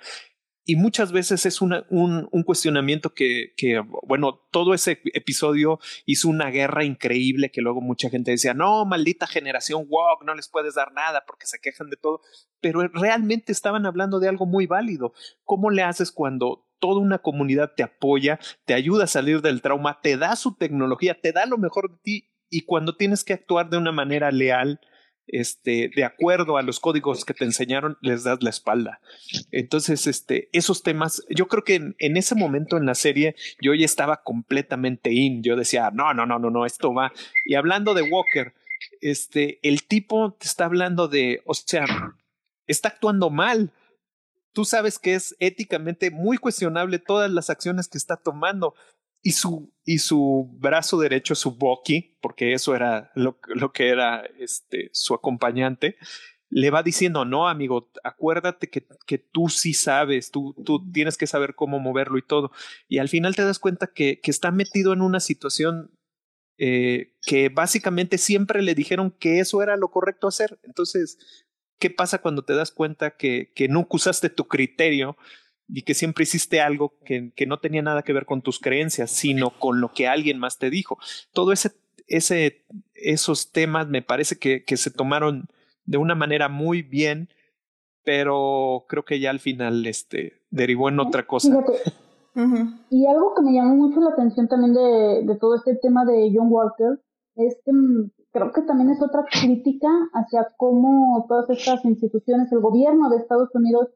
Y 0.64 0.76
muchas 0.76 1.12
veces 1.12 1.46
es 1.46 1.62
una, 1.62 1.86
un, 1.90 2.30
un, 2.32 2.44
cuestionamiento 2.44 3.14
que, 3.14 3.54
que, 3.58 3.82
bueno, 4.04 4.42
todo 4.52 4.74
ese 4.74 5.02
episodio 5.14 5.80
hizo 6.06 6.30
una 6.30 6.52
guerra 6.52 6.84
increíble 6.86 7.50
que 7.50 7.62
luego 7.62 7.82
mucha 7.82 8.10
gente 8.10 8.32
decía, 8.32 8.54
no, 8.54 8.86
maldita 8.86 9.26
generación 9.26 9.86
walk, 9.90 10.24
no 10.24 10.36
les 10.36 10.48
puedes 10.48 10.76
dar 10.76 10.94
nada 10.94 11.24
porque 11.26 11.48
se 11.48 11.60
quejan 11.60 11.90
de 11.90 11.98
todo, 11.98 12.22
pero 12.60 12.88
realmente 12.90 13.52
estaban 13.52 13.86
hablando 13.88 14.20
de 14.20 14.30
algo 14.30 14.46
muy 14.46 14.68
válido. 14.68 15.14
¿Cómo 15.44 15.72
le 15.72 15.82
haces 15.82 16.12
cuando 16.12 16.68
toda 16.80 17.00
una 17.00 17.20
comunidad 17.20 17.74
te 17.76 17.84
apoya, 17.84 18.40
te 18.66 18.74
ayuda 18.74 19.06
a 19.06 19.08
salir 19.08 19.42
del 19.42 19.62
trauma, 19.62 20.00
te 20.02 20.18
da 20.18 20.36
su 20.36 20.56
tecnología, 20.56 21.20
te 21.20 21.32
da 21.32 21.46
lo 21.46 21.58
mejor 21.58 21.92
de 21.92 21.98
ti 22.04 22.32
y 22.50 22.66
cuando 22.66 22.98
tienes 22.98 23.24
que 23.24 23.34
actuar 23.34 23.70
de 23.70 23.78
una 23.78 23.94
manera 23.94 24.30
leal, 24.30 24.82
este, 25.28 25.92
de 25.96 26.04
acuerdo 26.04 26.58
a 26.58 26.62
los 26.62 26.80
códigos 26.80 27.26
que 27.26 27.34
te 27.34 27.46
enseñaron, 27.46 27.98
les 28.02 28.24
das 28.24 28.42
la 28.42 28.50
espalda. 28.50 29.02
Entonces, 29.52 30.08
este, 30.08 30.50
esos 30.54 30.84
temas, 30.84 31.24
yo 31.30 31.48
creo 31.48 31.64
que 31.64 31.94
en, 31.98 32.18
ese 32.18 32.36
momento 32.36 32.78
en 32.78 32.86
la 32.86 32.96
serie 32.96 33.36
yo 33.62 33.74
ya 33.74 33.86
estaba 33.86 34.24
completamente 34.24 35.12
in. 35.12 35.44
Yo 35.44 35.56
decía, 35.56 35.92
no, 35.94 36.14
no, 36.14 36.26
no, 36.26 36.40
no, 36.40 36.50
no, 36.50 36.66
esto 36.66 36.94
va. 36.94 37.14
Y 37.46 37.56
hablando 37.56 37.94
de 37.94 38.04
Walker, 38.04 38.54
este, 39.02 39.60
el 39.64 39.84
tipo 39.84 40.34
te 40.34 40.48
está 40.48 40.66
hablando 40.66 41.08
de, 41.08 41.42
o 41.46 41.54
sea, 41.54 41.86
está 42.68 42.90
actuando 42.90 43.30
mal 43.30 43.72
tú 44.54 44.66
sabes 44.66 45.00
que 45.00 45.16
es 45.16 45.36
éticamente 45.40 46.12
muy 46.12 46.38
cuestionable 46.38 47.00
todas 47.00 47.32
las 47.32 47.50
acciones 47.50 47.88
que 47.88 47.98
está 47.98 48.18
tomando. 48.18 48.76
Y 49.24 49.32
su, 49.34 49.72
y 49.86 50.00
su 50.00 50.50
brazo 50.60 50.98
derecho, 51.00 51.36
su 51.36 51.56
Boki, 51.56 52.18
porque 52.22 52.54
eso 52.54 52.76
era 52.76 53.12
lo, 53.16 53.40
lo 53.48 53.72
que 53.72 53.90
era 53.90 54.24
este, 54.40 54.90
su 54.94 55.14
acompañante, 55.14 55.98
le 56.52 56.70
va 56.70 56.84
diciendo, 56.84 57.24
no, 57.24 57.48
amigo, 57.48 57.90
acuérdate 58.04 58.70
que, 58.70 58.86
que 59.08 59.18
tú 59.18 59.48
sí 59.48 59.74
sabes, 59.74 60.32
tú, 60.32 60.54
tú 60.66 60.92
tienes 60.92 61.18
que 61.18 61.26
saber 61.26 61.56
cómo 61.56 61.80
moverlo 61.80 62.18
y 62.18 62.24
todo. 62.24 62.52
Y 62.90 62.98
al 62.98 63.08
final 63.08 63.36
te 63.36 63.46
das 63.46 63.58
cuenta 63.58 63.88
que, 63.88 64.20
que 64.20 64.32
está 64.32 64.52
metido 64.52 64.92
en 64.92 65.02
una 65.02 65.22
situación 65.22 65.92
eh, 66.58 67.16
que 67.26 67.50
básicamente 67.50 68.18
siempre 68.18 68.62
le 68.62 68.76
dijeron 68.76 69.12
que 69.12 69.40
eso 69.40 69.64
era 69.64 69.78
lo 69.78 69.90
correcto 69.92 70.28
hacer. 70.28 70.60
Entonces, 70.64 71.18
¿qué 71.80 71.90
pasa 71.90 72.22
cuando 72.22 72.44
te 72.44 72.54
das 72.54 72.72
cuenta 72.72 73.16
que, 73.16 73.54
que 73.56 73.70
nunca 73.70 73.96
usaste 73.96 74.30
tu 74.30 74.48
criterio 74.48 75.16
y 75.74 75.84
que 75.84 75.94
siempre 75.94 76.24
hiciste 76.24 76.60
algo 76.60 76.94
que, 77.06 77.32
que, 77.36 77.46
no 77.46 77.60
tenía 77.60 77.82
nada 77.82 78.04
que 78.04 78.14
ver 78.14 78.26
con 78.26 78.42
tus 78.42 78.60
creencias, 78.60 79.10
sino 79.10 79.52
con 79.58 79.80
lo 79.80 79.94
que 79.94 80.08
alguien 80.08 80.38
más 80.38 80.58
te 80.58 80.70
dijo? 80.70 80.98
Todo 81.34 81.54
ese, 81.54 81.72
ese, 82.08 82.66
esos 82.94 83.52
temas 83.52 83.88
me 83.88 84.02
parece 84.02 84.38
que, 84.38 84.66
que 84.66 84.76
se 84.76 84.92
tomaron 84.92 85.48
de 85.86 85.98
una 85.98 86.14
manera 86.14 86.50
muy 86.50 86.82
bien, 86.82 87.30
pero 88.04 88.86
creo 88.90 89.06
que 89.06 89.20
ya 89.20 89.30
al 89.30 89.40
final 89.40 89.86
este, 89.88 90.42
derivó 90.50 90.90
en 90.90 91.00
otra 91.00 91.26
cosa. 91.26 91.64
Y 92.90 93.08
algo 93.08 93.34
que 93.36 93.42
me 93.42 93.54
llamó 93.54 93.76
mucho 93.76 94.00
la 94.00 94.12
atención 94.12 94.48
también 94.48 94.74
de, 94.74 95.24
de 95.26 95.40
todo 95.40 95.56
este 95.56 95.76
tema 95.76 96.06
de 96.06 96.32
John 96.34 96.48
Walker 96.50 97.00
es 97.36 97.58
que 97.66 97.72
mm, 97.72 98.12
creo 98.32 98.52
que 98.52 98.62
también 98.62 98.90
es 98.90 99.02
otra 99.02 99.26
crítica 99.30 99.90
hacia 100.14 100.48
cómo 100.58 101.26
todas 101.28 101.50
estas 101.50 101.84
instituciones, 101.86 102.52
el 102.52 102.60
gobierno 102.60 103.10
de 103.10 103.18
Estados 103.18 103.50
Unidos 103.54 103.90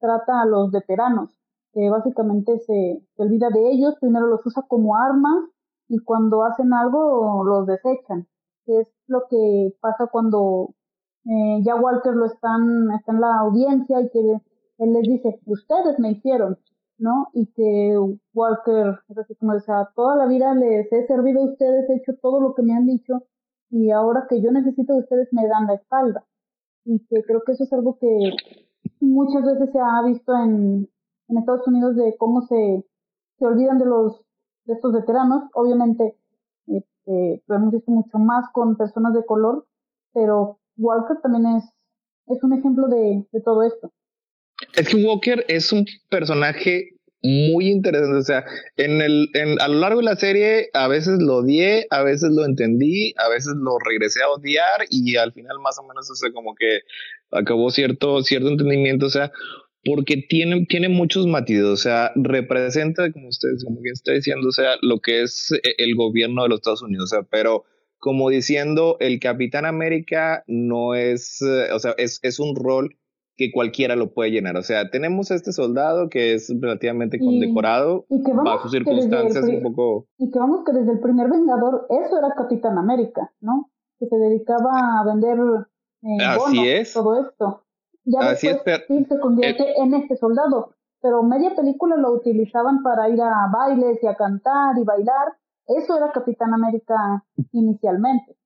trata 0.00 0.42
a 0.42 0.46
los 0.46 0.70
veteranos, 0.70 1.30
que 1.72 1.88
básicamente 1.90 2.58
se, 2.60 3.02
se 3.14 3.22
olvida 3.22 3.48
de 3.50 3.70
ellos, 3.70 3.94
primero 4.00 4.26
los 4.26 4.44
usa 4.46 4.64
como 4.68 4.96
armas 4.96 5.44
y 5.88 5.98
cuando 6.00 6.42
hacen 6.44 6.72
algo 6.72 7.44
los 7.44 7.66
desechan, 7.66 8.26
es 8.78 8.88
lo 9.06 9.26
que 9.28 9.74
pasa 9.80 10.06
cuando 10.06 10.74
eh, 11.24 11.60
ya 11.62 11.74
Walker 11.76 12.14
lo 12.14 12.26
están, 12.26 12.90
está 12.92 13.12
en 13.12 13.20
la 13.20 13.38
audiencia 13.40 14.00
y 14.00 14.10
que 14.10 14.40
él 14.78 14.92
les 14.92 15.02
dice, 15.02 15.40
ustedes 15.46 15.98
me 15.98 16.12
hicieron, 16.12 16.58
¿no? 16.98 17.28
Y 17.34 17.46
que 17.52 17.98
Walker, 18.32 19.00
es 19.08 19.18
así 19.18 19.34
como 19.36 19.54
decía, 19.54 19.88
toda 19.94 20.16
la 20.16 20.26
vida 20.26 20.54
les 20.54 20.90
he 20.92 21.06
servido 21.06 21.42
a 21.42 21.50
ustedes, 21.50 21.88
he 21.90 21.96
hecho 21.96 22.16
todo 22.20 22.40
lo 22.40 22.54
que 22.54 22.62
me 22.62 22.74
han 22.74 22.86
dicho 22.86 23.24
y 23.70 23.90
ahora 23.90 24.26
que 24.28 24.40
yo 24.40 24.50
necesito 24.50 24.94
de 24.94 25.00
ustedes 25.00 25.28
me 25.32 25.46
dan 25.46 25.66
la 25.66 25.74
espalda. 25.74 26.24
Y 26.84 27.00
que 27.06 27.22
creo 27.22 27.42
que 27.44 27.52
eso 27.52 27.64
es 27.64 27.72
algo 27.72 27.98
que 27.98 28.30
muchas 29.00 29.44
veces 29.44 29.70
se 29.72 29.78
ha 29.78 30.02
visto 30.02 30.34
en, 30.34 30.88
en 31.28 31.38
Estados 31.38 31.66
Unidos 31.66 31.96
de 31.96 32.16
cómo 32.18 32.42
se, 32.42 32.84
se 33.38 33.46
olvidan 33.46 33.78
de 33.78 33.86
los 33.86 34.20
de 34.64 34.74
estos 34.74 34.92
veteranos. 34.92 35.44
Obviamente 35.54 36.16
este, 36.66 37.42
lo 37.46 37.54
hemos 37.54 37.72
visto 37.72 37.90
mucho 37.90 38.18
más 38.18 38.46
con 38.52 38.76
personas 38.76 39.14
de 39.14 39.24
color, 39.24 39.66
pero 40.12 40.58
Walker 40.76 41.18
también 41.22 41.56
es, 41.56 41.64
es 42.26 42.42
un 42.42 42.52
ejemplo 42.52 42.88
de, 42.88 43.26
de 43.32 43.40
todo 43.40 43.62
esto. 43.62 43.92
Es 44.74 44.88
que 44.88 45.04
Walker 45.04 45.44
es 45.48 45.72
un 45.72 45.86
personaje 46.10 46.90
muy 47.22 47.68
interesante. 47.68 48.16
O 48.16 48.22
sea, 48.22 48.44
en 48.76 49.00
el, 49.02 49.28
en, 49.34 49.60
a 49.60 49.68
lo 49.68 49.78
largo 49.78 50.00
de 50.00 50.06
la 50.06 50.16
serie, 50.16 50.70
a 50.72 50.88
veces 50.88 51.18
lo 51.20 51.36
odié, 51.38 51.86
a 51.90 52.02
veces 52.02 52.30
lo 52.30 52.44
entendí, 52.44 53.14
a 53.16 53.28
veces 53.28 53.54
lo 53.56 53.78
regresé 53.78 54.22
a 54.22 54.30
odiar 54.30 54.86
y 54.90 55.16
al 55.16 55.32
final 55.32 55.58
más 55.60 55.78
o 55.78 55.86
menos, 55.86 56.10
o 56.10 56.14
sea, 56.14 56.32
como 56.32 56.54
que 56.54 56.80
acabó 57.30 57.70
cierto, 57.70 58.22
cierto 58.22 58.48
entendimiento. 58.48 59.06
O 59.06 59.10
sea, 59.10 59.32
porque 59.84 60.18
tiene, 60.28 60.66
tiene 60.66 60.88
muchos 60.88 61.26
matices, 61.26 61.64
o 61.64 61.76
sea, 61.76 62.12
representa, 62.14 63.10
como 63.12 63.28
ustedes, 63.28 63.64
como 63.64 63.80
bien 63.80 63.94
está 63.94 64.12
diciendo, 64.12 64.48
o 64.48 64.52
sea, 64.52 64.76
lo 64.82 65.00
que 65.00 65.22
es 65.22 65.52
el 65.78 65.94
gobierno 65.94 66.42
de 66.42 66.50
los 66.50 66.58
Estados 66.58 66.82
Unidos, 66.82 67.12
o 67.12 67.16
sea, 67.16 67.22
pero 67.30 67.64
como 67.98 68.30
diciendo, 68.30 68.96
el 69.00 69.20
Capitán 69.20 69.66
América 69.66 70.42
no 70.46 70.94
es, 70.94 71.42
eh, 71.42 71.72
o 71.72 71.78
sea, 71.78 71.94
es, 71.98 72.18
es 72.22 72.40
un 72.40 72.56
rol 72.56 72.96
que 73.40 73.50
cualquiera 73.52 73.96
lo 73.96 74.12
puede 74.12 74.32
llenar. 74.32 74.58
O 74.58 74.62
sea, 74.62 74.90
tenemos 74.90 75.30
a 75.30 75.34
este 75.34 75.52
soldado 75.52 76.10
que 76.10 76.34
es 76.34 76.52
relativamente 76.60 77.18
condecorado 77.18 78.04
y, 78.10 78.22
que 78.22 78.34
bajo 78.34 78.68
circunstancias 78.68 79.42
un 79.48 79.62
poco... 79.62 80.06
Y 80.18 80.30
que 80.30 80.38
vamos 80.38 80.62
que 80.66 80.74
desde 80.74 80.92
el 80.92 81.00
primer 81.00 81.30
Vengador 81.30 81.86
eso 81.88 82.18
era 82.18 82.34
Capitán 82.36 82.76
América, 82.76 83.32
¿no? 83.40 83.70
Que 83.98 84.08
se 84.08 84.16
dedicaba 84.16 85.00
a 85.00 85.04
vender 85.06 85.38
eh, 86.02 86.22
Así 86.22 86.68
es. 86.68 86.92
todo 86.92 87.18
esto. 87.18 87.62
Ya 88.04 88.20
Así 88.28 88.48
después 88.48 88.82
es, 88.86 89.08
se 89.08 89.18
convierte 89.18 89.62
eh, 89.62 89.74
en 89.84 89.94
este 89.94 90.16
soldado. 90.16 90.74
Pero 91.00 91.22
media 91.22 91.56
película 91.56 91.96
lo 91.96 92.12
utilizaban 92.12 92.82
para 92.82 93.08
ir 93.08 93.22
a 93.22 93.48
bailes 93.50 94.02
y 94.02 94.06
a 94.06 94.16
cantar 94.16 94.76
y 94.78 94.84
bailar 94.84 95.32
eso 95.78 95.96
era 95.96 96.10
Capitán 96.12 96.52
América 96.52 97.24
inicialmente. 97.52 98.36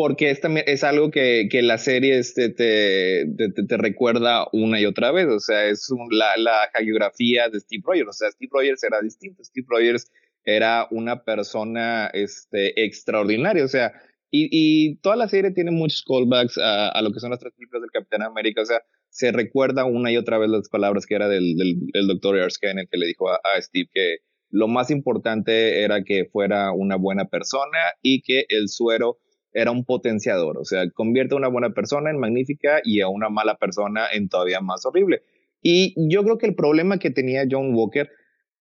Porque 0.00 0.30
es, 0.30 0.82
algo 0.82 1.10
que, 1.10 1.46
la 1.62 1.76
serie 1.76 2.16
este, 2.18 2.48
te, 2.48 3.76
recuerda 3.76 4.46
una 4.50 4.80
y 4.80 4.86
otra 4.86 5.12
vez. 5.12 5.26
O 5.26 5.40
sea, 5.40 5.66
es 5.66 5.88
la, 6.10 6.38
la 6.38 6.70
geografía 6.74 7.50
de 7.50 7.60
Steve 7.60 7.82
Rogers. 7.84 8.08
O 8.08 8.12
sea, 8.14 8.30
Steve 8.30 8.48
Rogers 8.50 8.82
era 8.82 9.02
distinto. 9.02 9.44
Steve 9.44 9.66
Rogers 9.68 10.10
era 10.42 10.88
una 10.90 11.22
persona 11.22 12.06
este, 12.14 12.82
extraordinaria. 12.82 13.62
O 13.62 13.68
sea, 13.68 13.92
y, 14.30 14.96
toda 15.02 15.16
la 15.16 15.28
serie 15.28 15.50
tiene 15.50 15.70
muchos 15.70 16.02
callbacks 16.08 16.56
a, 16.56 16.98
lo 17.02 17.12
que 17.12 17.20
son 17.20 17.28
las 17.28 17.40
tres 17.40 17.52
películas 17.52 17.82
del 17.82 17.90
Capitán 17.90 18.22
América. 18.22 18.62
O 18.62 18.64
sea, 18.64 18.80
se 19.10 19.32
recuerda 19.32 19.84
una 19.84 20.10
y 20.10 20.16
otra 20.16 20.38
vez 20.38 20.48
las 20.48 20.70
palabras 20.70 21.04
que 21.04 21.16
era 21.16 21.28
del, 21.28 21.56
del, 21.58 21.74
del 21.92 22.06
doctor 22.06 22.38
Erskine, 22.38 22.80
el 22.80 22.88
que 22.88 22.96
le 22.96 23.06
dijo 23.06 23.28
a, 23.28 23.38
a 23.54 23.60
Steve 23.60 23.90
que 23.92 24.16
lo 24.48 24.66
más 24.66 24.90
importante 24.90 25.82
era 25.82 26.04
que 26.04 26.24
fuera 26.24 26.72
una 26.72 26.96
buena 26.96 27.26
persona 27.26 27.78
y 28.00 28.22
que 28.22 28.46
el 28.48 28.70
suero 28.70 29.18
era 29.52 29.70
un 29.70 29.84
potenciador, 29.84 30.58
o 30.58 30.64
sea, 30.64 30.88
convierte 30.90 31.34
a 31.34 31.38
una 31.38 31.48
buena 31.48 31.70
persona 31.70 32.10
en 32.10 32.18
magnífica 32.18 32.80
y 32.84 33.00
a 33.00 33.08
una 33.08 33.28
mala 33.28 33.56
persona 33.56 34.06
en 34.12 34.28
todavía 34.28 34.60
más 34.60 34.84
horrible. 34.86 35.22
Y 35.62 35.94
yo 36.08 36.22
creo 36.22 36.38
que 36.38 36.46
el 36.46 36.54
problema 36.54 36.98
que 36.98 37.10
tenía 37.10 37.44
John 37.50 37.74
Walker 37.74 38.10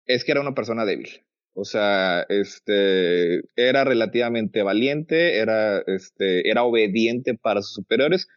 es 0.06 0.24
que 0.24 0.32
era 0.32 0.42
una 0.42 0.56
persona 0.56 0.86
débil. 0.86 1.10
O 1.54 1.66
sea, 1.66 2.26
este, 2.30 3.42
era 3.56 3.84
relativamente 3.84 4.64
valiente, 4.64 5.38
era, 5.38 5.80
este, 5.88 6.50
era 6.50 6.64
obediente 6.64 7.36
para 7.36 7.62
sus 7.62 7.74
superiores, 7.74 8.28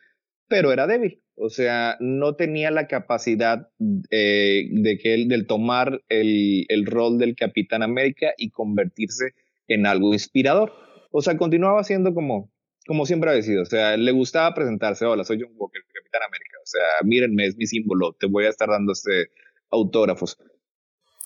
pero 0.49 0.73
era 0.73 0.87
débil. 0.87 1.23
O 1.35 1.49
sea, 1.49 1.97
no 2.01 2.35
tenía 2.35 2.71
la 2.71 2.87
capacidad 2.87 3.69
eh, 4.11 4.69
de 4.71 4.99
que 4.99 5.15
él, 5.15 5.29
del 5.29 5.47
tomar 5.47 6.03
el, 6.09 6.67
el, 6.69 6.85
rol 6.85 7.19
del 7.19 7.35
Capitán 7.37 7.83
América 7.83 8.35
y 8.37 8.51
convertirse 8.51 9.33
en 9.67 9.87
algo 9.87 10.13
inspirador. 10.13 10.73
O 11.13 11.23
sea, 11.23 11.37
continuaba 11.37 11.85
siendo 11.85 12.13
como, 12.15 12.51
como 12.87 13.07
siempre 13.07 13.31
ha 13.31 13.43
sido. 13.43 13.63
O 13.63 13.67
sea, 13.67 13.97
le 13.97 14.13
gustaba 14.13 14.55
presentarse, 14.55 15.05
hola, 15.05 15.25
soy 15.25 15.41
John 15.41 15.53
Walker, 15.57 15.83
Capitán 15.93 16.23
América. 16.27 16.57
O 16.63 16.67
sea, 16.67 16.83
mírenme, 17.05 17.47
es 17.47 17.57
mi 17.57 17.67
símbolo, 17.67 18.17
te 18.19 18.27
voy 18.27 18.47
a 18.47 18.49
estar 18.49 18.69
dando 18.69 18.93
este 18.93 19.31
autógrafos. 19.71 20.39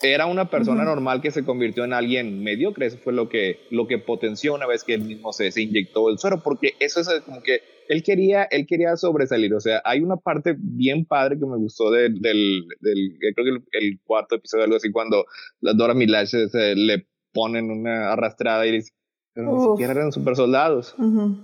Era 0.03 0.27
una 0.27 0.51
persona 0.51 0.85
normal 0.85 1.23
que 1.23 1.31
se 1.31 1.45
convirtió 1.45 1.85
en 1.85 1.95
alguien 1.95 2.43
mediocre. 2.43 2.87
Eso 2.87 2.99
fue 2.99 3.15
lo 3.15 3.31
que, 3.31 3.61
lo 3.71 3.87
que 3.87 3.99
potenció 3.99 4.55
una 4.55 4.67
vez 4.67 4.85
que 4.85 4.95
él 4.95 5.03
mismo 5.03 5.33
se, 5.33 5.51
se 5.51 5.63
inyectó 5.63 6.11
el 6.11 6.19
suero, 6.19 6.43
porque 6.43 6.75
eso 6.81 7.01
es 7.01 7.09
como 7.25 7.43
que 7.43 7.61
él 7.89 8.03
quería, 8.03 8.45
él 8.45 8.67
quería 8.67 8.97
sobresalir. 8.97 9.55
O 9.55 9.61
sea, 9.61 9.81
hay 9.85 10.01
una 10.01 10.17
parte 10.17 10.55
bien 10.59 11.07
padre 11.07 11.39
que 11.39 11.47
me 11.47 11.57
gustó 11.57 11.91
del, 11.91 12.21
del, 12.21 12.67
del 12.81 13.17
creo 13.19 13.45
que 13.45 13.79
el, 13.79 14.01
cuarto 14.05 14.35
episodio, 14.35 14.65
algo 14.65 14.77
así, 14.77 14.91
cuando 14.93 15.25
las 15.61 15.77
Dora 15.77 15.95
Milaje 15.95 16.47
le 16.75 17.07
ponen 17.33 17.71
una 17.71 18.13
arrastrada 18.13 18.67
y 18.67 18.73
dice, 18.73 18.93
pero 19.37 19.53
ni 19.53 19.61
siquiera 19.61 19.93
eran 19.93 20.13
super 20.13 20.35
soldados. 20.35 20.97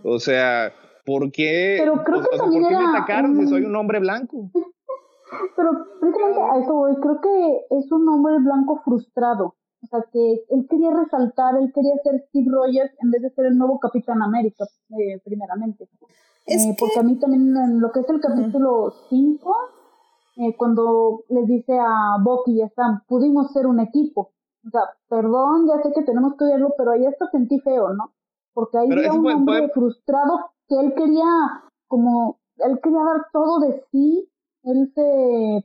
O 0.02 0.18
sea, 0.18 0.72
¿por 1.04 1.30
qué? 1.30 1.76
Pero 1.78 2.02
creo 2.02 2.22
que 2.22 2.38
¿por 2.38 2.50
qué 2.50 2.60
me 2.60 2.74
atacaron 2.74 3.36
si 3.36 3.46
soy 3.46 3.64
un 3.64 3.76
hombre 3.76 4.00
blanco? 4.00 4.50
Pero 5.56 5.70
precisamente 5.98 6.40
a 6.42 6.58
eso 6.58 6.74
voy, 6.74 6.94
creo 6.96 7.20
que 7.22 7.76
es 7.78 7.90
un 7.90 8.06
hombre 8.08 8.38
blanco 8.38 8.80
frustrado. 8.84 9.54
O 9.82 9.86
sea, 9.86 10.04
que 10.12 10.44
él 10.50 10.66
quería 10.68 10.90
resaltar, 10.90 11.54
él 11.56 11.72
quería 11.74 11.94
ser 12.02 12.22
Steve 12.28 12.50
Rogers 12.50 12.92
en 13.02 13.10
vez 13.10 13.22
de 13.22 13.30
ser 13.30 13.46
el 13.46 13.56
nuevo 13.56 13.78
Capitán 13.78 14.22
América, 14.22 14.66
eh, 14.90 15.20
primeramente. 15.24 15.88
Eh, 16.46 16.76
porque 16.78 16.98
a 16.98 17.02
mí 17.02 17.18
también 17.18 17.56
en 17.56 17.80
lo 17.80 17.90
que 17.92 18.00
es 18.00 18.08
el 18.10 18.20
capítulo 18.20 18.92
5, 19.08 19.56
eh, 20.36 20.54
cuando 20.56 21.24
les 21.28 21.46
dice 21.46 21.78
a 21.78 22.16
Bucky 22.22 22.52
y 22.52 22.62
a 22.62 22.68
Sam, 22.68 23.02
pudimos 23.08 23.52
ser 23.52 23.66
un 23.66 23.80
equipo. 23.80 24.32
O 24.66 24.70
sea, 24.70 24.82
perdón, 25.08 25.66
ya 25.68 25.82
sé 25.82 25.92
que 25.92 26.02
tenemos 26.02 26.34
que 26.38 26.44
oírlo, 26.44 26.74
pero 26.76 26.92
ahí 26.92 27.04
hasta 27.04 27.30
sentí 27.30 27.58
feo, 27.60 27.92
¿no? 27.94 28.14
Porque 28.54 28.78
ahí 28.78 28.88
era 28.90 29.12
un 29.12 29.26
hombre 29.26 29.68
frustrado 29.72 30.52
que 30.68 30.78
él 30.78 30.94
quería, 30.94 31.24
como, 31.88 32.40
él 32.58 32.78
quería 32.82 33.02
dar 33.02 33.26
todo 33.32 33.60
de 33.60 33.82
sí, 33.90 34.30
él 34.62 34.92
se 34.94 35.64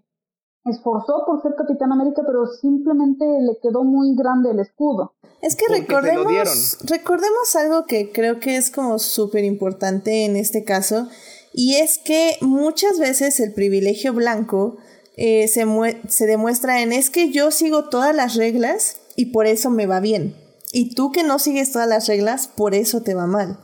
esforzó 0.69 1.23
por 1.25 1.41
ser 1.41 1.55
Capitán 1.55 1.91
América, 1.91 2.23
pero 2.25 2.45
simplemente 2.47 3.25
le 3.25 3.57
quedó 3.61 3.83
muy 3.83 4.15
grande 4.15 4.51
el 4.51 4.59
escudo. 4.59 5.13
Es 5.41 5.55
que 5.55 5.65
recordemos, 5.69 6.77
recordemos 6.89 7.55
algo 7.55 7.85
que 7.85 8.11
creo 8.11 8.39
que 8.39 8.57
es 8.57 8.71
como 8.71 8.99
súper 8.99 9.43
importante 9.43 10.25
en 10.25 10.35
este 10.35 10.63
caso, 10.63 11.07
y 11.53 11.75
es 11.75 11.99
que 11.99 12.37
muchas 12.41 12.99
veces 12.99 13.39
el 13.39 13.53
privilegio 13.53 14.13
blanco 14.13 14.77
eh, 15.17 15.47
se, 15.47 15.65
se 16.07 16.27
demuestra 16.27 16.81
en 16.81 16.93
es 16.93 17.09
que 17.09 17.31
yo 17.31 17.51
sigo 17.51 17.89
todas 17.89 18.15
las 18.15 18.35
reglas 18.35 18.97
y 19.15 19.27
por 19.27 19.47
eso 19.47 19.71
me 19.71 19.87
va 19.87 19.99
bien. 19.99 20.35
Y 20.71 20.93
tú 20.93 21.11
que 21.11 21.23
no 21.23 21.39
sigues 21.39 21.71
todas 21.71 21.87
las 21.87 22.07
reglas, 22.07 22.47
por 22.47 22.75
eso 22.75 23.01
te 23.01 23.15
va 23.15 23.25
mal. 23.25 23.57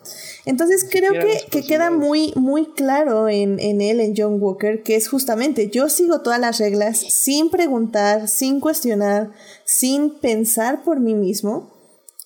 Entonces 0.46 0.86
creo 0.90 1.14
que, 1.14 1.46
que, 1.52 1.64
queda 1.64 1.92
muy, 1.92 2.34
muy 2.36 2.66
claro 2.74 3.30
en, 3.30 3.60
en 3.60 3.82
él, 3.82 4.00
en 4.00 4.14
John 4.18 4.42
Walker, 4.42 4.82
que 4.84 4.96
es 4.96 5.10
justamente 5.10 5.70
yo 5.70 5.90
sigo 5.90 6.22
todas 6.22 6.40
las 6.40 6.58
reglas 6.58 6.98
sin 6.98 7.50
preguntar, 7.50 8.28
sin 8.28 8.60
cuestionar, 8.60 9.32
sin 9.66 10.18
pensar 10.20 10.84
por 10.84 11.02
mí 11.02 11.14
mismo 11.14 11.74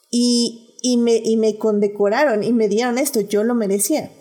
y, 0.09 0.77
y, 0.81 0.97
me, 0.97 1.15
y 1.15 1.37
me 1.37 1.57
condecoraron 1.57 2.43
y 2.43 2.53
me 2.53 2.69
dieron 2.69 2.97
esto, 2.97 3.19
yo 3.19 3.43
lo 3.43 3.55
merecía. 3.55 4.11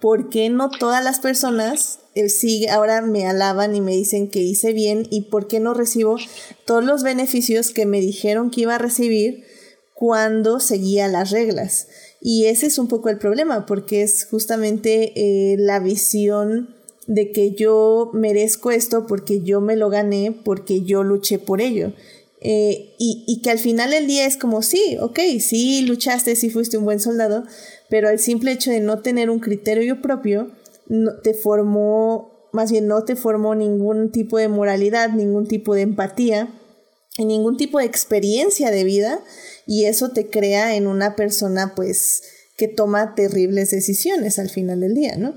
¿Por 0.00 0.28
qué 0.28 0.48
no 0.48 0.70
todas 0.70 1.02
las 1.02 1.18
personas 1.18 2.00
eh, 2.14 2.28
sigue, 2.28 2.70
ahora 2.70 3.02
me 3.02 3.26
alaban 3.26 3.74
y 3.74 3.80
me 3.80 3.92
dicen 3.92 4.28
que 4.28 4.40
hice 4.40 4.72
bien 4.72 5.06
y 5.10 5.22
por 5.22 5.48
qué 5.48 5.60
no 5.60 5.74
recibo 5.74 6.16
todos 6.64 6.84
los 6.84 7.02
beneficios 7.02 7.70
que 7.70 7.86
me 7.86 8.00
dijeron 8.00 8.50
que 8.50 8.62
iba 8.62 8.76
a 8.76 8.78
recibir 8.78 9.44
cuando 9.94 10.60
seguía 10.60 11.08
las 11.08 11.30
reglas? 11.30 11.88
Y 12.20 12.46
ese 12.46 12.66
es 12.66 12.78
un 12.78 12.88
poco 12.88 13.08
el 13.08 13.18
problema, 13.18 13.66
porque 13.66 14.02
es 14.02 14.24
justamente 14.24 15.12
eh, 15.16 15.56
la 15.58 15.80
visión 15.80 16.74
de 17.06 17.32
que 17.32 17.52
yo 17.52 18.10
merezco 18.12 18.70
esto 18.70 19.06
porque 19.06 19.40
yo 19.40 19.60
me 19.60 19.76
lo 19.76 19.88
gané, 19.88 20.32
porque 20.44 20.82
yo 20.82 21.02
luché 21.02 21.38
por 21.38 21.60
ello. 21.60 21.92
Eh, 22.40 22.94
y, 22.98 23.24
y, 23.26 23.42
que 23.42 23.50
al 23.50 23.58
final 23.58 23.90
del 23.90 24.06
día 24.06 24.24
es 24.24 24.36
como, 24.36 24.62
sí, 24.62 24.96
ok, 25.00 25.18
sí 25.40 25.82
luchaste, 25.82 26.36
sí 26.36 26.50
fuiste 26.50 26.78
un 26.78 26.84
buen 26.84 27.00
soldado, 27.00 27.42
pero 27.90 28.08
el 28.08 28.18
simple 28.18 28.52
hecho 28.52 28.70
de 28.70 28.80
no 28.80 29.00
tener 29.00 29.30
un 29.30 29.40
criterio 29.40 30.00
propio 30.00 30.50
no, 30.88 31.18
te 31.22 31.34
formó, 31.34 32.48
más 32.52 32.70
bien 32.70 32.86
no 32.86 33.04
te 33.04 33.16
formó 33.16 33.54
ningún 33.54 34.10
tipo 34.10 34.38
de 34.38 34.48
moralidad, 34.48 35.10
ningún 35.10 35.46
tipo 35.46 35.74
de 35.74 35.82
empatía, 35.82 36.48
ningún 37.18 37.56
tipo 37.56 37.78
de 37.78 37.84
experiencia 37.84 38.70
de 38.70 38.84
vida 38.84 39.20
y 39.66 39.84
eso 39.84 40.10
te 40.10 40.28
crea 40.28 40.76
en 40.76 40.86
una 40.86 41.16
persona 41.16 41.72
pues 41.74 42.22
que 42.56 42.68
toma 42.68 43.14
terribles 43.14 43.70
decisiones 43.70 44.38
al 44.38 44.50
final 44.50 44.80
del 44.80 44.94
día, 44.94 45.16
¿no? 45.16 45.34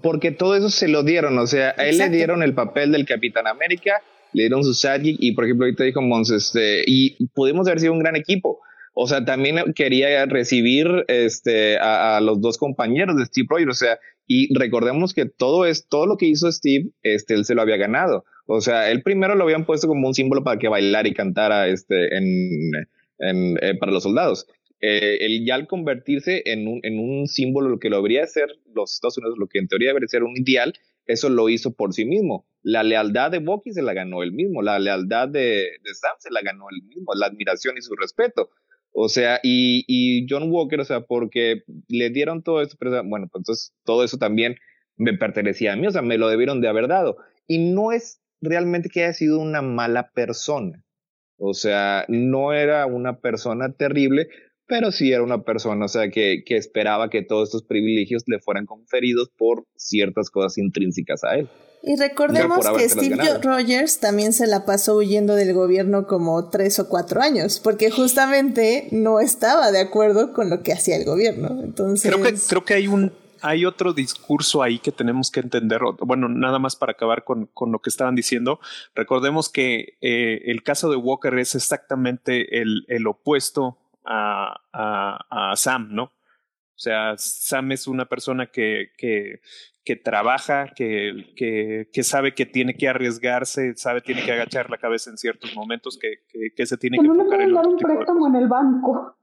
porque 0.00 0.30
todo 0.30 0.54
eso 0.54 0.70
se 0.70 0.86
lo 0.86 1.02
dieron, 1.02 1.36
o 1.38 1.46
sea, 1.48 1.74
a 1.76 1.86
él 1.86 1.98
le 1.98 2.08
dieron 2.08 2.44
el 2.44 2.54
papel 2.54 2.92
del 2.92 3.04
Capitán 3.04 3.48
América, 3.48 4.00
le 4.32 4.44
dieron 4.44 4.62
su 4.62 4.74
sidekick 4.74 5.16
y 5.18 5.32
por 5.32 5.44
ejemplo 5.44 5.66
ahorita 5.66 5.82
dijo 5.82 6.00
Mons, 6.02 6.30
este, 6.30 6.84
y 6.86 7.26
pudimos 7.34 7.66
haber 7.66 7.80
sido 7.80 7.92
un 7.92 7.98
gran 7.98 8.14
equipo. 8.14 8.60
O 8.98 9.06
sea, 9.06 9.26
también 9.26 9.74
quería 9.74 10.24
recibir 10.24 11.04
este, 11.08 11.76
a, 11.76 12.18
los 12.22 12.40
dos 12.40 12.56
compañeros 12.56 13.18
de 13.18 13.26
Steve 13.26 13.46
Rogers, 13.50 13.70
o 13.70 13.74
sea, 13.74 13.98
y 14.26 14.56
recordemos 14.58 15.12
que 15.12 15.26
todo 15.26 15.66
es, 15.66 15.86
todo 15.86 16.06
lo 16.06 16.16
que 16.16 16.24
hizo 16.24 16.50
Steve, 16.50 16.88
este, 17.02 17.34
él 17.34 17.44
se 17.44 17.54
lo 17.54 17.60
había 17.60 17.76
ganado. 17.76 18.24
O 18.46 18.62
sea, 18.62 18.90
él 18.90 19.02
primero 19.02 19.34
lo 19.34 19.44
habían 19.44 19.66
puesto 19.66 19.86
como 19.86 20.08
un 20.08 20.14
símbolo 20.14 20.42
para 20.42 20.58
que 20.58 20.68
bailara 20.68 21.06
y 21.06 21.12
cantara 21.12 21.68
este, 21.68 22.16
en, 22.16 22.72
eh, 23.18 23.74
para 23.78 23.92
los 23.92 24.02
soldados. 24.02 24.46
Eh, 24.80 25.18
él 25.20 25.44
ya 25.46 25.56
al 25.56 25.66
convertirse 25.66 26.42
en 26.46 26.66
un, 26.66 26.80
en 26.82 26.98
un 26.98 27.26
símbolo, 27.26 27.68
lo 27.68 27.78
que 27.78 27.90
lo 27.90 27.96
debería 27.96 28.26
ser 28.26 28.48
los 28.74 28.94
Estados 28.94 29.18
Unidos, 29.18 29.36
lo 29.38 29.46
que 29.46 29.58
en 29.58 29.68
teoría 29.68 29.88
debería 29.88 30.08
ser 30.08 30.22
un 30.22 30.38
ideal, 30.38 30.72
eso 31.04 31.28
lo 31.28 31.50
hizo 31.50 31.74
por 31.74 31.92
sí 31.92 32.06
mismo. 32.06 32.46
La 32.62 32.82
lealtad 32.82 33.30
de 33.30 33.40
Bucky 33.40 33.72
se 33.72 33.82
la 33.82 33.92
ganó 33.92 34.22
él 34.22 34.32
mismo, 34.32 34.62
la 34.62 34.78
lealtad 34.78 35.28
de, 35.28 35.72
de 35.84 35.94
Sam 35.94 36.16
se 36.18 36.30
la 36.30 36.40
ganó 36.40 36.70
él 36.70 36.82
mismo, 36.82 37.12
la 37.14 37.26
admiración 37.26 37.76
y 37.76 37.82
su 37.82 37.94
respeto. 37.94 38.48
O 38.98 39.10
sea, 39.10 39.40
y, 39.42 39.84
y 39.86 40.26
John 40.26 40.50
Walker, 40.50 40.80
o 40.80 40.84
sea, 40.86 41.02
porque 41.02 41.64
le 41.86 42.08
dieron 42.08 42.42
todo 42.42 42.62
eso, 42.62 42.78
pero 42.80 43.04
bueno, 43.04 43.28
pues 43.30 43.40
entonces 43.40 43.74
todo 43.84 44.02
eso 44.02 44.16
también 44.16 44.56
me 44.96 45.12
pertenecía 45.12 45.74
a 45.74 45.76
mí, 45.76 45.86
o 45.86 45.90
sea, 45.90 46.00
me 46.00 46.16
lo 46.16 46.30
debieron 46.30 46.62
de 46.62 46.68
haber 46.68 46.88
dado. 46.88 47.18
Y 47.46 47.58
no 47.58 47.92
es 47.92 48.22
realmente 48.40 48.88
que 48.88 49.04
haya 49.04 49.12
sido 49.12 49.38
una 49.38 49.60
mala 49.60 50.12
persona. 50.12 50.82
O 51.36 51.52
sea, 51.52 52.06
no 52.08 52.54
era 52.54 52.86
una 52.86 53.18
persona 53.20 53.70
terrible, 53.70 54.28
pero 54.66 54.92
sí 54.92 55.12
era 55.12 55.22
una 55.22 55.42
persona, 55.42 55.84
o 55.84 55.88
sea, 55.88 56.10
que, 56.10 56.42
que 56.44 56.56
esperaba 56.56 57.08
que 57.10 57.22
todos 57.22 57.48
estos 57.48 57.62
privilegios 57.62 58.24
le 58.26 58.40
fueran 58.40 58.66
conferidos 58.66 59.30
por 59.36 59.64
ciertas 59.76 60.30
cosas 60.30 60.58
intrínsecas 60.58 61.22
a 61.24 61.36
él. 61.36 61.48
Y 61.82 61.94
recordemos 61.96 62.66
que 62.76 62.88
Steve 62.88 63.38
Rogers 63.40 64.00
también 64.00 64.32
se 64.32 64.48
la 64.48 64.64
pasó 64.64 64.96
huyendo 64.96 65.36
del 65.36 65.54
gobierno 65.54 66.08
como 66.08 66.50
tres 66.50 66.80
o 66.80 66.88
cuatro 66.88 67.22
años, 67.22 67.60
porque 67.60 67.90
justamente 67.90 68.88
no 68.90 69.20
estaba 69.20 69.70
de 69.70 69.80
acuerdo 69.80 70.32
con 70.32 70.50
lo 70.50 70.62
que 70.62 70.72
hacía 70.72 70.96
el 70.96 71.04
gobierno. 71.04 71.62
Entonces... 71.62 72.10
Creo 72.10 72.24
que, 72.24 72.34
creo 72.48 72.64
que 72.64 72.74
hay 72.74 72.88
un 72.88 73.12
hay 73.42 73.64
otro 73.64 73.92
discurso 73.92 74.62
ahí 74.62 74.80
que 74.80 74.90
tenemos 74.90 75.30
que 75.30 75.38
entender. 75.38 75.80
Bueno, 76.00 76.28
nada 76.28 76.58
más 76.58 76.74
para 76.74 76.92
acabar 76.92 77.22
con, 77.22 77.46
con 77.46 77.70
lo 77.70 77.80
que 77.80 77.90
estaban 77.90 78.16
diciendo. 78.16 78.58
Recordemos 78.96 79.48
que 79.48 79.96
eh, 80.00 80.42
el 80.46 80.64
caso 80.64 80.90
de 80.90 80.96
Walker 80.96 81.38
es 81.38 81.54
exactamente 81.54 82.60
el, 82.60 82.84
el 82.88 83.06
opuesto 83.06 83.76
a, 84.06 84.56
a, 84.72 85.50
a 85.50 85.56
Sam, 85.56 85.88
¿no? 85.90 86.04
O 86.04 86.78
sea, 86.78 87.14
Sam 87.16 87.72
es 87.72 87.86
una 87.86 88.04
persona 88.04 88.46
que, 88.46 88.88
que, 88.98 89.40
que 89.82 89.96
trabaja, 89.96 90.68
que, 90.76 91.32
que, 91.34 91.88
que, 91.90 92.02
sabe 92.02 92.34
que 92.34 92.44
tiene 92.44 92.74
que 92.74 92.86
arriesgarse, 92.86 93.74
sabe 93.76 94.02
que 94.02 94.12
tiene 94.12 94.26
que 94.26 94.32
agachar 94.32 94.68
la 94.68 94.76
cabeza 94.76 95.08
en 95.08 95.16
ciertos 95.16 95.54
momentos, 95.56 95.98
que, 95.98 96.18
que 96.54 96.66
se 96.66 96.76
tiene 96.76 96.98
que, 96.98 97.06
no 97.06 97.14
enfocar 97.14 97.40
en 97.40 97.54
dar 97.54 97.66
un 97.66 97.78
préstamo 97.78 98.26
en 98.26 98.36
el 98.36 98.46
banco. 98.46 99.15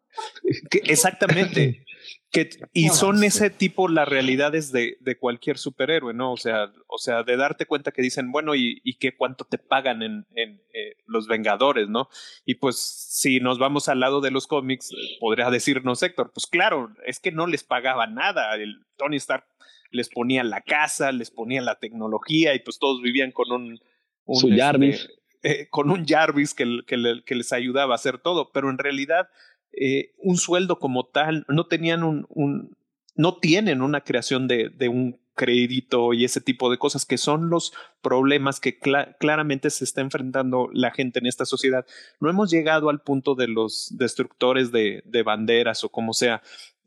Exactamente. 0.86 1.86
Que, 2.32 2.50
y 2.74 2.90
son 2.90 3.24
ese 3.24 3.52
tipo 3.52 3.88
las 3.88 4.08
realidades 4.08 4.72
de, 4.72 4.98
de, 5.02 5.18
cualquier 5.18 5.60
superhéroe, 5.60 6.16
¿no? 6.16 6.34
O 6.34 6.38
sea, 6.38 6.74
o 6.88 6.98
sea, 6.98 7.22
de 7.22 7.38
darte 7.38 7.68
cuenta 7.68 7.92
que 7.92 8.02
dicen, 8.02 8.32
bueno, 8.32 8.56
¿y, 8.56 8.82
y 8.84 8.96
qué 8.96 9.16
cuánto 9.16 9.46
te 9.46 9.60
pagan 9.60 10.02
en, 10.02 10.26
en 10.34 10.60
eh, 10.74 10.96
los 11.06 11.28
Vengadores, 11.28 11.90
¿no? 11.90 12.10
Y 12.44 12.56
pues 12.56 12.80
si 12.80 13.40
nos 13.40 13.60
vamos 13.60 13.88
al 13.88 14.00
lado 14.00 14.20
de 14.20 14.32
los 14.32 14.48
cómics, 14.48 14.90
podría 15.20 15.52
decirnos 15.52 16.02
Héctor, 16.02 16.32
pues 16.34 16.48
claro, 16.48 16.92
es 17.06 17.20
que 17.20 17.32
no 17.32 17.46
les 17.46 17.64
pagaba 17.64 18.08
nada. 18.08 18.56
El 18.56 18.84
Tony 18.98 19.18
Stark 19.18 19.46
les 19.92 20.10
ponía 20.10 20.44
la 20.44 20.62
casa, 20.62 21.12
les 21.12 21.30
ponía 21.30 21.62
la 21.62 21.78
tecnología 21.78 22.56
y 22.56 22.60
pues 22.60 22.80
todos 22.80 23.02
vivían 23.02 23.32
con 23.32 23.52
un... 23.52 23.80
un 24.26 24.36
Su 24.36 24.50
Jarvis. 24.50 24.96
Este, 24.96 25.24
eh, 25.44 25.68
con 25.70 25.92
un 25.92 26.06
Jarvis 26.06 26.54
que, 26.54 26.80
que, 26.88 27.22
que 27.26 27.36
les 27.36 27.54
ayudaba 27.54 27.94
a 27.94 27.96
hacer 27.96 28.18
todo, 28.18 28.52
pero 28.52 28.70
en 28.70 28.78
realidad 28.78 29.28
eh, 29.74 30.14
un 30.20 30.38
sueldo 30.38 30.80
como 30.80 31.06
tal, 31.06 31.46
no 31.48 31.66
tenían 31.66 32.04
un, 32.04 32.78
no 33.16 33.38
tienen 33.38 33.82
una 33.82 34.02
creación 34.02 34.48
de, 34.48 34.70
de, 34.70 34.90
un 34.90 35.20
crédito 35.36 36.14
y 36.14 36.26
ese 36.26 36.42
tipo 36.42 36.70
de 36.70 36.78
cosas 36.78 37.06
que 37.06 37.18
son 37.18 37.50
los 37.50 37.74
problemas 38.04 38.60
que 38.60 38.78
claramente 38.78 39.72
se 39.72 39.84
está 39.84 40.02
enfrentando 40.02 40.70
la 40.74 40.92
gente 40.92 41.18
en 41.18 41.26
esta 41.26 41.46
sociedad. 41.46 41.88
No 42.20 42.30
hemos 42.30 42.52
llegado 42.52 42.90
al 42.90 43.02
punto 43.02 43.34
de 43.34 43.48
los 43.48 43.92
destructores 43.98 44.72
de, 44.72 45.02
de 45.06 45.24
banderas 45.24 45.84
o 45.84 45.90
como 45.90 46.14
sea, 46.14 46.44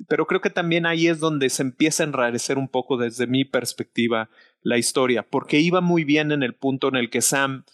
pero 0.07 0.27
creo 0.27 0.41
que 0.41 0.51
también 0.51 0.87
ahí 0.87 1.09
es 1.09 1.19
donde 1.19 1.51
se 1.51 1.63
empieza 1.63 2.05
a 2.05 2.07
enrarecer 2.07 2.57
un 2.57 2.69
poco 2.69 2.97
desde 2.97 3.27
mi 3.27 3.45
perspectiva 3.45 4.31
la 4.63 4.79
historia, 4.79 5.25
porque 5.29 5.59
iba 5.59 5.81
muy 5.81 6.05
bien 6.05 6.31
en 6.31 6.45
el 6.45 6.55
punto 6.55 6.89
en 6.89 6.97
el 6.97 7.11
que 7.11 7.23
Sam 7.23 7.65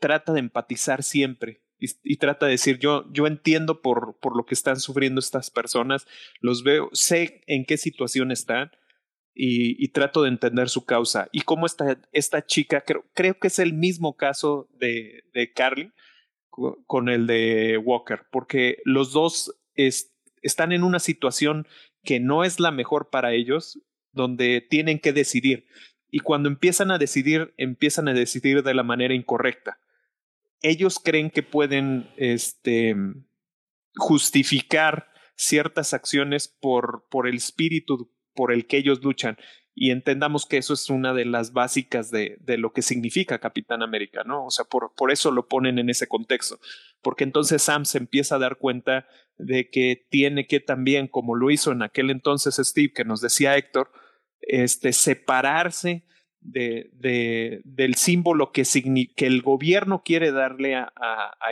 trata 0.00 0.34
de 0.34 0.40
empatizar 0.40 1.02
siempre 1.02 1.63
y, 2.02 2.16
trata 2.16 2.46
de 2.46 2.52
decir, 2.52 2.78
yo, 2.78 3.04
yo 3.12 3.26
entiendo 3.26 3.82
por, 3.82 4.16
por 4.20 4.36
lo 4.36 4.46
que 4.46 4.54
están 4.54 4.80
sufriendo 4.80 5.18
estas 5.18 5.50
personas, 5.50 6.06
los 6.40 6.62
veo, 6.62 6.88
sé 6.92 7.42
en 7.46 7.64
qué 7.64 7.76
situación 7.76 8.30
están 8.30 8.70
y, 9.34 9.88
trato 9.88 10.22
de 10.22 10.28
entender 10.28 10.68
su 10.68 10.84
causa. 10.84 11.28
Y 11.32 11.42
cómo 11.42 11.66
esta, 11.66 12.00
esta 12.12 12.46
chica, 12.46 12.82
creo, 12.82 13.04
creo 13.14 13.38
que 13.38 13.48
es 13.48 13.58
el 13.58 13.72
mismo 13.72 14.16
caso 14.16 14.68
de, 14.78 15.24
de 15.32 15.52
Carly 15.52 15.92
con 16.86 17.08
el 17.08 17.26
de 17.26 17.78
Walker, 17.78 18.26
porque 18.30 18.78
los 18.84 19.12
dos 19.12 19.56
están 19.74 20.70
en 20.70 20.84
una 20.84 21.00
situación 21.00 21.66
que 22.04 22.20
no 22.20 22.44
es 22.44 22.60
la 22.60 22.70
mejor 22.70 23.10
para 23.10 23.32
ellos, 23.32 23.80
donde 24.12 24.60
tienen 24.60 25.00
que 25.00 25.12
decidir. 25.12 25.66
Y 26.10 26.20
cuando 26.20 26.48
empiezan 26.48 26.92
a 26.92 26.98
decidir, 26.98 27.54
empiezan 27.56 28.06
a 28.06 28.14
decidir 28.14 28.62
de 28.62 28.74
la 28.74 28.84
manera 28.84 29.14
incorrecta 29.14 29.80
ellos 30.64 30.98
creen 30.98 31.30
que 31.30 31.42
pueden 31.42 32.10
este, 32.16 32.96
justificar 33.96 35.08
ciertas 35.36 35.92
acciones 35.92 36.48
por, 36.48 37.06
por 37.10 37.28
el 37.28 37.36
espíritu 37.36 38.10
por 38.34 38.50
el 38.50 38.66
que 38.66 38.78
ellos 38.78 39.04
luchan. 39.04 39.36
Y 39.76 39.90
entendamos 39.90 40.46
que 40.46 40.56
eso 40.56 40.72
es 40.72 40.88
una 40.88 41.12
de 41.12 41.26
las 41.26 41.52
básicas 41.52 42.10
de, 42.10 42.38
de 42.40 42.56
lo 42.56 42.72
que 42.72 42.80
significa 42.80 43.40
Capitán 43.40 43.82
América, 43.82 44.22
¿no? 44.24 44.46
O 44.46 44.50
sea, 44.50 44.64
por, 44.64 44.94
por 44.96 45.10
eso 45.10 45.30
lo 45.30 45.48
ponen 45.48 45.78
en 45.78 45.90
ese 45.90 46.06
contexto. 46.06 46.58
Porque 47.02 47.24
entonces 47.24 47.62
Sam 47.62 47.84
se 47.84 47.98
empieza 47.98 48.36
a 48.36 48.38
dar 48.38 48.56
cuenta 48.56 49.06
de 49.36 49.68
que 49.68 50.06
tiene 50.08 50.46
que 50.46 50.60
también, 50.60 51.08
como 51.08 51.34
lo 51.34 51.50
hizo 51.50 51.72
en 51.72 51.82
aquel 51.82 52.10
entonces 52.10 52.56
Steve, 52.56 52.92
que 52.94 53.04
nos 53.04 53.20
decía 53.20 53.56
Héctor, 53.56 53.92
este, 54.40 54.92
separarse 54.92 56.06
de, 56.44 56.90
de, 56.92 57.62
del 57.64 57.94
símbolo 57.96 58.52
que, 58.52 58.64
el 59.16 59.42
gobierno 59.42 60.02
quiere 60.04 60.30
darle 60.30 60.76
a, 60.76 60.92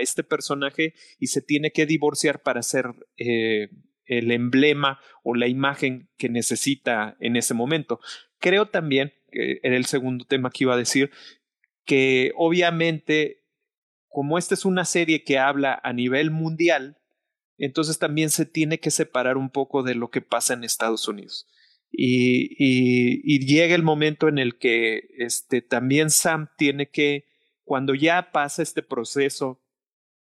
este 0.00 0.22
personaje 0.22 0.94
y 1.18 1.28
se 1.28 1.42
tiene 1.42 1.72
que 1.72 1.86
divorciar 1.86 2.42
para 2.42 2.62
ser 2.62 2.94
eh, 3.16 3.70
el 4.04 4.30
emblema 4.30 5.00
o 5.22 5.34
la 5.34 5.48
imagen 5.48 6.10
que 6.18 6.28
necesita 6.28 7.16
en 7.20 7.36
ese 7.36 7.54
momento. 7.54 8.00
Creo 8.38 8.66
también, 8.66 9.12
que 9.30 9.60
era 9.62 9.76
el 9.76 9.86
segundo 9.86 10.24
tema 10.24 10.50
que 10.50 10.64
iba 10.64 10.74
a 10.74 10.78
decir, 10.78 11.10
que 11.84 12.32
obviamente, 12.36 13.44
como 14.08 14.38
esta 14.38 14.54
es 14.54 14.64
una 14.64 14.84
serie 14.84 15.24
que 15.24 15.38
habla 15.38 15.80
a 15.82 15.92
nivel 15.92 16.30
mundial, 16.30 16.98
entonces 17.58 17.98
también 17.98 18.30
se 18.30 18.44
tiene 18.44 18.78
que 18.80 18.90
separar 18.90 19.36
un 19.36 19.50
poco 19.50 19.82
de 19.82 19.94
lo 19.94 20.10
que 20.10 20.20
pasa 20.20 20.54
en 20.54 20.64
Estados 20.64 21.06
Unidos. 21.08 21.46
Y, 21.92 23.46
llega 23.46 23.74
el 23.74 23.82
momento 23.82 24.28
en 24.28 24.38
el 24.38 24.58
que 24.58 25.08
este, 25.18 25.60
también 25.60 26.10
Sam 26.10 26.48
tiene 26.56 26.90
que, 26.90 27.26
cuando 27.64 27.94
ya 27.94 28.32
pasa 28.32 28.62
este 28.62 28.82
proceso 28.82 29.62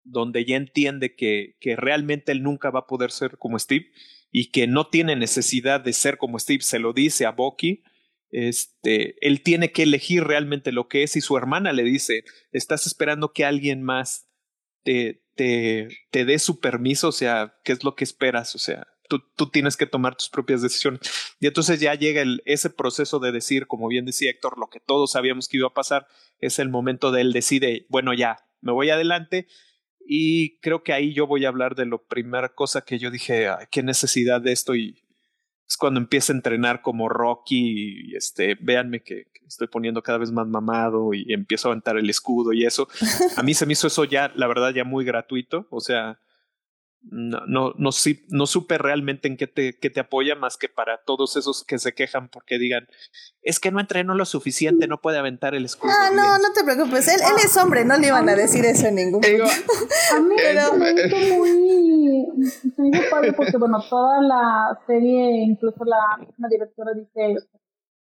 donde 0.03 0.45
ya 0.45 0.55
entiende 0.55 1.15
que, 1.15 1.57
que 1.59 1.75
realmente 1.75 2.31
él 2.31 2.43
nunca 2.43 2.69
va 2.69 2.81
a 2.81 2.88
poder 2.88 3.11
ser 3.11 3.38
como 3.38 3.59
Steve 3.59 3.91
y 4.31 4.51
que 4.51 4.67
no 4.67 4.88
tiene 4.88 5.15
necesidad 5.15 5.81
de 5.81 5.93
ser 5.93 6.17
como 6.17 6.39
Steve, 6.39 6.61
se 6.61 6.79
lo 6.79 6.93
dice 6.93 7.25
a 7.25 7.31
Bucky, 7.31 7.84
este, 8.29 9.15
él 9.25 9.41
tiene 9.41 9.71
que 9.71 9.84
elegir 9.84 10.23
realmente 10.23 10.71
lo 10.71 10.88
que 10.88 11.03
es 11.03 11.15
y 11.15 11.21
su 11.21 11.38
hermana 11.38 11.73
le 11.73 11.84
dice, 11.84 12.23
estás 12.51 12.85
esperando 12.85 13.34
que 13.34 13.45
alguien 13.45 13.81
más 13.81 14.29
te, 14.84 15.23
te, 15.35 15.88
te 16.11 16.25
dé 16.25 16.39
su 16.39 16.59
permiso, 16.59 17.09
o 17.09 17.13
sea, 17.13 17.55
¿qué 17.63 17.71
es 17.71 17.84
lo 17.84 17.95
que 17.95 18.03
esperas? 18.03 18.55
O 18.55 18.59
sea, 18.59 18.88
tú, 19.07 19.49
tienes 19.49 19.77
que 19.77 19.85
tomar 19.85 20.15
tus 20.15 20.29
propias 20.29 20.61
decisiones. 20.61 21.01
Y 21.39 21.47
entonces 21.47 21.79
ya 21.79 21.95
llega 21.95 22.21
el, 22.21 22.41
ese 22.45 22.69
proceso 22.69 23.19
de 23.19 23.31
decir, 23.31 23.67
como 23.67 23.88
bien 23.88 24.05
decía 24.05 24.31
Héctor, 24.31 24.57
lo 24.57 24.67
que 24.67 24.79
todos 24.79 25.11
sabíamos 25.11 25.47
que 25.47 25.57
iba 25.57 25.67
a 25.67 25.73
pasar, 25.73 26.07
es 26.39 26.59
el 26.59 26.69
momento 26.69 27.11
de 27.11 27.21
él 27.21 27.34
decide, 27.34 27.85
bueno, 27.89 28.13
ya, 28.13 28.38
me 28.61 28.71
voy 28.71 28.89
adelante. 28.89 29.47
Y 30.05 30.59
creo 30.59 30.84
que 30.84 30.93
ahí 30.93 31.13
yo 31.13 31.27
voy 31.27 31.45
a 31.45 31.49
hablar 31.49 31.75
de 31.75 31.85
la 31.85 31.97
primera 31.97 32.49
cosa 32.49 32.81
que 32.81 32.97
yo 32.99 33.11
dije, 33.11 33.47
qué 33.71 33.84
necesidad 33.84 34.41
de 34.41 34.53
esto 34.53 34.75
y 34.75 35.03
es 35.67 35.75
cuando 35.75 35.99
empieza 35.99 36.31
a 36.31 36.35
entrenar 36.38 36.81
como 36.81 37.09
Rocky 37.09 38.15
este, 38.15 38.55
véanme 38.55 39.03
que, 39.03 39.25
que, 39.34 39.45
estoy 39.45 39.67
poniendo 39.67 40.01
cada 40.01 40.17
vez 40.17 40.31
más 40.31 40.47
mamado 40.47 41.13
y 41.13 41.34
empiezo 41.34 41.67
a 41.67 41.71
aventar 41.71 41.97
el 41.97 42.09
escudo 42.09 42.53
y 42.53 42.65
eso. 42.65 42.88
A 43.35 43.43
mí 43.43 43.53
se 43.53 43.65
me 43.65 43.73
hizo 43.73 43.88
eso 43.88 44.05
ya, 44.05 44.31
la 44.35 44.47
verdad, 44.47 44.73
ya 44.73 44.85
muy 44.85 45.03
gratuito. 45.03 45.67
O 45.69 45.81
sea, 45.81 46.19
no, 47.11 47.39
no, 47.47 47.73
no, 47.77 47.89
no 48.29 48.45
supe 48.45 48.77
realmente 48.77 49.27
en 49.27 49.38
qué 49.38 49.47
te, 49.47 49.77
qué 49.79 49.89
te 49.89 49.99
apoya 49.99 50.35
más 50.35 50.57
que 50.57 50.69
para 50.69 51.01
todos 51.05 51.35
esos 51.35 51.63
que 51.63 51.79
se 51.79 51.93
quejan 51.93 52.29
porque 52.29 52.57
digan, 52.57 52.88
es 53.41 53.59
que 53.59 53.71
no 53.71 53.79
entrenó 53.79 54.15
lo 54.15 54.25
suficiente, 54.25 54.88
no 54.88 55.01
puede 55.01 55.17
aventar 55.17 55.55
el 55.55 55.65
escudo. 55.65 55.91
Ah, 55.93 56.09
no, 56.11 56.23
no, 56.23 56.38
no 56.38 56.53
te 56.53 56.63
preocupes, 56.63 57.07
él, 57.07 57.21
él 57.21 57.35
es 57.43 57.55
hombre, 57.57 57.85
no 57.85 57.97
le 57.97 58.07
iban 58.07 58.27
a 58.29 58.35
decir 58.35 58.65
eso 58.65 58.88
en 58.88 58.95
ningún 58.95 59.21
momento. 59.21 59.45
a 60.15 60.19
mí 60.19 60.35
pero... 60.38 60.73
me 60.73 60.91
hizo 60.91 61.35
muy, 61.35 62.27
me 62.77 62.89
hizo 62.89 63.09
padre 63.09 63.34
porque 63.34 63.57
bueno, 63.57 63.84
toda 63.89 64.21
la 64.21 64.79
serie, 64.85 65.43
incluso 65.43 65.84
la 65.85 66.17
misma 66.25 66.47
directora 66.49 66.93
dice, 66.93 67.35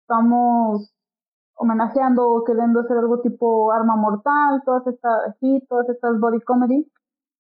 estamos 0.03 0.93
homenajeando, 1.55 2.43
queriendo 2.47 2.81
hacer 2.81 2.97
algo 2.99 3.21
tipo 3.21 3.73
arma 3.73 3.97
mortal, 3.97 4.63
todas 4.65 4.87
estas, 4.87 5.37
sí, 5.41 5.63
todas 5.69 5.89
estas 5.89 6.19
body 6.19 6.41
comedy 6.41 6.91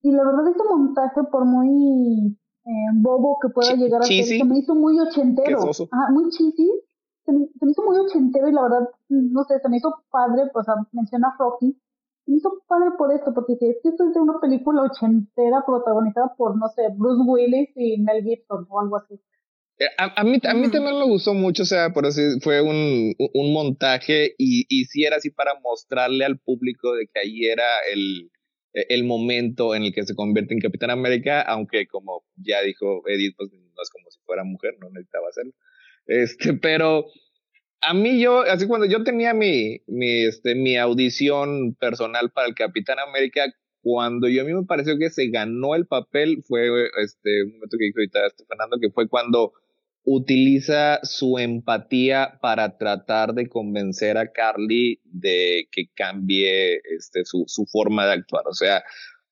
y 0.03 0.11
la 0.11 0.25
verdad 0.25 0.49
ese 0.49 0.65
montaje, 0.65 1.23
por 1.31 1.45
muy 1.45 2.37
eh, 2.65 2.91
bobo 2.95 3.39
que 3.41 3.49
pueda 3.51 3.75
llegar 3.75 4.03
a 4.03 4.05
ser, 4.05 4.25
se 4.25 4.45
me 4.45 4.59
hizo 4.59 4.75
muy 4.75 4.99
ochentero. 4.99 5.61
Ajá, 5.61 6.11
muy 6.11 6.29
cheesy. 6.31 6.71
Se 7.25 7.33
me, 7.33 7.47
se 7.59 7.65
me, 7.65 7.71
hizo 7.71 7.83
muy 7.83 7.97
ochentero 7.99 8.49
y 8.49 8.53
la 8.53 8.63
verdad, 8.63 8.89
no 9.09 9.45
sé, 9.45 9.61
se 9.61 9.69
me 9.69 9.77
hizo 9.77 9.95
padre, 10.11 10.51
o 10.53 10.63
sea, 10.65 10.75
menciona 10.91 11.35
Rocky. 11.39 11.79
Se 12.25 12.33
me 12.33 12.39
hizo 12.39 12.53
padre 12.67 12.91
por 12.99 13.13
esto, 13.13 13.33
porque 13.33 13.53
dije, 13.53 13.79
esto 13.85 14.09
es 14.09 14.15
de 14.15 14.21
una 14.21 14.41
película 14.41 14.83
ochentera 14.83 15.63
protagonizada 15.65 16.35
por, 16.37 16.57
no 16.59 16.69
sé, 16.69 16.83
Bruce 16.97 17.23
Willis 17.25 17.71
y 17.77 18.01
Mel 18.03 18.25
Gibson 18.25 18.67
o 18.69 18.81
algo 18.81 18.97
así. 18.97 19.15
Eh, 19.79 19.87
a, 19.99 20.21
a, 20.21 20.25
mí, 20.25 20.39
a 20.43 20.55
mí 20.55 20.69
también 20.69 20.99
me 20.99 21.07
gustó 21.07 21.33
mucho, 21.33 21.63
o 21.63 21.67
sea, 21.67 21.93
por 21.93 22.07
así 22.07 22.41
fue 22.41 22.61
un, 22.61 23.15
un 23.35 23.53
montaje 23.53 24.35
y, 24.37 24.67
y 24.69 24.85
sí 24.87 25.05
era 25.05 25.17
así 25.17 25.31
para 25.31 25.53
mostrarle 25.61 26.25
al 26.25 26.39
público 26.39 26.93
de 26.95 27.07
que 27.07 27.21
ahí 27.21 27.45
era 27.45 27.65
el, 27.93 28.31
el 28.73 29.05
momento 29.05 29.75
en 29.75 29.83
el 29.83 29.93
que 29.93 30.05
se 30.05 30.15
convierte 30.15 30.55
en 30.55 30.61
Capitán 30.61 30.91
América, 30.91 31.43
aunque 31.43 31.87
como 31.87 32.25
ya 32.37 32.63
dijo 32.63 33.03
Edith, 33.07 33.35
pues 33.37 33.51
no 33.53 33.83
es 33.83 33.91
como 33.91 34.11
si 34.11 34.19
fuera 34.25 34.45
mujer, 34.45 34.75
no 34.81 34.89
necesitaba 34.91 35.29
hacerlo. 35.29 35.53
Este, 36.07 36.55
pero 36.55 37.07
a 37.81 37.95
mí 37.95 38.21
yo, 38.21 38.41
así 38.41 38.67
cuando 38.67 38.87
yo 38.87 39.03
tenía 39.05 39.35
mi, 39.35 39.81
mi, 39.87 40.25
este, 40.27 40.55
mi 40.55 40.77
audición 40.77 41.75
personal 41.75 42.31
para 42.31 42.49
el 42.49 42.55
Capitán 42.55 42.99
América, 42.99 43.53
cuando 43.83 44.29
yo 44.29 44.43
a 44.43 44.45
mí 44.45 44.55
me 44.55 44.65
pareció 44.65 44.97
que 44.97 45.11
se 45.11 45.29
ganó 45.29 45.75
el 45.75 45.87
papel, 45.87 46.43
fue 46.47 46.89
este, 47.03 47.43
un 47.45 47.55
momento 47.55 47.77
que 47.79 47.85
dijo 47.87 47.99
ahorita 47.99 48.21
Fernando, 48.49 48.79
que 48.81 48.91
fue 48.91 49.09
cuando 49.09 49.53
utiliza 50.05 51.01
su 51.03 51.39
empatía 51.39 52.39
para 52.41 52.77
tratar 52.77 53.35
de 53.35 53.49
convencer 53.49 54.19
a 54.19 54.33
Carly 54.33 55.01
de 55.05 55.69
que 55.71 55.89
cambie 55.95 56.81
este, 56.97 57.25
su, 57.25 57.45
su 57.47 57.67
forma 57.67 58.07
de 58.07 58.13
actuar. 58.13 58.45
O 58.47 58.55
sea, 58.55 58.83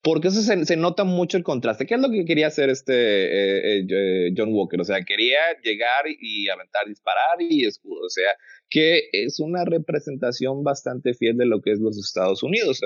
porque 0.03 0.29
eso 0.29 0.41
se, 0.41 0.65
se, 0.65 0.77
nota 0.77 1.05
mucho 1.05 1.37
el 1.37 1.43
contraste. 1.43 1.85
¿Qué 1.85 1.95
es 1.95 2.01
lo 2.01 2.11
que 2.11 2.25
quería 2.25 2.47
hacer 2.47 2.71
este 2.71 2.95
eh, 2.95 3.87
eh, 3.89 4.33
John 4.37 4.49
Walker? 4.53 4.81
O 4.81 4.85
sea, 4.85 5.03
quería 5.05 5.39
llegar 5.63 6.05
y 6.09 6.49
aventar, 6.49 6.87
disparar 6.87 7.41
y 7.41 7.67
escudo. 7.67 8.07
O 8.07 8.09
sea, 8.09 8.31
que 8.71 9.11
es 9.13 9.41
una 9.41 9.65
representación 9.67 10.65
bastante 10.65 11.13
fiel 11.13 11.37
de 11.37 11.45
lo 11.45 11.61
que 11.61 11.73
es 11.73 11.81
los 11.81 11.99
Estados 11.99 12.43
Unidos. 12.43 12.81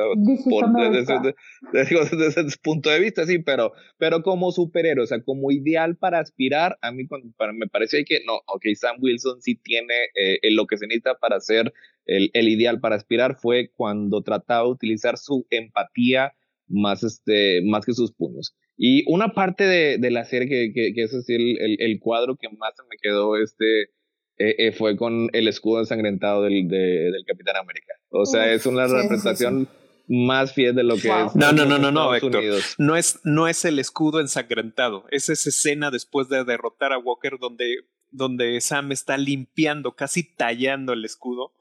por, 0.51 0.73
desde, 0.73 1.35
desde, 1.73 2.16
desde, 2.16 2.41
ese 2.49 2.59
punto 2.61 2.91
de 2.91 2.99
vista, 2.99 3.24
sí, 3.27 3.39
pero, 3.39 3.73
pero 3.97 4.23
como 4.23 4.51
superhéroe, 4.51 5.05
o 5.05 5.07
sea, 5.07 5.23
como 5.23 5.53
ideal 5.53 5.97
para 5.97 6.19
aspirar, 6.19 6.78
a 6.82 6.91
mí 6.91 7.05
para, 7.36 7.53
me 7.53 7.69
parece 7.69 8.05
que 8.05 8.24
no, 8.27 8.41
ok, 8.47 8.65
Sam 8.74 8.97
Wilson 9.01 9.41
sí 9.41 9.55
tiene 9.55 9.95
eh, 10.16 10.39
lo 10.51 10.66
que 10.66 10.78
se 10.78 10.86
necesita 10.86 11.15
para 11.15 11.39
ser 11.39 11.73
el, 12.07 12.31
el 12.32 12.49
ideal 12.49 12.81
para 12.81 12.97
aspirar, 12.97 13.36
fue 13.36 13.70
cuando 13.77 14.23
trataba 14.23 14.65
de 14.65 14.73
utilizar 14.73 15.16
su 15.16 15.47
empatía 15.51 16.32
más, 16.69 17.03
este, 17.03 17.62
más 17.65 17.85
que 17.85 17.95
sus 17.95 18.12
puños. 18.12 18.55
Y 18.77 19.05
una 19.12 19.35
parte 19.35 19.65
de, 19.65 19.99
de 19.99 20.11
la 20.11 20.24
serie 20.24 20.49
que, 20.49 20.73
que, 20.73 20.95
que 20.95 21.03
es 21.03 21.15
así 21.15 21.35
el, 21.35 21.61
el, 21.61 21.77
el, 21.78 22.01
cuadro 22.01 22.36
que 22.36 22.49
más 22.49 22.73
me 22.91 22.97
quedó 23.01 23.36
este, 23.36 23.82
eh, 24.36 24.57
eh, 24.59 24.73
fue 24.73 24.97
con 24.97 25.28
el 25.32 25.47
escudo 25.47 25.78
ensangrentado 25.78 26.43
del, 26.43 26.66
de, 26.66 26.77
del 26.77 27.24
Capitán 27.27 27.57
América. 27.57 27.95
O 28.11 28.27
sea, 28.27 28.53
es 28.53 28.66
una 28.66 28.89
sí, 28.89 28.95
representación 28.95 29.61
sí, 29.66 29.69
sí. 30.09 30.27
más 30.27 30.53
fiel 30.53 30.74
de 30.74 30.82
lo 30.82 30.97
que 30.97 31.09
wow. 31.09 31.27
es. 31.27 31.36
No, 31.36 31.53
no, 31.53 31.65
no, 31.65 31.78
no, 31.78 31.93
no, 31.93 32.12
Héctor. 32.15 32.43
No 32.78 32.97
es, 32.97 33.20
no 33.23 33.47
es 33.47 33.65
el 33.65 33.78
escudo 33.78 34.20
ensangrentado. 34.20 35.05
Es 35.11 35.28
esa 35.28 35.51
escena 35.51 35.93
después 35.93 36.28
de 36.28 36.45
derrotar 36.45 36.93
a 36.93 36.99
Walker 36.99 37.39
donde, 37.39 37.77
donde 38.11 38.61
Sam 38.61 38.91
está 38.91 39.16
limpiando, 39.16 39.95
casi 39.95 40.35
tallando 40.35 40.93
el 40.93 41.05
escudo. 41.05 41.53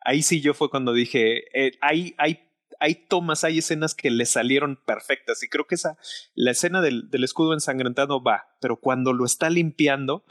Ahí 0.00 0.22
sí 0.22 0.40
yo 0.40 0.54
fue 0.54 0.70
cuando 0.70 0.94
dije, 0.94 1.42
eh, 1.52 1.72
hay, 1.82 2.14
hay 2.16 2.38
hay 2.84 3.06
tomas, 3.08 3.44
hay 3.44 3.58
escenas 3.58 3.94
que 3.94 4.10
le 4.10 4.26
salieron 4.26 4.78
perfectas 4.84 5.42
y 5.42 5.48
creo 5.48 5.66
que 5.66 5.76
esa, 5.76 5.96
la 6.34 6.50
escena 6.50 6.82
del, 6.82 7.08
del 7.08 7.24
escudo 7.24 7.54
ensangrentado 7.54 8.22
va, 8.22 8.44
pero 8.60 8.76
cuando 8.76 9.14
lo 9.14 9.24
está 9.24 9.48
limpiando, 9.48 10.26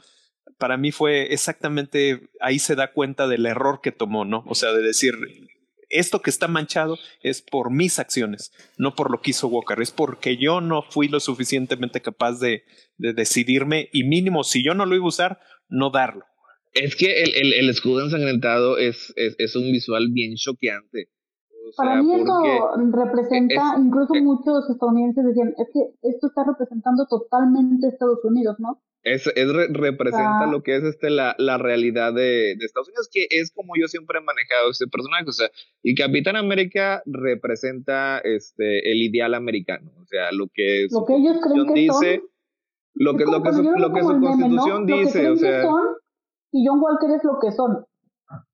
para 0.56 0.76
mí 0.76 0.92
fue 0.92 1.32
exactamente, 1.32 2.30
ahí 2.40 2.60
se 2.60 2.76
da 2.76 2.92
cuenta 2.92 3.26
del 3.26 3.46
error 3.46 3.80
que 3.82 3.90
tomó, 3.90 4.24
¿no? 4.24 4.44
O 4.46 4.54
sea, 4.54 4.72
de 4.72 4.82
decir, 4.82 5.14
esto 5.88 6.22
que 6.22 6.30
está 6.30 6.46
manchado 6.46 6.96
es 7.22 7.42
por 7.42 7.72
mis 7.72 7.98
acciones, 7.98 8.52
no 8.78 8.94
por 8.94 9.10
lo 9.10 9.20
que 9.20 9.32
hizo 9.32 9.48
Walker, 9.48 9.80
es 9.80 9.90
porque 9.90 10.36
yo 10.36 10.60
no 10.60 10.82
fui 10.82 11.08
lo 11.08 11.18
suficientemente 11.18 12.02
capaz 12.02 12.38
de, 12.38 12.62
de 12.98 13.14
decidirme 13.14 13.88
y 13.92 14.04
mínimo, 14.04 14.44
si 14.44 14.64
yo 14.64 14.74
no 14.74 14.86
lo 14.86 14.94
iba 14.94 15.04
a 15.04 15.08
usar, 15.08 15.40
no 15.68 15.90
darlo. 15.90 16.24
Es 16.72 16.94
que 16.94 17.22
el, 17.22 17.34
el, 17.34 17.52
el 17.52 17.68
escudo 17.68 18.04
ensangrentado 18.04 18.78
es, 18.78 19.12
es, 19.16 19.34
es 19.38 19.56
un 19.56 19.72
visual 19.72 20.08
bien 20.12 20.36
choqueante. 20.36 21.08
O 21.66 21.72
sea, 21.72 21.84
Para 21.84 22.02
mí 22.02 22.14
eso 22.14 22.40
representa, 22.92 23.54
es, 23.54 23.84
incluso 23.84 24.14
es, 24.14 24.22
muchos 24.22 24.70
estadounidenses 24.70 25.24
decían, 25.24 25.54
es 25.56 25.68
que 25.72 25.80
esto 26.02 26.26
está 26.26 26.44
representando 26.44 27.06
totalmente 27.06 27.88
Estados 27.88 28.24
Unidos, 28.24 28.56
¿no? 28.58 28.82
Es, 29.02 29.26
es 29.26 29.52
re, 29.52 29.68
representa 29.70 30.46
lo 30.46 30.62
que 30.62 30.76
es 30.76 30.84
este 30.84 31.10
la, 31.10 31.34
la 31.38 31.58
realidad 31.58 32.14
de, 32.14 32.56
de, 32.56 32.64
Estados 32.64 32.88
Unidos, 32.88 33.10
que 33.12 33.26
es 33.28 33.52
como 33.54 33.74
yo 33.78 33.86
siempre 33.86 34.18
he 34.18 34.22
manejado 34.22 34.70
este 34.70 34.86
personaje. 34.86 35.24
O 35.28 35.32
sea, 35.32 35.48
el 35.82 35.94
Capitán 35.94 36.36
América 36.36 37.02
representa 37.04 38.18
este 38.18 38.90
el 38.90 39.02
ideal 39.02 39.34
americano. 39.34 39.90
O 40.00 40.06
sea, 40.06 40.32
lo 40.32 40.48
que 40.48 40.86
lo 40.90 41.04
que 41.04 41.16
ellos 41.16 41.36
creen 41.42 41.66
que 41.66 41.80
dice, 41.80 42.16
son, 42.16 42.28
lo 42.94 43.16
que, 43.16 43.24
lo 43.26 43.42
que, 43.42 43.52
su, 43.52 43.62
lo 43.62 43.92
que 43.92 44.00
su 44.00 44.20
constitución 44.20 44.86
meme, 44.86 45.02
¿no? 45.02 45.04
dice. 45.04 45.28
O 45.28 45.36
sea, 45.36 45.62
son, 45.62 45.84
y 46.52 46.66
John 46.66 46.80
Walker 46.80 47.10
es 47.10 47.24
lo 47.24 47.38
que 47.40 47.52
son 47.52 47.84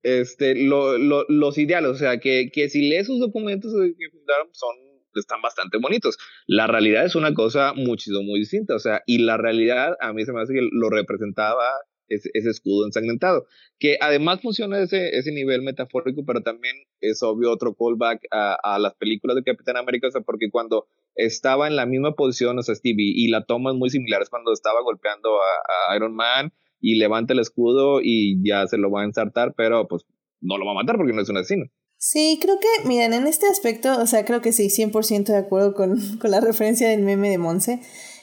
este, 0.03 0.55
lo, 0.55 0.97
lo, 0.97 1.25
los 1.27 1.57
ideales, 1.57 1.91
o 1.91 1.95
sea, 1.95 2.19
que, 2.19 2.49
que 2.51 2.69
si 2.69 2.89
lees 2.89 3.07
sus 3.07 3.19
documentos 3.19 3.73
que 3.73 4.09
fundaron 4.09 4.49
son, 4.51 4.75
están 5.15 5.41
bastante 5.41 5.77
bonitos. 5.77 6.17
La 6.47 6.67
realidad 6.67 7.05
es 7.05 7.15
una 7.15 7.33
cosa 7.33 7.73
muchísimo 7.73 8.23
muy 8.23 8.39
distinta, 8.39 8.75
o 8.75 8.79
sea, 8.79 9.01
y 9.05 9.19
la 9.19 9.37
realidad 9.37 9.95
a 9.99 10.13
mí 10.13 10.23
se 10.25 10.33
me 10.33 10.41
hace 10.41 10.53
que 10.53 10.67
lo 10.71 10.89
representaba 10.89 11.65
ese, 12.07 12.29
ese 12.33 12.49
escudo 12.49 12.85
ensangrentado, 12.85 13.45
que 13.79 13.97
además 14.01 14.41
funciona 14.41 14.79
ese, 14.79 15.17
ese 15.17 15.31
nivel 15.31 15.61
metafórico, 15.61 16.23
pero 16.25 16.41
también 16.41 16.75
es 16.99 17.23
obvio 17.23 17.51
otro 17.51 17.73
callback 17.73 18.27
a, 18.31 18.57
a 18.61 18.79
las 18.79 18.95
películas 18.95 19.35
de 19.35 19.43
Capitán 19.43 19.77
América, 19.77 20.07
o 20.07 20.11
sea, 20.11 20.21
porque 20.21 20.51
cuando 20.51 20.87
estaba 21.15 21.67
en 21.67 21.75
la 21.75 21.85
misma 21.85 22.13
posición, 22.13 22.59
o 22.59 22.63
sea, 22.63 22.75
Stevie, 22.75 23.13
y 23.15 23.29
la 23.29 23.45
toma 23.45 23.71
es 23.71 23.77
muy 23.77 23.89
similar, 23.89 24.21
es 24.21 24.29
cuando 24.29 24.51
estaba 24.51 24.81
golpeando 24.81 25.37
a, 25.41 25.91
a 25.91 25.95
Iron 25.95 26.13
Man, 26.13 26.53
y 26.81 26.97
levanta 26.97 27.33
el 27.33 27.39
escudo 27.39 28.01
y 28.01 28.37
ya 28.47 28.67
se 28.67 28.77
lo 28.77 28.91
va 28.91 29.01
a 29.01 29.05
ensartar, 29.05 29.53
pero 29.55 29.87
pues 29.87 30.03
no 30.41 30.57
lo 30.57 30.65
va 30.65 30.71
a 30.71 30.75
matar 30.83 30.97
porque 30.97 31.13
no 31.13 31.21
es 31.21 31.29
un 31.29 31.37
asesino. 31.37 31.65
Sí, 31.97 32.39
creo 32.41 32.59
que, 32.59 32.87
miren, 32.87 33.13
en 33.13 33.27
este 33.27 33.45
aspecto, 33.47 34.01
o 34.01 34.07
sea, 34.07 34.25
creo 34.25 34.41
que 34.41 34.51
sí, 34.51 34.69
100% 34.69 35.25
de 35.25 35.37
acuerdo 35.37 35.75
con, 35.75 35.99
con 36.19 36.31
la 36.31 36.41
referencia 36.41 36.89
del 36.89 37.03
meme 37.03 37.29
de 37.29 37.37
Monse. 37.37 37.79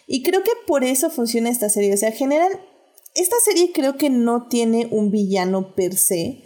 Y 0.07 0.23
creo 0.23 0.43
que 0.43 0.51
por 0.67 0.85
eso 0.85 1.11
funciona 1.11 1.49
esta 1.49 1.69
serie. 1.69 1.95
O 1.95 1.97
sea, 1.97 2.11
general, 2.11 2.51
esta 3.15 3.37
serie 3.45 3.71
creo 3.73 3.97
que 3.97 4.11
no 4.11 4.49
tiene 4.49 4.89
un 4.91 5.11
villano 5.11 5.75
per 5.75 5.95
se, 5.95 6.43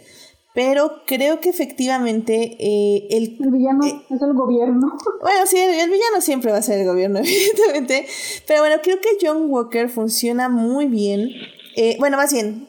pero 0.53 1.03
creo 1.07 1.39
que 1.39 1.49
efectivamente 1.49 2.57
eh, 2.59 3.07
el... 3.09 3.37
El 3.39 3.51
villano 3.51 3.85
eh, 3.85 4.01
es 4.09 4.21
el 4.21 4.33
gobierno. 4.33 4.87
Bueno, 5.21 5.45
sí, 5.45 5.57
el, 5.57 5.89
villano 5.89 6.19
siempre 6.19 6.51
va 6.51 6.57
a 6.57 6.61
ser 6.61 6.81
el 6.81 6.85
gobierno, 6.87 7.19
evidentemente. 7.23 8.05
Pero 8.45 8.59
bueno, 8.59 8.75
creo 8.83 8.97
que 8.99 9.17
John 9.19 9.49
Walker 9.49 9.89
funciona 9.89 10.49
muy 10.49 10.85
bien. 10.85 11.29
Eh, 11.75 11.95
bueno, 11.99 12.17
más 12.17 12.31
bien, 12.31 12.67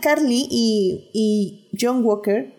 Carly 0.00 0.46
y, 0.50 1.68
John 1.78 2.04
Walker 2.04 2.54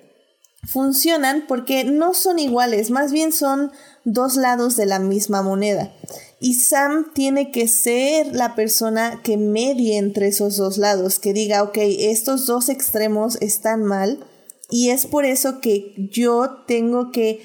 funcionan 0.63 1.45
porque 1.47 1.85
no 1.85 2.13
son 2.13 2.39
iguales, 2.39 2.91
más 2.91 3.11
bien 3.11 3.31
son 3.31 3.71
dos 4.03 4.35
lados 4.35 4.75
de 4.75 4.85
la 4.85 4.99
misma 4.99 5.41
moneda. 5.41 5.93
Y 6.39 6.55
Sam 6.55 7.13
tiene 7.13 7.51
que 7.51 7.67
ser 7.67 8.35
la 8.35 8.53
persona 8.53 9.21
que 9.23 9.37
medie 9.37 9.97
entre 9.97 10.27
esos 10.27 10.57
dos 10.57 10.77
lados, 10.77 11.19
que 11.19 11.33
diga, 11.33 11.63
ok, 11.63 11.77
estos 11.77 12.45
dos 12.45 12.69
extremos 12.69 13.37
están 13.41 13.83
mal 13.83 14.19
y 14.69 14.89
es 14.89 15.05
por 15.05 15.25
eso 15.25 15.61
que 15.61 15.93
yo 16.11 16.63
tengo 16.67 17.11
que 17.11 17.41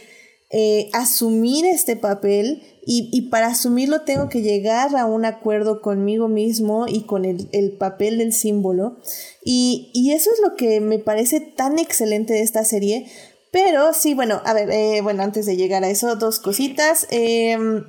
eh, 0.51 0.91
asumir 0.93 1.65
este 1.65 1.97
papel 1.97 2.63
y, 2.85 3.29
para 3.31 3.47
asumirlo 3.47 4.01
tengo 4.03 4.29
que 4.29 4.43
llegar 4.43 4.97
a 4.97 5.07
un 5.07 5.25
acuerdo 5.25 5.81
conmigo 5.81 6.27
mismo 6.27 6.87
y 6.89 7.05
con 7.05 7.25
el, 7.25 7.77
papel 7.79 8.19
del 8.19 8.33
símbolo. 8.33 8.97
Y, 9.45 10.11
eso 10.13 10.31
es 10.33 10.41
lo 10.41 10.57
que 10.57 10.81
me 10.81 10.99
parece 10.99 11.41
tan 11.41 11.79
excelente 11.79 12.33
de 12.33 12.43
esta 12.43 12.65
serie. 12.65 13.07
Pero 13.53 13.93
sí, 13.93 14.15
bueno, 14.15 14.41
a 14.45 14.53
ver, 14.55 14.71
eh, 14.71 15.01
bueno, 15.01 15.23
antes 15.23 15.47
de 15.47 15.57
llegar 15.57 15.85
a 15.85 15.91
eso, 15.91 16.17
dos 16.17 16.41
cositas. 16.41 17.07
Em, 17.11 17.85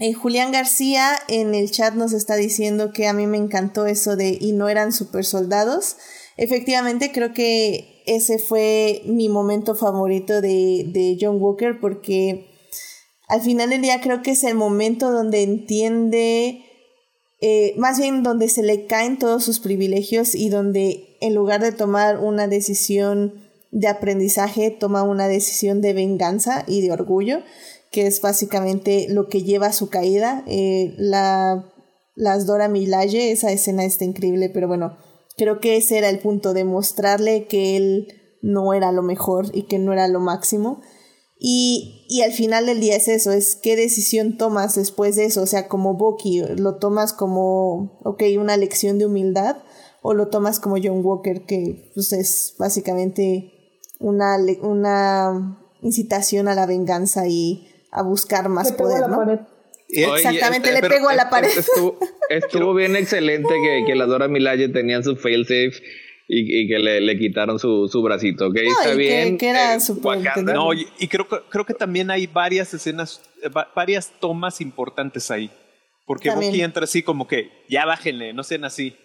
eh, 0.00 0.14
Julián 0.14 0.50
García 0.50 1.10
en 1.28 1.54
el 1.54 1.70
chat 1.70 1.94
nos 1.94 2.12
está 2.12 2.34
diciendo 2.34 2.90
que 2.92 3.06
a 3.06 3.12
mí 3.12 3.28
me 3.28 3.36
encantó 3.36 3.86
eso 3.86 4.16
de 4.16 4.36
y 4.40 4.52
no 4.52 4.68
eran 4.68 4.92
super 4.92 5.24
soldados. 5.24 5.96
Efectivamente, 6.36 7.12
creo 7.12 7.32
que 7.32 8.02
ese 8.06 8.40
fue 8.40 9.02
mi 9.04 9.28
momento 9.28 9.76
favorito 9.76 10.40
de, 10.40 10.86
de 10.88 11.16
John 11.20 11.40
Walker 11.40 11.78
porque 11.80 12.53
al 13.34 13.40
final 13.40 13.70
del 13.70 13.82
día 13.82 14.00
creo 14.00 14.22
que 14.22 14.30
es 14.30 14.44
el 14.44 14.54
momento 14.54 15.10
donde 15.10 15.42
entiende, 15.42 16.62
eh, 17.40 17.74
más 17.76 17.98
bien 17.98 18.22
donde 18.22 18.48
se 18.48 18.62
le 18.62 18.86
caen 18.86 19.18
todos 19.18 19.42
sus 19.42 19.58
privilegios 19.58 20.36
y 20.36 20.50
donde 20.50 21.16
en 21.20 21.34
lugar 21.34 21.60
de 21.60 21.72
tomar 21.72 22.20
una 22.20 22.46
decisión 22.46 23.42
de 23.72 23.88
aprendizaje, 23.88 24.70
toma 24.70 25.02
una 25.02 25.26
decisión 25.26 25.80
de 25.80 25.94
venganza 25.94 26.62
y 26.68 26.80
de 26.80 26.92
orgullo, 26.92 27.40
que 27.90 28.06
es 28.06 28.20
básicamente 28.20 29.06
lo 29.08 29.26
que 29.26 29.42
lleva 29.42 29.66
a 29.66 29.72
su 29.72 29.88
caída. 29.90 30.44
Eh, 30.46 30.94
la, 30.96 31.72
las 32.14 32.46
Dora 32.46 32.68
Milaje, 32.68 33.32
esa 33.32 33.50
escena 33.50 33.84
está 33.84 34.04
increíble, 34.04 34.48
pero 34.48 34.68
bueno, 34.68 34.96
creo 35.36 35.58
que 35.58 35.76
ese 35.76 35.98
era 35.98 36.08
el 36.08 36.20
punto, 36.20 36.54
de 36.54 36.62
mostrarle 36.62 37.48
que 37.48 37.76
él 37.76 38.06
no 38.42 38.74
era 38.74 38.92
lo 38.92 39.02
mejor 39.02 39.46
y 39.52 39.64
que 39.64 39.80
no 39.80 39.92
era 39.92 40.06
lo 40.06 40.20
máximo 40.20 40.80
y, 41.46 42.03
y, 42.14 42.22
al 42.22 42.32
final 42.32 42.66
del 42.66 42.80
día 42.80 42.96
es 42.96 43.08
eso, 43.08 43.32
es 43.32 43.56
qué 43.56 43.76
decisión 43.76 44.36
tomas 44.36 44.74
después 44.74 45.16
de 45.16 45.24
eso. 45.24 45.42
O 45.42 45.46
sea, 45.46 45.68
como 45.68 45.94
Bucky, 45.94 46.42
¿lo 46.56 46.76
tomas 46.76 47.12
como, 47.12 47.98
ok, 48.04 48.22
una 48.38 48.56
lección 48.56 48.98
de 48.98 49.06
humildad? 49.06 49.56
¿O 50.02 50.14
lo 50.14 50.28
tomas 50.28 50.60
como 50.60 50.76
John 50.76 51.00
Walker, 51.04 51.42
que 51.46 51.90
pues, 51.94 52.12
es 52.12 52.54
básicamente 52.58 53.52
una, 53.98 54.36
una 54.60 55.58
incitación 55.82 56.48
a 56.48 56.54
la 56.54 56.66
venganza 56.66 57.26
y 57.26 57.68
a 57.90 58.02
buscar 58.02 58.48
más 58.48 58.72
poder, 58.72 59.08
¿no? 59.08 59.22
Exactamente, 59.88 60.72
le 60.72 60.80
pego 60.82 61.08
a 61.08 61.14
la 61.14 61.30
pared. 61.30 61.50
Estuvo, 62.28 62.74
bien 62.74 62.96
excelente 62.96 63.48
que, 63.62 63.84
que 63.86 63.94
la 63.94 64.06
Dora 64.06 64.28
Milaje 64.28 64.68
tenían 64.68 65.04
su 65.04 65.16
failsafe 65.16 65.82
y, 66.26 66.68
que 66.68 66.78
le, 66.78 67.00
le, 67.00 67.18
quitaron 67.18 67.58
su, 67.58 67.86
su 67.88 68.02
bracito, 68.02 68.46
¿ok? 68.48 68.56
Está 68.56 68.94
bien. 68.94 69.36
Que, 69.36 69.50
era 69.50 69.74
eh, 69.74 69.78
No, 70.42 70.72
y, 70.72 70.86
creo, 71.08 71.28
creo 71.28 71.66
que 71.66 71.74
también 71.74 72.10
hay 72.10 72.26
varias 72.26 72.72
escenas, 72.72 73.20
eh, 73.42 73.50
varias 73.74 74.12
tomas 74.20 74.60
importantes 74.60 75.30
ahí. 75.30 75.50
Porque 76.06 76.30
también. 76.30 76.54
entra 76.60 76.84
así 76.84 77.02
como 77.02 77.26
que, 77.26 77.50
ya 77.68 77.84
bájenle, 77.84 78.32
no 78.32 78.42
sean 78.42 78.64
así. 78.64 78.96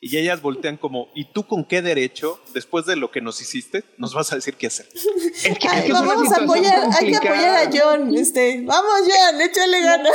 Y 0.00 0.18
ellas 0.18 0.42
voltean 0.42 0.76
como, 0.76 1.08
¿y 1.14 1.32
tú 1.32 1.44
con 1.44 1.64
qué 1.64 1.80
derecho, 1.80 2.38
después 2.52 2.84
de 2.84 2.94
lo 2.94 3.10
que 3.10 3.22
nos 3.22 3.40
hiciste, 3.40 3.84
nos 3.96 4.12
vas 4.12 4.32
a 4.32 4.36
decir 4.36 4.54
qué 4.54 4.66
hacer? 4.66 4.86
Es 4.92 5.58
que, 5.58 5.68
vamos 5.92 6.30
a 6.30 6.42
apoyar, 6.42 6.88
hay 6.92 7.10
que 7.10 7.16
apoyar 7.16 7.56
a 7.56 7.70
John. 7.72 8.14
Este, 8.14 8.62
vamos 8.66 9.00
John, 9.00 9.40
échale 9.40 9.80
ganas. 9.80 10.12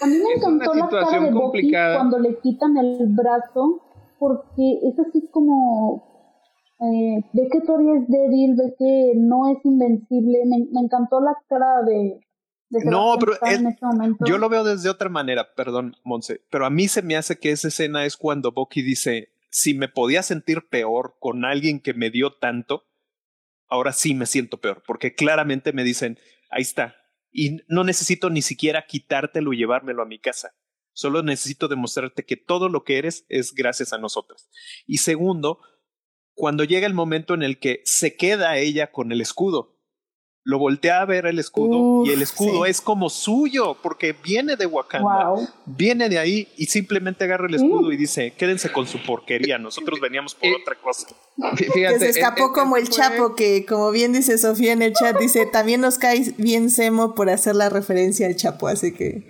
a 0.00 0.06
mí 0.06 0.18
me 0.18 0.32
encantó 0.36 0.74
la 0.74 0.88
cara 0.88 1.20
de 1.20 1.30
complicada. 1.32 1.96
cuando 1.96 2.18
le 2.20 2.38
quitan 2.40 2.76
el 2.78 2.96
brazo 3.08 3.87
porque 4.18 4.80
es 4.82 4.98
así 4.98 5.28
como 5.30 6.08
eh, 6.80 7.24
ve 7.32 7.48
que 7.50 7.60
todavía 7.60 7.94
es 8.00 8.08
débil, 8.08 8.54
ve 8.56 8.74
que 8.78 9.12
no 9.16 9.50
es 9.50 9.58
invencible. 9.64 10.38
Me, 10.46 10.80
encantó 10.80 11.20
la 11.20 11.34
cara 11.48 11.82
de... 11.84 12.20
no, 12.84 13.16
pero 13.18 13.32
yo 14.26 14.38
lo 14.38 14.48
veo 14.48 14.62
desde 14.62 14.88
otra 14.88 15.08
manera, 15.08 15.54
perdón, 15.56 15.96
Monse, 16.04 16.42
pero 16.50 16.66
a 16.66 16.70
mí 16.70 16.86
se 16.86 17.02
me 17.02 17.16
hace 17.16 17.38
que 17.38 17.50
esa 17.50 17.68
escena 17.68 18.04
es 18.04 18.16
cuando 18.16 18.52
Bucky 18.52 18.82
dice, 18.82 19.32
si 19.50 19.74
me 19.74 19.88
podía 19.88 20.22
sentir 20.22 20.68
peor 20.68 21.16
con 21.18 21.44
alguien 21.44 21.80
que 21.80 21.94
me 21.94 22.10
dio 22.10 22.34
tanto, 22.34 22.84
ahora 23.68 23.92
sí 23.92 24.14
me 24.14 24.26
siento 24.26 24.60
peor, 24.60 24.82
porque 24.86 25.14
claramente 25.14 25.72
me 25.72 25.82
dicen, 25.82 26.18
ahí 26.50 26.62
está, 26.62 26.94
y 27.32 27.58
no 27.68 27.84
necesito 27.84 28.30
ni 28.30 28.42
siquiera 28.42 28.86
quitártelo 28.86 29.52
y 29.52 29.58
llevármelo 29.58 30.02
a 30.02 30.06
mi 30.06 30.18
casa. 30.18 30.52
Solo 30.98 31.22
necesito 31.22 31.68
demostrarte 31.68 32.24
que 32.24 32.36
todo 32.36 32.68
lo 32.68 32.82
que 32.82 32.98
eres 32.98 33.24
es 33.28 33.54
gracias 33.54 33.92
a 33.92 33.98
nosotros. 33.98 34.48
Y 34.84 34.98
segundo, 34.98 35.60
cuando 36.34 36.64
llega 36.64 36.88
el 36.88 36.92
momento 36.92 37.34
en 37.34 37.44
el 37.44 37.60
que 37.60 37.82
se 37.84 38.16
queda 38.16 38.56
ella 38.56 38.90
con 38.90 39.12
el 39.12 39.20
escudo, 39.20 39.76
lo 40.42 40.58
voltea 40.58 41.00
a 41.00 41.04
ver 41.04 41.26
el 41.26 41.38
escudo 41.38 42.04
y 42.04 42.10
el 42.10 42.20
escudo 42.20 42.66
es 42.66 42.80
como 42.80 43.10
suyo 43.10 43.76
porque 43.80 44.12
viene 44.12 44.56
de 44.56 44.66
Wakanda, 44.66 45.34
viene 45.66 46.08
de 46.08 46.18
ahí 46.18 46.48
y 46.56 46.66
simplemente 46.66 47.22
agarra 47.22 47.46
el 47.46 47.54
escudo 47.54 47.92
y 47.92 47.96
dice, 47.96 48.32
quédense 48.32 48.72
con 48.72 48.88
su 48.88 49.00
porquería, 49.00 49.56
nosotros 49.56 50.00
veníamos 50.00 50.34
por 50.34 50.48
otra 50.60 50.74
cosa. 50.82 51.06
que 51.56 51.98
se 52.00 52.08
escapó 52.08 52.52
como 52.52 52.76
el 52.76 52.88
Chapo 52.88 53.36
que, 53.36 53.64
como 53.64 53.92
bien 53.92 54.12
dice 54.12 54.36
Sofía 54.36 54.72
en 54.72 54.82
el 54.82 54.94
chat, 54.94 55.16
dice, 55.16 55.46
también 55.46 55.80
nos 55.80 55.96
cae 55.96 56.34
bien 56.38 56.70
Semo 56.70 57.14
por 57.14 57.30
hacer 57.30 57.54
la 57.54 57.68
referencia 57.68 58.26
al 58.26 58.34
Chapo, 58.34 58.66
así 58.66 58.92
que... 58.92 59.28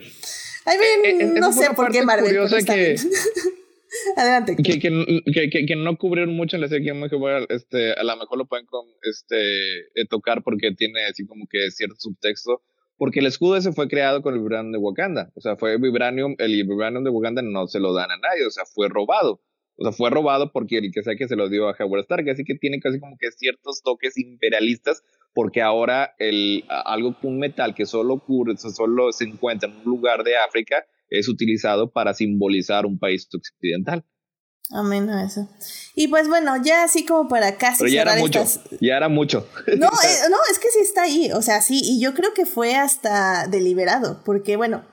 I 0.74 1.18
mean, 1.18 1.34
no 1.34 1.52
sé 1.52 1.70
por 1.74 1.90
qué 1.90 2.02
Marvel. 2.02 2.30
Que, 2.64 2.96
Adelante. 4.16 4.56
Que, 4.56 4.78
que, 4.78 5.66
que, 5.66 5.76
no 5.76 5.96
cubrieron 5.96 6.34
mucho 6.34 6.56
en 6.56 6.62
la 6.62 6.68
serie 6.68 6.92
que 6.92 7.46
este, 7.48 7.92
a 7.92 8.02
lo 8.02 8.16
mejor 8.16 8.38
lo 8.38 8.46
pueden 8.46 8.66
este, 9.02 9.78
eh, 9.94 10.06
tocar 10.08 10.42
porque 10.42 10.72
tiene 10.72 11.06
así 11.06 11.26
como 11.26 11.46
que 11.48 11.70
cierto 11.70 11.96
subtexto. 11.98 12.62
Porque 12.96 13.20
el 13.20 13.26
escudo 13.26 13.56
ese 13.56 13.72
fue 13.72 13.88
creado 13.88 14.22
con 14.22 14.34
el 14.34 14.40
vibranium 14.40 14.72
de 14.72 14.78
Wakanda. 14.78 15.30
O 15.36 15.40
sea, 15.40 15.56
fue 15.56 15.78
vibranium, 15.78 16.34
el 16.38 16.52
vibranium 16.64 17.04
de 17.04 17.10
Wakanda 17.10 17.42
no 17.42 17.68
se 17.68 17.78
lo 17.78 17.94
dan 17.94 18.10
a 18.10 18.16
nadie, 18.16 18.44
o 18.44 18.50
sea, 18.50 18.64
fue 18.64 18.88
robado. 18.88 19.40
O 19.76 19.84
sea, 19.84 19.92
fue 19.92 20.10
robado 20.10 20.50
porque 20.52 20.78
el 20.78 20.90
que 20.92 21.04
sea 21.04 21.14
que 21.14 21.28
se 21.28 21.36
lo 21.36 21.48
dio 21.48 21.68
a 21.68 21.76
Howard 21.78 22.00
Stark. 22.00 22.28
Así 22.28 22.44
que 22.44 22.56
tiene 22.56 22.80
casi 22.80 22.98
como 22.98 23.16
que 23.16 23.30
ciertos 23.30 23.82
toques 23.82 24.18
imperialistas 24.18 25.04
porque 25.34 25.62
ahora 25.62 26.14
el, 26.18 26.64
algo, 26.68 27.16
un 27.22 27.38
metal 27.38 27.74
que 27.74 27.86
solo 27.86 28.14
ocurre, 28.14 28.56
solo 28.56 29.12
se 29.12 29.24
encuentra 29.24 29.68
en 29.68 29.76
un 29.76 29.84
lugar 29.84 30.24
de 30.24 30.36
África, 30.36 30.84
es 31.10 31.28
utilizado 31.28 31.90
para 31.90 32.14
simbolizar 32.14 32.86
un 32.86 32.98
país 32.98 33.28
occidental. 33.32 34.04
Amén 34.70 35.08
a 35.08 35.24
eso. 35.24 35.48
Y 35.94 36.08
pues 36.08 36.28
bueno, 36.28 36.62
ya 36.62 36.84
así 36.84 37.06
como 37.06 37.28
para 37.28 37.56
casi 37.56 37.84
Pero 37.84 37.94
ya 37.94 38.02
era 38.02 38.16
mucho, 38.16 38.44
ya 38.80 38.96
era 38.96 39.08
mucho. 39.08 39.46
No, 39.78 39.86
eh, 40.04 40.28
no, 40.30 40.36
es 40.50 40.58
que 40.58 40.68
sí 40.70 40.80
está 40.80 41.04
ahí, 41.04 41.30
o 41.32 41.40
sea, 41.40 41.62
sí, 41.62 41.80
y 41.82 42.00
yo 42.00 42.12
creo 42.12 42.34
que 42.34 42.44
fue 42.44 42.76
hasta 42.76 43.46
deliberado, 43.46 44.22
porque 44.24 44.56
bueno, 44.56 44.84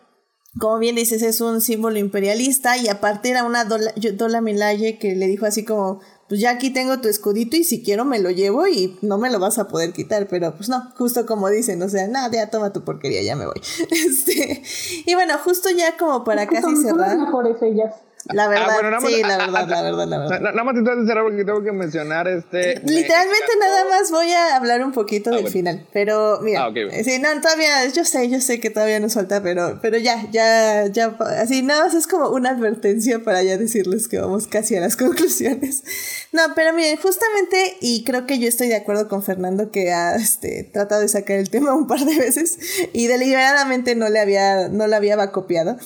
como 0.58 0.80
bien 0.80 0.96
dices, 0.96 1.22
es 1.22 1.42
un 1.42 1.60
símbolo 1.60 2.00
imperialista 2.00 2.78
y 2.78 2.88
aparte 2.88 3.30
era 3.30 3.44
una 3.44 3.66
Dola, 3.66 3.94
Dola 4.14 4.40
Milaje 4.40 4.98
que 4.98 5.16
le 5.16 5.28
dijo 5.28 5.46
así 5.46 5.66
como, 5.66 6.00
pues 6.28 6.42
ya 6.42 6.52
aquí 6.52 6.72
tengo 6.72 7.00
tu 7.00 7.08
escudito 7.08 7.56
y 7.56 7.64
si 7.64 7.84
quiero 7.84 8.04
me 8.04 8.20
lo 8.20 8.32
llevo 8.32 8.68
y 8.68 8.98
no 9.02 9.18
me 9.18 9.30
lo 9.30 9.40
vas 9.40 9.60
a 9.60 9.68
poder 9.68 9.94
quitar, 9.94 10.28
pero 10.28 10.56
pues 10.56 10.70
no, 10.70 10.92
justo 10.98 11.26
como 11.26 11.50
dicen, 11.50 11.82
o 11.84 11.90
sea, 11.90 12.08
nada, 12.08 12.30
ya 12.32 12.50
toma 12.50 12.74
tu 12.74 12.84
porquería, 12.84 13.22
ya 13.22 13.36
me 13.36 13.46
voy. 13.46 13.62
Este, 13.92 14.62
y 15.06 15.14
bueno, 15.14 15.38
justo 15.44 15.70
ya 15.70 15.98
como 15.98 16.24
para 16.24 16.48
casi 16.48 16.76
cerrar. 16.78 17.18
mejores 17.18 17.62
ellas. 17.62 17.94
La 18.34 18.48
verdad, 18.48 19.00
sí, 19.06 19.22
la 19.22 19.38
verdad, 19.38 19.68
la 19.68 19.82
verdad, 19.84 20.08
la 20.08 20.18
verdad. 20.18 20.40
Nada 20.40 20.64
más 20.64 20.76
entonces 20.76 21.08
cerrar 21.08 21.24
porque 21.24 21.46
tengo 21.46 21.64
que 21.64 21.72
mencionar 21.72 22.28
este. 22.28 22.82
Literalmente 22.84 23.52
nada 23.60 23.86
más 23.90 24.10
voy 24.10 24.32
a 24.32 24.56
hablar 24.56 24.84
un 24.84 24.92
poquito 24.92 25.30
del 25.30 25.48
final. 25.48 25.86
Pero 25.94 26.40
mira, 26.42 26.72
sí, 27.04 27.20
no, 27.20 27.40
todavía, 27.42 27.86
yo 27.88 28.04
sé, 28.04 28.28
yo 28.30 28.42
sé 28.42 28.60
que 28.60 28.72
todavía 28.72 29.00
nos 29.00 29.14
falta, 29.14 29.44
pero, 29.44 29.80
pero 29.82 29.98
ya, 29.98 30.28
ya, 30.32 30.88
ya, 30.88 31.16
así 31.40 31.62
nada 31.62 31.86
más 31.86 31.94
es 31.94 32.08
como 32.08 32.30
una 32.30 32.50
advertencia 32.50 33.24
para 33.24 33.44
ya 33.44 33.58
decirles 33.58 34.08
que 34.08 34.20
vamos 34.20 34.48
casi 34.48 34.76
a 34.76 34.82
las 34.82 34.96
conclusiones. 34.98 35.84
No, 36.32 36.42
pero 36.56 36.74
miren, 36.74 36.98
justamente, 36.98 37.78
y 37.80 38.04
creo 38.06 38.26
que 38.26 38.40
yo 38.40 38.48
estoy 38.48 38.70
de 38.70 38.76
acuerdo 38.76 39.08
con 39.08 39.22
Fernando 39.22 39.70
que 39.70 39.94
ha 39.94 40.16
este, 40.16 40.64
tratado 40.64 41.02
de 41.02 41.10
sacar 41.10 41.38
el 41.38 41.50
tema 41.52 41.74
un 41.76 41.88
par 41.88 42.00
de 42.00 42.18
veces 42.18 42.58
y 42.92 43.06
deliberadamente 43.06 43.96
no 43.96 44.10
le 44.10 44.20
había, 44.20 44.68
no 44.70 44.88
le 44.88 44.96
había 44.96 45.16
copiado, 45.32 45.78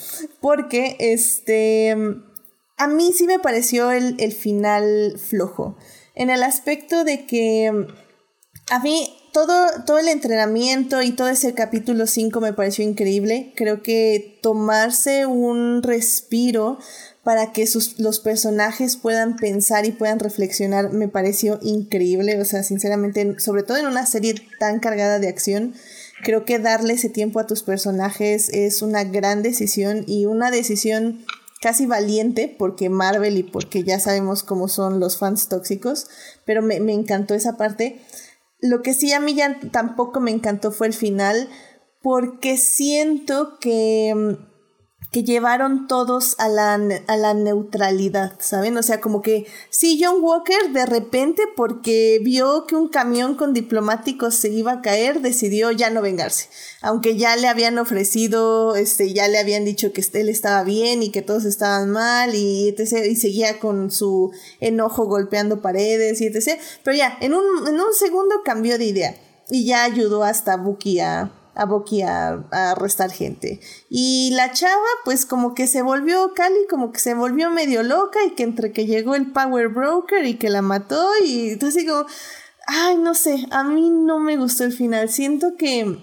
porque 0.42 0.96
este, 1.00 1.96
a 2.80 2.88
mí 2.88 3.12
sí 3.14 3.28
me 3.28 3.40
pareció 3.40 3.92
el, 3.92 4.16
el 4.20 4.32
final 4.32 5.16
flojo, 5.18 5.78
en 6.16 6.30
el 6.30 6.42
aspecto 6.44 7.04
de 7.04 7.26
que 7.26 7.88
a 8.72 8.80
mí 8.80 9.16
todo, 9.34 9.68
todo 9.86 10.00
el 10.00 10.08
entrenamiento 10.08 11.02
y 11.02 11.12
todo 11.12 11.28
ese 11.28 11.54
capítulo 11.54 12.08
5 12.08 12.40
me 12.42 12.54
pareció 12.54 12.84
increíble. 12.84 13.54
Creo 13.56 13.84
que 13.84 14.40
tomarse 14.42 15.26
un 15.26 15.84
respiro 15.84 16.80
para 17.24 17.52
que 17.52 17.68
sus, 17.68 18.00
los 18.00 18.20
personajes 18.20 18.98
puedan 18.98 19.36
pensar 19.36 19.86
y 19.86 19.92
puedan 19.92 20.20
reflexionar 20.20 20.92
me 20.92 21.08
pareció 21.08 21.60
increíble. 21.62 22.40
O 22.40 22.46
sea, 22.46 22.64
sinceramente, 22.64 23.40
sobre 23.40 23.64
todo 23.64 23.78
en 23.78 23.88
una 23.88 24.06
serie 24.06 24.36
tan 24.60 24.80
cargada 24.80 25.20
de 25.20 25.28
acción, 25.28 25.74
creo 26.24 26.46
que 26.46 26.60
darle 26.60 26.94
ese 26.94 27.10
tiempo 27.10 27.40
a 27.40 27.48
tus 27.48 27.64
personajes 27.64 28.50
es 28.50 28.82
una 28.82 29.04
gran 29.04 29.44
decisión 29.44 30.04
y 30.08 30.26
una 30.26 30.50
decisión 30.50 31.26
casi 31.62 31.86
valiente 31.86 32.54
porque 32.58 32.90
Marvel 32.90 33.38
y 33.38 33.44
porque 33.44 33.84
ya 33.84 34.00
sabemos 34.00 34.44
cómo 34.44 34.68
son 34.68 35.00
los 35.00 35.18
fans 35.18 35.50
tóxicos, 35.50 36.08
pero 36.46 36.62
me, 36.62 36.80
me 36.80 36.94
encantó 36.94 37.34
esa 37.34 37.58
parte. 37.58 38.02
Lo 38.60 38.82
que 38.82 38.94
sí 38.94 39.14
a 39.14 39.20
mí 39.20 39.34
ya 39.36 39.60
tampoco 39.72 40.20
me 40.20 40.32
encantó 40.32 40.72
fue 40.72 40.88
el 40.88 40.94
final 40.94 41.50
porque 42.02 42.58
siento 42.58 43.58
que 43.60 44.14
mm, 44.16 44.50
que 45.12 45.24
llevaron 45.24 45.88
todos 45.88 46.36
a 46.38 46.48
la, 46.50 46.80
a 47.08 47.18
la 47.18 47.34
neutralidad, 47.34 48.34
¿saben? 48.40 48.78
O 48.78 48.84
sea, 48.84 49.02
como 49.02 49.24
que 49.24 49.48
sí, 49.72 50.00
John 50.02 50.18
Walker 50.22 50.72
de 50.72 50.86
repente 50.86 51.44
porque 51.56 52.20
vio 52.24 52.68
que 52.68 52.76
un 52.76 52.90
camión 52.90 53.34
con 53.34 53.54
diplomáticos 53.54 54.36
se 54.36 54.50
iba 54.50 54.74
a 54.74 54.82
caer, 54.82 55.22
decidió 55.22 55.72
ya 55.72 55.90
no 55.90 56.04
vengarse, 56.04 56.50
aunque 56.82 57.18
ya 57.18 57.36
le 57.38 57.48
habían 57.48 57.80
ofrecido, 57.80 58.76
este, 58.76 59.12
ya 59.12 59.28
le 59.28 59.40
habían 59.40 59.66
dicho 59.66 59.94
que 59.94 60.04
él 60.14 60.30
estaba 60.30 60.64
bien 60.64 61.02
y 61.02 61.10
que 61.10 61.24
todos 61.24 61.46
estaban 61.46 61.90
mal 61.90 62.36
y 62.36 62.70
etc. 62.70 63.06
y 63.10 63.16
seguía 63.16 63.60
con 63.60 63.90
su 63.90 64.32
enojo 64.60 65.06
golpeando 65.06 65.62
paredes 65.62 66.22
y 66.22 66.28
etc. 66.28 66.60
Pero 66.84 66.96
ya, 66.96 67.18
en 67.22 67.34
un, 67.34 67.68
en 67.68 67.76
un 67.76 67.94
segundo 67.98 68.42
cambió 68.46 68.78
de 68.78 68.86
idea 68.86 69.16
y 69.50 69.66
ya 69.66 69.84
ayudó 69.84 70.24
hasta 70.24 70.56
Buki 70.58 71.00
a 71.00 71.32
a 71.60 71.66
Boki 71.66 72.02
a, 72.02 72.46
arrestar 72.52 73.12
gente. 73.12 73.60
Y 73.90 74.32
la 74.34 74.54
chava, 74.54 74.88
pues 75.04 75.26
como 75.26 75.54
que 75.54 75.68
se 75.68 75.82
volvió, 75.82 76.34
Cali, 76.34 76.66
como 76.70 76.92
que 76.92 77.00
se 77.00 77.14
volvió 77.14 77.50
medio 77.50 77.84
loca 77.84 78.24
y 78.26 78.32
que 78.32 78.44
entre 78.44 78.72
que 78.72 78.86
llegó 78.86 79.14
el 79.14 79.32
Power 79.34 79.68
Broker 79.68 80.26
y 80.26 80.38
que 80.38 80.50
la 80.50 80.62
mató 80.62 81.10
y 81.24 81.50
entonces 81.50 81.84
digo, 81.84 82.06
ay, 82.66 82.98
no 82.98 83.14
sé, 83.14 83.46
a 83.52 83.64
mí 83.66 83.90
no 83.90 84.20
me 84.20 84.38
gustó 84.38 84.64
el 84.64 84.72
final. 84.72 85.10
Siento 85.10 85.58
que 85.58 86.00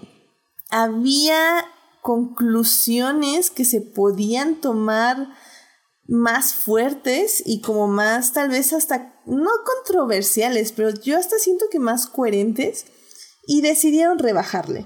había 0.69 1.65
conclusiones 2.03 3.49
que 3.49 3.65
se 3.65 3.81
podían 3.81 4.61
tomar 4.61 5.27
más 6.07 6.53
fuertes 6.53 7.41
y 7.45 7.61
como 7.61 7.87
más 7.87 8.31
tal 8.31 8.49
vez 8.49 8.73
hasta 8.73 9.15
no 9.25 9.49
controversiales, 9.65 10.71
pero 10.71 10.91
yo 10.91 11.17
hasta 11.17 11.39
siento 11.39 11.65
que 11.71 11.79
más 11.79 12.05
coherentes 12.05 12.85
y 13.47 13.61
decidieron 13.61 14.19
rebajarle. 14.19 14.85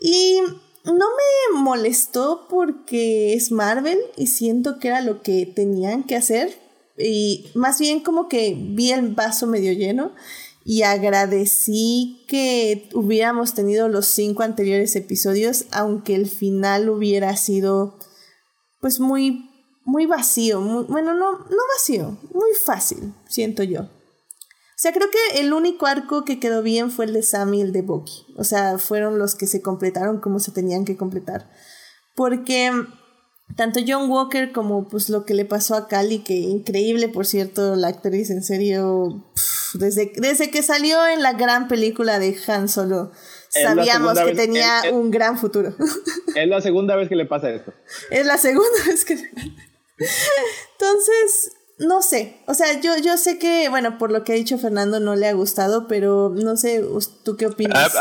Y 0.00 0.38
no 0.84 0.92
me 0.94 1.60
molestó 1.60 2.46
porque 2.48 3.34
es 3.34 3.50
Marvel 3.50 3.98
y 4.16 4.26
siento 4.26 4.78
que 4.78 4.88
era 4.88 5.00
lo 5.00 5.22
que 5.22 5.46
tenían 5.46 6.04
que 6.04 6.16
hacer. 6.16 6.58
Y 6.98 7.46
más 7.54 7.78
bien 7.78 8.00
como 8.00 8.28
que 8.28 8.54
vi 8.56 8.92
el 8.92 9.14
vaso 9.14 9.46
medio 9.46 9.72
lleno 9.72 10.12
y 10.64 10.82
agradecí 10.82 12.24
que 12.26 12.88
hubiéramos 12.94 13.54
tenido 13.54 13.88
los 13.88 14.06
cinco 14.06 14.42
anteriores 14.42 14.96
episodios, 14.96 15.66
aunque 15.72 16.14
el 16.14 16.26
final 16.28 16.88
hubiera 16.88 17.36
sido 17.36 17.98
pues 18.80 19.00
muy, 19.00 19.50
muy 19.84 20.06
vacío. 20.06 20.60
bueno, 20.60 21.14
no, 21.14 21.32
no 21.32 21.62
vacío, 21.76 22.18
muy 22.32 22.50
fácil, 22.64 23.14
siento 23.28 23.62
yo. 23.62 23.88
O 24.74 24.76
sea, 24.76 24.92
creo 24.92 25.08
que 25.08 25.40
el 25.40 25.52
único 25.52 25.86
arco 25.86 26.24
que 26.24 26.40
quedó 26.40 26.62
bien 26.62 26.90
fue 26.90 27.04
el 27.04 27.12
de 27.12 27.22
Sam 27.22 27.54
y 27.54 27.60
el 27.60 27.72
de 27.72 27.82
Bucky. 27.82 28.26
O 28.36 28.42
sea, 28.42 28.78
fueron 28.78 29.18
los 29.20 29.36
que 29.36 29.46
se 29.46 29.62
completaron 29.62 30.20
como 30.20 30.40
se 30.40 30.50
tenían 30.50 30.84
que 30.84 30.96
completar. 30.96 31.48
Porque 32.16 32.72
tanto 33.56 33.80
John 33.86 34.10
Walker 34.10 34.52
como 34.52 34.88
pues 34.88 35.08
lo 35.08 35.24
que 35.24 35.34
le 35.34 35.44
pasó 35.44 35.76
a 35.76 35.86
Cali, 35.86 36.20
que 36.20 36.34
increíble, 36.34 37.08
por 37.08 37.26
cierto, 37.26 37.76
la 37.76 37.88
actriz 37.88 38.30
en 38.30 38.42
serio, 38.42 39.24
desde, 39.74 40.12
desde 40.16 40.50
que 40.50 40.62
salió 40.62 41.06
en 41.06 41.22
la 41.22 41.34
gran 41.34 41.68
película 41.68 42.18
de 42.18 42.36
Han 42.48 42.68
Solo, 42.68 43.12
sabíamos 43.48 44.18
que 44.18 44.34
tenía 44.34 44.82
un 44.92 45.10
gran 45.10 45.38
futuro. 45.38 45.74
Es 46.34 46.48
la 46.48 46.60
segunda 46.60 46.96
vez 46.96 47.08
que 47.08 47.14
le 47.14 47.26
pasa 47.26 47.48
esto. 47.50 47.72
Es 48.10 48.26
la 48.26 48.38
segunda 48.38 48.68
vez 48.86 49.04
que 49.04 49.14
le 49.14 49.30
Entonces, 50.72 51.52
no 51.78 52.02
sé, 52.02 52.36
o 52.46 52.54
sea, 52.54 52.80
yo, 52.80 52.96
yo 52.98 53.16
sé 53.16 53.38
que, 53.38 53.68
bueno, 53.68 53.98
por 53.98 54.12
lo 54.12 54.24
que 54.24 54.32
ha 54.32 54.36
dicho 54.36 54.58
Fernando 54.58 55.00
no 55.00 55.16
le 55.16 55.28
ha 55.28 55.32
gustado, 55.32 55.88
pero 55.88 56.32
no 56.34 56.56
sé, 56.56 56.84
¿tú 57.24 57.36
qué 57.36 57.46
opinas? 57.46 57.94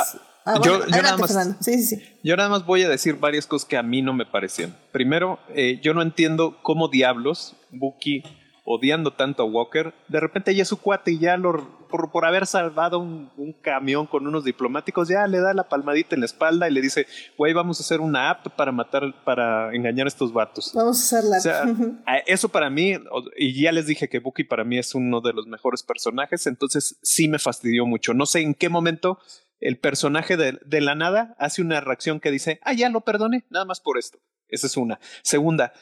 Ah, 0.45 0.55
ah, 0.55 0.61
yo, 0.63 0.85
nada 0.87 1.17
más, 1.17 1.31
sí, 1.61 1.73
sí, 1.79 1.95
sí. 1.95 2.03
yo 2.23 2.35
nada 2.35 2.49
más 2.49 2.65
voy 2.65 2.83
a 2.83 2.89
decir 2.89 3.15
varias 3.15 3.47
cosas 3.47 3.67
que 3.67 3.77
a 3.77 3.83
mí 3.83 4.01
no 4.01 4.13
me 4.13 4.25
parecían. 4.25 4.75
Primero, 4.91 5.39
eh, 5.55 5.79
yo 5.81 5.93
no 5.93 6.01
entiendo 6.01 6.59
cómo 6.61 6.87
diablos 6.87 7.55
Buki 7.71 8.23
odiando 8.65 9.11
tanto 9.11 9.43
a 9.43 9.45
Walker, 9.45 9.93
de 10.07 10.19
repente 10.19 10.55
ya 10.55 10.63
su 10.63 10.79
cuate 10.79 11.11
y 11.11 11.19
ya 11.19 11.35
lo, 11.35 11.85
por, 11.89 12.11
por 12.11 12.25
haber 12.25 12.47
salvado 12.47 12.97
un, 12.99 13.29
camión 13.61 14.07
con 14.07 14.25
unos 14.25 14.45
diplomáticos, 14.45 15.09
ya 15.09 15.27
le 15.27 15.39
da 15.39 15.53
la 15.53 15.67
palmadita 15.67 16.15
en 16.15 16.21
la 16.21 16.25
espalda 16.25 16.69
y 16.69 16.73
le 16.73 16.81
dice, 16.81 17.05
güey, 17.37 17.53
vamos 17.53 17.79
a 17.79 17.83
hacer 17.83 17.99
una 17.99 18.29
app 18.29 18.47
para 18.55 18.71
matar, 18.71 19.13
para 19.25 19.73
engañar 19.75 20.07
a 20.07 20.09
estos 20.09 20.31
vatos. 20.31 20.71
Vamos 20.73 20.99
a 20.99 21.17
hacerla. 21.17 21.37
O 21.37 21.41
sea, 21.41 21.65
eso 22.25 22.49
para 22.49 22.69
mí, 22.69 22.93
y 23.37 23.61
ya 23.61 23.71
les 23.71 23.85
dije 23.85 24.07
que 24.07 24.19
Bucky 24.19 24.43
para 24.45 24.63
mí 24.63 24.77
es 24.77 24.95
uno 24.95 25.19
de 25.19 25.33
los 25.33 25.45
mejores 25.45 25.83
personajes, 25.83 26.47
entonces 26.47 26.97
sí 27.03 27.27
me 27.27 27.39
fastidió 27.39 27.85
mucho. 27.85 28.13
No 28.13 28.25
sé 28.25 28.41
en 28.41 28.53
qué 28.53 28.69
momento 28.69 29.19
el 29.59 29.77
personaje 29.77 30.37
de, 30.37 30.59
de 30.65 30.81
la 30.81 30.95
nada 30.95 31.35
hace 31.37 31.61
una 31.61 31.81
reacción 31.81 32.19
que 32.19 32.31
dice, 32.31 32.59
ah, 32.63 32.73
ya 32.73 32.89
lo 32.89 33.01
perdoné, 33.01 33.45
nada 33.49 33.65
más 33.65 33.81
por 33.81 33.97
esto. 33.97 34.19
Esa 34.53 34.67
es 34.67 34.77
una. 34.77 34.99
Segunda, 35.23 35.73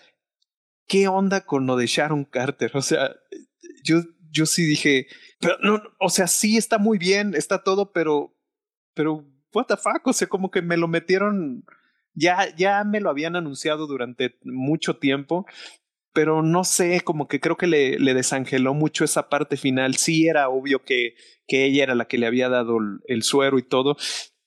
¿qué 0.92 1.08
onda 1.08 1.46
con 1.46 1.66
lo 1.68 1.78
de 1.78 1.88
Sharon 1.88 2.26
Carter? 2.26 2.72
O 2.74 2.82
sea, 2.82 3.16
yo, 3.82 4.02
yo 4.30 4.46
sí 4.46 4.66
dije, 4.66 5.08
pero 5.40 5.56
no, 5.64 5.82
o 6.02 6.10
sea, 6.10 6.28
sí 6.28 6.58
está 6.58 6.80
muy 6.80 6.98
bien, 6.98 7.34
está 7.34 7.64
todo, 7.64 7.94
pero, 7.94 8.36
pero, 8.94 9.26
what 9.54 9.68
the 9.68 9.78
fuck, 9.78 10.06
o 10.06 10.12
sea, 10.12 10.28
como 10.28 10.52
que 10.52 10.62
me 10.62 10.76
lo 10.76 10.90
metieron, 10.90 11.64
ya, 12.14 12.54
ya 12.58 12.84
me 12.84 13.00
lo 13.00 13.10
habían 13.10 13.38
anunciado 13.38 13.88
durante 13.88 14.38
mucho 14.44 14.98
tiempo, 14.98 15.46
pero 16.12 16.42
no 16.42 16.66
sé, 16.66 17.00
como 17.06 17.30
que 17.30 17.40
creo 17.40 17.56
que 17.56 17.68
le, 17.68 18.14
desangeló 18.14 18.74
mucho 18.74 19.06
esa 19.06 19.30
parte 19.30 19.56
final. 19.56 19.96
Sí 19.96 20.28
era 20.28 20.50
obvio 20.50 20.84
que, 20.84 21.14
que 21.48 21.64
ella 21.64 21.84
era 21.84 21.96
la 21.96 22.10
que 22.10 22.18
le 22.18 22.28
había 22.28 22.50
dado 22.50 22.80
el, 22.80 23.00
el 23.06 23.24
suero 23.24 23.58
y 23.60 23.64
todo, 23.64 23.96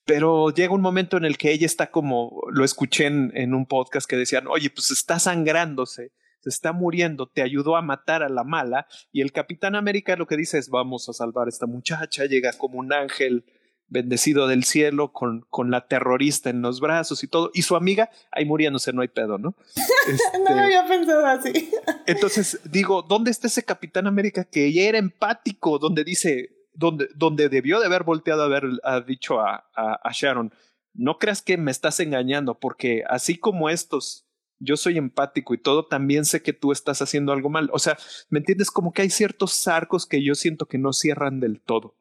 pero 0.05 0.51
llega 0.51 0.75
un 0.75 0.83
momento 0.83 1.17
en 1.17 1.25
el 1.25 1.39
que 1.39 1.53
ella 1.53 1.65
está 1.65 1.91
como, 1.91 2.43
lo 2.53 2.67
escuché 2.67 3.07
en, 3.07 3.33
en 3.35 3.55
un 3.55 3.65
podcast 3.65 4.07
que 4.07 4.17
decían, 4.17 4.47
oye, 4.47 4.69
pues 4.69 4.91
está 4.91 5.19
sangrándose 5.19 6.13
se 6.45 6.51
está 6.51 6.73
muriendo, 6.73 7.27
te 7.27 7.43
ayudó 7.43 7.77
a 7.77 7.83
matar 7.83 8.23
a 8.23 8.29
la 8.29 8.45
mala 8.45 8.87
y 9.13 9.23
el 9.23 9.33
Capitán 9.33 9.75
América 9.75 10.15
lo 10.17 10.27
que 10.27 10.37
dice 10.37 10.59
es 10.59 10.69
vamos 10.69 11.09
a 11.09 11.15
salvar 11.15 11.47
a 11.47 11.49
esta 11.49 11.67
muchacha, 11.67 12.27
llega 12.27 12.53
como 12.53 12.79
un 12.79 12.93
ángel 12.93 13.45
bendecido 13.89 14.47
del 14.47 14.65
cielo 14.65 15.13
con, 15.13 15.47
con 15.49 15.71
la 15.71 15.87
terrorista 15.87 16.51
en 16.51 16.61
los 16.61 16.81
brazos 16.81 17.25
y 17.25 17.29
todo, 17.29 17.51
y 17.55 17.63
su 17.63 17.77
amiga 17.77 18.11
ahí 18.31 18.45
muriéndose, 18.45 18.93
no 18.93 19.03
hay 19.03 19.09
pedo, 19.09 19.39
¿no? 19.39 19.55
Este, 20.07 20.39
no 20.39 20.61
había 20.61 20.87
pensado 20.87 21.25
así. 21.25 21.71
entonces 22.07 22.61
digo, 22.65 23.01
¿dónde 23.01 23.31
está 23.31 23.47
ese 23.47 23.63
Capitán 23.63 24.07
América 24.07 24.45
que 24.45 24.71
ya 24.71 24.83
era 24.83 24.99
empático, 24.99 25.79
donde 25.79 26.05
dice, 26.05 26.51
donde, 26.75 27.09
donde 27.15 27.49
debió 27.49 27.81
de 27.81 27.87
haber 27.87 28.03
volteado 28.03 28.43
a 28.43 28.45
haber 28.45 28.65
ha 28.83 29.01
dicho 29.01 29.41
a, 29.41 29.65
a, 29.75 29.95
a 30.03 30.11
Sharon, 30.13 30.53
no 30.93 31.19
creas 31.19 31.41
que 31.41 31.57
me 31.57 31.71
estás 31.71 32.01
engañando, 32.01 32.59
porque 32.59 33.03
así 33.09 33.39
como 33.39 33.71
estos 33.71 34.27
yo 34.59 34.77
soy 34.77 34.99
empático 34.99 35.55
y 35.55 35.59
todo, 35.59 35.87
también 35.87 36.25
sé 36.25 36.43
que 36.43 36.53
tú 36.53 36.73
estás 36.73 37.03
haciendo 37.03 37.33
algo 37.33 37.51
mal. 37.51 37.71
O 37.73 37.79
sea, 37.79 37.97
¿me 38.31 38.39
entiendes? 38.39 38.71
Como 38.71 38.93
que 38.93 39.03
hay 39.03 39.11
ciertos 39.11 39.67
arcos 39.69 40.07
que 40.07 40.23
yo 40.23 40.35
siento 40.35 40.67
que 40.67 40.79
no 40.79 40.93
cierran 40.93 41.41
del 41.41 41.61
todo. 41.61 41.97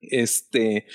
Este, 0.00 0.86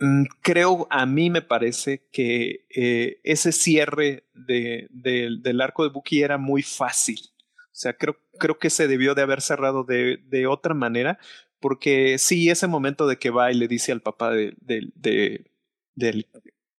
mm, 0.00 0.24
creo, 0.42 0.86
a 0.90 1.06
mí 1.06 1.30
me 1.30 1.42
parece 1.42 2.08
que 2.10 2.66
eh, 2.74 3.20
ese 3.24 3.52
cierre 3.52 4.24
de, 4.34 4.88
del 4.90 5.60
arco 5.60 5.84
de 5.84 5.90
Buki 5.90 6.22
era 6.22 6.38
muy 6.38 6.62
fácil. 6.62 7.18
O 7.56 7.80
sea, 7.80 7.92
creo, 7.92 8.18
creo 8.38 8.58
que 8.58 8.70
se 8.70 8.88
debió 8.88 9.14
de 9.14 9.22
haber 9.22 9.40
cerrado 9.40 9.84
de, 9.84 10.46
otra 10.48 10.74
manera, 10.74 11.18
porque 11.60 12.18
sí, 12.18 12.50
ese 12.50 12.66
momento 12.66 13.06
de 13.06 13.18
que 13.18 13.30
va 13.30 13.52
y 13.52 13.54
le 13.54 13.68
dice 13.68 13.92
al 13.92 14.00
papá 14.00 14.30
de, 14.32 14.54
del, 14.60 16.26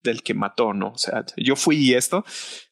del 0.03 0.23
que 0.23 0.35
mató, 0.35 0.73
¿no? 0.75 0.93
O 0.93 0.99
sea, 0.99 1.25
yo 1.37 1.57
fui 1.57 1.77
y 1.77 1.95
esto, 1.95 2.25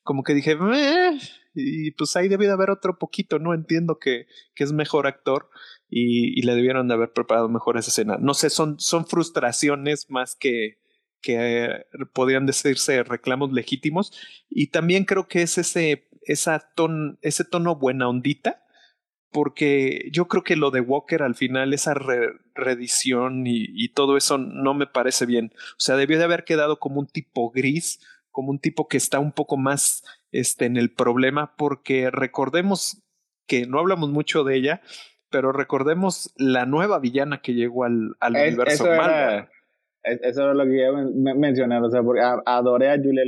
como 0.03 0.23
que 0.23 0.35
dije, 0.35 0.57
eh", 0.75 1.19
y 1.55 1.91
pues 1.93 2.15
ahí 2.17 2.29
debe 2.29 2.47
de 2.47 2.53
haber 2.53 2.71
otro 2.71 2.99
poquito, 2.99 3.39
¿no? 3.39 3.55
Entiendo 3.55 3.99
que, 3.99 4.27
que 4.55 4.65
es 4.65 4.73
mejor 4.73 5.07
actor 5.07 5.49
y, 5.89 6.39
y, 6.39 6.43
le 6.43 6.55
debieron 6.55 6.89
de 6.89 6.95
haber 6.95 7.13
preparado 7.13 7.49
mejor 7.49 7.79
esa 7.79 7.91
escena. 7.91 8.19
No 8.21 8.35
sé, 8.35 8.51
son, 8.51 8.79
son 8.79 9.07
frustraciones 9.07 10.11
más 10.11 10.37
que, 10.37 10.79
que 11.23 11.87
podrían 12.13 12.47
decirse 12.47 13.03
reclamos 13.03 13.53
legítimos. 13.53 14.13
Y 14.51 14.69
también 14.69 15.05
creo 15.05 15.29
que 15.29 15.43
es 15.43 15.59
ese, 15.59 16.09
esa 16.23 16.71
ton, 16.75 17.19
ese 17.23 17.45
tono 17.45 17.77
buena 17.77 18.09
ondita, 18.09 18.66
porque 19.31 20.09
yo 20.13 20.29
creo 20.29 20.43
que 20.43 20.57
lo 20.57 20.71
de 20.71 20.81
Walker 20.81 21.23
al 21.23 21.35
final, 21.35 21.73
esa 21.73 21.95
re 21.95 22.33
reedición 22.55 23.47
y, 23.47 23.67
y, 23.69 23.91
todo 23.91 24.17
eso 24.17 24.39
no 24.39 24.73
me 24.73 24.87
parece 24.87 25.27
bien. 25.27 25.53
O 25.73 25.79
sea, 25.79 25.97
debió 25.97 26.17
de 26.19 26.25
haber 26.25 26.45
quedado 26.45 26.79
como 26.79 27.01
un 27.01 27.07
tipo 27.07 27.51
gris, 27.51 28.01
como 28.31 28.51
un 28.51 28.59
tipo 28.59 28.89
que 28.89 28.97
está 28.97 29.19
un 29.19 29.33
poco 29.33 29.57
más 29.57 30.05
este, 30.33 30.65
en 30.67 30.77
el 30.77 30.93
problema, 30.93 31.55
porque 31.57 32.11
recordemos 32.11 33.03
que 33.47 33.67
no 33.67 33.79
hablamos 33.79 34.11
mucho 34.11 34.45
de 34.45 34.57
ella, 34.57 34.83
pero 35.31 35.53
recordemos 35.53 36.33
la 36.37 36.67
nueva 36.67 36.99
villana 36.99 37.41
que 37.41 37.55
llegó 37.55 37.85
al, 37.85 38.17
al 38.21 38.37
es, 38.37 38.49
universo 38.49 38.85
eso 38.85 38.93
era, 38.93 39.51
eso 40.03 40.43
era 40.43 40.55
lo 40.55 40.65
que 40.65 40.77
iba 40.77 41.01
a 41.01 41.35
mencionar, 41.35 41.83
o 41.83 41.91
sea, 41.91 42.03
porque 42.03 42.23
adoré 42.45 42.91
a 42.91 42.97
Julia 42.97 43.25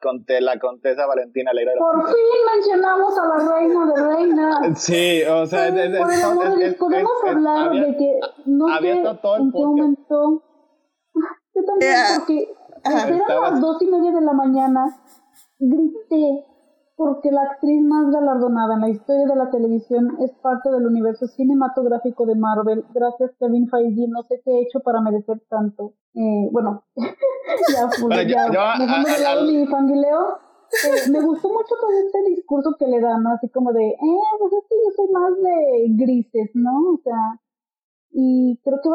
Conté, 0.00 0.40
la 0.40 0.58
contesa 0.58 1.06
Valentina 1.06 1.50
Alegra. 1.50 1.72
Por 1.78 2.06
fin 2.06 2.16
mencionamos 2.54 3.18
a 3.18 3.26
la 3.26 3.56
reina 3.56 3.86
de 3.86 4.16
reinas. 4.16 4.82
Sí, 4.82 5.22
o 5.22 5.46
sea, 5.46 5.68
es, 5.68 5.74
es, 5.74 5.98
por 5.98 6.12
el 6.12 6.22
amor 6.22 6.50
de 6.50 6.56
Dios, 6.56 6.74
podemos 6.74 7.12
hablar 7.26 7.68
había, 7.68 7.84
de 7.86 7.96
que 7.96 8.20
no 8.46 8.78
sé 8.78 9.18
todo 9.22 9.36
en 9.36 9.52
qué 9.52 9.58
momento. 9.58 10.42
Yo 11.54 11.64
también, 11.64 11.92
yeah. 11.92 12.16
porque 12.18 12.54
eran 12.84 13.40
las 13.40 13.60
dos 13.60 13.80
y 13.80 13.86
media 13.86 14.10
de 14.10 14.20
la 14.20 14.32
mañana, 14.32 14.86
grité 15.58 16.44
porque 16.96 17.30
la 17.32 17.42
actriz 17.42 17.82
más 17.82 18.10
galardonada 18.10 18.74
en 18.74 18.80
la 18.80 18.88
historia 18.88 19.26
de 19.26 19.36
la 19.36 19.50
televisión 19.50 20.16
es 20.20 20.30
parte 20.42 20.70
del 20.70 20.86
universo 20.86 21.26
cinematográfico 21.26 22.24
de 22.26 22.36
Marvel. 22.36 22.84
Gracias 22.94 23.32
Kevin 23.38 23.68
Feige, 23.68 24.06
no 24.08 24.22
sé 24.22 24.40
qué 24.44 24.52
he 24.52 24.62
hecho 24.62 24.80
para 24.80 25.00
merecer 25.00 25.42
tanto. 25.48 25.94
Eh, 26.14 26.48
bueno, 26.52 26.84
ya, 26.96 27.88
pues, 28.00 28.28
ya, 28.28 28.50
ya 28.52 28.78
lado 29.22 29.44
mi 29.46 29.66
fangileo. 29.66 30.38
Eh, 30.86 31.10
me 31.10 31.20
gustó 31.20 31.48
mucho 31.48 31.74
todo 31.80 31.90
este 31.90 32.30
discurso 32.30 32.74
que 32.78 32.86
le 32.86 33.00
dan, 33.00 33.22
¿no? 33.22 33.30
Así 33.30 33.48
como 33.48 33.72
de, 33.72 33.90
eh, 33.90 33.96
pues 34.38 34.52
es 34.52 34.64
que 34.68 34.76
yo 34.76 34.90
soy 34.96 35.12
más 35.12 35.32
de 35.36 36.04
grises, 36.04 36.50
¿no? 36.54 36.94
O 36.94 37.00
sea, 37.02 37.40
y 38.10 38.60
creo 38.62 38.80
que 38.82 38.90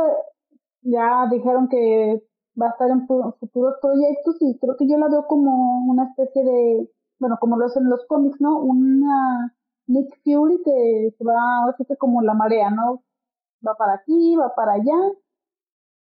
ya 0.89 1.27
dijeron 1.29 1.67
que 1.69 2.23
va 2.59 2.67
a 2.67 2.69
estar 2.71 2.89
en 2.89 3.05
futuros 3.07 3.75
proyectos 3.81 4.37
y 4.41 4.57
creo 4.59 4.75
que 4.77 4.87
yo 4.87 4.97
la 4.97 5.07
veo 5.09 5.25
como 5.27 5.85
una 5.89 6.05
especie 6.05 6.43
de 6.43 6.89
bueno, 7.19 7.37
como 7.39 7.57
lo 7.57 7.65
hacen 7.65 7.89
los 7.89 8.05
cómics, 8.07 8.39
¿no? 8.39 8.59
Una 8.59 9.53
Nick 9.87 10.07
Fury 10.23 10.61
que 10.63 11.09
se 11.17 11.23
va, 11.23 11.69
así 11.69 11.83
que 11.85 11.97
como 11.97 12.21
la 12.21 12.33
marea, 12.33 12.69
¿no? 12.69 13.03
Va 13.65 13.75
para 13.75 13.95
aquí, 13.95 14.35
va 14.35 14.53
para 14.55 14.73
allá. 14.73 15.13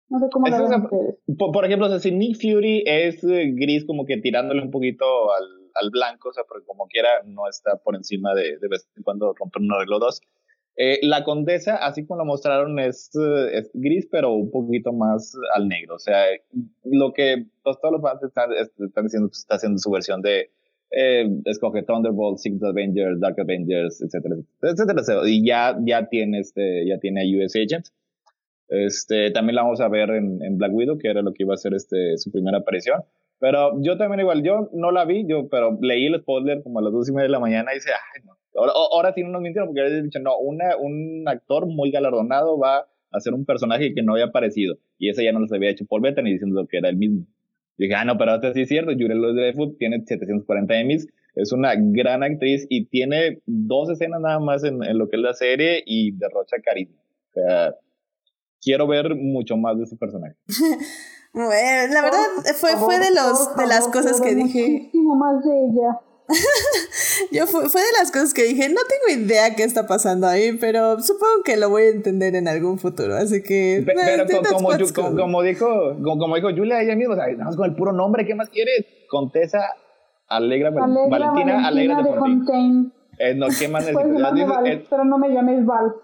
No 0.09 0.19
sé 0.21 0.27
cómo 0.33 0.47
lo 0.47 0.69
ven 0.69 0.85
ustedes. 0.85 1.19
Por, 1.39 1.53
por, 1.53 1.65
ejemplo, 1.65 1.87
o 1.87 1.91
sea, 1.91 1.99
si 1.99 2.13
Nick 2.13 2.37
Fury 2.37 2.85
es 2.87 3.23
eh, 3.25 3.53
gris 3.55 3.85
como 3.85 4.05
que 4.05 4.19
tirándole 4.19 4.63
un 4.63 4.71
poquito 4.71 5.05
al, 5.33 5.45
al 5.75 5.91
blanco, 5.91 6.29
o 6.29 6.33
sea, 6.33 6.45
porque 6.49 6.65
como 6.65 6.87
quiera 6.87 7.09
no 7.25 7.49
está 7.49 7.77
por 7.77 7.97
encima 7.97 8.35
de, 8.35 8.59
de 8.59 8.69
vez 8.69 8.89
en 8.97 9.03
cuando 9.03 9.35
romper 9.35 9.63
un 9.63 9.73
arreglo 9.73 9.99
dos. 9.99 10.21
Eh, 10.79 10.99
la 11.03 11.25
condesa, 11.25 11.77
así 11.77 12.07
como 12.07 12.19
lo 12.19 12.27
mostraron, 12.27 12.79
es, 12.79 13.11
es, 13.53 13.71
gris, 13.73 14.07
pero 14.11 14.33
un 14.33 14.51
poquito 14.51 14.93
más 14.93 15.35
al 15.55 15.69
negro. 15.69 15.95
O 15.95 15.99
sea, 15.99 16.25
lo 16.85 17.13
que 17.15 17.47
pues, 17.63 17.79
todos 17.81 17.93
los 17.93 18.03
fans 18.03 18.23
están, 18.23 18.51
están 18.53 19.05
diciendo 19.05 19.31
está 19.33 19.57
haciendo 19.57 19.79
su 19.79 19.91
versión 19.91 20.21
de, 20.21 20.51
eh, 20.99 21.29
escoge 21.45 21.83
Thunderbolt, 21.83 22.39
Secret 22.39 22.63
Avengers, 22.63 23.21
Dark 23.21 23.39
Avengers, 23.39 24.01
etcétera, 24.01 24.37
etcétera, 24.63 25.01
etcétera. 25.01 25.29
Y 25.29 25.47
ya, 25.47 25.77
ya 25.85 26.09
tiene 26.09 26.39
este, 26.39 26.87
ya 26.87 26.99
tiene 26.99 27.21
a 27.21 27.25
US 27.45 27.55
Agent. 27.55 27.89
Este, 28.69 29.31
también 29.31 29.57
la 29.57 29.63
vamos 29.63 29.81
a 29.83 29.89
ver 29.89 30.09
en, 30.11 30.43
en, 30.43 30.57
Black 30.57 30.73
Widow, 30.73 30.97
que 30.99 31.09
era 31.09 31.21
lo 31.21 31.35
que 31.35 31.43
iba 31.43 31.53
a 31.53 31.59
ser 31.59 31.75
este, 31.75 32.17
su 32.17 32.33
primera 32.33 32.59
aparición. 32.59 33.03
Pero 33.39 33.73
yo 33.83 33.99
también 33.99 34.21
igual, 34.21 34.43
yo 34.43 34.71
no 34.73 34.91
la 34.91 35.05
vi, 35.05 35.27
yo, 35.29 35.49
pero 35.51 35.79
leí 35.83 36.07
el 36.07 36.21
spoiler 36.21 36.63
como 36.63 36.79
a 36.79 36.83
las 36.83 36.93
dos 36.95 37.09
y 37.11 37.13
media 37.13 37.25
de 37.25 37.33
la 37.33 37.41
mañana 37.41 37.73
y 37.73 37.75
dice, 37.77 37.91
ay, 37.93 38.23
no. 38.25 38.33
Ahora, 38.59 38.73
ahora 38.75 39.13
sí 39.13 39.23
no 39.23 39.39
mintieron 39.39 39.69
porque 39.69 39.83
habían 39.83 40.05
dicho, 40.05 40.19
no, 40.21 40.39
una, 40.39 40.79
un 40.79 41.25
actor 41.27 41.67
muy 41.67 41.91
galardonado 41.91 42.59
va 42.59 42.79
a 42.79 42.87
hacer 43.11 43.35
un 43.35 43.45
personaje 43.45 43.93
que 43.95 44.03
no 44.03 44.13
había 44.13 44.27
aparecido. 44.27 44.79
Y 44.99 45.11
ese 45.11 45.25
ya 45.25 45.33
no 45.33 45.41
los 45.41 45.53
había 45.53 45.69
hecho 45.69 45.85
Paul 45.85 46.01
Bettany 46.01 46.33
diciendo 46.33 46.67
que 46.67 46.79
era 46.79 46.89
el 46.89 46.97
mismo. 46.97 47.27
Y 47.79 47.85
dije, 47.85 47.95
ah, 47.95 48.05
no, 48.05 48.17
pero 48.17 48.35
esto 48.35 48.53
sí 48.53 48.63
es 48.63 48.69
cierto, 48.69 48.93
Julia 48.93 49.17
Dreyfus 49.17 49.77
tiene 49.79 50.03
740 50.05 50.81
Emmys, 50.81 51.09
es 51.35 51.53
una 51.53 51.75
gran 51.77 52.23
actriz 52.23 52.67
y 52.71 52.87
tiene 52.87 53.43
dos 53.45 53.91
escenas 53.91 54.21
nada 54.21 54.41
más 54.41 54.65
en, 54.65 54.83
en 54.83 54.97
lo 54.97 55.09
que 55.09 55.17
es 55.17 55.23
la 55.23 55.35
serie 55.35 55.83
y 55.85 56.13
derrocha 56.13 56.57
carisma. 56.65 56.97
O 57.31 57.33
sea, 57.33 57.75
quiero 58.63 58.87
ver 58.87 59.15
mucho 59.15 59.57
más 59.57 59.77
de 59.77 59.85
ese 59.85 59.97
personaje. 59.97 60.37
bueno, 61.35 61.93
la 61.93 62.03
verdad 62.03 62.19
fue, 62.59 62.77
fue 62.77 62.99
de, 62.99 63.15
los, 63.15 63.57
de 63.57 63.67
las 63.67 63.89
cosas 63.89 64.21
que 64.21 64.35
dije. 64.35 64.69
Muchísimo 64.69 65.15
más 65.17 65.45
de 65.45 65.51
ella. 65.51 66.01
Yo 67.33 67.47
fue, 67.47 67.69
fue, 67.69 67.81
de 67.81 67.87
las 67.99 68.11
cosas 68.11 68.35
que 68.35 68.45
dije, 68.45 68.69
no 68.69 68.81
tengo 68.89 69.25
idea 69.25 69.55
qué 69.55 69.63
está 69.63 69.87
pasando 69.87 70.27
ahí, 70.27 70.57
pero 70.59 71.01
supongo 71.01 71.43
que 71.45 71.57
lo 71.57 71.71
voy 71.71 71.83
a 71.83 71.89
entender 71.91 72.35
en 72.35 72.49
algún 72.49 72.79
futuro, 72.79 73.15
así 73.15 73.43
que... 73.43 73.83
Pero, 73.87 74.01
pero 74.27 74.43
como, 74.53 74.69
como, 74.69 74.93
como, 74.95 75.17
como, 75.17 75.43
dijo, 75.43 75.97
como, 76.03 76.19
como, 76.19 76.37
dijo 76.37 76.49
Julia 76.51 76.83
ella 76.83 76.97
misma, 76.97 77.15
o 77.15 77.17
sea, 77.17 77.27
nada 77.29 77.45
más 77.45 77.57
con 77.57 77.71
el 77.71 77.77
puro 77.77 77.93
nombre, 77.93 78.27
¿qué 78.27 78.35
más 78.35 78.49
quieres? 78.49 78.87
Contesa 79.09 79.61
Alegra, 80.29 80.69
Alegra 80.69 81.09
Valentina, 81.09 81.67
Alegra 81.67 82.03
de 82.03 82.13
Fontaine. 82.15 82.91
Eh, 83.19 83.35
no, 83.35 83.47
¿qué 83.59 83.69
más 83.69 83.87
necesitas? 83.87 84.49
Val, 84.49 84.67
eh, 84.67 84.85
pero 84.89 85.05
no 85.05 85.19
me 85.19 85.29
llames 85.29 85.65
Val. 85.65 85.93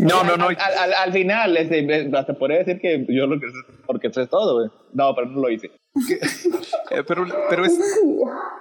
No, 0.00 0.22
no, 0.22 0.36
no. 0.36 0.46
Al, 0.46 0.56
al, 0.56 0.94
al 0.94 1.12
final, 1.12 1.56
este, 1.56 2.08
hasta 2.16 2.34
podría 2.34 2.58
decir 2.58 2.80
que 2.80 3.04
yo 3.08 3.26
lo 3.26 3.40
que 3.40 3.46
porque 3.86 4.06
eso 4.06 4.20
es 4.20 4.28
todo, 4.28 4.54
güey. 4.54 4.70
No, 4.92 5.12
pero 5.16 5.26
no 5.26 5.40
lo 5.40 5.50
hice. 5.50 5.72
eh, 6.90 7.02
pero, 7.06 7.26
pero 7.48 7.64
es, 7.64 7.78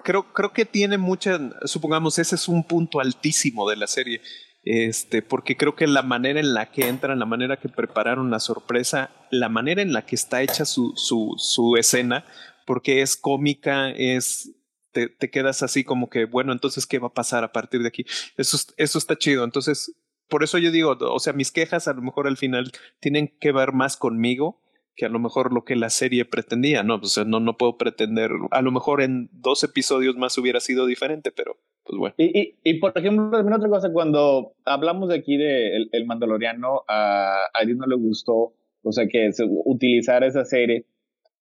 creo, 0.04 0.32
creo 0.34 0.54
que 0.54 0.66
tiene 0.66 0.98
mucha, 0.98 1.40
supongamos, 1.66 2.20
ese 2.20 2.36
es 2.36 2.48
un 2.48 2.64
punto 2.64 3.00
altísimo 3.00 3.70
de 3.70 3.76
la 3.76 3.88
serie. 3.88 4.22
Este, 4.64 5.22
porque 5.22 5.56
creo 5.56 5.76
que 5.76 5.88
la 5.88 6.02
manera 6.02 6.42
en 6.42 6.54
la 6.54 6.72
que 6.72 6.90
entran, 6.90 7.20
la 7.20 7.26
manera 7.26 7.58
que 7.58 7.70
prepararon 7.70 8.30
la 8.30 8.42
sorpresa, 8.42 9.12
la 9.32 9.48
manera 9.48 9.82
en 9.82 9.94
la 9.94 10.06
que 10.06 10.16
está 10.16 10.42
hecha 10.42 10.66
su, 10.66 10.92
su, 10.98 11.36
su 11.38 11.78
escena, 11.78 12.26
porque 12.66 13.02
es 13.02 13.16
cómica, 13.16 13.92
es 13.92 14.52
te, 14.92 15.08
te, 15.08 15.30
quedas 15.30 15.64
así 15.64 15.86
como 15.86 16.10
que, 16.10 16.26
bueno, 16.26 16.52
entonces, 16.52 16.86
¿qué 16.86 17.00
va 17.00 17.08
a 17.08 17.14
pasar 17.14 17.46
a 17.46 17.54
partir 17.54 17.82
de 17.82 17.88
aquí? 17.88 18.06
Eso, 18.36 18.58
eso 18.76 18.98
está 18.98 19.18
chido. 19.18 19.46
Entonces, 19.46 19.94
por 20.28 20.44
eso 20.44 20.58
yo 20.58 20.72
digo, 20.72 20.98
o 21.00 21.20
sea, 21.20 21.32
mis 21.32 21.52
quejas 21.52 21.88
a 21.88 21.94
lo 21.94 22.02
mejor 22.02 22.28
al 22.28 22.38
final 22.38 22.72
tienen 23.00 23.34
que 23.40 23.52
ver 23.54 23.72
más 23.72 23.96
conmigo 23.96 24.62
que 24.98 25.06
a 25.06 25.10
lo 25.10 25.20
mejor 25.20 25.54
lo 25.54 25.64
que 25.64 25.76
la 25.76 25.92
serie 25.92 26.26
pretendía, 26.26 26.82
¿no? 26.82 27.02
Sea, 27.04 27.24
no, 27.24 27.40
no 27.40 27.56
puedo 27.56 27.78
pretender, 27.78 28.32
a 28.50 28.62
lo 28.64 28.72
mejor 28.72 29.02
en 29.04 29.30
dos 29.32 29.64
episodios 29.64 30.18
más 30.18 30.36
hubiera 30.40 30.60
sido 30.60 30.88
diferente, 30.88 31.32
pero 31.32 31.56
pues 31.84 32.00
bueno. 32.00 32.16
Y, 32.18 32.38
y, 32.38 32.56
y 32.64 32.80
por 32.80 32.98
ejemplo, 32.98 33.30
también 33.30 33.54
otra 33.54 33.70
cosa, 33.70 33.94
cuando 33.94 34.54
hablamos 34.66 35.10
de 35.10 35.16
aquí 35.16 35.38
de 35.38 35.78
El, 35.78 35.90
el 35.92 36.06
Mandaloriano, 36.08 36.82
a, 36.88 37.44
a 37.54 37.62
él 37.62 37.78
no 37.78 37.86
le 37.86 37.96
gustó, 37.96 38.56
o 38.82 38.92
sea, 38.92 39.08
que 39.08 39.32
se, 39.34 39.46
utilizar 39.48 40.24
esa 40.24 40.44
serie 40.46 40.88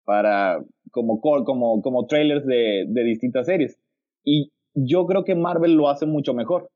para, 0.05 0.63
como, 0.91 1.19
como, 1.19 1.81
como 1.81 2.07
trailers 2.07 2.45
de, 2.45 2.85
de 2.87 3.03
distintas 3.03 3.47
series. 3.47 3.77
Y 4.23 4.53
yo 4.73 5.05
creo 5.07 5.25
que 5.25 5.35
Marvel 5.35 5.73
lo 5.73 5.89
hace 5.89 6.05
mucho 6.05 6.33
mejor. 6.33 6.69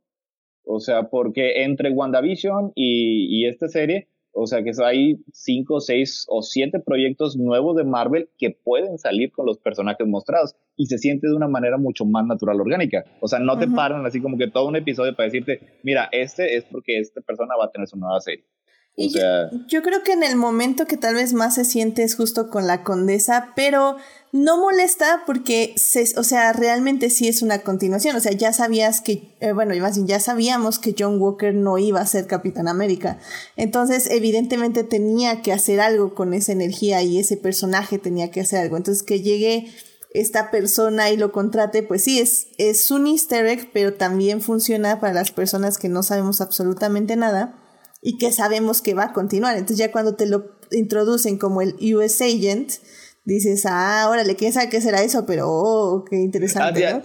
O 0.65 0.81
sea, 0.81 1.03
porque 1.03 1.63
entre 1.63 1.91
WandaVision 1.91 2.73
y, 2.75 3.27
y 3.29 3.47
esta 3.47 3.69
serie, 3.69 4.09
o 4.35 4.47
sea 4.47 4.63
que 4.63 4.71
hay 4.83 5.17
cinco, 5.31 5.79
seis 5.79 6.25
o 6.27 6.41
siete 6.41 6.79
proyectos 6.79 7.37
nuevos 7.37 7.75
de 7.77 7.85
Marvel 7.85 8.29
que 8.37 8.51
pueden 8.51 8.97
salir 8.97 9.31
con 9.31 9.45
los 9.45 9.57
personajes 9.57 10.05
mostrados 10.05 10.55
y 10.75 10.87
se 10.87 10.97
siente 10.97 11.27
de 11.27 11.35
una 11.35 11.47
manera 11.47 11.77
mucho 11.77 12.05
más 12.05 12.25
natural, 12.25 12.59
orgánica. 12.59 13.05
O 13.21 13.27
sea, 13.27 13.39
no 13.39 13.53
uh 13.53 13.55
-huh. 13.55 13.59
te 13.59 13.67
paran 13.67 14.05
así 14.05 14.21
como 14.21 14.37
que 14.37 14.49
todo 14.49 14.67
un 14.67 14.75
episodio 14.75 15.15
para 15.15 15.27
decirte, 15.27 15.61
mira, 15.83 16.09
este 16.11 16.57
es 16.57 16.65
porque 16.65 16.99
esta 16.99 17.21
persona 17.21 17.55
va 17.57 17.65
a 17.65 17.71
tener 17.71 17.87
su 17.87 17.97
nueva 17.97 18.19
serie. 18.19 18.43
Sea, 18.97 19.51
yo, 19.51 19.57
yo, 19.67 19.83
creo 19.83 20.03
que 20.03 20.13
en 20.13 20.23
el 20.23 20.37
momento 20.37 20.87
que 20.87 20.95
tal 20.95 21.15
vez 21.15 21.33
más 21.33 21.55
se 21.55 21.65
siente 21.65 22.03
es 22.03 22.15
justo 22.15 22.49
con 22.49 22.65
la 22.65 22.83
condesa, 22.83 23.51
pero 23.53 23.97
no 24.31 24.57
molesta 24.57 25.23
porque, 25.25 25.73
se, 25.75 26.05
o 26.17 26.23
sea, 26.23 26.53
realmente 26.53 27.09
sí 27.09 27.27
es 27.27 27.41
una 27.41 27.59
continuación. 27.59 28.15
O 28.15 28.21
sea, 28.21 28.31
ya 28.31 28.53
sabías 28.53 29.01
que, 29.01 29.33
eh, 29.41 29.51
bueno, 29.51 29.75
más 29.81 29.95
bien 29.95 30.07
ya 30.07 30.21
sabíamos 30.21 30.79
que 30.79 30.95
John 30.97 31.21
Walker 31.21 31.53
no 31.53 31.77
iba 31.77 31.99
a 31.99 32.05
ser 32.05 32.27
Capitán 32.27 32.69
América. 32.69 33.17
Entonces, 33.57 34.09
evidentemente 34.09 34.83
tenía 34.83 35.41
que 35.41 35.51
hacer 35.51 35.81
algo 35.81 36.15
con 36.15 36.33
esa 36.33 36.53
energía 36.53 37.01
y 37.01 37.19
ese 37.19 37.35
personaje 37.35 37.97
tenía 37.97 38.31
que 38.31 38.41
hacer 38.41 38.59
algo. 38.59 38.77
Entonces, 38.77 39.03
que 39.03 39.21
llegue 39.21 39.67
esta 40.13 40.51
persona 40.51 41.11
y 41.11 41.17
lo 41.17 41.33
contrate, 41.33 41.83
pues 41.83 42.03
sí, 42.03 42.19
es, 42.19 42.47
es 42.57 42.91
un 42.91 43.07
easter 43.07 43.45
egg, 43.45 43.71
pero 43.73 43.93
también 43.93 44.39
funciona 44.39 45.01
para 45.01 45.13
las 45.13 45.31
personas 45.31 45.77
que 45.77 45.89
no 45.89 46.03
sabemos 46.03 46.39
absolutamente 46.39 47.17
nada 47.17 47.61
y 48.05 48.19
que 48.19 48.31
sabemos 48.31 48.83
que 48.83 48.93
va 48.93 49.05
a 49.05 49.13
continuar. 49.13 49.55
Entonces 49.57 49.79
ya 49.79 49.91
cuando 49.91 50.15
te 50.15 50.27
lo 50.27 50.51
introducen 50.71 51.39
como 51.39 51.63
el 51.63 51.73
US 51.95 52.21
Agent, 52.21 52.73
dices, 53.23 53.65
ah, 53.65 54.07
órale, 54.07 54.35
quién 54.35 54.53
sabe 54.53 54.69
qué 54.69 54.79
será 54.79 55.01
eso, 55.01 55.25
pero 55.25 55.47
oh, 55.49 56.05
qué 56.07 56.15
interesante. 56.17 56.85
Así, 56.85 56.95
¿no? 56.95 57.01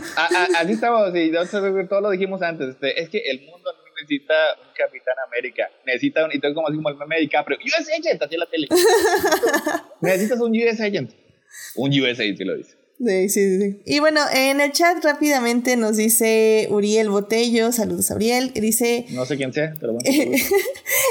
así 0.59 0.73
estamos, 0.73 1.11
sí, 1.15 1.33
todo 1.89 2.03
lo 2.03 2.11
dijimos 2.11 2.43
antes, 2.43 2.69
este, 2.69 3.01
es 3.01 3.09
que 3.09 3.19
el 3.31 3.41
mundo 3.47 3.71
necesita 3.97 4.35
un 4.63 4.75
Capitán 4.77 5.15
América, 5.27 5.71
necesita 5.87 6.27
un, 6.27 6.33
y 6.35 6.39
todo 6.39 6.53
como 6.53 6.69
así 6.69 6.77
como 6.77 6.91
el 6.91 6.97
meme 6.99 7.15
de 7.15 7.23
DiCaprio, 7.23 7.57
US 7.57 7.89
Agent, 7.89 8.23
así 8.23 8.35
en 8.35 8.41
la 8.41 8.51
tele. 8.51 8.69
Necesitas 10.03 10.39
un 10.39 10.53
US 10.53 10.81
Agent, 10.83 11.13
un 11.77 11.91
US 11.99 12.21
Agent, 12.21 12.37
si 12.37 12.45
lo 12.45 12.57
dice. 12.59 12.77
Sí, 13.05 13.29
sí, 13.31 13.59
sí. 13.59 13.81
Y 13.87 14.01
bueno, 14.01 14.21
en 14.33 14.61
el 14.61 14.73
chat 14.73 15.03
rápidamente 15.03 15.77
nos 15.77 15.97
dice 15.97 16.69
Uriel 16.71 17.09
Botello, 17.09 17.73
saludos 17.73 18.11
a 18.11 18.17
Uriel, 18.17 18.53
dice... 18.53 19.07
No 19.11 19.25
sé 19.25 19.39
quién 19.39 19.53
sea, 19.55 19.73
pero 19.81 19.95
bueno. 19.95 20.09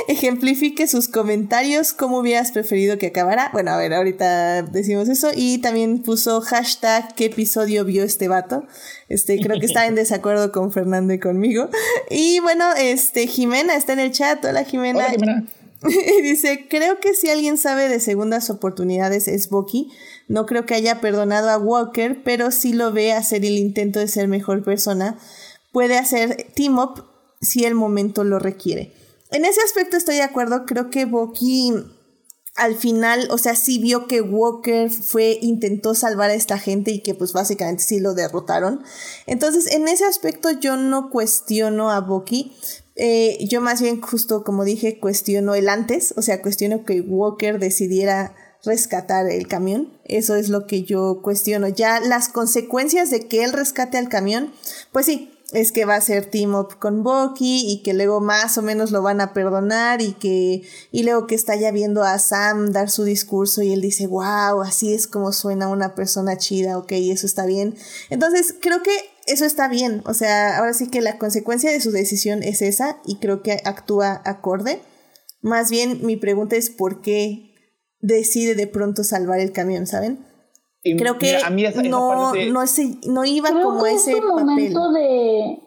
ejemplifique 0.08 0.88
sus 0.88 1.08
comentarios, 1.08 1.94
cómo 1.94 2.20
hubieras 2.20 2.52
preferido 2.52 2.98
que 2.98 3.08
acabara. 3.08 3.50
Bueno, 3.54 3.72
a 3.72 3.78
ver, 3.78 3.94
ahorita 3.94 4.64
decimos 4.64 5.10
eso. 5.10 5.30
Y 5.36 5.60
también 5.60 6.04
puso 6.04 6.42
hashtag 6.42 7.16
qué 7.16 7.26
episodio 7.26 7.86
vio 7.86 8.04
este 8.04 8.28
vato. 8.28 8.66
Este, 9.08 9.40
creo 9.40 9.60
que 9.60 9.66
está 9.66 9.88
en 9.88 9.96
desacuerdo 9.96 10.52
con 10.52 10.72
Fernando 10.72 11.14
y 11.14 11.20
conmigo. 11.20 11.70
Y 12.10 12.40
bueno, 12.40 12.66
este, 12.78 13.28
Jimena 13.28 13.76
está 13.76 13.94
en 13.94 14.00
el 14.00 14.12
chat. 14.12 14.44
Hola 14.46 14.64
Jimena. 14.64 15.00
Hola, 15.00 15.10
Jimena. 15.12 15.48
dice, 16.22 16.68
creo 16.70 17.00
que 17.00 17.14
si 17.14 17.30
alguien 17.30 17.58
sabe 17.58 17.88
de 17.88 18.00
segundas 18.00 18.50
oportunidades 18.50 19.28
es 19.28 19.50
Bucky. 19.50 19.90
No 20.30 20.46
creo 20.46 20.66
que 20.66 20.76
haya 20.76 21.02
perdonado 21.02 21.50
a 21.50 21.58
Walker, 21.58 22.22
pero 22.24 22.52
sí 22.52 22.72
lo 22.72 22.94
ve 22.94 23.12
hacer 23.12 23.44
el 23.44 23.58
intento 23.58 24.00
de 24.00 24.08
ser 24.08 24.28
mejor 24.28 24.64
persona. 24.64 25.18
Puede 25.74 25.98
hacer 25.98 26.48
team 26.56 26.78
up 26.78 27.04
si 27.42 27.66
el 27.66 27.76
momento 27.76 28.24
lo 28.24 28.40
requiere. 28.40 28.94
En 29.32 29.44
ese 29.44 29.60
aspecto 29.62 29.98
estoy 29.98 30.16
de 30.16 30.22
acuerdo. 30.22 30.66
Creo 30.66 30.90
que 30.92 31.06
Bucky 31.06 31.74
al 32.56 32.76
final, 32.76 33.28
o 33.32 33.38
sea, 33.38 33.56
sí 33.56 33.80
vio 33.80 34.06
que 34.06 34.22
Walker 34.22 34.92
fue, 34.92 35.40
intentó 35.42 35.96
salvar 35.96 36.30
a 36.30 36.34
esta 36.34 36.60
gente 36.60 36.92
y 36.92 37.00
que 37.00 37.16
pues 37.16 37.32
básicamente 37.34 37.84
sí 37.84 38.00
lo 38.00 38.14
derrotaron. 38.14 38.84
Entonces, 39.26 39.72
en 39.72 39.88
ese 39.88 40.06
aspecto 40.06 40.52
yo 40.52 40.76
no 40.76 41.10
cuestiono 41.10 41.90
a 41.90 42.02
Bucky. 42.02 42.54
Eh, 42.98 43.38
yo 43.50 43.62
más 43.62 43.82
bien 43.82 44.02
justo 44.02 44.44
como 44.44 44.66
dije, 44.66 45.00
cuestiono 45.00 45.56
el 45.56 45.70
antes, 45.70 46.14
o 46.18 46.22
sea, 46.22 46.42
cuestiono 46.42 46.84
que 46.84 47.00
Walker 47.00 47.58
decidiera 47.58 48.36
rescatar 48.64 49.30
el 49.30 49.48
camión. 49.48 49.98
Eso 50.06 50.36
es 50.36 50.50
lo 50.50 50.68
que 50.68 50.84
yo 50.84 51.22
cuestiono. 51.22 51.68
Ya 51.68 52.00
las 52.00 52.30
consecuencias 52.30 53.10
de 53.10 53.28
que 53.28 53.44
él 53.44 53.54
rescate 53.54 53.98
al 53.98 54.10
camión, 54.10 54.54
pues 54.92 55.06
sí, 55.06 55.32
es 55.52 55.72
que 55.72 55.86
va 55.86 55.96
a 55.96 56.02
ser 56.02 56.26
team 56.26 56.54
up 56.54 56.78
con 56.78 57.04
Bucky 57.04 57.64
y 57.68 57.82
que 57.82 57.94
luego 57.94 58.22
más 58.22 58.58
o 58.58 58.62
menos 58.62 58.92
lo 58.92 59.02
van 59.02 59.20
a 59.20 59.34
perdonar 59.34 60.02
y 60.02 60.14
que 60.14 60.62
y 60.92 61.04
luego 61.04 61.26
que 61.26 61.36
está 61.36 61.56
ya 61.56 61.72
viendo 61.72 62.04
a 62.04 62.20
Sam 62.20 62.72
dar 62.72 62.90
su 62.90 63.04
discurso 63.04 63.64
y 63.64 63.74
él 63.74 63.82
dice, 63.82 64.06
wow, 64.06 64.62
así 64.62 64.94
es 64.94 65.08
como 65.08 65.32
suena 65.32 65.68
una 65.68 65.96
persona 65.96 66.38
chida, 66.38 66.78
ok, 66.78 66.92
eso 66.92 67.26
está 67.26 67.46
bien. 67.46 67.76
Entonces 68.10 68.54
creo 68.62 68.84
que 68.84 68.92
eso 69.26 69.46
está 69.46 69.68
bien, 69.68 70.02
o 70.06 70.14
sea, 70.14 70.58
ahora 70.58 70.74
sí 70.74 70.88
que 70.90 71.02
la 71.02 71.18
consecuencia 71.18 71.72
de 71.72 71.82
su 71.82 71.92
decisión 71.92 72.44
es 72.44 72.62
esa 72.62 73.00
y 73.06 73.18
creo 73.18 73.42
que 73.42 73.62
actúa 73.66 74.22
acorde. 74.26 74.82
Más 75.42 75.72
bien 75.72 76.06
mi 76.06 76.16
pregunta 76.16 76.58
es 76.58 76.70
por 76.70 77.02
qué 77.02 77.49
decide 78.02 78.56
de 78.56 78.68
pronto 78.68 79.04
salvar 79.04 79.40
el 79.40 79.52
camión, 79.52 79.86
¿saben? 79.88 80.20
Creo 80.82 81.18
que 81.18 81.38
no, 81.90 82.34
no, 82.34 82.64
no 83.08 83.26
iba 83.26 83.50
como 83.52 83.86
ese 83.86 84.16
papel. 84.16 84.74
De, 84.94 85.60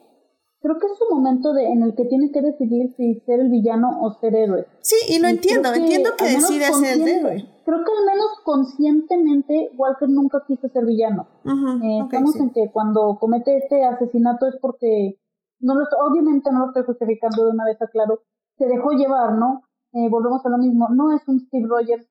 creo 0.61 0.79
que 0.79 0.87
es 0.87 0.99
su 0.99 1.15
momento 1.15 1.53
de, 1.53 1.67
en 1.67 1.83
el 1.83 1.95
que 1.95 2.07
tiene 2.07 2.31
que 2.33 2.41
decidir 2.41 2.95
si 2.97 3.21
ser 3.27 3.41
el 3.41 3.51
villano 3.51 4.01
o 4.01 4.19
ser 4.21 4.35
héroe. 4.35 4.67
Sí, 4.81 4.97
y 5.09 5.19
lo 5.19 5.29
entiendo, 5.29 5.73
entiendo 5.75 6.11
que 6.17 6.25
decide 6.25 6.73
ser 6.73 7.01
el 7.01 7.09
héroe. 7.09 7.45
Creo 7.65 7.79
que 7.85 7.93
al 7.93 8.07
menos 8.07 8.29
conscientemente 8.45 9.71
Walker 9.77 10.09
nunca 10.09 10.43
quiso 10.47 10.69
ser 10.69 10.87
villano. 10.87 11.29
eh, 11.45 12.01
estamos 12.05 12.35
en 12.37 12.51
que 12.51 12.71
cuando 12.73 13.19
comete 13.21 13.59
este 13.59 13.85
asesinato 13.85 14.47
es 14.47 14.57
porque, 14.61 15.21
no 15.61 15.75
lo, 15.75 15.85
obviamente 16.09 16.51
no 16.51 16.61
lo 16.61 16.67
estoy 16.69 16.85
justificando 16.85 17.45
de 17.45 17.51
una 17.51 17.67
vez, 17.67 17.81
aclaro, 17.81 18.23
se 18.57 18.67
dejó 18.67 18.93
llevar, 18.93 19.35
¿no? 19.35 19.63
Eh, 19.93 20.09
volvemos 20.09 20.45
a 20.47 20.49
lo 20.49 20.57
mismo, 20.57 20.89
no 20.89 21.15
es 21.15 21.21
un 21.29 21.39
Steve 21.39 21.67
Rogers 21.69 22.07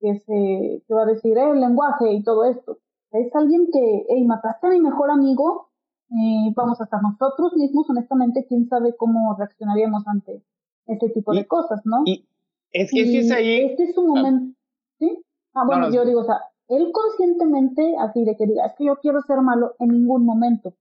que, 0.00 0.18
se, 0.20 0.82
que 0.86 0.94
va 0.94 1.02
a 1.02 1.06
decir 1.06 1.36
el 1.38 1.60
lenguaje 1.60 2.12
y 2.12 2.22
todo 2.22 2.44
esto. 2.44 2.78
Es 3.12 3.34
alguien 3.34 3.68
que, 3.72 4.06
hey, 4.08 4.24
mataste 4.24 4.66
a 4.66 4.70
mi 4.70 4.80
mejor 4.80 5.10
amigo, 5.10 5.70
eh, 6.10 6.52
vamos 6.54 6.80
a 6.80 6.84
estar 6.84 7.00
nosotros 7.00 7.54
mismos, 7.54 7.88
honestamente, 7.88 8.44
quién 8.46 8.68
sabe 8.68 8.96
cómo 8.96 9.34
reaccionaríamos 9.38 10.06
ante 10.06 10.42
este 10.86 11.08
tipo 11.10 11.32
de 11.32 11.46
cosas, 11.46 11.80
¿no? 11.84 12.02
Y 12.04 12.26
es 12.72 12.90
que 12.90 13.04
si 13.04 13.18
es 13.18 13.30
ahí. 13.30 13.64
Este 13.64 13.84
es 13.84 13.94
su 13.94 14.04
momento. 14.04 14.56
¿Sí? 14.98 15.24
Ah, 15.54 15.64
bueno, 15.64 15.90
yo 15.90 16.04
digo, 16.04 16.20
o 16.20 16.24
sea, 16.24 16.40
él 16.68 16.90
conscientemente, 16.92 17.94
así 17.98 18.24
de 18.24 18.36
que 18.36 18.46
diga, 18.46 18.66
es 18.66 18.74
que 18.76 18.84
yo 18.84 18.96
quiero 18.96 19.22
ser 19.22 19.40
malo 19.40 19.74
en 19.78 19.88
ningún 19.88 20.24
momento. 20.24 20.74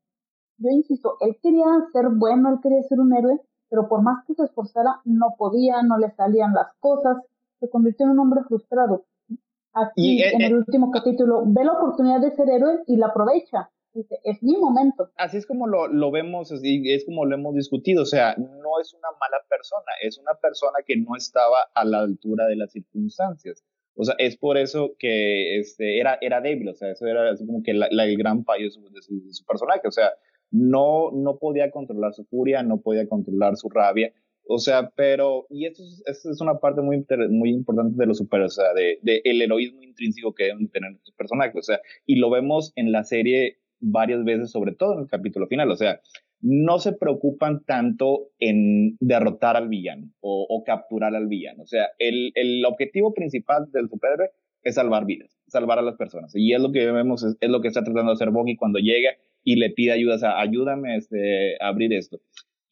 Yo 0.58 0.70
insisto, 0.70 1.18
él 1.20 1.38
quería 1.42 1.66
ser 1.92 2.10
bueno, 2.10 2.50
él 2.50 2.60
quería 2.62 2.82
ser 2.84 3.00
un 3.00 3.14
héroe, 3.14 3.40
pero 3.70 3.88
por 3.88 4.02
más 4.02 4.26
que 4.26 4.34
se 4.34 4.44
esforzara, 4.44 5.02
no 5.06 5.36
podía, 5.38 5.82
no 5.84 5.98
le 5.98 6.12
salían 6.12 6.54
las 6.54 6.74
cosas, 6.80 7.18
se 7.64 7.70
convirtió 7.70 8.06
en 8.06 8.12
un 8.12 8.20
hombre 8.20 8.42
frustrado. 8.48 9.06
Aquí, 9.74 10.22
en 10.22 10.42
el 10.42 10.56
último 10.56 10.92
capítulo, 10.92 11.44
ve 11.48 11.64
la 11.64 11.74
oportunidad 11.74 12.20
de 12.20 12.32
ser 12.32 12.50
héroe 12.50 12.84
y 12.86 12.98
la 12.98 13.08
aprovecha. 13.08 13.72
Dice, 13.94 14.20
es 14.24 14.44
mi 14.44 14.58
momento. 14.58 15.10
Así 15.16 15.38
es 15.38 15.48
como 15.48 15.68
lo, 15.68 15.88
lo 15.88 16.12
vemos, 16.12 16.52
y 16.62 16.92
es 16.92 17.06
como 17.06 17.26
lo 17.26 17.36
hemos 17.36 17.56
discutido. 17.56 18.04
O 18.04 18.06
sea, 18.06 18.36
no 18.36 18.80
es 18.82 18.94
una 18.94 19.10
mala 19.20 19.38
persona, 19.50 19.92
es 20.02 20.18
una 20.18 20.34
persona 20.34 20.80
que 20.86 20.98
no 20.98 21.16
estaba 21.16 21.58
a 21.74 21.86
la 21.86 22.00
altura 22.00 22.48
de 22.48 22.56
las 22.56 22.72
circunstancias. 22.72 23.64
O 23.96 24.04
sea, 24.04 24.16
es 24.18 24.38
por 24.38 24.58
eso 24.58 24.96
que 25.00 25.60
este, 25.60 26.00
era, 26.00 26.18
era 26.22 26.42
débil, 26.42 26.70
o 26.70 26.74
sea, 26.74 26.92
eso 26.92 27.06
era 27.06 27.32
así 27.32 27.46
como 27.46 27.62
que 27.64 27.74
la, 27.74 27.88
el 27.88 28.18
gran 28.18 28.44
fallo 28.44 28.66
de 28.66 28.72
su, 28.72 28.82
de 28.90 29.02
su, 29.34 29.46
personaje. 29.46 29.88
O 29.88 29.92
sea, 29.92 30.12
no, 30.52 31.12
no 31.12 31.38
podía 31.38 31.72
controlar 31.72 32.14
su 32.14 32.26
furia, 32.26 32.64
no 32.64 32.82
podía 32.82 33.08
controlar 33.08 33.56
su 33.56 33.70
rabia, 33.70 34.12
o 34.46 34.60
sea, 34.60 34.92
pero, 34.96 35.46
y 35.50 35.66
esto 35.66 35.84
es, 36.06 36.42
una 36.42 36.60
parte 36.60 36.82
muy, 36.82 37.06
muy 37.30 37.50
importante 37.50 37.96
de 37.98 38.06
los 38.06 38.18
super, 38.18 38.42
o 38.42 38.50
sea, 38.50 38.74
de, 38.74 39.00
el 39.24 39.42
heroísmo 39.42 39.82
intrínseco 39.82 40.34
que 40.34 40.46
deben 40.46 40.70
tener 40.70 40.92
estos 40.94 41.14
personajes, 41.16 41.56
o 41.56 41.62
sea, 41.62 41.80
y 42.06 42.18
lo 42.18 42.30
vemos 42.30 42.74
en 42.76 42.92
la 42.92 43.04
serie 43.04 43.58
varias 43.80 44.24
veces, 44.24 44.52
sobre 44.52 44.74
todo 44.74 44.94
en 44.94 45.00
el 45.02 45.08
capítulo 45.08 45.48
final, 45.48 45.72
o 45.72 45.76
sea, 45.76 46.00
no 46.42 46.78
se 46.80 46.92
preocupan 46.92 47.64
tanto 47.64 48.32
en 48.40 48.98
derrotar 49.00 49.56
al 49.56 49.70
villano 49.70 50.10
o, 50.20 50.64
capturar 50.66 51.16
al 51.16 51.28
villano, 51.28 51.64
o 51.64 51.68
sea, 51.68 51.88
el, 51.98 52.32
el, 52.36 52.66
objetivo 52.66 53.14
principal 53.14 53.72
del 53.72 53.90
superhéroe 53.90 54.32
es 54.62 54.76
salvar 54.76 55.06
vidas, 55.06 55.38
salvar 55.48 55.80
a 55.80 55.84
las 55.84 55.96
personas, 55.96 56.34
y 56.36 56.54
es 56.54 56.62
lo 56.62 56.72
que 56.72 56.92
vemos, 56.92 57.24
es, 57.24 57.38
es 57.40 57.50
lo 57.50 57.62
que 57.62 57.70
está 57.70 57.84
tratando 57.84 58.12
de 58.12 58.16
hacer 58.16 58.32
Boggy 58.32 58.58
cuando 58.58 58.80
llega 58.80 59.12
y 59.44 59.56
le 59.56 59.70
pide 59.70 59.94
ayuda, 59.94 60.16
o 60.16 60.20
sea, 60.20 60.40
ayúdame 60.40 60.98
este, 60.98 61.56
a 61.62 61.68
abrir 61.68 61.94
esto. 61.94 62.20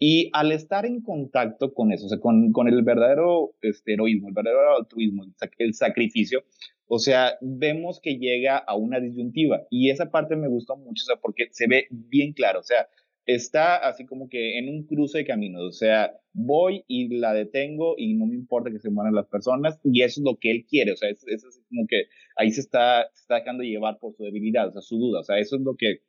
Y 0.03 0.31
al 0.33 0.51
estar 0.51 0.87
en 0.87 1.01
contacto 1.03 1.75
con 1.75 1.91
eso, 1.91 2.07
o 2.07 2.09
sea, 2.09 2.19
con, 2.19 2.51
con 2.51 2.67
el 2.67 2.81
verdadero 2.81 3.53
este, 3.61 3.93
heroísmo, 3.93 4.29
el 4.29 4.33
verdadero 4.33 4.77
altruismo, 4.77 5.25
el 5.59 5.75
sacrificio, 5.75 6.43
o 6.87 6.97
sea, 6.97 7.37
vemos 7.39 7.99
que 8.01 8.17
llega 8.17 8.57
a 8.57 8.75
una 8.75 8.99
disyuntiva. 8.99 9.61
Y 9.69 9.91
esa 9.91 10.09
parte 10.09 10.35
me 10.35 10.47
gustó 10.47 10.75
mucho, 10.75 11.03
o 11.03 11.05
sea, 11.05 11.17
porque 11.17 11.49
se 11.51 11.67
ve 11.67 11.85
bien 11.91 12.33
claro, 12.33 12.61
o 12.61 12.63
sea, 12.63 12.89
está 13.27 13.75
así 13.75 14.07
como 14.07 14.27
que 14.27 14.57
en 14.57 14.69
un 14.69 14.87
cruce 14.87 15.19
de 15.19 15.25
caminos, 15.25 15.61
o 15.61 15.71
sea, 15.71 16.11
voy 16.33 16.83
y 16.87 17.19
la 17.19 17.35
detengo 17.35 17.93
y 17.95 18.15
no 18.15 18.25
me 18.25 18.33
importa 18.33 18.71
que 18.71 18.79
se 18.79 18.89
mueran 18.89 19.13
las 19.13 19.27
personas 19.27 19.79
y 19.83 20.01
eso 20.01 20.19
es 20.21 20.25
lo 20.25 20.39
que 20.39 20.49
él 20.49 20.65
quiere, 20.67 20.93
o 20.93 20.97
sea, 20.97 21.09
es, 21.11 21.23
es 21.27 21.43
como 21.69 21.85
que 21.87 22.05
ahí 22.37 22.49
se 22.49 22.61
está, 22.61 23.07
se 23.13 23.21
está 23.21 23.35
dejando 23.35 23.61
llevar 23.61 23.99
por 23.99 24.15
su 24.15 24.23
debilidad, 24.23 24.69
o 24.69 24.71
sea, 24.71 24.81
su 24.81 24.97
duda, 24.97 25.19
o 25.19 25.23
sea, 25.23 25.37
eso 25.37 25.57
es 25.57 25.61
lo 25.61 25.75
que 25.77 25.99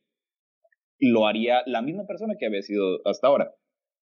lo 0.99 1.27
haría 1.27 1.63
la 1.67 1.83
misma 1.83 2.07
persona 2.07 2.37
que 2.39 2.47
había 2.47 2.63
sido 2.63 3.07
hasta 3.07 3.27
ahora 3.27 3.55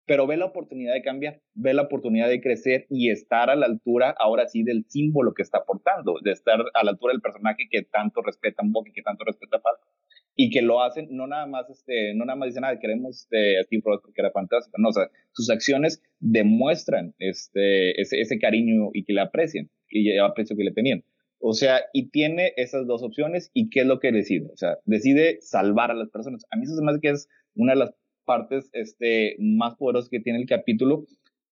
pero 0.09 0.25
ve 0.25 0.37
la 0.37 0.45
oportunidad 0.45 0.95
de 0.95 1.03
cambiar, 1.03 1.39
ve 1.53 1.71
la 1.75 1.83
oportunidad 1.83 2.29
de 2.29 2.41
crecer 2.41 2.87
y 2.89 3.11
estar 3.11 3.51
a 3.51 3.55
la 3.55 3.67
altura, 3.67 4.15
ahora 4.17 4.47
sí, 4.47 4.63
del 4.63 4.83
símbolo 4.87 5.35
que 5.35 5.43
está 5.43 5.59
aportando, 5.59 6.15
de 6.23 6.31
estar 6.31 6.59
a 6.73 6.83
la 6.83 6.89
altura 6.89 7.13
del 7.13 7.21
personaje 7.21 7.67
que 7.69 7.83
tanto 7.83 8.23
respeta 8.23 8.63
un 8.63 8.73
y 8.87 8.91
que 8.91 9.03
tanto 9.03 9.23
respeta 9.23 9.59
Falco. 9.59 9.87
Y 10.35 10.49
que 10.49 10.63
lo 10.63 10.81
hacen, 10.81 11.09
no 11.11 11.27
nada 11.27 11.45
más, 11.45 11.69
este, 11.69 12.15
no 12.15 12.25
nada 12.25 12.37
más 12.37 12.47
dicen, 12.47 12.61
nada, 12.61 12.79
queremos 12.79 13.21
este, 13.21 13.59
a 13.59 13.63
Steve 13.65 13.83
Rogers 13.85 14.01
porque 14.01 14.21
era 14.21 14.31
fantástico. 14.31 14.77
No, 14.79 14.89
o 14.89 14.93
sea, 14.93 15.11
sus 15.31 15.51
acciones 15.51 16.01
demuestran 16.19 17.13
este, 17.19 18.01
ese, 18.01 18.19
ese 18.19 18.39
cariño 18.39 18.89
y 18.93 19.03
que 19.03 19.13
le 19.13 19.21
aprecian, 19.21 19.69
y 19.91 20.09
el 20.09 20.21
aprecio 20.21 20.57
que 20.57 20.63
le 20.63 20.71
tenían. 20.71 21.03
O 21.37 21.53
sea, 21.53 21.81
y 21.93 22.09
tiene 22.09 22.53
esas 22.57 22.87
dos 22.87 23.03
opciones, 23.03 23.51
¿y 23.53 23.69
qué 23.69 23.81
es 23.81 23.85
lo 23.85 23.99
que 23.99 24.11
decide? 24.11 24.49
O 24.51 24.57
sea, 24.57 24.79
decide 24.85 25.37
salvar 25.41 25.91
a 25.91 25.93
las 25.93 26.09
personas. 26.09 26.47
A 26.49 26.57
mí 26.57 26.63
eso 26.63 26.75
se 26.75 26.83
me 26.83 26.89
hace 26.89 26.99
que 26.99 27.09
es 27.09 27.29
una 27.53 27.73
de 27.73 27.79
las 27.79 27.93
partes 28.29 28.69
este, 28.73 29.35
más 29.39 29.75
poderosas 29.75 30.07
que 30.11 30.19
tiene 30.19 30.37
el 30.37 30.45
capítulo 30.45 31.07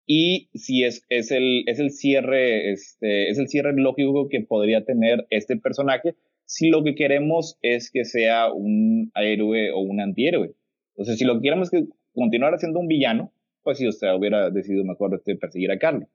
y 0.07 0.49
si 0.55 0.85
es, 0.85 1.05
el, 1.11 1.65
es 1.67 1.79
el 1.79 1.91
cierre 1.91 2.73
este, 2.73 3.29
es 3.29 3.39
el 3.39 3.49
cierre 3.49 3.75
lógico 3.77 4.31
que 4.31 4.41
podría 4.41 4.83
tener 4.87 5.27
este 5.29 5.59
personaje 5.59 6.15
si 6.47 6.71
lo 6.71 6.83
que 6.83 6.95
queremos 6.95 7.59
es 7.61 7.91
que 7.91 8.07
sea 8.07 8.51
un 8.51 9.13
héroe 9.15 9.71
o 9.73 9.81
un 9.81 10.01
antihéroe. 10.01 10.55
Entonces, 10.95 11.19
si 11.19 11.27
lo 11.27 11.35
que 11.35 11.43
queremos 11.43 11.73
es 11.73 11.81
que 11.81 11.93
continuara 12.15 12.57
siendo 12.57 12.81
un 12.81 12.89
villano, 12.89 13.35
pues 13.63 13.79
si 13.79 13.87
usted 13.87 14.09
hubiera 14.15 14.49
decidido 14.51 14.85
mejor 14.85 15.15
este, 15.15 15.37
perseguir 15.37 15.71
a 15.71 15.79
Carly. 15.79 16.07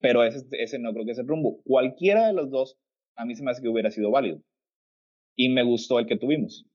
Pero 0.00 0.24
ese, 0.24 0.44
ese 0.52 0.78
no 0.80 0.92
creo 0.92 1.04
que 1.04 1.12
es 1.12 1.18
el 1.18 1.26
rumbo. 1.28 1.60
Cualquiera 1.64 2.26
de 2.26 2.32
los 2.32 2.50
dos, 2.50 2.78
a 3.16 3.24
mí 3.24 3.36
se 3.36 3.44
me 3.44 3.52
hace 3.52 3.62
que 3.62 3.68
hubiera 3.68 3.90
sido 3.90 4.10
válido. 4.10 4.42
Y 5.36 5.48
me 5.48 5.62
gustó 5.62 6.00
el 6.00 6.06
que 6.06 6.16
tuvimos. 6.16 6.66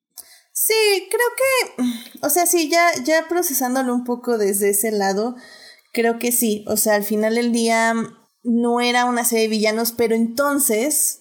Sí, 0.65 1.09
creo 1.09 1.27
que, 1.35 2.25
o 2.25 2.29
sea, 2.29 2.45
sí, 2.45 2.69
ya, 2.69 2.87
ya 3.03 3.27
procesándolo 3.27 3.93
un 3.93 4.05
poco 4.05 4.37
desde 4.37 4.69
ese 4.69 4.91
lado, 4.91 5.35
creo 5.91 6.19
que 6.19 6.31
sí. 6.31 6.63
O 6.69 6.77
sea, 6.77 6.95
al 6.95 7.03
final 7.03 7.35
del 7.35 7.51
día 7.51 7.93
no 8.43 8.79
era 8.79 9.03
una 9.03 9.25
serie 9.25 9.43
de 9.43 9.49
villanos, 9.49 9.91
pero 9.91 10.15
entonces 10.15 11.19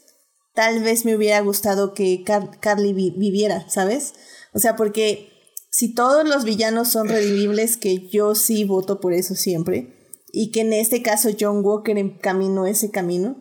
tal 0.55 0.85
vez 0.85 1.05
me 1.05 1.17
hubiera 1.17 1.41
gustado 1.41 1.93
que 1.93 2.23
Carly 2.61 2.93
viviera, 2.93 3.69
¿sabes? 3.69 4.15
O 4.55 4.61
sea, 4.61 4.77
porque 4.77 5.33
si 5.71 5.93
todos 5.93 6.25
los 6.25 6.45
villanos 6.45 6.91
son 6.91 7.09
redimibles, 7.09 7.77
que 7.77 8.09
yo 8.11 8.37
sí 8.37 8.63
voto 8.63 9.01
por 9.01 9.13
eso 9.13 9.35
siempre, 9.35 10.21
y 10.33 10.53
que 10.53 10.61
en 10.61 10.73
este 10.73 11.03
caso 11.03 11.31
John 11.39 11.65
Walker 11.65 11.99
encaminó 11.99 12.67
ese 12.67 12.93
camino, 12.93 13.41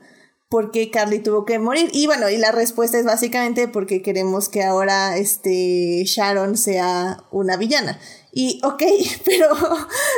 ¿por 0.52 0.70
qué 0.70 0.92
Carly 0.92 1.20
tuvo 1.20 1.46
que 1.46 1.58
morir? 1.60 1.90
Y 1.94 2.08
bueno, 2.08 2.30
y 2.30 2.36
la 2.36 2.52
respuesta 2.52 3.00
es 3.00 3.06
básicamente 3.06 3.70
porque 3.70 4.02
queremos 4.02 4.50
que 4.50 4.64
ahora 4.64 5.16
este 5.16 6.04
Sharon 6.06 6.58
sea 6.58 7.24
una 7.32 7.56
villana. 7.56 7.98
Y 8.34 8.60
ok, 8.62 8.84
pero, 9.26 9.48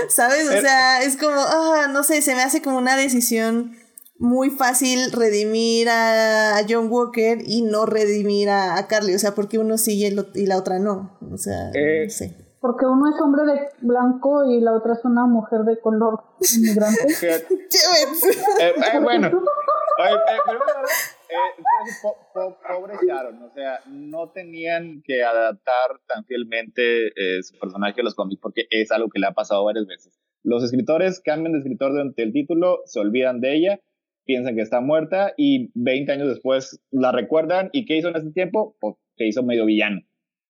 ¿sabes? 0.09 0.47
O 0.49 0.59
sea, 0.59 1.03
es 1.03 1.17
como, 1.17 1.39
ah, 1.39 1.87
no 1.93 2.03
sé, 2.03 2.23
se 2.23 2.33
me 2.33 2.41
hace 2.41 2.63
como 2.63 2.79
una 2.79 2.97
decisión 2.97 3.77
muy 4.17 4.49
fácil 4.49 5.11
redimir 5.11 5.87
a, 5.89 6.65
John 6.67 6.87
Walker 6.89 7.39
y 7.45 7.61
no 7.61 7.85
redimir 7.85 8.49
a, 8.49 8.87
Carly. 8.87 9.13
O 9.13 9.19
sea, 9.19 9.35
porque 9.35 9.59
uno 9.59 9.77
sí 9.77 10.03
y, 10.03 10.45
la 10.47 10.57
otra 10.57 10.79
no. 10.79 11.15
O 11.31 11.37
sea, 11.37 11.69
eh, 11.75 12.05
no 12.05 12.09
sé. 12.09 12.42
Porque 12.63 12.85
uno 12.85 13.09
es 13.13 13.19
hombre 13.19 13.43
de 13.43 13.59
blanco 13.81 14.45
y 14.45 14.61
la 14.61 14.71
otra 14.71 14.93
es 14.93 15.03
una 15.03 15.25
mujer 15.25 15.63
de 15.63 15.81
color 15.81 16.23
inmigrante. 16.55 17.01
Eh, 18.59 18.73
eh, 18.77 18.99
bueno, 19.01 19.31
pobre 22.33 22.93
Sharon, 23.05 23.41
o 23.41 23.49
sea, 23.49 23.79
no 23.87 24.29
tenían 24.29 25.01
que 25.03 25.23
adaptar 25.23 25.99
tan 26.07 26.23
fielmente 26.25 27.11
su 27.41 27.57
personaje 27.57 28.01
a 28.01 28.03
los 28.03 28.13
cómics 28.13 28.39
porque 28.39 28.67
es 28.69 28.91
algo 28.91 29.09
que 29.09 29.19
le 29.19 29.27
ha 29.27 29.33
pasado 29.33 29.65
varias 29.65 29.87
veces. 29.87 30.19
Los 30.43 30.63
escritores 30.63 31.19
cambian 31.19 31.53
de 31.53 31.59
escritor 31.59 31.91
durante 31.91 32.21
el 32.21 32.31
título, 32.31 32.81
se 32.85 32.99
olvidan 32.99 33.41
de 33.41 33.55
ella 33.55 33.79
piensan 34.25 34.55
que 34.55 34.61
está 34.61 34.79
muerta 34.79 35.33
y 35.35 35.71
20 35.75 36.11
años 36.11 36.29
después 36.29 36.81
la 36.91 37.11
recuerdan. 37.11 37.69
¿Y 37.73 37.85
qué 37.85 37.97
hizo 37.97 38.09
en 38.09 38.15
ese 38.15 38.31
tiempo? 38.31 38.77
Pues 38.79 38.95
que 39.17 39.27
hizo 39.27 39.43
medio 39.43 39.65
villano. 39.65 40.01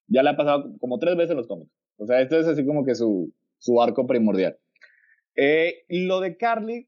Ya 0.07 0.21
le 0.21 0.29
ha 0.29 0.37
pasado 0.37 0.75
como 0.79 0.99
tres 0.99 1.15
veces 1.15 1.31
en 1.31 1.37
los 1.37 1.47
cómics. 1.47 1.71
O 1.97 2.05
sea, 2.05 2.21
esto 2.21 2.39
es 2.39 2.47
así 2.47 2.65
como 2.65 2.85
que 2.85 2.95
su, 2.95 3.33
su 3.57 3.81
arco 3.81 4.07
primordial. 4.07 4.57
Eh, 5.35 5.83
lo 5.89 6.19
de 6.19 6.37
Carly, 6.37 6.87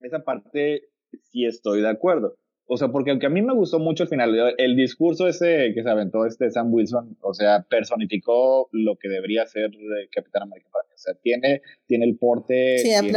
esa 0.00 0.24
parte 0.24 0.88
sí 1.22 1.44
estoy 1.44 1.80
de 1.80 1.88
acuerdo. 1.88 2.36
O 2.68 2.76
sea, 2.76 2.88
porque 2.88 3.10
aunque 3.10 3.26
a 3.26 3.30
mí 3.30 3.42
me 3.42 3.54
gustó 3.54 3.78
mucho 3.78 4.02
el 4.02 4.08
final, 4.08 4.54
el 4.58 4.76
discurso 4.76 5.28
ese 5.28 5.72
que 5.72 5.84
se 5.84 5.88
aventó 5.88 6.26
este 6.26 6.50
Sam 6.50 6.72
Wilson, 6.74 7.16
o 7.20 7.32
sea, 7.32 7.64
personificó 7.70 8.68
lo 8.72 8.96
que 8.96 9.08
debería 9.08 9.46
ser 9.46 9.70
eh, 9.70 10.08
Capitán 10.10 10.42
América 10.42 10.70
O 10.72 10.98
sea, 10.98 11.14
tiene, 11.22 11.62
tiene 11.86 12.06
el 12.06 12.18
porte, 12.18 12.76
tiene 12.82 13.12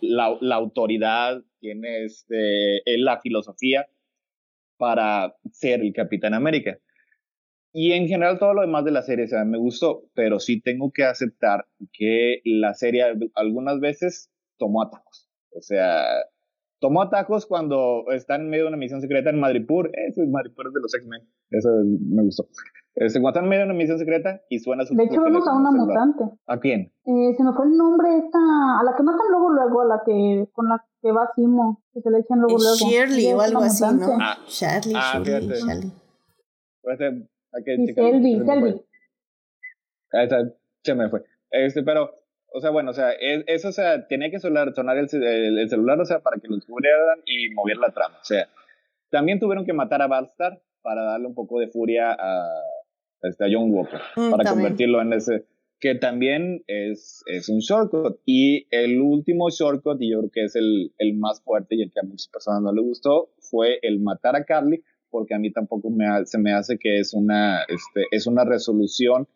la, 0.00 0.38
la, 0.40 0.54
autoridad, 0.54 1.42
tiene 1.60 2.04
este, 2.04 2.80
la 2.96 3.20
filosofía 3.20 3.86
para 4.78 5.36
ser 5.52 5.80
el 5.80 5.92
Capitán 5.92 6.32
América. 6.32 6.78
Y 7.76 7.90
en 7.90 8.06
general 8.06 8.38
todo 8.38 8.54
lo 8.54 8.60
demás 8.60 8.84
de 8.84 8.92
la 8.92 9.02
serie, 9.02 9.24
o 9.24 9.28
sea, 9.28 9.44
me 9.44 9.58
gustó, 9.58 10.04
pero 10.14 10.38
sí 10.38 10.62
tengo 10.62 10.92
que 10.94 11.02
aceptar 11.02 11.66
que 11.92 12.40
la 12.44 12.72
serie 12.72 13.02
algunas 13.34 13.80
veces 13.80 14.30
tomó 14.58 14.80
atajos. 14.80 15.28
O 15.50 15.60
sea, 15.60 16.04
tomó 16.78 17.02
atajos 17.02 17.46
cuando 17.46 18.04
está 18.12 18.36
en 18.36 18.48
medio 18.48 18.64
de 18.64 18.68
una 18.68 18.76
misión 18.76 19.00
secreta 19.00 19.30
en 19.30 19.40
Madripur. 19.40 19.90
Ese 19.92 20.22
es 20.22 20.28
Madripur 20.28 20.72
de 20.72 20.80
los 20.80 20.94
X-Men. 20.94 21.22
Eso 21.50 21.68
me 22.12 22.22
gustó. 22.22 22.46
Este, 22.94 23.20
cuando 23.20 23.40
en 23.40 23.48
medio 23.48 23.62
de 23.62 23.70
una 23.70 23.74
misión 23.74 23.98
secreta 23.98 24.40
y 24.48 24.60
suena 24.60 24.84
su 24.84 24.94
De 24.94 25.02
hecho, 25.02 25.20
vemos 25.20 25.44
a 25.48 25.56
una 25.56 25.72
mutante. 25.72 26.30
¿A 26.46 26.60
quién? 26.60 26.92
Eh, 27.06 27.34
se 27.36 27.42
me 27.42 27.52
fue 27.54 27.66
el 27.66 27.76
nombre 27.76 28.18
esta, 28.18 28.38
a 28.78 28.84
la 28.84 28.94
que 28.96 29.02
matan 29.02 29.26
luego, 29.32 29.50
luego, 29.50 29.80
a 29.80 29.86
la 29.86 30.02
que, 30.06 30.48
con 30.52 30.68
la 30.68 30.80
que 31.02 31.10
va 31.10 31.28
Simo, 31.34 31.82
que 31.92 32.00
se 32.00 32.08
le 32.08 32.20
echan 32.20 32.38
luego, 32.38 32.56
luego. 32.56 32.76
Shirley 32.76 33.32
o 33.32 33.40
algo 33.40 33.62
así, 33.62 33.82
¿no? 33.82 34.16
Ah, 34.20 34.38
Charlie, 34.46 34.94
ah, 34.94 35.20
Shirley, 35.24 35.58
Charlie. 35.58 35.92
Y 37.58 37.92
Selby, 37.92 38.44
Selby. 38.44 38.80
Se 40.82 40.94
me 40.94 41.08
fue. 41.08 41.22
Este, 41.50 41.82
pero 41.82 42.24
o 42.56 42.60
sea, 42.60 42.70
bueno, 42.70 42.92
o 42.92 42.94
sea, 42.94 43.10
eso, 43.10 43.68
o 43.68 43.72
sea, 43.72 44.06
tenía 44.06 44.30
que 44.30 44.38
sonar, 44.38 44.72
sonar 44.74 44.96
el, 44.96 45.08
el, 45.12 45.68
celular, 45.68 46.00
o 46.00 46.04
sea, 46.04 46.20
para 46.20 46.40
que 46.40 46.46
lo 46.46 46.54
descubrieran 46.54 47.18
y 47.26 47.50
mover 47.50 47.78
la 47.78 47.90
trama. 47.90 48.16
O 48.20 48.24
sea, 48.24 48.48
también 49.10 49.40
tuvieron 49.40 49.66
que 49.66 49.72
matar 49.72 50.02
a 50.02 50.06
Balstar 50.06 50.62
para 50.80 51.02
darle 51.02 51.26
un 51.26 51.34
poco 51.34 51.58
de 51.58 51.66
furia 51.66 52.12
a, 52.12 52.44
este, 53.22 53.44
a 53.44 53.48
John 53.50 53.72
Walker, 53.72 54.00
mm, 54.14 54.30
para 54.30 54.48
convertirlo 54.48 55.02
en 55.02 55.14
ese, 55.14 55.46
que 55.80 55.96
también 55.96 56.62
es, 56.68 57.24
es 57.26 57.48
un 57.48 57.58
shortcut. 57.58 58.20
Y 58.24 58.68
el 58.70 59.00
último 59.00 59.50
shortcut, 59.50 60.00
y 60.00 60.12
yo 60.12 60.20
creo 60.20 60.30
que 60.30 60.44
es 60.44 60.54
el, 60.54 60.92
el 60.98 61.14
más 61.14 61.42
fuerte 61.42 61.74
y 61.74 61.82
el 61.82 61.90
que 61.90 61.98
a 61.98 62.04
muchas 62.04 62.28
personas 62.28 62.62
no 62.62 62.72
le 62.72 62.82
gustó, 62.82 63.30
fue 63.40 63.80
el 63.82 63.98
matar 63.98 64.36
a 64.36 64.44
Carly, 64.44 64.84
porque 65.14 65.32
a 65.32 65.38
mí 65.38 65.52
tampoco 65.52 65.90
me, 65.90 66.06
se 66.26 66.38
me 66.38 66.52
hace 66.52 66.76
que 66.76 66.98
es 66.98 67.14
una, 67.14 67.60
este, 67.68 68.02
es 68.10 68.26
una 68.26 68.44
resolución 68.44 69.28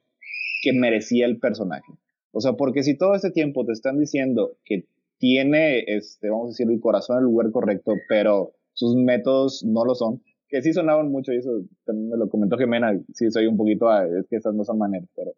que 0.61 0.73
merecía 0.73 1.25
el 1.25 1.39
personaje. 1.39 1.93
O 2.33 2.41
sea, 2.41 2.55
porque 2.55 2.83
si 2.83 2.99
todo 2.99 3.15
este 3.15 3.31
tiempo 3.31 3.65
te 3.65 3.71
están 3.71 3.97
diciendo 3.97 4.57
que 4.65 4.89
tiene, 5.19 5.85
este, 5.87 6.31
vamos 6.31 6.47
a 6.47 6.49
decir, 6.49 6.67
el 6.69 6.81
corazón 6.81 7.19
en 7.19 7.21
el 7.21 7.25
lugar 7.27 7.53
correcto, 7.53 7.93
pero 8.09 8.55
sus 8.73 8.97
métodos 8.97 9.65
no 9.65 9.85
lo 9.85 9.95
son, 9.95 10.21
que 10.49 10.63
sí 10.63 10.73
sonaban 10.73 11.13
mucho, 11.13 11.33
y 11.33 11.37
eso 11.37 11.63
también 11.85 12.09
me 12.09 12.17
lo 12.17 12.29
comentó 12.29 12.59
Gemena, 12.59 13.01
sí 13.15 13.31
soy 13.31 13.47
un 13.47 13.57
poquito, 13.57 13.89
ah, 13.89 14.05
es 14.05 14.27
que 14.29 14.35
esas 14.35 14.55
no 14.55 14.65
son 14.65 14.79
maneras, 14.79 15.09
pero 15.15 15.31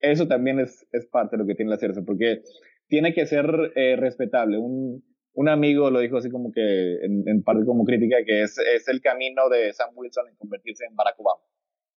eso 0.00 0.26
también 0.26 0.58
es, 0.58 0.86
es 0.90 1.04
parte 1.04 1.36
de 1.36 1.42
lo 1.42 1.46
que 1.46 1.54
tiene 1.54 1.70
la 1.70 1.76
serie, 1.76 2.00
porque 2.00 2.40
tiene 2.88 3.12
que 3.12 3.26
ser 3.26 3.72
eh, 3.76 3.96
respetable. 3.96 4.56
Un, 4.56 5.04
un 5.34 5.48
amigo 5.48 5.90
lo 5.90 6.00
dijo 6.00 6.16
así 6.16 6.30
como 6.30 6.52
que, 6.52 7.04
en, 7.04 7.42
parte 7.42 7.64
como 7.64 7.84
crítica, 7.84 8.16
que 8.24 8.42
es, 8.42 8.58
es 8.58 8.88
el 8.88 9.00
camino 9.00 9.48
de 9.48 9.72
Sam 9.72 9.90
Wilson 9.94 10.28
en 10.28 10.36
convertirse 10.36 10.84
en 10.84 10.94
Barack 10.94 11.18
Obama. 11.18 11.42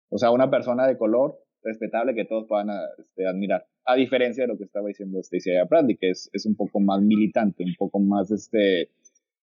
O 0.10 0.18
sea, 0.18 0.32
una 0.32 0.50
persona 0.50 0.88
de 0.88 0.98
color 0.98 1.38
respetable 1.62 2.16
que 2.16 2.26
todos 2.26 2.46
puedan 2.48 2.70
este, 2.98 3.28
admirar. 3.28 3.66
A 3.86 3.96
diferencia 3.96 4.44
de 4.44 4.48
lo 4.48 4.58
que 4.58 4.64
estaba 4.64 4.88
diciendo 4.88 5.22
Stacey 5.22 5.54
Bradley, 5.70 5.98
que 5.98 6.12
es, 6.12 6.30
es 6.32 6.46
un 6.46 6.56
poco 6.56 6.80
más 6.80 7.02
militante, 7.02 7.64
un 7.64 7.76
poco 7.78 8.00
más, 8.00 8.32
este, 8.32 8.92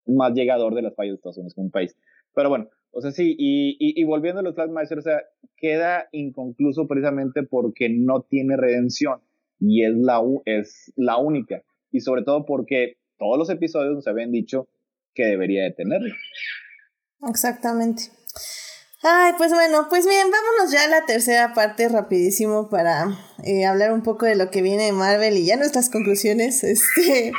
más 0.07 0.33
llegador 0.33 0.73
de 0.73 0.81
las 0.81 0.95
fallas 0.95 1.11
de 1.11 1.15
Estados 1.15 1.37
Unidos 1.37 1.53
como 1.53 1.69
país. 1.69 1.95
Pero 2.33 2.49
bueno, 2.49 2.69
o 2.91 3.01
sea, 3.01 3.11
sí, 3.11 3.35
y, 3.37 3.77
y, 3.79 4.03
volviendo 4.05 4.39
a 4.39 4.43
los 4.43 4.55
Maestros, 4.69 5.05
o 5.05 5.09
sea, 5.09 5.21
queda 5.55 6.07
inconcluso 6.11 6.87
precisamente 6.87 7.43
porque 7.43 7.89
no 7.89 8.21
tiene 8.23 8.57
redención 8.57 9.19
y 9.59 9.83
es 9.83 9.93
la, 9.95 10.21
es 10.45 10.93
la 10.95 11.17
única. 11.17 11.63
Y 11.91 11.99
sobre 11.99 12.23
todo 12.23 12.45
porque 12.45 12.96
todos 13.17 13.37
los 13.37 13.49
episodios 13.49 13.95
nos 13.95 14.07
habían 14.07 14.31
dicho 14.31 14.67
que 15.13 15.25
debería 15.25 15.63
de 15.63 15.71
tenerla. 15.71 16.15
Exactamente. 17.27 18.11
Ay, 19.03 19.33
pues 19.37 19.53
bueno, 19.53 19.87
pues 19.89 20.07
bien, 20.07 20.27
vámonos 20.31 20.71
ya 20.71 20.83
a 20.83 20.87
la 20.87 21.05
tercera 21.05 21.53
parte 21.53 21.87
rapidísimo 21.87 22.69
para 22.69 23.15
eh, 23.43 23.65
hablar 23.65 23.93
un 23.93 24.01
poco 24.01 24.25
de 24.25 24.35
lo 24.35 24.49
que 24.49 24.63
viene 24.63 24.85
de 24.85 24.91
Marvel 24.91 25.37
y 25.37 25.45
ya 25.45 25.55
nuestras 25.55 25.89
conclusiones. 25.89 26.63
Este, 26.63 27.31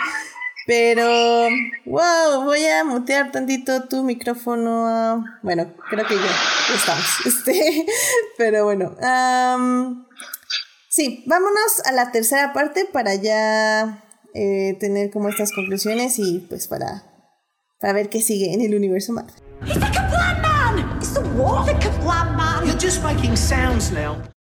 pero, 0.67 1.49
wow, 1.87 2.45
voy 2.45 2.65
a 2.67 2.85
mutear 2.85 3.33
tantito 3.33 3.89
tu 3.89 4.03
micrófono. 4.05 5.25
bueno, 5.43 5.75
creo 5.89 6.07
que 6.07 6.15
ya, 6.15 6.75
estamos. 6.75 7.07
Este, 7.27 7.87
pero 8.37 8.65
bueno, 8.65 8.95
sí, 10.89 11.25
vámonos 11.27 11.81
a 11.87 11.93
la 11.93 12.13
tercera 12.13 12.53
parte 12.53 12.85
para 12.85 13.15
ya 13.15 14.08
eh, 14.39 14.77
tener 14.79 15.11
como 15.11 15.29
estas 15.29 15.51
conclusiones 15.53 16.21
y 16.21 16.47
pues 16.49 16.69
para, 16.69 17.03
para 17.81 17.93
ver 17.93 18.09
qué 18.09 18.23
sigue 18.23 18.55
en 18.55 18.61
el 18.61 18.77
universo 18.77 19.13
Marvel. 19.13 19.35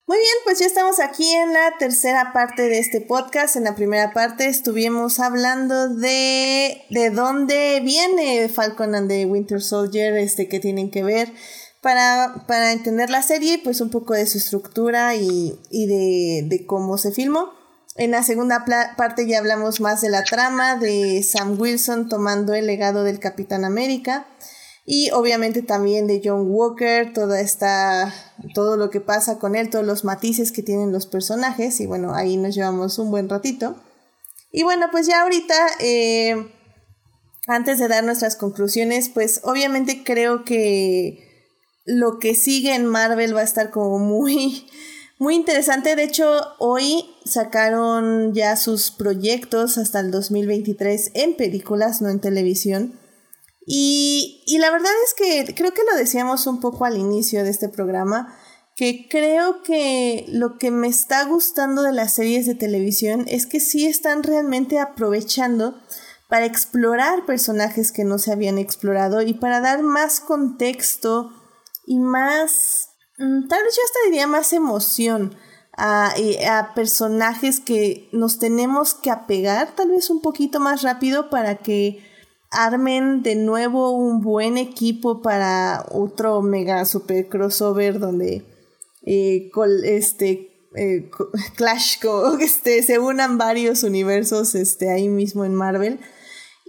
Muy 0.07 0.17
bien, 0.17 0.37
pues 0.45 0.61
ya 0.61 0.67
estamos 0.67 1.01
aquí 1.01 1.29
en 1.35 1.53
la 1.53 1.75
tercera 1.79 2.33
parte 2.33 2.63
de 2.63 2.79
este 2.79 3.01
podcast. 3.01 3.57
En 3.57 3.65
la 3.65 3.75
primera 3.75 4.13
parte 4.13 4.47
estuvimos 4.47 5.19
hablando 5.19 5.89
de 5.89 6.83
de 6.91 7.11
dónde 7.11 7.81
viene 7.85 8.49
Falcon 8.49 8.95
and 8.95 9.09
the 9.09 9.27
Winter 9.27 9.61
Soldier, 9.61 10.17
este 10.17 10.49
que 10.49 10.61
tienen 10.61 10.93
que 10.93 11.03
ver 11.03 11.33
para, 11.81 12.45
para 12.47 12.73
entender 12.73 13.11
la 13.11 13.23
serie, 13.23 13.61
pues 13.63 13.81
un 13.81 13.91
poco 13.91 14.15
de 14.15 14.27
su 14.27 14.39
estructura 14.39 15.15
y, 15.17 15.59
de, 15.71 16.47
de 16.47 16.67
cómo 16.67 16.99
se 16.99 17.11
filmó. 17.13 17.58
En 17.99 18.13
la 18.13 18.23
segunda 18.23 18.65
parte 18.97 19.27
ya 19.27 19.39
hablamos 19.39 19.81
más 19.81 20.01
de 20.03 20.09
la 20.09 20.23
trama 20.23 20.77
de 20.77 21.21
Sam 21.25 21.61
Wilson 21.61 22.09
tomando 22.09 22.55
el 22.55 22.69
legado 22.69 23.03
del 23.03 23.19
Capitán 23.19 23.65
América. 23.65 24.29
Y 24.87 25.11
obviamente 25.11 25.63
también 25.63 26.07
de 26.07 26.23
John 26.25 26.45
Walker, 26.47 27.13
toda 27.13 27.41
esta, 27.41 28.15
todo 28.55 28.77
lo 28.77 28.89
que 28.89 29.01
pasa 29.01 29.41
con 29.41 29.57
él, 29.57 29.69
todos 29.69 29.85
los 29.85 30.05
matices 30.05 30.53
que 30.53 30.63
tienen 30.63 30.93
los 30.93 31.07
personajes. 31.07 31.81
Y 31.81 31.87
bueno, 31.87 32.15
ahí 32.15 32.37
nos 32.37 32.55
llevamos 32.55 33.01
un 33.01 33.11
buen 33.11 33.29
ratito. 33.29 33.75
Y 34.53 34.63
bueno, 34.63 34.87
pues 34.93 35.09
ya 35.09 35.23
ahorita, 35.23 35.57
eh, 35.81 36.53
antes 37.49 37.81
de 37.81 37.89
dar 37.89 38.05
nuestras 38.05 38.37
conclusiones, 38.37 39.09
pues 39.09 39.41
obviamente 39.43 40.05
creo 40.05 40.45
que 40.45 41.51
lo 41.85 42.21
que 42.21 42.37
sigue 42.37 42.77
en 42.77 42.87
Marvel 42.87 43.35
va 43.35 43.41
a 43.41 43.45
estar 43.45 43.71
como 43.71 43.99
muy, 43.99 44.69
muy 45.19 45.35
interesante. 45.35 45.97
De 45.97 46.05
hecho, 46.05 46.41
hoy 46.59 47.05
sacaron 47.25 48.35
ya 48.35 48.57
sus 48.57 48.91
proyectos 48.91 49.79
hasta 49.79 50.01
el 50.01 50.11
2023 50.11 51.13
en 51.15 51.37
películas, 51.37 52.01
no 52.01 52.09
en 52.09 52.21
televisión. 52.21 52.99
Y, 53.67 54.43
y, 54.47 54.59
la 54.59 54.71
verdad 54.71 54.93
es 55.05 55.15
que 55.15 55.55
creo 55.55 55.75
que 55.75 55.83
lo 55.91 55.99
decíamos 55.99 56.47
un 56.47 56.61
poco 56.61 56.87
al 56.87 56.97
inicio 56.97 57.45
de 57.45 57.51
este 57.51 57.69
programa, 57.69 58.35
que 58.79 59.09
creo 59.11 59.63
que 59.63 60.25
lo 60.29 60.57
que 60.57 60.71
me 60.71 60.87
está 60.87 61.25
gustando 61.25 61.83
de 61.83 61.93
las 61.93 62.15
series 62.15 62.47
de 62.47 62.55
televisión 62.55 63.25
es 63.27 63.47
que 63.47 63.61
sí 63.61 63.87
están 63.87 64.23
realmente 64.23 64.79
aprovechando 64.79 65.75
para 66.29 66.47
explorar 66.47 67.27
personajes 67.27 67.91
que 67.91 68.05
no 68.05 68.19
se 68.19 68.33
habían 68.33 68.57
explorado 68.57 69.23
y 69.23 69.35
para 69.35 69.61
dar 69.61 69.83
más 69.83 70.21
contexto 70.21 71.33
y 71.87 71.99
más, 71.99 72.88
tal 73.19 73.63
vez 73.65 73.77
yo 73.77 73.83
hasta 73.85 73.99
diría 74.07 74.27
más 74.27 74.53
emoción 74.53 75.35
a, 75.77 76.15
a 76.51 76.75
personajes 76.75 77.61
que 77.61 78.09
nos 78.13 78.39
tenemos 78.39 78.95
que 78.95 79.11
apegar 79.11 79.75
tal 79.75 79.91
vez 79.91 80.11
un 80.11 80.23
poquito 80.23 80.61
más 80.61 80.83
rápido 80.83 81.31
para 81.31 81.57
que 81.57 82.03
armen 82.51 83.23
de 83.23 83.35
nuevo 83.35 83.91
un 83.91 84.21
buen 84.23 84.57
equipo 84.57 85.21
para 85.21 85.85
otro 85.91 86.43
mega 86.43 86.85
super 86.85 87.29
crossover 87.29 87.99
donde 87.99 88.45
eh, 89.05 89.51
este 89.85 90.49
eh, 90.77 91.11
Clash 91.57 91.99
este, 92.41 92.83
se 92.83 92.99
unan 92.99 93.39
varios 93.39 93.83
universos 93.83 94.55
este, 94.55 94.91
ahí 94.91 95.09
mismo 95.09 95.45
en 95.45 95.55
Marvel. 95.55 96.01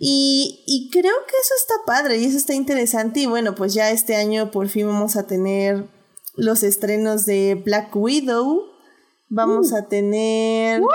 Y, 0.02 0.64
y, 0.66 0.90
creo 0.92 1.14
que 1.28 1.36
eso 1.42 1.54
está 1.60 1.74
padre 1.86 2.18
y 2.18 2.26
eso 2.26 2.38
está 2.38 2.54
interesante. 2.54 3.20
Y 3.20 3.26
bueno, 3.26 3.54
pues 3.54 3.74
ya 3.74 3.92
este 3.92 4.16
año 4.16 4.50
por 4.50 4.70
fin 4.70 4.88
vamos 4.88 5.18
a 5.18 5.28
tener 5.28 5.90
los 6.40 6.64
estrenos 6.64 7.26
de 7.26 7.56
Black 7.56 7.96
Widow. 7.96 8.64
Vamos 9.30 9.72
uh. 9.72 9.78
a 9.78 9.88
tener. 9.88 10.82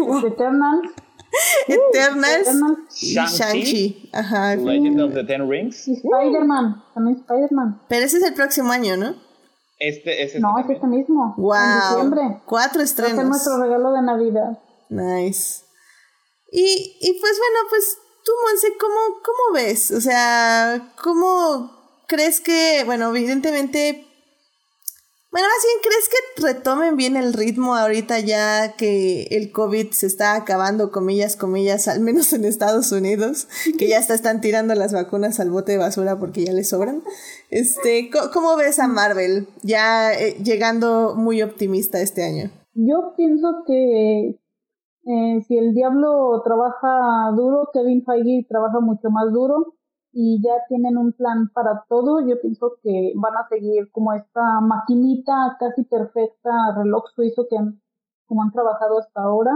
Uh. 0.00 0.24
Eternals. 0.26 0.94
Eternals 1.66 2.94
Shang-Chi. 2.94 4.10
Ajá. 4.12 4.56
Legend 4.56 5.00
of 5.00 5.12
the 5.12 5.24
Ten 5.24 5.48
Rings. 5.50 5.88
Y 5.88 5.94
Spider-Man. 5.94 6.84
También 6.94 7.16
Spider-Man. 7.18 7.82
Pero 7.88 8.06
ese 8.06 8.18
es 8.18 8.22
el 8.22 8.34
próximo 8.34 8.72
año, 8.72 8.96
¿no? 8.96 9.14
Este, 9.78 10.22
ese 10.22 10.40
no, 10.40 10.58
es 10.58 10.70
este 10.70 10.86
mismo. 10.86 11.34
Wow. 11.36 11.54
En 11.54 11.90
diciembre. 11.90 12.42
Cuatro 12.46 12.82
estrenos. 12.82 13.18
Va 13.18 13.24
nuestro 13.24 13.60
regalo 13.60 13.92
de 13.92 14.02
Navidad. 14.02 14.58
Nice. 14.88 15.64
Y, 16.50 16.96
y 17.00 17.20
pues 17.20 17.38
bueno, 17.38 17.58
pues 17.68 17.98
tú, 18.24 18.32
Monse, 18.46 18.68
¿cómo, 18.78 19.20
¿cómo 19.24 19.54
ves? 19.54 19.90
O 19.90 20.00
sea, 20.00 20.92
¿cómo 21.02 22.04
crees 22.08 22.40
que, 22.40 22.82
bueno, 22.86 23.10
evidentemente 23.10 24.07
bueno, 25.30 25.46
más 25.46 25.64
bien, 25.64 25.78
¿crees 25.82 26.08
que 26.08 26.42
retomen 26.46 26.96
bien 26.96 27.16
el 27.16 27.34
ritmo 27.34 27.74
ahorita 27.74 28.20
ya 28.20 28.76
que 28.76 29.24
el 29.30 29.52
COVID 29.52 29.90
se 29.90 30.06
está 30.06 30.34
acabando, 30.36 30.90
comillas, 30.90 31.36
comillas, 31.36 31.86
al 31.86 32.00
menos 32.00 32.32
en 32.32 32.44
Estados 32.44 32.92
Unidos, 32.92 33.46
que 33.78 33.88
ya 33.88 33.98
están 33.98 34.40
tirando 34.40 34.74
las 34.74 34.94
vacunas 34.94 35.38
al 35.38 35.50
bote 35.50 35.72
de 35.72 35.78
basura 35.78 36.18
porque 36.18 36.44
ya 36.44 36.52
les 36.52 36.70
sobran? 36.70 37.02
Este, 37.50 38.10
¿Cómo 38.32 38.56
ves 38.56 38.78
a 38.78 38.88
Marvel 38.88 39.48
ya 39.62 40.12
eh, 40.12 40.36
llegando 40.42 41.14
muy 41.14 41.42
optimista 41.42 42.00
este 42.00 42.24
año? 42.24 42.50
Yo 42.74 43.14
pienso 43.16 43.64
que 43.66 44.30
eh, 44.30 45.44
si 45.46 45.58
el 45.58 45.74
diablo 45.74 46.40
trabaja 46.42 47.32
duro, 47.36 47.68
Kevin 47.72 48.04
Feige 48.04 48.46
trabaja 48.48 48.80
mucho 48.80 49.10
más 49.10 49.32
duro 49.32 49.77
y 50.12 50.40
ya 50.42 50.52
tienen 50.68 50.96
un 50.96 51.12
plan 51.12 51.50
para 51.54 51.84
todo. 51.88 52.26
Yo 52.26 52.40
pienso 52.40 52.76
que 52.82 53.12
van 53.16 53.36
a 53.36 53.48
seguir 53.48 53.90
como 53.92 54.12
esta 54.12 54.60
maquinita 54.60 55.56
casi 55.58 55.84
perfecta, 55.84 56.74
reloj 56.76 57.04
suizo 57.14 57.46
que 57.48 57.56
han, 57.56 57.80
como 58.26 58.42
han 58.42 58.52
trabajado 58.52 58.98
hasta 58.98 59.22
ahora. 59.22 59.52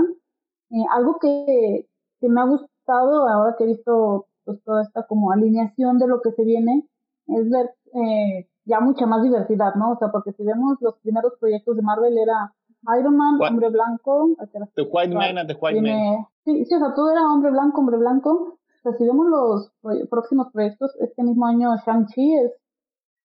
Eh, 0.71 0.85
algo 0.95 1.19
que, 1.21 1.89
que 2.21 2.29
me 2.29 2.41
ha 2.41 2.45
gustado 2.45 3.29
ahora 3.29 3.55
que 3.57 3.65
he 3.65 3.69
visto 3.69 4.27
pues 4.45 4.63
toda 4.65 4.83
esta 4.83 5.07
como 5.07 5.31
alineación 5.31 5.99
de 5.99 6.09
lo 6.09 6.21
que 6.21 6.33
se 6.33 6.45
viene 6.45 6.89
es 7.29 7.49
ver 7.51 7.71
eh, 7.95 8.49
ya 8.65 8.81
mucha 8.81 9.07
más 9.07 9.23
diversidad, 9.23 9.75
¿no? 9.75 9.93
O 9.93 9.99
sea, 9.99 10.11
porque 10.11 10.33
si 10.33 10.45
vemos 10.45 10.79
los 10.81 10.99
primeros 10.99 11.35
proyectos 11.39 11.77
de 11.77 11.83
Marvel 11.83 12.17
era 12.19 12.55
Iron 12.99 13.17
Man, 13.17 13.39
Hombre 13.41 13.71
Blanco, 13.71 14.37
The 14.75 14.83
White 14.83 15.15
Man 15.15 15.39
and 15.39 15.49
the 15.49 15.57
White 15.61 15.81
Man. 15.81 16.27
Sí, 16.45 16.65
sí, 16.65 16.75
o 16.75 16.79
sea, 16.79 16.95
todo 16.95 17.11
era 17.11 17.23
Hombre 17.23 17.51
Blanco, 17.51 17.81
Hombre 17.81 17.99
Blanco, 17.99 18.59
si 18.91 19.05
vemos 19.07 19.27
los 19.29 20.09
próximos 20.11 20.51
proyectos, 20.53 20.93
este 21.01 21.23
mismo 21.23 21.47
año 21.47 21.77
Shang-Chi 21.87 22.37
es 22.37 22.53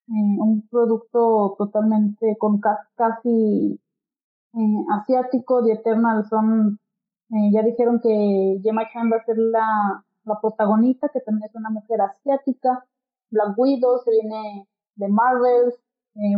eh, 0.10 0.38
un 0.40 0.68
producto 0.70 1.56
totalmente 1.58 2.38
con 2.38 2.62
casi 2.96 3.80
eh, 4.54 4.86
asiático, 4.92 5.64
The 5.64 5.74
Eternal. 5.74 6.26
Son, 6.30 6.80
eh, 7.32 7.52
ya 7.52 7.64
dijeron 7.64 8.00
que 8.02 8.60
Gemma 8.64 8.84
Chan 8.94 9.12
va 9.12 9.18
a 9.18 9.26
ser 9.26 9.38
la, 9.38 10.06
la 10.26 10.40
protagonista, 10.40 11.10
que 11.10 11.22
también 11.22 11.50
es 11.50 11.56
una 11.56 11.72
mujer 11.72 12.02
asiática, 12.02 12.86
Black 13.32 13.58
Widow 13.58 14.00
se 14.06 14.12
viene 14.12 14.68
de 14.96 15.08
Marvel, 15.10 15.74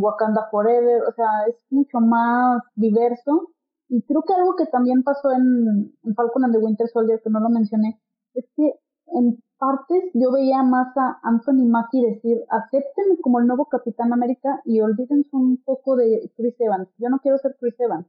Wakanda 0.01 0.47
Forever, 0.51 1.03
o 1.03 1.13
sea, 1.13 1.45
es 1.47 1.55
mucho 1.69 1.99
más 1.99 2.61
diverso. 2.75 3.49
Y 3.87 4.01
creo 4.03 4.23
que 4.23 4.33
algo 4.33 4.55
que 4.55 4.65
también 4.65 5.03
pasó 5.03 5.31
en 5.31 5.93
Falcon 6.15 6.43
and 6.43 6.53
the 6.53 6.59
Winter 6.59 6.87
Soldier, 6.89 7.21
que 7.23 7.29
no 7.29 7.39
lo 7.39 7.49
mencioné, 7.49 7.99
es 8.33 8.45
que 8.55 8.73
en 9.13 9.41
partes 9.57 10.03
yo 10.13 10.31
veía 10.31 10.63
más 10.63 10.95
a 10.97 11.19
Anthony 11.23 11.65
Mackie 11.65 12.05
decir, 12.05 12.43
acéptenme 12.49 13.17
como 13.21 13.39
el 13.39 13.47
nuevo 13.47 13.65
Capitán 13.65 14.13
América 14.13 14.61
y 14.65 14.79
olvídense 14.79 15.29
un 15.35 15.57
poco 15.63 15.95
de 15.95 16.31
Chris 16.35 16.55
Evans. 16.59 16.89
Yo 16.97 17.09
no 17.09 17.19
quiero 17.19 17.37
ser 17.37 17.55
Chris 17.59 17.79
Evans. 17.79 18.07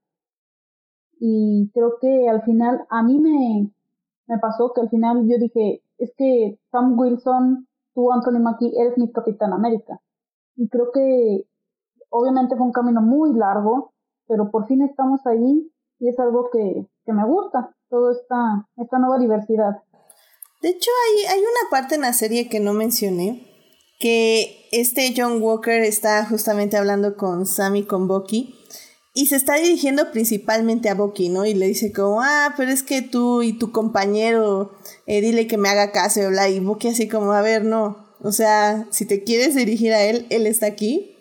Y 1.19 1.71
creo 1.75 1.99
que 2.01 2.29
al 2.29 2.43
final, 2.43 2.87
a 2.89 3.03
mí 3.03 3.19
me, 3.19 3.71
me 4.27 4.39
pasó 4.39 4.73
que 4.73 4.81
al 4.81 4.89
final 4.89 5.29
yo 5.29 5.39
dije, 5.39 5.83
es 5.99 6.13
que 6.17 6.59
Sam 6.71 6.99
Wilson, 6.99 7.67
tú 7.95 8.13
Anthony 8.13 8.41
Mackie, 8.41 8.73
eres 8.81 8.97
mi 8.97 9.13
Capitán 9.13 9.53
América. 9.53 10.01
Y 10.57 10.69
creo 10.69 10.91
que 10.93 11.47
obviamente 12.09 12.57
fue 12.57 12.67
un 12.67 12.73
camino 12.73 13.03
muy 13.03 13.35
largo, 13.35 13.93
pero 14.27 14.51
por 14.51 14.67
fin 14.67 14.83
estamos 14.83 15.27
ahí 15.27 15.71
y 15.99 16.09
es 16.09 16.19
algo 16.19 16.49
que, 16.51 16.87
que 17.05 17.13
me 17.13 17.27
gusta, 17.27 17.75
toda 17.89 18.13
esta, 18.13 18.67
esta 18.77 18.99
nueva 18.99 19.19
diversidad. 19.19 19.83
De 20.63 20.69
hecho, 20.69 20.91
hay, 21.09 21.27
hay 21.27 21.41
una 21.41 21.71
parte 21.71 21.95
en 21.95 22.03
la 22.03 22.13
serie 22.13 22.49
que 22.49 22.61
no 22.61 22.75
mencioné, 22.75 23.47
que 23.99 24.69
este 24.73 25.15
John 25.17 25.43
Walker 25.43 25.83
está 25.83 26.25
justamente 26.27 26.77
hablando 26.77 27.17
con 27.17 27.47
Sammy, 27.47 27.85
con 27.85 28.09
Bucky, 28.09 28.55
y 29.15 29.27
se 29.27 29.37
está 29.37 29.57
dirigiendo 29.57 30.13
principalmente 30.13 30.89
a 30.89 30.95
Bucky, 30.95 31.29
¿no? 31.29 31.45
Y 31.45 31.55
le 31.55 31.67
dice 31.67 31.93
como, 31.93 32.23
ah, 32.23 32.55
pero 32.57 32.71
es 32.71 32.83
que 32.83 33.03
tú 33.03 33.43
y 33.43 33.55
tu 33.55 33.73
compañero, 33.73 34.73
eh, 35.07 35.21
dile 35.21 35.47
que 35.47 35.57
me 35.59 35.69
haga 35.69 35.93
caso, 35.93 36.23
y 36.23 36.27
bla, 36.27 36.49
y 36.49 36.61
Bucky 36.61 36.89
así 36.89 37.09
como, 37.09 37.33
a 37.33 37.43
ver, 37.43 37.65
no, 37.65 38.15
o 38.23 38.33
sea, 38.33 38.87
si 38.91 39.07
te 39.07 39.25
quieres 39.25 39.55
dirigir 39.55 39.93
a 39.93 40.03
él, 40.05 40.27
él 40.31 40.47
está 40.47 40.67
aquí, 40.67 41.17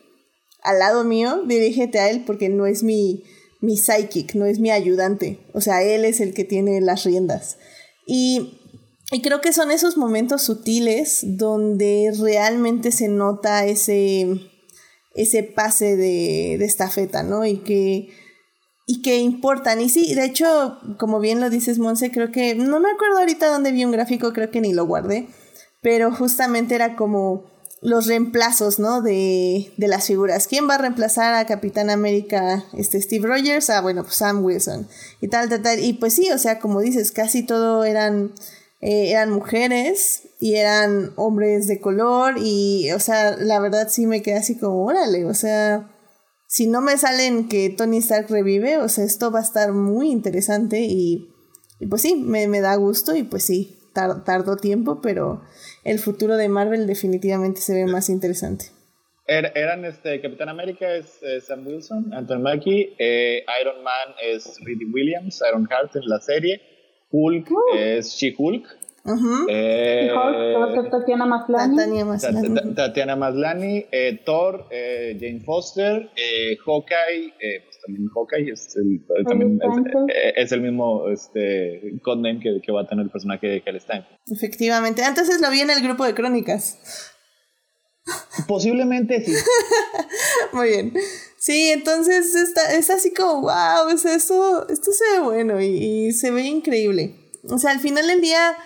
al 0.61 0.80
lado 0.80 1.03
mío, 1.03 1.44
dirígete 1.45 1.99
a 1.99 2.10
él 2.10 2.24
porque 2.26 2.49
no 2.49 2.66
es 2.66 2.84
mi, 2.84 3.24
mi 3.61 3.78
psychic, 3.78 4.36
no 4.36 4.45
es 4.45 4.60
mi 4.60 4.70
ayudante, 4.70 5.40
o 5.53 5.61
sea, 5.61 5.82
él 5.82 6.06
es 6.06 6.20
el 6.20 6.34
que 6.34 6.44
tiene 6.44 6.82
las 6.82 7.06
riendas. 7.06 7.57
Y 8.06 8.59
y 9.11 9.22
creo 9.22 9.41
que 9.41 9.53
son 9.53 9.72
esos 9.72 9.98
momentos 9.98 10.44
sutiles 10.44 11.22
donde 11.23 12.11
realmente 12.19 12.91
se 12.91 13.07
nota 13.07 13.65
ese, 13.65 14.27
ese 15.15 15.44
pase 15.44 15.95
de, 15.95 16.57
de 16.60 16.65
estafeta, 16.65 17.23
¿no? 17.23 17.45
Y 17.45 17.57
que, 17.57 18.10
y 18.86 19.02
que 19.02 19.18
importan. 19.18 19.81
Y 19.81 19.90
sí, 19.90 20.14
de 20.14 20.26
hecho, 20.26 20.77
como 20.99 21.19
bien 21.19 21.40
lo 21.40 21.49
dices, 21.49 21.80
Monse, 21.80 22.11
creo 22.11 22.31
que, 22.31 22.53
no 22.53 22.80
me 22.80 22.91
acuerdo 22.91 23.18
ahorita 23.18 23.48
dónde 23.48 23.72
vi 23.72 23.84
un 23.84 23.91
gráfico, 23.91 24.31
creo 24.31 24.52
que 24.52 24.61
ni 24.61 24.73
lo 24.73 24.86
guardé, 24.86 25.27
pero 25.81 26.14
justamente 26.14 26.76
era 26.76 26.95
como 26.95 27.49
los 27.81 28.06
reemplazos, 28.06 28.77
¿no? 28.77 29.02
De, 29.02 29.72
de 29.77 29.88
las 29.88 30.06
figuras. 30.06 30.48
¿Quién 30.48 30.69
va 30.69 30.76
a 30.76 30.80
reemplazar 30.80 31.34
a 31.34 31.45
Capitán 31.48 31.90
América, 31.90 32.65
este 32.73 33.02
Steve 33.02 33.27
Rogers? 33.27 33.69
Ah, 33.72 33.81
bueno, 33.81 34.03
pues 34.03 34.18
Sam 34.18 34.44
Wilson. 34.44 34.88
Y 35.22 35.30
tal, 35.30 35.49
tal, 35.49 35.64
tal. 35.64 35.84
Y 35.84 35.94
pues 35.94 36.14
sí, 36.14 36.30
o 36.31 36.38
sea, 36.38 36.60
como 36.60 36.81
dices, 36.81 37.11
casi 37.11 37.44
todo 37.44 37.86
eran 37.86 38.34
eh, 38.82 39.12
eran 39.12 39.32
mujeres 39.32 40.30
y 40.40 40.56
eran 40.56 41.12
hombres 41.18 41.68
de 41.68 41.82
color 41.82 42.36
y, 42.38 42.92
o 42.92 43.00
sea, 43.00 43.36
la 43.36 43.60
verdad 43.60 43.90
sí 43.90 44.06
me 44.06 44.22
quedé 44.22 44.36
así 44.36 44.58
como, 44.58 44.86
órale, 44.86 45.26
o 45.26 45.34
sea, 45.34 45.90
si 46.48 46.68
no 46.68 46.82
me 46.82 46.98
salen 46.98 47.50
que 47.50 47.70
Tony 47.70 47.98
Stark 47.98 48.28
revive, 48.30 48.78
o 48.78 48.88
sea, 48.88 49.04
esto 49.04 49.32
va 49.32 49.40
a 49.40 49.44
estar 49.44 49.74
muy 49.74 50.10
interesante 50.10 50.80
y, 50.80 51.30
y 51.80 51.88
pues 51.88 52.02
sí, 52.02 52.16
me, 52.16 52.48
me 52.48 52.62
da 52.62 52.76
gusto 52.76 53.16
y 53.16 53.24
pues 53.24 53.44
sí, 53.44 53.78
tardó 53.94 54.56
tiempo, 54.56 55.02
pero 55.02 55.42
el 55.84 56.00
futuro 56.00 56.38
de 56.38 56.48
Marvel 56.48 56.88
definitivamente 56.88 57.60
se 57.60 57.74
ve 57.74 57.86
más 57.86 58.10
interesante. 58.10 58.66
Er, 59.28 59.52
eran 59.56 59.86
este, 59.86 60.22
Capitán 60.22 60.50
América 60.50 60.92
es 60.96 61.20
Sam 61.46 61.68
Wilson, 61.68 62.14
Anton 62.14 62.42
Mackie, 62.42 62.96
eh, 62.98 63.44
Iron 63.62 63.84
Man 63.84 64.16
es 64.24 64.58
Reedy 64.64 64.86
Williams, 64.86 65.44
Iron 65.48 65.68
Heart 65.68 65.98
en 65.98 66.10
la 66.10 66.20
serie, 66.20 66.62
Hulk 67.11 67.52
uh. 67.52 67.76
es 67.76 68.15
She-Hulk. 68.15 68.77
eh, 69.49 70.11
Hulk, 70.14 70.91
Tatiana 70.91 71.26
Maslany. 71.26 71.76
Tatiana 71.76 72.06
Maslany, 72.06 72.76
Tatiana 72.76 73.15
Maslany 73.15 73.86
eh, 73.91 74.19
Thor, 74.23 74.65
eh, 74.69 75.18
Jane 75.19 75.40
Foster, 75.40 76.10
eh, 76.15 76.57
Hawkeye, 76.65 77.34
pues 77.64 77.80
también 77.86 78.07
Hawkeye 78.14 78.52
es 78.52 78.76
el, 78.76 79.02
también 79.26 79.60
es, 80.07 80.34
es, 80.36 80.52
el 80.52 80.61
mismo 80.61 81.07
este, 81.10 81.94
codename 82.03 82.40
que, 82.40 82.61
que 82.61 82.72
va 82.72 82.81
a 82.81 82.88
tener 82.88 83.06
el 83.06 83.11
personaje 83.11 83.48
de 83.48 83.64
Hell 83.65 83.80
Efectivamente, 84.27 85.03
antes 85.03 85.41
lo 85.41 85.49
vi 85.49 85.61
en 85.61 85.72
el 85.72 85.81
grupo 85.81 86.06
de 86.06 86.14
crónicas. 86.14 87.15
Posiblemente 88.48 89.23
sí. 89.23 89.34
Muy 90.53 90.69
bien. 90.69 90.94
Sí, 91.38 91.69
entonces 91.69 92.36
está, 92.36 92.73
es 92.73 92.90
así 92.90 93.14
como, 93.14 93.41
wow, 93.41 93.90
esto, 93.90 94.68
esto 94.68 94.91
se 94.91 95.03
ve 95.14 95.19
bueno 95.22 95.61
y, 95.61 96.11
se 96.11 96.31
ve 96.31 96.44
increíble. 96.44 97.15
O 97.49 97.57
sea, 97.57 97.72
al 97.72 97.80
final 97.80 98.07
del 98.07 98.19
día, 98.19 98.57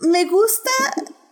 me 0.00 0.24
gusta, 0.24 0.70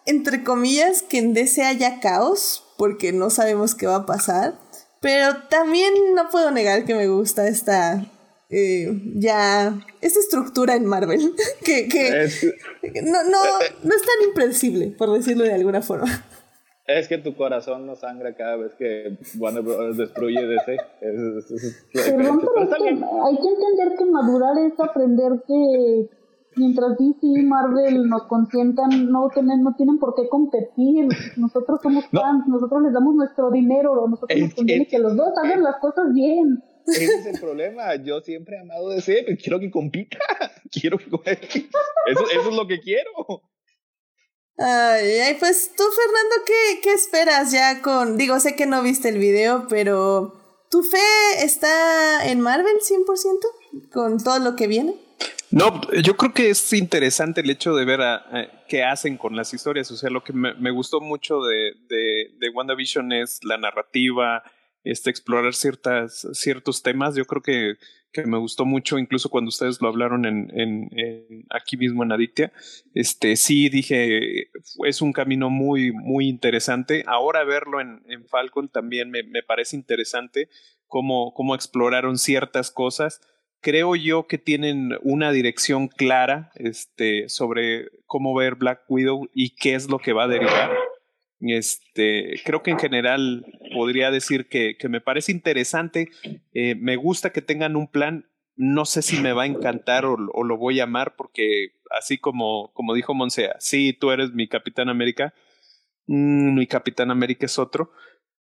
entre 0.07 0.45
comillas, 0.45 1.03
que 1.03 1.19
en 1.19 1.35
DC 1.35 1.65
haya 1.65 1.99
caos, 1.99 2.65
porque 2.79 3.13
no 3.13 3.31
sabemos 3.31 3.75
qué 3.75 3.87
va 3.87 3.97
a 3.97 4.07
pasar. 4.07 4.61
Pero 5.01 5.43
también 5.49 5.93
no 6.15 6.29
puedo 6.31 6.51
negar 6.51 6.85
que 6.85 6.95
me 6.95 7.09
gusta 7.09 7.49
esta, 7.49 8.07
eh, 8.49 8.93
ya, 9.17 9.85
esta 10.01 10.21
estructura 10.21 10.77
en 10.77 10.87
Marvel, 10.87 11.35
que, 11.65 11.89
no, 13.03 13.25
no, 13.25 13.39
no 13.83 13.95
es 13.95 14.03
tan 14.03 14.29
impredecible, 14.29 14.89
por 14.89 15.13
decirlo 15.13 15.45
de 15.45 15.55
alguna 15.55 15.83
forma. 15.83 16.25
Es 16.99 17.09
que 17.09 17.19
tu 17.19 17.37
corazón 17.37 17.87
no 17.87 17.95
sangra 17.95 18.35
cada 18.35 18.57
vez 18.57 18.75
que 18.75 19.17
Warner 19.39 19.63
Bros. 19.63 19.97
destruye 19.97 20.45
DC. 20.45 20.77
Es, 21.01 21.51
es, 21.51 21.87
Perdón, 21.93 22.41
pero 22.41 23.27
hay 23.27 23.37
que 23.37 23.49
entender 23.49 23.99
que 23.99 24.05
madurar 24.07 24.59
es 24.59 24.81
aprender 24.81 25.43
que 25.47 26.11
mientras 26.57 26.99
DC 26.99 27.19
y 27.23 27.43
Marvel 27.45 28.09
nos 28.09 28.25
consientan, 28.25 29.11
no 29.11 29.29
tienen, 29.33 29.63
no 29.63 29.75
tienen 29.77 29.99
por 29.99 30.15
qué 30.17 30.29
competir. 30.29 31.07
Nosotros 31.37 31.81
somos 31.81 32.07
fans, 32.07 32.49
nosotros 32.49 32.83
les 32.83 32.93
damos 32.93 33.15
nuestro 33.15 33.51
dinero, 33.51 34.09
nosotros 34.09 34.39
nos 34.39 34.55
conviene 34.55 34.87
que 34.87 34.99
los 34.99 35.17
dos 35.17 35.33
hagan 35.43 35.63
las 35.63 35.77
cosas 35.77 36.13
bien. 36.13 36.63
Ese 36.87 37.05
es 37.05 37.27
el 37.27 37.41
problema. 37.41 37.95
Yo 37.97 38.21
siempre 38.21 38.57
he 38.57 38.61
amado 38.61 38.89
DC, 38.89 39.23
pero 39.27 39.39
quiero 39.41 39.61
que 39.61 39.71
compita. 39.71 40.19
Quiero 40.73 40.99
que. 40.99 41.05
Eso, 41.05 42.25
eso 42.33 42.51
es 42.51 42.57
lo 42.57 42.67
que 42.67 42.81
quiero. 42.81 43.43
Ay, 44.63 45.37
pues 45.39 45.73
tú, 45.75 45.83
Fernando, 45.85 46.37
¿qué, 46.47 46.81
¿qué 46.83 46.93
esperas 46.93 47.51
ya 47.51 47.81
con... 47.81 48.19
Digo, 48.19 48.39
sé 48.41 48.57
que 48.57 48.67
no 48.67 48.83
viste 48.83 49.09
el 49.09 49.17
video, 49.19 49.67
pero 49.69 50.35
¿tu 50.71 50.83
fe 50.83 50.99
está 51.43 52.29
en 52.29 52.43
Marvel 52.43 52.77
100% 52.77 53.91
con 53.91 54.23
todo 54.23 54.39
lo 54.39 54.57
que 54.57 54.67
viene? 54.67 54.95
No, 55.51 55.81
yo 56.03 56.17
creo 56.17 56.35
que 56.35 56.51
es 56.51 56.73
interesante 56.75 57.41
el 57.41 57.51
hecho 57.51 57.75
de 57.75 57.85
ver 57.87 58.03
a, 58.03 58.63
qué 58.69 58.85
hacen 58.85 59.17
con 59.17 59.35
las 59.35 59.53
historias. 59.55 59.91
O 59.91 59.97
sea, 59.97 60.11
lo 60.11 60.23
que 60.23 60.35
me, 60.35 60.55
me 60.55 60.71
gustó 60.71 61.01
mucho 61.01 61.41
de, 61.41 61.73
de, 61.89 62.31
de, 62.39 62.51
WandaVision 62.51 63.13
es 63.13 63.43
la 63.43 63.57
narrativa, 63.57 64.45
este, 64.85 65.11
explorar 65.11 65.55
ciertas, 65.55 66.27
ciertos 66.33 66.83
temas. 66.83 67.15
Yo 67.15 67.25
creo 67.25 67.43
que 67.43 67.77
que 68.13 68.25
me 68.27 68.39
gustó 68.39 68.65
mucho, 68.65 68.99
incluso 68.99 69.29
cuando 69.29 69.51
ustedes 69.51 69.81
lo 69.81 69.89
hablaron 69.89 70.25
en, 70.27 70.51
en, 70.59 71.47
aquí 71.51 71.77
mismo 71.77 72.03
en 72.03 72.13
Adictia. 72.13 72.53
Este, 72.95 73.37
sí 73.37 73.69
dije, 73.69 74.51
es 74.85 75.01
un 75.01 75.13
camino 75.13 75.49
muy, 75.49 75.93
muy 75.93 76.29
interesante. 76.29 77.05
Ahora 77.07 77.45
verlo 77.45 77.81
en, 77.81 78.03
en 78.09 78.27
Falcon 78.27 78.69
también 78.69 79.11
me, 79.11 79.23
me, 79.23 79.43
parece 79.43 79.77
interesante 79.77 80.49
cómo, 80.87 81.33
cómo 81.35 81.55
exploraron 81.55 82.19
ciertas 82.19 82.71
cosas. 82.71 83.21
Creo 83.61 83.95
yo 83.95 84.27
que 84.27 84.39
tienen 84.39 84.97
una 85.03 85.33
dirección 85.33 85.89
clara 85.89 86.51
este, 86.57 87.29
sobre 87.29 87.91
cómo 88.07 88.35
ver 88.35 88.57
Black 88.57 88.83
Widow 88.89 89.29
y 89.35 89.51
qué 89.51 89.75
es 89.75 89.89
lo 89.89 89.99
que 89.99 90.13
va 90.13 90.25
a 90.25 90.29
derivar. 90.29 90.71
Este, 91.41 92.41
creo 92.45 92.63
que 92.63 92.71
en 92.71 92.79
general 92.79 93.47
podría 93.75 94.11
decir 94.11 94.49
que, 94.49 94.77
que 94.79 94.89
me 94.89 95.01
parece 95.01 95.33
interesante. 95.33 96.11
Eh, 96.53 96.75
me 96.75 96.97
gusta 96.97 97.31
que 97.33 97.43
tengan 97.43 97.77
un 97.77 97.89
plan. 97.89 98.27
No 98.57 98.85
sé 98.85 99.03
si 99.03 99.19
me 99.21 99.33
va 99.33 99.45
a 99.45 99.47
encantar 99.47 100.05
o, 100.05 100.17
o 100.33 100.45
lo 100.45 100.57
voy 100.59 100.81
a 100.81 100.85
amar, 100.85 101.17
porque 101.17 101.81
así 101.91 102.19
como, 102.19 102.73
como 102.73 102.95
dijo 102.95 103.15
Monsea, 103.15 103.57
sí, 103.59 103.93
tú 103.93 104.11
eres 104.11 104.33
mi 104.33 104.49
Capitán 104.49 104.89
América, 104.89 105.35
mm, 106.07 106.55
mi 106.55 106.67
Capitán 106.67 107.11
América 107.11 107.47
es 107.47 107.59
otro, 107.59 107.93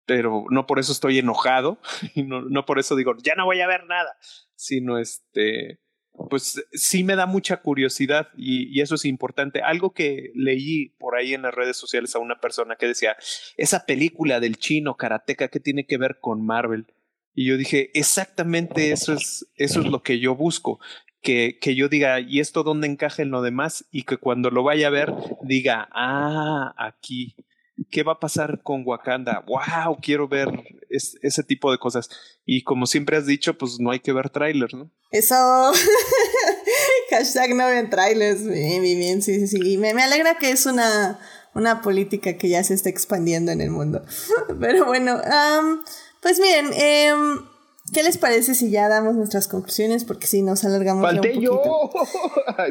pero 0.04 0.44
no 0.50 0.66
por 0.66 0.78
eso 0.78 0.92
estoy 0.92 1.18
enojado 1.18 1.80
y 2.14 2.22
no, 2.22 2.42
no 2.42 2.66
por 2.66 2.78
eso 2.78 2.96
digo, 2.96 3.14
ya 3.22 3.34
no 3.34 3.44
voy 3.44 3.60
a 3.60 3.66
ver 3.66 3.84
nada, 3.84 4.16
sino 4.54 4.98
este, 4.98 5.80
pues 6.28 6.64
sí 6.72 7.04
me 7.04 7.16
da 7.16 7.26
mucha 7.26 7.58
curiosidad 7.58 8.28
y, 8.36 8.80
eso 8.80 8.94
es 8.94 9.04
importante. 9.04 9.62
Algo 9.62 9.92
que 9.92 10.32
leí 10.34 10.90
por 10.98 11.16
ahí 11.16 11.34
en 11.34 11.42
las 11.42 11.54
redes 11.54 11.76
sociales 11.76 12.14
a 12.14 12.18
una 12.18 12.40
persona 12.40 12.76
que 12.76 12.86
decía, 12.86 13.16
esa 13.56 13.86
película 13.86 14.40
del 14.40 14.56
chino 14.56 14.96
karateca, 14.96 15.48
¿qué 15.48 15.60
tiene 15.60 15.86
que 15.86 15.98
ver 15.98 16.18
con 16.20 16.44
Marvel? 16.44 16.86
Y 17.34 17.46
yo 17.46 17.56
dije, 17.56 17.90
exactamente 17.94 18.92
eso 18.92 19.12
es, 19.12 19.46
eso 19.56 19.80
es 19.80 19.86
lo 19.86 20.02
que 20.02 20.18
yo 20.18 20.34
busco. 20.34 20.80
Que, 21.22 21.58
que 21.60 21.74
yo 21.74 21.88
diga, 21.88 22.20
¿y 22.20 22.40
esto 22.40 22.62
dónde 22.62 22.86
encaja 22.86 23.22
en 23.22 23.30
lo 23.30 23.42
demás? 23.42 23.84
Y 23.90 24.04
que 24.04 24.16
cuando 24.16 24.50
lo 24.50 24.62
vaya 24.62 24.86
a 24.86 24.90
ver, 24.90 25.12
diga, 25.42 25.88
ah, 25.92 26.74
aquí. 26.78 27.34
¿Qué 27.90 28.02
va 28.02 28.12
a 28.12 28.20
pasar 28.20 28.62
con 28.62 28.82
Wakanda? 28.86 29.44
¡Wow! 29.46 29.98
Quiero 30.00 30.28
ver 30.28 30.48
ese 30.96 31.42
tipo 31.42 31.70
de 31.70 31.78
cosas. 31.78 32.08
Y 32.44 32.62
como 32.64 32.86
siempre 32.86 33.16
has 33.16 33.26
dicho, 33.26 33.56
pues 33.56 33.78
no 33.78 33.90
hay 33.90 34.00
que 34.00 34.12
ver 34.12 34.30
trailers, 34.30 34.74
¿no? 34.74 34.90
Eso. 35.10 35.34
Hashtag 37.10 37.54
no 37.54 37.66
ven 37.66 37.90
trailers. 37.90 38.46
Bien, 38.46 38.82
bien, 38.82 38.98
bien. 38.98 39.22
Sí, 39.22 39.46
sí, 39.46 39.48
sí. 39.48 39.78
Me, 39.78 39.94
me 39.94 40.02
alegra 40.02 40.38
que 40.38 40.50
es 40.50 40.66
una, 40.66 41.18
una 41.54 41.80
política 41.82 42.36
que 42.36 42.48
ya 42.48 42.62
se 42.64 42.74
está 42.74 42.88
expandiendo 42.88 43.52
en 43.52 43.60
el 43.60 43.70
mundo. 43.70 44.04
Pero 44.60 44.86
bueno, 44.86 45.20
pues 46.20 46.40
miren, 46.40 46.72
eh, 46.74 47.14
¿Qué 47.96 48.02
les 48.02 48.18
parece 48.18 48.54
si 48.54 48.70
ya 48.70 48.90
damos 48.90 49.14
nuestras 49.14 49.48
conclusiones? 49.48 50.04
Porque 50.04 50.26
si 50.26 50.42
nos 50.42 50.62
alargamos 50.66 51.10
un 51.10 51.16
poquito. 51.16 51.40
yo! 51.40 51.90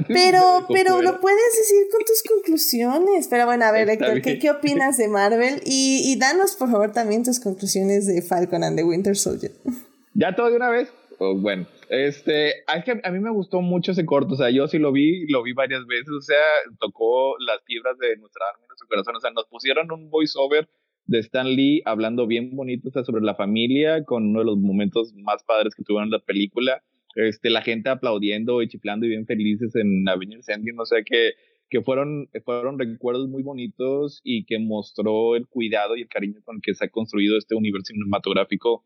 pero, 0.07 0.67
pero 0.71 1.01
lo 1.01 1.19
puedes 1.19 1.51
decir 1.57 1.87
con 1.91 2.01
tus 2.01 2.21
conclusiones. 2.29 3.27
Pero 3.27 3.47
bueno, 3.47 3.65
a 3.65 3.71
ver, 3.71 3.89
Héctor, 3.89 4.21
¿qué, 4.21 4.37
¿qué, 4.37 4.51
opinas 4.51 4.97
de 4.97 5.07
Marvel? 5.07 5.63
Y, 5.65 6.03
y, 6.05 6.19
danos, 6.19 6.55
por 6.55 6.69
favor, 6.69 6.91
también 6.91 7.23
tus 7.23 7.39
conclusiones 7.39 8.05
de 8.05 8.21
Falcon 8.21 8.63
and 8.63 8.77
the 8.77 8.83
Winter 8.83 9.17
Soldier. 9.17 9.51
¿Ya 10.13 10.35
todo 10.35 10.51
de 10.51 10.57
una 10.57 10.69
vez? 10.69 10.93
Oh, 11.17 11.35
bueno, 11.35 11.65
este, 11.89 12.59
es 12.59 12.83
que 12.85 13.01
a 13.03 13.09
mí 13.09 13.19
me 13.19 13.31
gustó 13.31 13.61
mucho 13.61 13.93
ese 13.93 14.05
corto. 14.05 14.35
O 14.35 14.37
sea, 14.37 14.51
yo 14.51 14.67
sí 14.67 14.77
lo 14.77 14.91
vi, 14.91 15.25
lo 15.27 15.41
vi 15.41 15.53
varias 15.53 15.87
veces. 15.87 16.09
O 16.09 16.21
sea, 16.21 16.37
tocó 16.79 17.35
las 17.39 17.63
fibras 17.65 17.97
de 17.97 18.15
nuestra 18.17 18.45
alma 18.53 18.65
y 18.65 18.67
nuestro 18.67 18.87
corazón. 18.87 19.15
O 19.15 19.19
sea, 19.19 19.31
nos 19.31 19.47
pusieron 19.47 19.91
un 19.91 20.11
voiceover 20.11 20.69
de 21.07 21.19
Stan 21.19 21.47
Lee 21.47 21.81
hablando 21.85 22.27
bien 22.27 22.55
bonito 22.55 22.89
sobre 23.03 23.23
la 23.23 23.35
familia, 23.35 24.03
con 24.03 24.29
uno 24.29 24.39
de 24.39 24.45
los 24.45 24.57
momentos 24.57 25.13
más 25.13 25.43
padres 25.43 25.75
que 25.75 25.83
tuvieron 25.83 26.07
en 26.07 26.11
la 26.11 26.19
película. 26.19 26.83
Este, 27.15 27.49
la 27.49 27.61
gente 27.61 27.89
aplaudiendo 27.89 28.61
y 28.61 28.67
chiflando 28.67 29.05
y 29.05 29.09
bien 29.09 29.25
felices 29.25 29.75
en 29.75 30.07
Avengers 30.07 30.49
Endgame, 30.49 30.81
o 30.81 30.85
sea 30.85 31.01
que, 31.03 31.33
que 31.69 31.81
fueron, 31.81 32.29
fueron 32.43 32.77
recuerdos 32.77 33.29
muy 33.29 33.41
bonitos 33.41 34.19
y 34.23 34.45
que 34.45 34.59
mostró 34.59 35.35
el 35.35 35.47
cuidado 35.47 35.95
y 35.95 36.01
el 36.01 36.09
cariño 36.09 36.41
con 36.43 36.59
que 36.59 36.73
se 36.73 36.85
ha 36.85 36.89
construido 36.89 37.37
este 37.37 37.55
universo 37.55 37.93
cinematográfico 37.93 38.83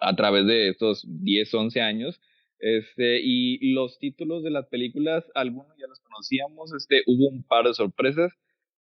a 0.00 0.16
través 0.16 0.46
de 0.46 0.68
estos 0.70 1.04
10, 1.06 1.52
11 1.52 1.80
años. 1.80 2.20
Este, 2.58 3.20
y 3.20 3.72
los 3.74 3.98
títulos 3.98 4.44
de 4.44 4.50
las 4.50 4.66
películas, 4.68 5.24
algunos 5.34 5.76
ya 5.78 5.88
los 5.88 5.98
conocíamos, 6.00 6.72
este, 6.72 7.02
hubo 7.06 7.28
un 7.28 7.42
par 7.42 7.66
de 7.66 7.74
sorpresas. 7.74 8.32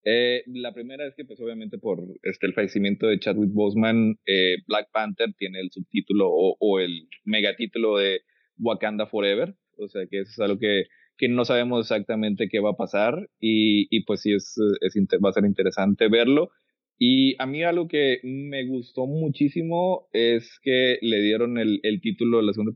Eh, 0.03 0.43
la 0.47 0.73
primera 0.73 1.05
es 1.05 1.13
que, 1.15 1.25
pues 1.25 1.39
obviamente 1.41 1.77
por 1.77 1.99
este, 2.23 2.47
el 2.47 2.53
fallecimiento 2.53 3.07
de 3.07 3.19
Chadwick 3.19 3.51
Boseman, 3.51 4.15
eh, 4.25 4.57
Black 4.67 4.89
Panther 4.93 5.33
tiene 5.37 5.59
el 5.59 5.71
subtítulo 5.71 6.29
o, 6.29 6.55
o, 6.59 6.79
el 6.79 7.07
megatítulo 7.25 7.97
de 7.97 8.21
Wakanda 8.57 9.07
Forever, 9.07 9.55
o 9.77 9.87
sea 9.89 10.05
que 10.09 10.21
eso 10.21 10.31
es 10.31 10.39
algo 10.39 10.57
que, 10.57 10.85
que 11.17 11.27
no 11.27 11.43
sabemos 11.43 11.81
exactamente 11.85 12.47
qué 12.49 12.59
va 12.59 12.71
a 12.71 12.77
pasar 12.77 13.29
y, 13.39 13.87
y 13.95 14.05
pues 14.05 14.21
sí 14.21 14.33
es, 14.33 14.55
es, 14.81 14.95
va 15.23 15.29
a 15.29 15.33
ser 15.33 15.45
interesante 15.45 16.07
verlo. 16.07 16.49
Y 16.97 17.41
a 17.41 17.45
mí 17.45 17.63
algo 17.63 17.87
que 17.87 18.19
me 18.23 18.65
gustó 18.65 19.05
muchísimo 19.05 20.07
es 20.11 20.59
que 20.61 20.97
le 21.01 21.21
dieron 21.21 21.57
el, 21.57 21.79
el 21.83 22.01
título 22.01 22.39
a 22.39 22.43
la, 22.43 22.51
segunda 22.51 22.73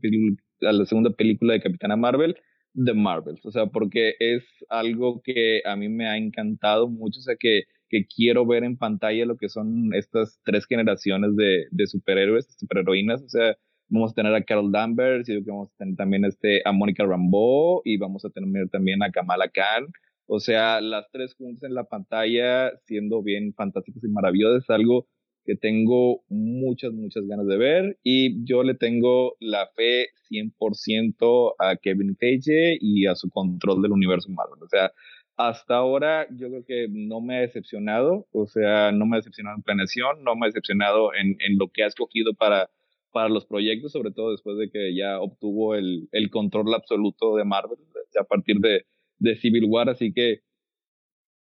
a 0.62 0.72
la 0.72 0.86
segunda 0.86 1.10
película 1.10 1.52
de 1.52 1.60
Capitana 1.60 1.96
Marvel, 1.96 2.36
The 2.74 2.94
Marvels, 2.94 3.44
o 3.46 3.50
sea, 3.52 3.66
porque 3.66 4.14
es 4.18 4.44
algo 4.68 5.20
que 5.22 5.62
a 5.64 5.76
mí 5.76 5.88
me 5.88 6.06
ha 6.08 6.16
encantado 6.16 6.88
mucho, 6.88 7.20
o 7.20 7.22
sea, 7.22 7.36
que, 7.38 7.64
que 7.88 8.06
quiero 8.06 8.46
ver 8.46 8.64
en 8.64 8.76
pantalla 8.76 9.26
lo 9.26 9.36
que 9.36 9.48
son 9.48 9.94
estas 9.94 10.40
tres 10.44 10.66
generaciones 10.66 11.36
de, 11.36 11.66
de 11.70 11.86
superhéroes, 11.86 12.46
superheroínas, 12.58 13.22
o 13.22 13.28
sea, 13.28 13.56
vamos 13.88 14.12
a 14.12 14.14
tener 14.14 14.34
a 14.34 14.44
Carol 14.44 14.72
Danvers, 14.72 15.28
y 15.28 15.40
vamos 15.42 15.70
a 15.72 15.76
tener 15.78 15.96
también 15.96 16.24
este, 16.24 16.62
a 16.64 16.72
Mónica 16.72 17.04
Rambeau, 17.04 17.82
y 17.84 17.96
vamos 17.98 18.24
a 18.24 18.30
tener 18.30 18.68
también 18.70 19.02
a 19.02 19.10
Kamala 19.10 19.48
Khan, 19.48 19.86
O 20.26 20.40
sea, 20.40 20.80
las 20.80 21.10
tres 21.12 21.34
juntas 21.34 21.64
en 21.64 21.74
la 21.74 21.84
pantalla 21.84 22.72
siendo 22.86 23.22
bien 23.22 23.54
fantásticas 23.54 24.02
y 24.04 24.08
maravillosas 24.08 24.64
es 24.64 24.70
algo 24.70 25.06
que 25.44 25.56
tengo 25.56 26.22
muchas, 26.28 26.92
muchas 26.92 27.26
ganas 27.26 27.46
de 27.46 27.56
ver 27.56 27.98
y 28.02 28.44
yo 28.44 28.62
le 28.62 28.74
tengo 28.74 29.36
la 29.40 29.68
fe 29.76 30.08
100% 30.30 31.54
a 31.58 31.76
Kevin 31.76 32.16
Feige 32.16 32.76
y 32.80 33.06
a 33.06 33.14
su 33.14 33.28
control 33.30 33.82
del 33.82 33.92
universo 33.92 34.30
Marvel. 34.30 34.62
O 34.62 34.68
sea, 34.68 34.92
hasta 35.36 35.76
ahora 35.76 36.26
yo 36.30 36.48
creo 36.48 36.64
que 36.64 36.86
no 36.90 37.20
me 37.20 37.36
ha 37.36 37.40
decepcionado, 37.40 38.26
o 38.32 38.46
sea, 38.46 38.92
no 38.92 39.06
me 39.06 39.16
ha 39.16 39.20
decepcionado 39.20 39.56
en 39.56 39.62
planeación, 39.62 40.22
no 40.22 40.36
me 40.36 40.46
ha 40.46 40.48
decepcionado 40.48 41.12
en, 41.14 41.36
en 41.40 41.58
lo 41.58 41.68
que 41.68 41.82
ha 41.82 41.88
escogido 41.88 42.34
para, 42.34 42.70
para 43.12 43.28
los 43.28 43.44
proyectos, 43.44 43.92
sobre 43.92 44.12
todo 44.12 44.30
después 44.30 44.56
de 44.58 44.70
que 44.70 44.94
ya 44.94 45.20
obtuvo 45.20 45.74
el, 45.74 46.08
el 46.12 46.30
control 46.30 46.72
absoluto 46.74 47.36
de 47.36 47.44
Marvel 47.44 47.78
a 48.18 48.24
partir 48.24 48.58
de, 48.60 48.84
de 49.18 49.36
Civil 49.36 49.64
War, 49.66 49.88
así 49.88 50.12
que 50.12 50.40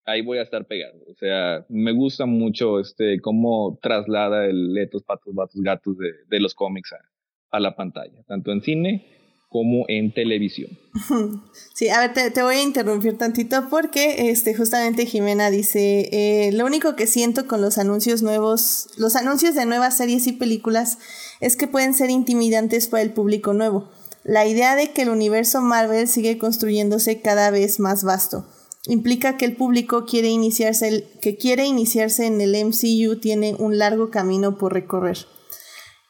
ahí 0.05 0.21
voy 0.21 0.37
a 0.37 0.43
estar 0.43 0.65
pegado. 0.65 0.99
O 1.09 1.15
sea, 1.15 1.65
me 1.69 1.91
gusta 1.91 2.25
mucho 2.25 2.79
este 2.79 3.19
cómo 3.21 3.77
traslada 3.81 4.45
el 4.45 4.73
letos, 4.73 5.03
patos, 5.03 5.33
vatos, 5.33 5.61
gatos 5.61 5.97
de, 5.97 6.11
de 6.29 6.39
los 6.39 6.53
cómics 6.53 6.93
a, 6.93 7.59
la 7.59 7.73
pantalla, 7.73 8.21
tanto 8.27 8.51
en 8.51 8.61
cine 8.61 9.05
como 9.47 9.85
en 9.87 10.13
televisión. 10.13 10.71
Sí, 11.73 11.89
a 11.89 11.99
ver, 11.99 12.13
te, 12.13 12.31
te 12.31 12.41
voy 12.41 12.55
a 12.55 12.63
interrumpir 12.63 13.17
tantito 13.17 13.67
porque 13.69 14.29
este, 14.29 14.55
justamente 14.55 15.05
Jimena 15.05 15.49
dice, 15.49 16.09
eh, 16.11 16.51
lo 16.53 16.65
único 16.65 16.95
que 16.95 17.05
siento 17.05 17.47
con 17.47 17.61
los 17.61 17.77
anuncios 17.77 18.21
nuevos, 18.21 18.87
los 18.97 19.17
anuncios 19.17 19.55
de 19.55 19.65
nuevas 19.65 19.97
series 19.97 20.25
y 20.27 20.33
películas 20.33 20.99
es 21.41 21.57
que 21.57 21.67
pueden 21.67 21.93
ser 21.93 22.09
intimidantes 22.09 22.87
para 22.87 23.03
el 23.03 23.11
público 23.11 23.53
nuevo. 23.53 23.89
La 24.23 24.45
idea 24.45 24.75
de 24.75 24.91
que 24.91 25.01
el 25.01 25.09
universo 25.09 25.61
Marvel 25.61 26.07
sigue 26.07 26.37
construyéndose 26.37 27.21
cada 27.21 27.51
vez 27.51 27.79
más 27.79 28.03
vasto 28.05 28.45
implica 28.87 29.37
que 29.37 29.45
el 29.45 29.55
público 29.55 30.05
quiere 30.05 30.29
iniciarse 30.29 31.07
que 31.21 31.37
quiere 31.37 31.65
iniciarse 31.65 32.25
en 32.25 32.39
el 32.41 32.55
MCU 32.65 33.19
tiene 33.19 33.55
un 33.57 33.77
largo 33.77 34.09
camino 34.09 34.57
por 34.57 34.73
recorrer. 34.73 35.17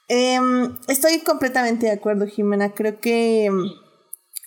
Em, 0.08 0.78
estoy 0.88 1.20
completamente 1.20 1.88
de 1.88 1.94
acuerdo, 1.94 2.28
Jimena. 2.28 2.74
Creo 2.74 3.00
que 3.00 3.50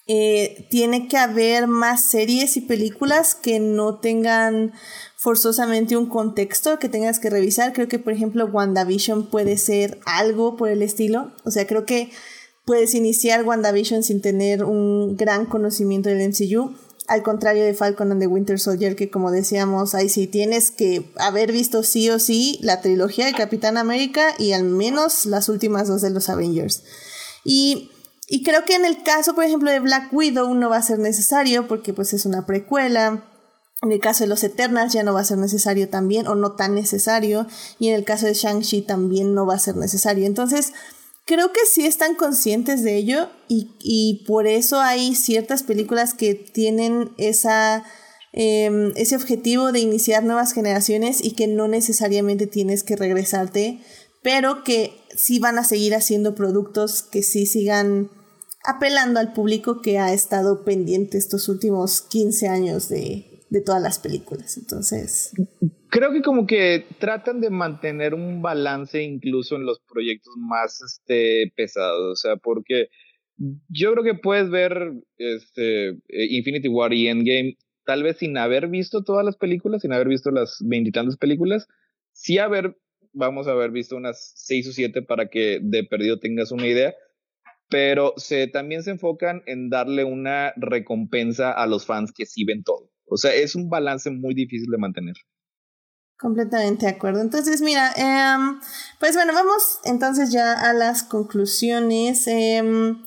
eh, 0.07 0.67
tiene 0.71 1.09
que 1.09 1.17
haber 1.17 1.67
más 1.67 2.05
series 2.05 2.57
y 2.57 2.61
películas 2.61 3.35
que 3.35 3.59
no 3.61 3.99
tengan 3.99 4.73
forzosamente 5.17 5.97
un 5.97 6.07
contexto 6.07 6.79
que 6.79 6.89
tengas 6.89 7.19
que 7.19 7.31
revisar. 7.31 7.73
Creo 7.73 7.89
que, 7.89 7.99
por 7.99 8.13
ejemplo, 8.13 8.47
WandaVision 8.47 9.31
puede 9.31 9.59
ser 9.59 9.99
algo 10.07 10.57
por 10.57 10.69
el 10.69 10.83
estilo. 10.83 11.33
O 11.45 11.51
sea, 11.51 11.67
creo 11.67 11.85
que 11.85 12.11
puedes 12.65 12.95
iniciar 12.95 13.45
WandaVision 13.45 14.03
sin 14.03 14.21
tener 14.21 14.63
un 14.63 15.17
gran 15.17 15.47
conocimiento 15.47 16.09
del 16.09 16.29
MCU 16.29 16.75
al 17.09 17.23
contrario 17.23 17.65
de 17.65 17.73
Falcon 17.75 18.13
and 18.13 18.21
the 18.21 18.27
Winter 18.27 18.61
Soldier, 18.61 18.95
que 18.95 19.11
como 19.11 19.31
decíamos, 19.31 19.95
ahí 19.95 20.11
sí 20.11 20.27
tienes 20.27 20.71
que 20.71 21.11
haber 21.17 21.53
visto 21.53 21.83
sí 21.83 22.11
o 22.11 22.19
sí 22.19 22.59
la 22.63 22.83
trilogía 22.83 23.25
de 23.25 23.33
Capitán 23.33 23.79
América 23.79 24.35
y 24.39 24.53
al 24.53 24.65
menos 24.65 25.25
las 25.25 25.49
últimas 25.49 25.89
dos 25.89 26.03
de 26.03 26.11
los 26.11 26.29
Avengers. 26.29 26.85
Y, 27.45 27.91
y 28.29 28.43
creo 28.43 28.67
que 28.67 28.75
en 28.75 28.85
el 28.85 29.03
caso, 29.03 29.35
por 29.35 29.45
ejemplo, 29.45 29.71
de 29.71 29.81
Black 29.81 30.13
Widow 30.13 30.53
no 30.55 30.69
va 30.69 30.77
a 30.77 30.83
ser 30.83 30.99
necesario 30.99 31.67
porque 31.67 31.95
pues 31.95 32.13
es 32.13 32.27
una 32.27 32.45
precuela. 32.45 33.25
En 33.81 33.93
el 33.93 34.01
caso 34.01 34.25
de 34.25 34.29
los 34.29 34.45
Eternals 34.45 34.93
ya 34.93 35.03
no 35.03 35.15
va 35.15 35.21
a 35.21 35.25
ser 35.25 35.39
necesario 35.39 35.89
también, 35.89 36.27
o 36.27 36.35
no 36.35 36.57
tan 36.57 36.75
necesario. 36.75 37.47
Y 37.79 37.89
en 37.89 37.95
el 37.95 38.05
caso 38.05 38.27
de 38.27 38.35
Shang-Chi 38.35 38.83
también 38.83 39.35
no 39.35 39.47
va 39.47 39.55
a 39.55 39.59
ser 39.59 39.77
necesario. 39.77 40.27
Entonces, 40.27 40.75
creo 41.29 41.53
que 41.53 41.61
sí 41.71 41.85
están 41.85 42.15
conscientes 42.15 42.83
de 42.83 42.97
ello 42.97 43.29
y, 43.49 44.25
por 44.27 44.47
eso 44.47 44.81
hay 44.81 45.15
ciertas 45.15 45.63
películas 45.63 46.15
que 46.15 46.35
tienen 46.35 47.11
esa, 47.19 47.85
em, 48.33 48.95
ese 48.97 49.15
objetivo 49.15 49.71
de 49.71 49.81
iniciar 49.81 50.25
nuevas 50.25 50.55
generaciones 50.55 51.23
y 51.23 51.33
que 51.33 51.47
no 51.47 51.69
necesariamente 51.69 52.47
tienes 52.47 52.83
que 52.83 52.97
regresarte, 52.97 53.79
pero 54.23 54.65
que 54.65 54.99
sí 55.15 55.39
van 55.39 55.59
a 55.59 55.65
seguir 55.65 55.95
haciendo 55.95 56.35
productos 56.35 57.03
que 57.03 57.23
sí 57.23 57.45
sigan 57.45 58.11
apelando 58.65 59.21
al 59.21 59.35
público 59.35 59.83
que 59.83 59.99
ha 59.99 60.15
estado 60.15 60.65
pendiente 60.65 61.19
estos 61.19 61.51
últimos 61.51 62.01
15 62.01 62.49
años 62.49 62.89
de, 62.89 63.45
de 63.51 63.61
todas 63.61 63.83
las 63.83 63.99
películas. 63.99 64.57
Entonces 64.57 65.33
creo 65.91 66.13
que 66.13 66.23
como 66.23 66.47
que 66.47 66.87
tratan 66.99 67.41
de 67.41 67.51
mantener 67.51 68.15
un 68.15 68.43
balance 68.43 69.03
incluso 69.03 69.57
en 69.57 69.65
los 69.65 69.81
proyectos 69.81 70.35
más 70.37 70.81
este, 70.83 71.53
pesados, 71.57 72.13
o 72.13 72.17
sea, 72.17 72.37
porque 72.37 72.89
yo 73.69 73.93
creo 73.93 74.05
que 74.05 74.15
puedes 74.15 74.51
ver 74.51 74.93
este, 75.17 75.89
eh, 75.91 76.27
Infinity 76.31 76.69
War 76.69 76.93
y 76.93 77.09
Endgame 77.09 77.57
tal 77.85 78.03
vez 78.03 78.19
sin 78.19 78.37
haber 78.37 78.69
visto 78.69 79.03
todas 79.03 79.25
las 79.25 79.37
películas, 79.37 79.83
sin 79.83 79.93
haber 79.93 80.09
visto 80.09 80.31
las 80.31 80.59
veintitantas 80.61 81.17
películas, 81.17 81.67
sí 82.13 82.39
haber, 82.39 82.77
vamos 83.13 83.47
a 83.49 83.53
haber 83.53 83.71
visto 83.71 83.97
unas 83.97 84.33
seis 84.37 84.69
o 84.69 84.73
siete 84.73 85.03
para 85.03 85.29
que 85.29 85.61
de 85.63 85.85
perdido 85.85 86.19
tengas 86.19 86.53
una 86.53 86.67
idea, 86.67 86.95
pero 87.71 88.13
se, 88.17 88.47
también 88.47 88.83
se 88.83 88.91
enfocan 88.91 89.43
en 89.47 89.71
darle 89.71 90.05
una 90.05 90.53
recompensa 90.57 91.53
a 91.53 91.67
los 91.67 91.87
fans 91.87 92.13
que 92.13 92.27
sí 92.27 92.45
ven 92.45 92.63
todo. 92.63 92.91
O 93.07 93.17
sea, 93.17 93.35
es 93.35 93.55
un 93.55 93.71
balance 93.71 94.11
muy 94.11 94.35
difícil 94.35 94.71
de 94.71 94.79
mantener. 94.79 95.15
Completamente 96.19 96.87
de 96.87 96.93
acuerdo. 96.93 97.21
Entonces, 97.21 97.61
mira, 97.61 97.93
em, 97.97 98.59
pues 98.99 99.15
bueno, 99.15 99.33
vamos 99.33 99.79
entonces 99.85 100.33
ya 100.33 100.53
a 100.53 100.73
las 100.73 101.05
conclusiones. 101.05 102.27
Em, 102.27 102.99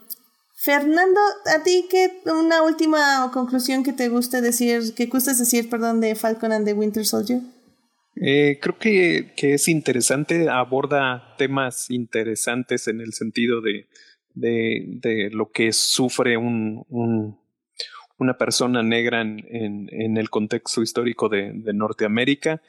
Fernando, 0.53 1.19
¿a 1.53 1.61
ti 1.63 1.87
qué 1.89 2.21
una 2.25 2.61
última 2.61 3.29
conclusión 3.33 3.83
que 3.83 3.91
te 3.91 4.07
guste 4.07 4.39
decir, 4.39 4.93
que 4.95 5.07
gustes 5.07 5.39
decir, 5.39 5.69
perdón, 5.69 5.99
de 5.99 6.15
Falcon 6.15 6.53
and 6.53 6.65
the 6.65 6.73
Winter 6.73 7.05
Soldier? 7.05 7.41
Eh, 8.15 8.59
creo 8.61 8.77
que, 8.77 9.33
que, 9.35 9.55
es 9.55 9.67
interesante, 9.67 10.49
aborda 10.49 11.35
temas 11.37 11.89
interesantes 11.89 12.87
en 12.87 13.01
el 13.01 13.11
sentido 13.13 13.59
de, 13.59 13.87
de, 14.35 14.85
de 14.87 15.29
lo 15.31 15.51
que 15.51 15.73
sufre 15.73 16.37
un, 16.37 16.85
un, 16.89 17.37
una 18.17 18.37
persona 18.37 18.83
negra 18.83 19.21
en, 19.21 19.43
en, 19.49 19.89
en 19.91 20.17
el 20.17 20.29
contexto 20.29 20.81
histórico 20.81 21.27
de, 21.27 21.51
de 21.55 21.73
Norteamérica 21.73 22.61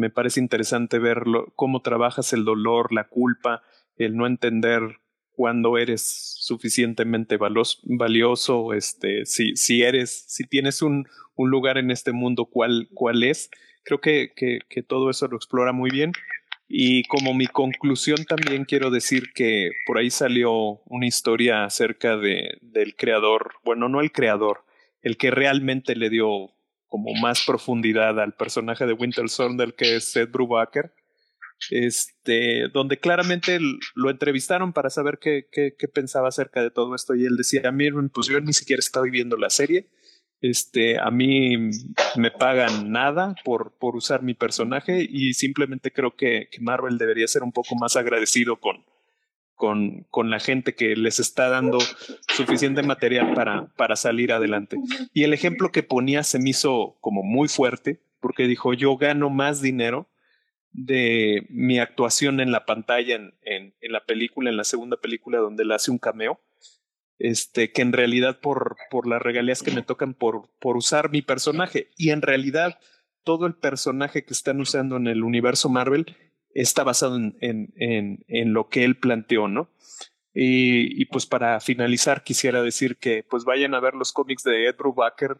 me 0.00 0.10
parece 0.10 0.40
interesante 0.40 0.98
ver 0.98 1.22
cómo 1.54 1.82
trabajas 1.82 2.32
el 2.32 2.44
dolor, 2.44 2.92
la 2.92 3.04
culpa, 3.04 3.62
el 3.96 4.16
no 4.16 4.26
entender 4.26 4.98
cuándo 5.32 5.78
eres 5.78 6.36
suficientemente 6.38 7.38
valioso, 7.38 8.72
este, 8.72 9.26
si, 9.26 9.56
si 9.56 9.82
eres, 9.82 10.24
si 10.26 10.44
tienes 10.44 10.82
un, 10.82 11.06
un 11.36 11.50
lugar 11.50 11.78
en 11.78 11.90
este 11.90 12.12
mundo, 12.12 12.46
cuál, 12.46 12.88
cuál 12.94 13.22
es. 13.22 13.50
Creo 13.84 14.00
que, 14.00 14.32
que, 14.34 14.60
que 14.68 14.82
todo 14.82 15.10
eso 15.10 15.28
lo 15.28 15.36
explora 15.36 15.72
muy 15.72 15.90
bien. 15.90 16.12
Y 16.68 17.02
como 17.04 17.34
mi 17.34 17.46
conclusión 17.46 18.24
también 18.26 18.64
quiero 18.64 18.90
decir 18.90 19.32
que 19.34 19.70
por 19.86 19.98
ahí 19.98 20.10
salió 20.10 20.80
una 20.86 21.06
historia 21.06 21.64
acerca 21.64 22.16
de, 22.16 22.58
del 22.60 22.94
creador, 22.94 23.54
bueno, 23.64 23.88
no 23.88 24.00
el 24.00 24.12
creador, 24.12 24.64
el 25.02 25.16
que 25.16 25.30
realmente 25.30 25.96
le 25.96 26.10
dio 26.10 26.52
como 26.90 27.14
más 27.14 27.44
profundidad 27.46 28.20
al 28.20 28.34
personaje 28.34 28.84
de 28.84 28.92
Winter 28.92 29.30
Soldier 29.30 29.74
que 29.74 29.96
es 29.96 30.12
Seth 30.12 30.30
Brubaker, 30.30 30.92
este, 31.70 32.68
donde 32.68 32.98
claramente 32.98 33.58
lo 33.94 34.10
entrevistaron 34.10 34.72
para 34.72 34.90
saber 34.90 35.18
qué, 35.18 35.46
qué, 35.50 35.88
pensaba 35.88 36.28
acerca 36.28 36.62
de 36.62 36.70
todo 36.70 36.94
esto 36.94 37.14
y 37.14 37.24
él 37.24 37.36
decía, 37.36 37.62
a 37.64 37.72
mí 37.72 37.88
pues 38.12 38.26
yo 38.26 38.40
ni 38.40 38.52
siquiera 38.52 38.80
estaba 38.80 39.06
viendo 39.06 39.36
la 39.36 39.50
serie, 39.50 39.88
este, 40.40 40.98
a 40.98 41.10
mí 41.10 41.70
me 42.16 42.30
pagan 42.30 42.90
nada 42.90 43.34
por, 43.44 43.72
por 43.78 43.94
usar 43.94 44.22
mi 44.22 44.34
personaje 44.34 45.06
y 45.08 45.34
simplemente 45.34 45.92
creo 45.92 46.16
que, 46.16 46.48
que 46.50 46.60
Marvel 46.60 46.98
debería 46.98 47.28
ser 47.28 47.42
un 47.42 47.52
poco 47.52 47.76
más 47.76 47.94
agradecido 47.96 48.58
con, 48.58 48.84
con, 49.60 50.06
con, 50.10 50.30
la 50.30 50.40
gente 50.40 50.74
que 50.74 50.96
les 50.96 51.20
está 51.20 51.50
dando 51.50 51.78
suficiente 52.34 52.82
material 52.82 53.34
para, 53.34 53.66
para 53.76 53.94
salir 53.94 54.32
adelante. 54.32 54.78
Y 55.12 55.24
el 55.24 55.34
ejemplo 55.34 55.70
que 55.70 55.82
ponía 55.82 56.24
se 56.24 56.38
me 56.38 56.48
hizo 56.48 56.96
como 57.02 57.22
muy 57.22 57.46
fuerte, 57.46 58.00
porque 58.20 58.48
dijo, 58.48 58.72
yo 58.72 58.96
gano 58.96 59.28
más 59.28 59.60
dinero 59.60 60.08
de 60.72 61.46
mi 61.50 61.78
actuación 61.78 62.40
en 62.40 62.52
la 62.52 62.64
pantalla, 62.64 63.16
en, 63.16 63.34
en, 63.42 63.74
en 63.82 63.92
la 63.92 64.06
película, 64.06 64.48
en 64.48 64.56
la 64.56 64.64
segunda 64.64 64.96
película 64.96 65.36
donde 65.40 65.66
le 65.66 65.74
hace 65.74 65.90
un 65.90 65.98
cameo, 65.98 66.40
este, 67.18 67.70
que 67.70 67.82
en 67.82 67.92
realidad 67.92 68.40
por, 68.40 68.78
por 68.90 69.06
las 69.06 69.20
regalías 69.20 69.62
que 69.62 69.72
me 69.72 69.82
tocan 69.82 70.14
por, 70.14 70.48
por 70.58 70.78
usar 70.78 71.10
mi 71.10 71.20
personaje. 71.20 71.90
Y 71.98 72.12
en 72.12 72.22
realidad 72.22 72.78
todo 73.24 73.44
el 73.44 73.56
personaje 73.56 74.24
que 74.24 74.32
están 74.32 74.58
usando 74.58 74.96
en 74.96 75.06
el 75.06 75.22
universo 75.22 75.68
Marvel 75.68 76.16
está 76.54 76.84
basado 76.84 77.16
en, 77.16 77.36
en, 77.40 78.52
lo 78.52 78.68
que 78.68 78.84
él 78.84 78.96
planteó, 78.96 79.48
¿no? 79.48 79.70
Y, 80.32 81.00
y, 81.00 81.06
pues 81.06 81.26
para 81.26 81.58
finalizar 81.60 82.22
quisiera 82.22 82.62
decir 82.62 82.96
que 82.98 83.24
pues 83.28 83.44
vayan 83.44 83.74
a 83.74 83.80
ver 83.80 83.94
los 83.94 84.12
cómics 84.12 84.44
de 84.44 84.66
Ed 84.66 84.76
Brubaker, 84.76 85.38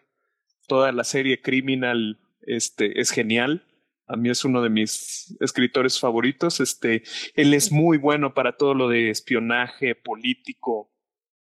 toda 0.66 0.90
la 0.90 1.04
serie 1.04 1.40
Criminal 1.40 2.18
este, 2.42 3.00
es 3.00 3.10
genial, 3.10 3.64
a 4.06 4.16
mí 4.16 4.28
es 4.28 4.44
uno 4.44 4.62
de 4.62 4.70
mis 4.70 5.36
escritores 5.40 6.00
favoritos, 6.00 6.58
este, 6.58 7.04
él 7.34 7.54
es 7.54 7.70
muy 7.70 7.96
bueno 7.96 8.34
para 8.34 8.56
todo 8.56 8.74
lo 8.74 8.88
de 8.88 9.10
espionaje 9.10 9.94
político, 9.94 10.92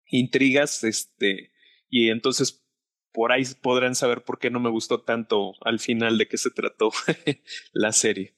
intrigas, 0.06 0.84
este, 0.84 1.52
y 1.90 2.10
entonces 2.10 2.64
por 3.12 3.32
ahí 3.32 3.44
podrán 3.62 3.96
saber 3.96 4.24
por 4.24 4.38
qué 4.38 4.50
no 4.52 4.60
me 4.60 4.70
gustó 4.70 5.02
tanto 5.02 5.54
al 5.62 5.80
final 5.80 6.18
de 6.18 6.28
qué 6.28 6.38
se 6.38 6.52
trató 6.52 6.92
la 7.74 7.92
serie. 7.92 8.36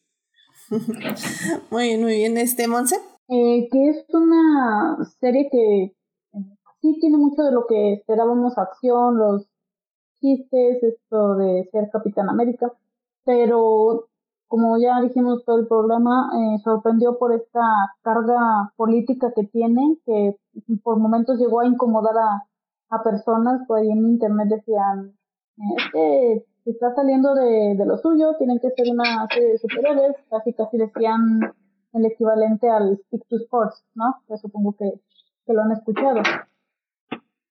Muy 1.71 1.83
bien, 1.87 2.01
muy 2.01 2.13
bien. 2.13 2.37
Este, 2.37 2.67
Monse. 2.67 2.95
Eh, 3.29 3.67
que 3.71 3.89
es 3.89 4.05
una 4.13 4.97
serie 5.19 5.49
que 5.51 5.95
sí 6.81 6.97
tiene 6.99 7.17
mucho 7.17 7.43
de 7.43 7.51
lo 7.51 7.65
que 7.67 7.93
esperábamos, 7.93 8.57
acción, 8.57 9.17
los 9.17 9.47
chistes, 10.19 10.83
esto 10.83 11.35
de 11.35 11.67
ser 11.71 11.89
Capitán 11.91 12.29
América, 12.29 12.71
pero 13.25 14.07
como 14.47 14.77
ya 14.77 15.01
dijimos 15.01 15.43
todo 15.45 15.59
el 15.59 15.67
programa, 15.67 16.29
eh, 16.35 16.59
sorprendió 16.63 17.17
por 17.17 17.33
esta 17.33 17.61
carga 18.03 18.71
política 18.75 19.31
que 19.35 19.45
tiene, 19.45 19.97
que 20.05 20.37
por 20.83 20.99
momentos 20.99 21.39
llegó 21.39 21.61
a 21.61 21.65
incomodar 21.65 22.15
a, 22.17 22.47
a 22.89 23.03
personas, 23.03 23.65
por 23.67 23.79
ahí 23.79 23.89
en 23.89 24.05
internet 24.05 24.49
decían, 24.49 25.17
es 25.93 26.43
está 26.71 26.93
saliendo 26.95 27.33
de, 27.35 27.75
de 27.75 27.85
lo 27.85 27.97
suyo, 27.97 28.35
tienen 28.37 28.59
que 28.59 28.69
ser 28.71 28.91
una 28.91 29.27
serie 29.33 29.49
de 29.49 29.57
superhéroes, 29.57 30.15
casi 30.29 30.53
casi 30.53 30.77
decían 30.77 31.53
el 31.93 32.05
equivalente 32.05 32.69
al 32.69 32.97
Speak 32.97 33.27
to 33.27 33.37
Sports, 33.37 33.83
¿no? 33.95 34.21
Que 34.27 34.37
supongo 34.37 34.75
que, 34.77 34.91
que 35.45 35.53
lo 35.53 35.61
han 35.61 35.71
escuchado. 35.71 36.21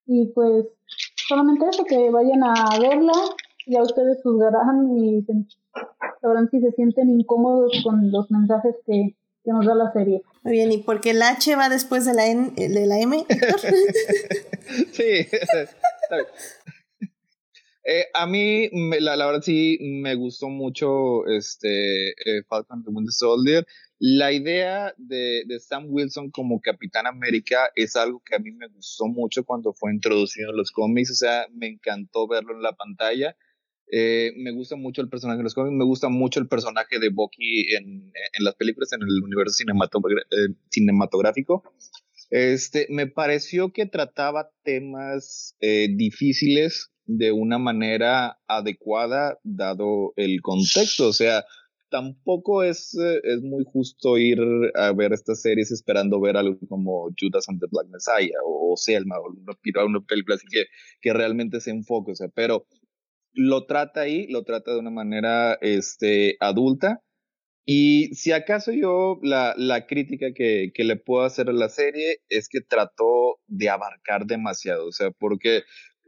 Y 0.06 0.26
pues 0.28 0.66
solamente 1.28 1.66
eso, 1.70 1.84
que 1.84 2.10
vayan 2.10 2.42
a 2.42 2.78
verla, 2.80 3.12
ya 3.66 3.82
ustedes 3.82 4.22
juzgarán 4.22 4.96
y 4.96 5.24
sabrán 6.20 6.48
si 6.50 6.60
se 6.60 6.72
sienten 6.72 7.10
incómodos 7.10 7.72
con 7.84 8.10
los 8.10 8.30
mensajes 8.30 8.74
que, 8.86 9.14
que 9.44 9.52
nos 9.52 9.66
da 9.66 9.74
la 9.74 9.92
serie. 9.92 10.22
Muy 10.42 10.54
bien, 10.54 10.72
¿y 10.72 10.78
por 10.78 11.00
qué 11.00 11.10
el 11.10 11.22
H 11.22 11.54
va 11.56 11.68
después 11.68 12.04
de 12.04 12.14
la, 12.14 12.26
N, 12.26 12.50
de 12.56 12.86
la 12.86 12.98
M? 12.98 13.24
sí, 14.92 15.02
está 15.30 16.16
bien. 16.16 16.26
Eh, 17.84 18.06
a 18.14 18.26
mí, 18.26 18.68
la, 19.00 19.16
la, 19.16 19.26
verdad 19.26 19.42
sí, 19.42 19.76
me 19.80 20.14
gustó 20.14 20.48
mucho 20.48 21.26
este 21.26 22.10
eh, 22.10 22.44
Falcon 22.48 22.84
the 22.84 22.90
Winter 22.90 23.12
Soldier. 23.12 23.66
La 23.98 24.32
idea 24.32 24.94
de, 24.98 25.44
Sam 25.60 25.86
Wilson 25.88 26.30
como 26.30 26.60
Capitán 26.60 27.06
América 27.06 27.70
es 27.74 27.96
algo 27.96 28.22
que 28.24 28.36
a 28.36 28.38
mí 28.38 28.52
me 28.52 28.68
gustó 28.68 29.06
mucho 29.06 29.44
cuando 29.44 29.72
fue 29.72 29.92
introducido 29.92 30.50
en 30.50 30.56
los 30.56 30.70
cómics. 30.70 31.10
O 31.10 31.14
sea, 31.14 31.46
me 31.52 31.68
encantó 31.68 32.28
verlo 32.28 32.54
en 32.54 32.62
la 32.62 32.72
pantalla. 32.72 33.36
Eh, 33.90 34.32
me 34.36 34.52
gusta 34.52 34.76
mucho 34.76 35.02
el 35.02 35.08
personaje 35.08 35.38
de 35.38 35.44
los 35.44 35.54
cómics, 35.54 35.76
me 35.76 35.84
gusta 35.84 36.08
mucho 36.08 36.40
el 36.40 36.48
personaje 36.48 36.98
de 36.98 37.10
Bucky 37.10 37.74
en, 37.74 38.10
en 38.32 38.44
las 38.44 38.54
películas, 38.54 38.92
en 38.92 39.02
el 39.02 39.22
universo 39.22 39.62
eh, 39.64 40.54
cinematográfico. 40.70 41.62
Este, 42.30 42.86
me 42.88 43.06
pareció 43.06 43.72
que 43.72 43.86
trataba 43.86 44.50
temas 44.62 45.56
difíciles 45.60 46.91
de 47.06 47.32
una 47.32 47.58
manera 47.58 48.38
adecuada 48.46 49.38
dado 49.42 50.12
el 50.16 50.40
contexto. 50.40 51.08
O 51.08 51.12
sea, 51.12 51.44
tampoco 51.92 52.64
es, 52.64 52.94
eh, 52.98 53.20
es 53.22 53.42
muy 53.42 53.64
justo 53.64 54.18
ir 54.18 54.40
a 54.74 54.92
ver 54.92 55.12
estas 55.12 55.42
series 55.42 55.70
esperando 55.70 56.20
ver 56.20 56.36
algo 56.36 56.58
como 56.68 57.10
Judas 57.20 57.48
and 57.48 57.60
the 57.60 57.66
Black 57.70 57.86
Messiah 57.90 58.38
o, 58.44 58.74
Selma 58.76 59.18
o 59.18 59.30
una, 59.30 59.84
una 59.84 60.00
película 60.00 60.36
así 60.36 60.46
que, 60.50 60.64
que 61.00 61.12
realmente 61.12 61.60
se 61.60 61.70
enfoque. 61.70 62.12
O 62.12 62.14
sea, 62.16 62.28
pero 62.34 62.66
lo 63.34 63.66
trata 63.66 64.00
ahí, 64.02 64.26
lo 64.28 64.44
trata 64.44 64.72
de 64.72 64.78
una 64.78 64.90
manera 64.90 65.58
este, 65.60 66.36
adulta. 66.40 67.02
Y 67.64 68.14
si 68.14 68.32
acaso 68.32 68.72
yo 68.72 69.20
la, 69.22 69.54
la 69.56 69.86
crítica 69.86 70.32
que, 70.34 70.72
que, 70.74 70.82
le 70.82 70.96
puedo 70.96 71.24
hacer 71.24 71.48
a 71.48 71.52
la 71.52 71.68
serie 71.68 72.18
es 72.28 72.48
que 72.48 72.60
trató 72.60 73.38
de 73.46 73.68
abarcar 73.68 74.26
demasiado, 74.26 74.88
o 74.88 74.92
sea, 74.92 75.12
porque 75.12 75.62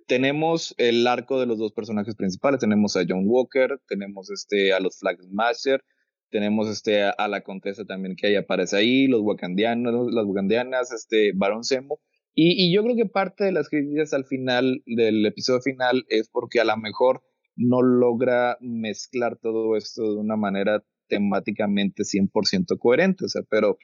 tenemos 0.06 0.74
el 0.78 1.06
arco 1.06 1.40
de 1.40 1.46
los 1.46 1.58
dos 1.58 1.72
personajes 1.72 2.14
principales, 2.14 2.60
tenemos 2.60 2.96
a 2.96 3.04
John 3.08 3.24
Walker, 3.26 3.80
tenemos 3.88 4.30
este, 4.30 4.72
a 4.72 4.80
los 4.80 4.98
Flag 4.98 5.20
Smasher, 5.22 5.82
tenemos 6.30 6.68
este, 6.68 7.02
a, 7.04 7.28
la 7.28 7.42
Contesa 7.42 7.84
también 7.84 8.16
que 8.16 8.26
ahí 8.26 8.36
aparece 8.36 8.76
ahí, 8.76 9.06
los 9.06 9.22
wakandianos, 9.22 10.12
las 10.12 10.24
wakandianas, 10.24 10.92
este, 10.92 11.32
Baron 11.34 11.64
Zemo, 11.64 12.00
y, 12.34 12.66
y 12.66 12.74
yo 12.74 12.82
creo 12.82 12.96
que 12.96 13.06
parte 13.06 13.44
de 13.44 13.52
las 13.52 13.68
críticas 13.68 14.12
al 14.12 14.24
final 14.24 14.82
del 14.86 15.24
episodio 15.24 15.60
final 15.60 16.04
es 16.08 16.28
porque 16.28 16.60
a 16.60 16.64
lo 16.64 16.76
mejor 16.76 17.22
no 17.56 17.82
logra 17.82 18.58
mezclar 18.60 19.38
todo 19.40 19.76
esto 19.76 20.02
de 20.14 20.20
una 20.20 20.36
manera 20.36 20.82
temáticamente 21.08 22.02
100% 22.02 22.78
coherente, 22.78 23.26
o 23.26 23.28
sea, 23.28 23.42
pero 23.48 23.78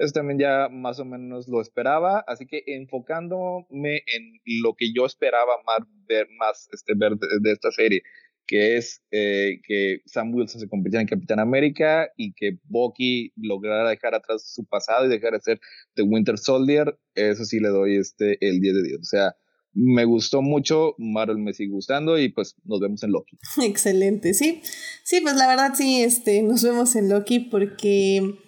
eso 0.00 0.14
también 0.14 0.38
ya 0.38 0.68
más 0.70 0.98
o 0.98 1.04
menos 1.04 1.46
lo 1.46 1.60
esperaba, 1.60 2.24
así 2.26 2.46
que 2.46 2.62
enfocándome 2.66 3.96
en 3.96 4.40
lo 4.62 4.74
que 4.74 4.94
yo 4.94 5.04
esperaba 5.04 5.52
más 5.66 5.86
ver, 6.08 6.26
más, 6.38 6.68
este, 6.72 6.94
ver 6.96 7.16
de, 7.16 7.52
esta 7.52 7.70
serie, 7.70 8.00
que 8.46 8.78
es 8.78 9.02
eh, 9.10 9.60
que 9.62 10.00
Sam 10.06 10.34
Wilson 10.34 10.62
se 10.62 10.68
convirtiera 10.68 11.02
en 11.02 11.06
Capitán 11.06 11.38
América 11.38 12.08
y 12.16 12.32
que 12.32 12.56
Bucky 12.64 13.34
lograra 13.36 13.90
dejar 13.90 14.14
atrás 14.14 14.50
su 14.50 14.64
pasado 14.64 15.04
y 15.04 15.10
dejar 15.10 15.34
de 15.34 15.40
ser 15.40 15.60
The 15.94 16.02
Winter 16.02 16.38
Soldier, 16.38 16.98
eso 17.14 17.44
sí 17.44 17.60
le 17.60 17.68
doy 17.68 17.96
este 17.96 18.38
el 18.40 18.58
10 18.60 18.74
de 18.76 18.82
10. 18.82 19.00
O 19.00 19.04
sea, 19.04 19.36
me 19.74 20.06
gustó 20.06 20.40
mucho, 20.40 20.94
Marvel 20.96 21.36
me 21.36 21.52
sigue 21.52 21.72
gustando 21.72 22.18
y 22.18 22.30
pues 22.30 22.56
nos 22.64 22.80
vemos 22.80 23.02
en 23.02 23.12
Loki. 23.12 23.36
Excelente, 23.62 24.32
sí. 24.32 24.62
Sí, 25.04 25.20
pues 25.20 25.36
la 25.36 25.46
verdad 25.46 25.74
sí, 25.76 26.02
este, 26.02 26.42
nos 26.42 26.64
vemos 26.64 26.96
en 26.96 27.10
Loki 27.10 27.38
porque 27.40 28.38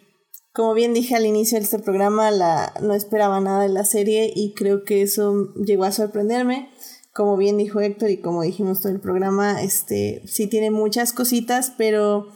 como 0.53 0.75
bien 0.75 0.93
dije 0.93 1.15
al 1.15 1.25
inicio 1.25 1.59
de 1.59 1.65
este 1.65 1.79
programa, 1.79 2.31
la, 2.31 2.75
no 2.83 2.95
esperaba 2.95 3.41
nada 3.41 3.63
de 3.63 3.71
la 3.71 3.85
serie 3.85 4.31
y 4.35 4.53
creo 4.55 4.85
que 4.85 5.03
eso 5.03 5.53
llegó 5.55 5.85
a 5.85 5.93
sorprenderme. 5.93 6.69
Como 7.15 7.37
bien 7.37 7.57
dijo 7.57 7.81
Héctor 7.81 8.11
y 8.11 8.21
como 8.21 8.43
dijimos 8.43 8.81
todo 8.81 8.93
el 8.93 9.01
programa, 9.01 9.63
este 9.63 10.23
sí 10.27 10.47
tiene 10.47 10.71
muchas 10.71 11.13
cositas, 11.13 11.73
pero 11.77 12.29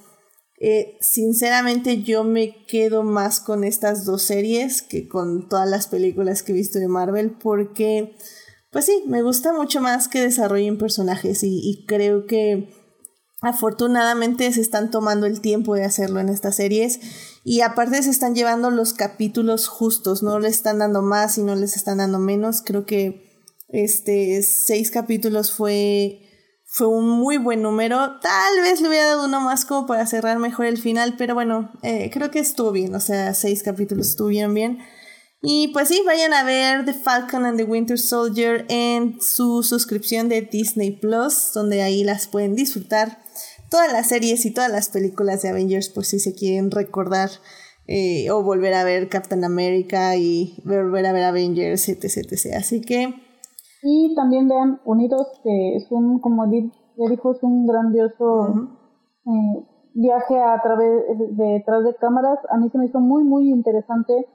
eh, 0.58 0.96
sinceramente 1.00 2.02
yo 2.02 2.24
me 2.24 2.64
quedo 2.66 3.02
más 3.02 3.40
con 3.40 3.64
estas 3.64 4.06
dos 4.06 4.22
series 4.22 4.80
que 4.80 5.08
con 5.08 5.48
todas 5.48 5.68
las 5.68 5.86
películas 5.86 6.42
que 6.42 6.52
he 6.52 6.54
visto 6.54 6.78
de 6.78 6.88
Marvel 6.88 7.32
porque, 7.32 8.16
pues 8.70 8.86
sí, 8.86 9.02
me 9.06 9.22
gusta 9.22 9.52
mucho 9.52 9.82
más 9.82 10.08
que 10.08 10.20
desarrollen 10.22 10.78
personajes 10.78 11.42
y, 11.42 11.60
y 11.62 11.84
creo 11.84 12.26
que 12.26 12.70
afortunadamente 13.42 14.50
se 14.52 14.60
están 14.60 14.90
tomando 14.90 15.26
el 15.26 15.40
tiempo 15.40 15.74
de 15.74 15.84
hacerlo 15.84 16.20
en 16.20 16.28
estas 16.28 16.56
series 16.56 17.00
y 17.44 17.60
aparte 17.60 18.02
se 18.02 18.10
están 18.10 18.34
llevando 18.34 18.70
los 18.70 18.94
capítulos 18.94 19.68
justos, 19.68 20.22
no 20.22 20.38
les 20.38 20.54
están 20.54 20.78
dando 20.78 21.02
más 21.02 21.38
y 21.38 21.42
no 21.42 21.54
les 21.54 21.76
están 21.76 21.98
dando 21.98 22.18
menos. 22.18 22.62
Creo 22.62 22.86
que 22.86 23.44
este 23.68 24.42
seis 24.42 24.90
capítulos 24.90 25.52
fue 25.52 26.22
fue 26.68 26.88
un 26.88 27.08
muy 27.08 27.38
buen 27.38 27.62
número. 27.62 28.18
Tal 28.20 28.60
vez 28.60 28.80
le 28.80 28.88
hubiera 28.88 29.06
dado 29.06 29.26
uno 29.26 29.40
más 29.40 29.64
como 29.64 29.86
para 29.86 30.06
cerrar 30.06 30.38
mejor 30.38 30.66
el 30.66 30.78
final, 30.78 31.14
pero 31.16 31.34
bueno, 31.34 31.72
eh, 31.82 32.10
creo 32.12 32.30
que 32.30 32.40
estuvo 32.40 32.72
bien. 32.72 32.94
O 32.94 33.00
sea, 33.00 33.32
seis 33.34 33.62
capítulos 33.62 34.08
estuvieron 34.08 34.52
bien. 34.52 34.78
Y 35.42 35.68
pues 35.68 35.88
sí, 35.88 36.02
vayan 36.04 36.32
a 36.32 36.42
ver 36.42 36.84
The 36.84 36.92
Falcon 36.92 37.46
and 37.46 37.56
the 37.56 37.64
Winter 37.64 37.98
Soldier 37.98 38.66
en 38.68 39.20
su 39.22 39.62
suscripción 39.62 40.28
de 40.28 40.42
Disney 40.42 40.90
Plus, 40.90 41.52
donde 41.54 41.82
ahí 41.82 42.02
las 42.04 42.26
pueden 42.26 42.56
disfrutar 42.56 43.22
todas 43.70 43.92
las 43.92 44.08
series 44.08 44.44
y 44.46 44.52
todas 44.52 44.70
las 44.70 44.88
películas 44.88 45.42
de 45.42 45.50
Avengers 45.50 45.88
por 45.88 46.04
si 46.04 46.18
se 46.18 46.34
quieren 46.34 46.70
recordar 46.70 47.30
eh, 47.88 48.30
o 48.30 48.42
volver 48.42 48.74
a 48.74 48.84
ver 48.84 49.08
Captain 49.08 49.44
America 49.44 50.16
y 50.16 50.60
volver 50.64 51.06
a 51.06 51.12
ver 51.12 51.24
Avengers, 51.24 51.88
etc, 51.88 52.04
etc. 52.04 52.56
Así 52.56 52.80
que... 52.80 53.14
Y 53.82 54.14
también 54.16 54.48
vean 54.48 54.80
Unidos, 54.84 55.28
que 55.44 55.76
es 55.76 55.86
un, 55.90 56.20
como 56.20 56.44
ya 56.50 57.10
dijo, 57.10 57.32
es 57.32 57.42
un 57.42 57.66
grandioso 57.66 58.70
eh, 59.26 59.66
viaje 59.94 60.38
a 60.38 60.60
través 60.62 61.04
de 61.36 61.44
detrás 61.44 61.84
de 61.84 61.94
cámaras. 61.94 62.38
A 62.50 62.56
mí 62.56 62.68
se 62.70 62.78
me 62.78 62.86
hizo 62.86 62.98
muy, 62.98 63.22
muy 63.22 63.50
interesante 63.50 64.26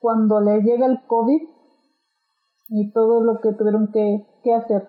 cuando 0.00 0.40
les 0.40 0.64
llega 0.64 0.86
el 0.86 0.98
COVID 1.06 1.42
y 2.70 2.92
todo 2.92 3.22
lo 3.22 3.40
que 3.40 3.52
tuvieron 3.52 3.92
que, 3.92 4.26
que 4.42 4.54
hacer. 4.54 4.88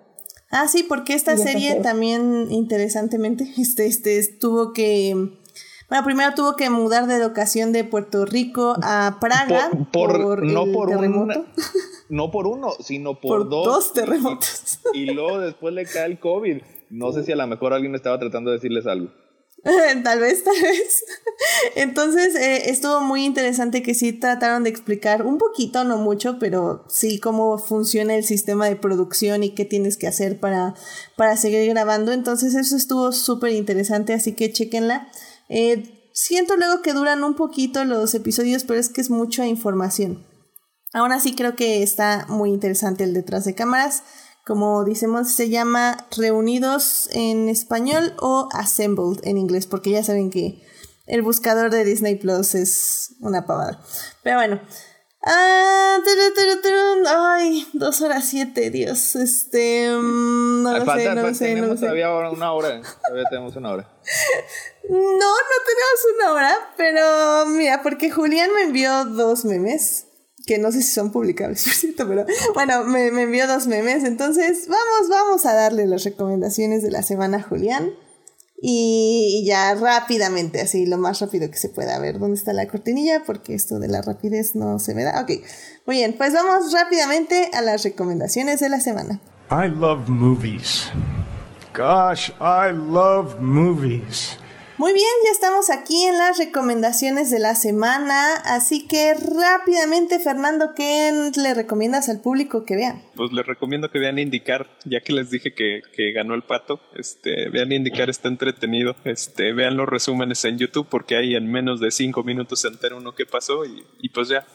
Ah, 0.51 0.67
sí, 0.67 0.83
porque 0.83 1.13
esta 1.13 1.37
serie 1.37 1.75
también, 1.75 2.47
interesantemente, 2.51 3.51
este, 3.57 3.85
este, 3.87 4.21
tuvo 4.39 4.73
que... 4.73 5.35
Bueno, 5.87 6.03
primero 6.03 6.35
tuvo 6.35 6.55
que 6.55 6.69
mudar 6.69 7.07
de 7.07 7.17
locación 7.17 7.71
de 7.71 7.83
Puerto 7.83 8.25
Rico 8.25 8.75
a 8.83 9.17
Praga 9.19 9.71
por, 9.91 10.43
no 10.43 10.71
por 10.71 10.89
terremoto. 10.89 11.45
no 12.09 12.29
por 12.29 12.45
uno, 12.45 12.69
sino 12.79 13.19
por, 13.19 13.49
dos. 13.49 13.65
dos 13.65 13.93
terremotos. 13.93 14.79
Y, 14.93 14.99
y, 14.99 15.05
luego 15.07 15.39
después 15.39 15.73
le 15.73 15.85
cae 15.85 16.05
el 16.05 16.19
COVID. 16.19 16.61
No 16.91 17.11
sé 17.11 17.23
si 17.23 17.31
a 17.31 17.35
lo 17.35 17.47
mejor 17.47 17.73
alguien 17.73 17.95
estaba 17.95 18.19
tratando 18.19 18.51
de 18.51 18.57
decirles 18.57 18.85
algo. 18.85 19.09
tal 20.03 20.19
vez, 20.19 20.43
tal 20.43 20.61
vez. 20.61 21.03
Entonces 21.75 22.35
eh, 22.35 22.69
estuvo 22.69 23.01
muy 23.01 23.25
interesante 23.25 23.83
que 23.83 23.93
sí 23.93 24.13
trataron 24.13 24.63
de 24.63 24.69
explicar 24.69 25.25
un 25.25 25.37
poquito, 25.37 25.83
no 25.83 25.97
mucho, 25.97 26.37
pero 26.39 26.85
sí 26.89 27.19
cómo 27.19 27.57
funciona 27.57 28.15
el 28.15 28.23
sistema 28.23 28.67
de 28.67 28.75
producción 28.75 29.43
y 29.43 29.53
qué 29.53 29.65
tienes 29.65 29.97
que 29.97 30.07
hacer 30.07 30.39
para, 30.39 30.75
para 31.15 31.37
seguir 31.37 31.69
grabando. 31.69 32.11
Entonces 32.11 32.55
eso 32.55 32.75
estuvo 32.75 33.11
súper 33.11 33.53
interesante, 33.53 34.13
así 34.13 34.33
que 34.33 34.51
chequenla. 34.51 35.09
Eh, 35.49 36.09
siento 36.13 36.55
luego 36.55 36.81
que 36.81 36.93
duran 36.93 37.23
un 37.23 37.35
poquito 37.35 37.83
los 37.85 38.13
episodios, 38.13 38.63
pero 38.63 38.79
es 38.79 38.89
que 38.89 39.01
es 39.01 39.09
mucha 39.09 39.45
información. 39.47 40.25
Ahora 40.91 41.19
sí 41.19 41.35
creo 41.35 41.55
que 41.55 41.83
está 41.83 42.25
muy 42.29 42.49
interesante 42.49 43.03
el 43.03 43.13
detrás 43.13 43.45
de 43.45 43.53
cámaras. 43.53 44.03
Como 44.49 44.83
decimos, 44.83 45.31
se 45.31 45.49
llama 45.49 46.07
Reunidos 46.17 47.07
en 47.13 47.49
español 47.49 48.15
o 48.19 48.49
Assembled 48.51 49.19
en 49.23 49.37
inglés, 49.37 49.67
porque 49.67 49.91
ya 49.91 50.03
saben 50.03 50.31
que 50.31 50.59
el 51.05 51.21
buscador 51.21 51.69
de 51.69 51.85
Disney 51.85 52.15
Plus 52.15 52.55
es 52.55 53.13
una 53.21 53.45
pavada. 53.45 53.79
Pero 54.23 54.37
bueno. 54.37 54.59
Ah, 55.23 55.99
ay, 57.15 57.67
dos 57.73 58.01
horas 58.01 58.25
siete, 58.27 58.71
Dios. 58.71 59.15
Este. 59.15 59.87
Mm, 59.91 60.63
no 60.63 60.79
lo 60.79 60.95
sé, 60.95 61.13
no 61.13 61.21
lo 61.21 61.35
sé. 61.35 61.55
No 61.55 61.75
todavía 61.75 62.09
una 62.09 62.51
hora. 62.51 62.81
Todavía 63.05 63.29
tenemos 63.29 63.55
una 63.55 63.71
hora. 63.71 63.87
No, 64.89 64.95
no 64.95 65.57
tenemos 65.67 66.15
una 66.15 66.31
hora, 66.33 66.73
pero 66.75 67.45
mira, 67.45 67.83
porque 67.83 68.09
Julián 68.09 68.51
me 68.55 68.63
envió 68.63 69.05
dos 69.05 69.45
memes 69.45 70.08
que 70.49 70.57
no 70.57 70.71
sé 70.71 70.81
si 70.81 70.91
son 70.91 71.11
publicables, 71.11 71.63
por 71.65 71.73
cierto, 71.73 72.07
pero 72.07 72.25
bueno, 72.55 72.83
me, 72.83 73.11
me, 73.11 73.21
envió 73.21 73.45
dos 73.45 73.67
memes. 73.67 74.03
Entonces, 74.03 74.67
vamos, 74.67 75.07
vamos 75.07 75.45
a 75.45 75.53
darle 75.53 75.85
las 75.85 76.03
recomendaciones 76.03 76.81
de 76.81 76.89
la 76.89 77.03
semana 77.03 77.39
Julián. 77.39 77.91
Y 78.59 79.43
ya 79.45 79.75
rápidamente, 79.75 80.59
así 80.59 80.87
lo 80.87 80.97
más 80.97 81.19
rápido 81.19 81.51
que 81.51 81.57
se 81.57 81.69
pueda. 81.69 81.95
A 81.95 81.99
ver 81.99 82.17
dónde 82.17 82.35
está 82.35 82.51
la 82.51 82.67
cortinilla, 82.67 83.21
porque 83.27 83.53
esto 83.53 83.77
de 83.77 83.89
la 83.89 84.01
rapidez 84.01 84.55
no 84.55 84.79
se 84.79 84.95
me 84.95 85.03
da. 85.03 85.21
Ok, 85.21 85.33
muy 85.85 85.97
bien, 85.97 86.15
pues 86.17 86.33
vamos 86.33 86.73
rápidamente 86.73 87.51
a 87.53 87.61
las 87.61 87.83
recomendaciones 87.83 88.59
de 88.59 88.69
la 88.69 88.79
semana. 88.81 89.21
I 89.51 89.69
love 89.69 90.09
movies. 90.09 90.89
Gosh, 91.75 92.31
I 92.41 92.73
love 92.73 93.39
movies. 93.39 94.38
Muy 94.79 94.93
bien, 94.93 95.05
ya 95.25 95.31
estamos 95.31 95.69
aquí 95.69 96.05
en 96.05 96.17
las 96.17 96.37
recomendaciones 96.37 97.29
de 97.29 97.39
la 97.39 97.53
semana, 97.55 98.35
así 98.45 98.87
que 98.87 99.13
rápidamente, 99.13 100.19
Fernando, 100.19 100.73
¿qué 100.73 101.31
le 101.35 101.53
recomiendas 101.53 102.07
al 102.07 102.21
público 102.21 102.63
que 102.63 102.77
vean? 102.77 103.03
Pues 103.17 103.33
les 103.33 103.45
recomiendo 103.45 103.91
que 103.91 103.99
vean 103.99 104.19
Indicar, 104.19 104.69
ya 104.85 105.01
que 105.01 105.11
les 105.11 105.31
dije 105.31 105.53
que, 105.53 105.81
ganó 106.13 106.33
el 106.33 106.43
pato, 106.43 106.79
este, 106.95 107.49
vean 107.49 107.73
Indicar, 107.73 108.09
está 108.09 108.29
entretenido, 108.29 108.95
este, 109.03 109.51
vean 109.51 109.75
los 109.75 109.89
resúmenes 109.89 110.45
en 110.45 110.57
YouTube 110.57 110.87
porque 110.89 111.17
ahí 111.17 111.35
en 111.35 111.51
menos 111.51 111.81
de 111.81 111.91
cinco 111.91 112.23
minutos 112.23 112.61
se 112.61 112.69
entera 112.69 112.95
uno 112.95 113.13
qué 113.13 113.25
pasó 113.25 113.65
y, 113.65 113.83
y 113.99 114.07
pues 114.07 114.29
ya 114.29 114.47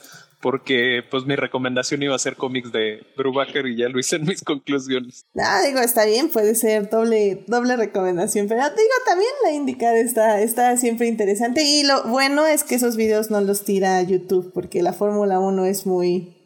porque 0.45 1.03
pues 1.11 1.25
mi 1.25 1.37
recomendación 1.37 2.03
iba 2.03 2.15
a 2.15 2.19
ser 2.19 2.37
cómics 2.37 2.71
de 2.71 3.03
Brubaker 3.17 3.67
y 3.67 3.79
ya 3.79 3.89
lo 3.89 3.99
hice 3.99 4.17
en 4.17 4.27
mis 4.27 4.43
conclusiones. 4.45 5.25
Ah, 5.35 5.63
digo, 5.67 5.81
está 5.81 6.05
bien, 6.05 6.29
puede 6.29 6.55
ser 6.55 6.91
doble, 6.91 7.45
doble 7.47 7.79
recomendación, 7.79 8.47
pero 8.47 8.61
digo, 8.61 8.95
también 9.07 9.31
la 9.43 9.53
indicar 9.53 9.97
está, 9.97 10.43
está 10.43 10.77
siempre 10.77 11.07
interesante 11.07 11.63
y 11.63 11.85
lo 11.85 12.05
bueno 12.09 12.47
es 12.47 12.63
que 12.63 12.75
esos 12.75 12.95
videos 12.95 13.31
no 13.31 13.41
los 13.41 13.65
tira 13.65 14.03
YouTube 14.03 14.53
porque 14.53 14.83
la 14.83 14.93
Fórmula 14.93 15.39
1 15.39 15.65
es 15.65 15.87
muy 15.87 16.37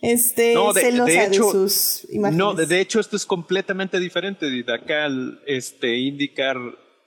este 0.00 0.54
celosa 0.74 1.28
de, 1.28 1.34
sus 1.34 2.06
imágenes. 2.12 2.38
No, 2.38 2.54
de, 2.54 2.80
hecho 2.80 3.00
esto 3.00 3.16
es 3.16 3.26
completamente 3.26 3.98
diferente. 3.98 4.46
De 4.48 4.72
acá 4.72 5.08
este 5.44 5.96
indicar 5.96 6.56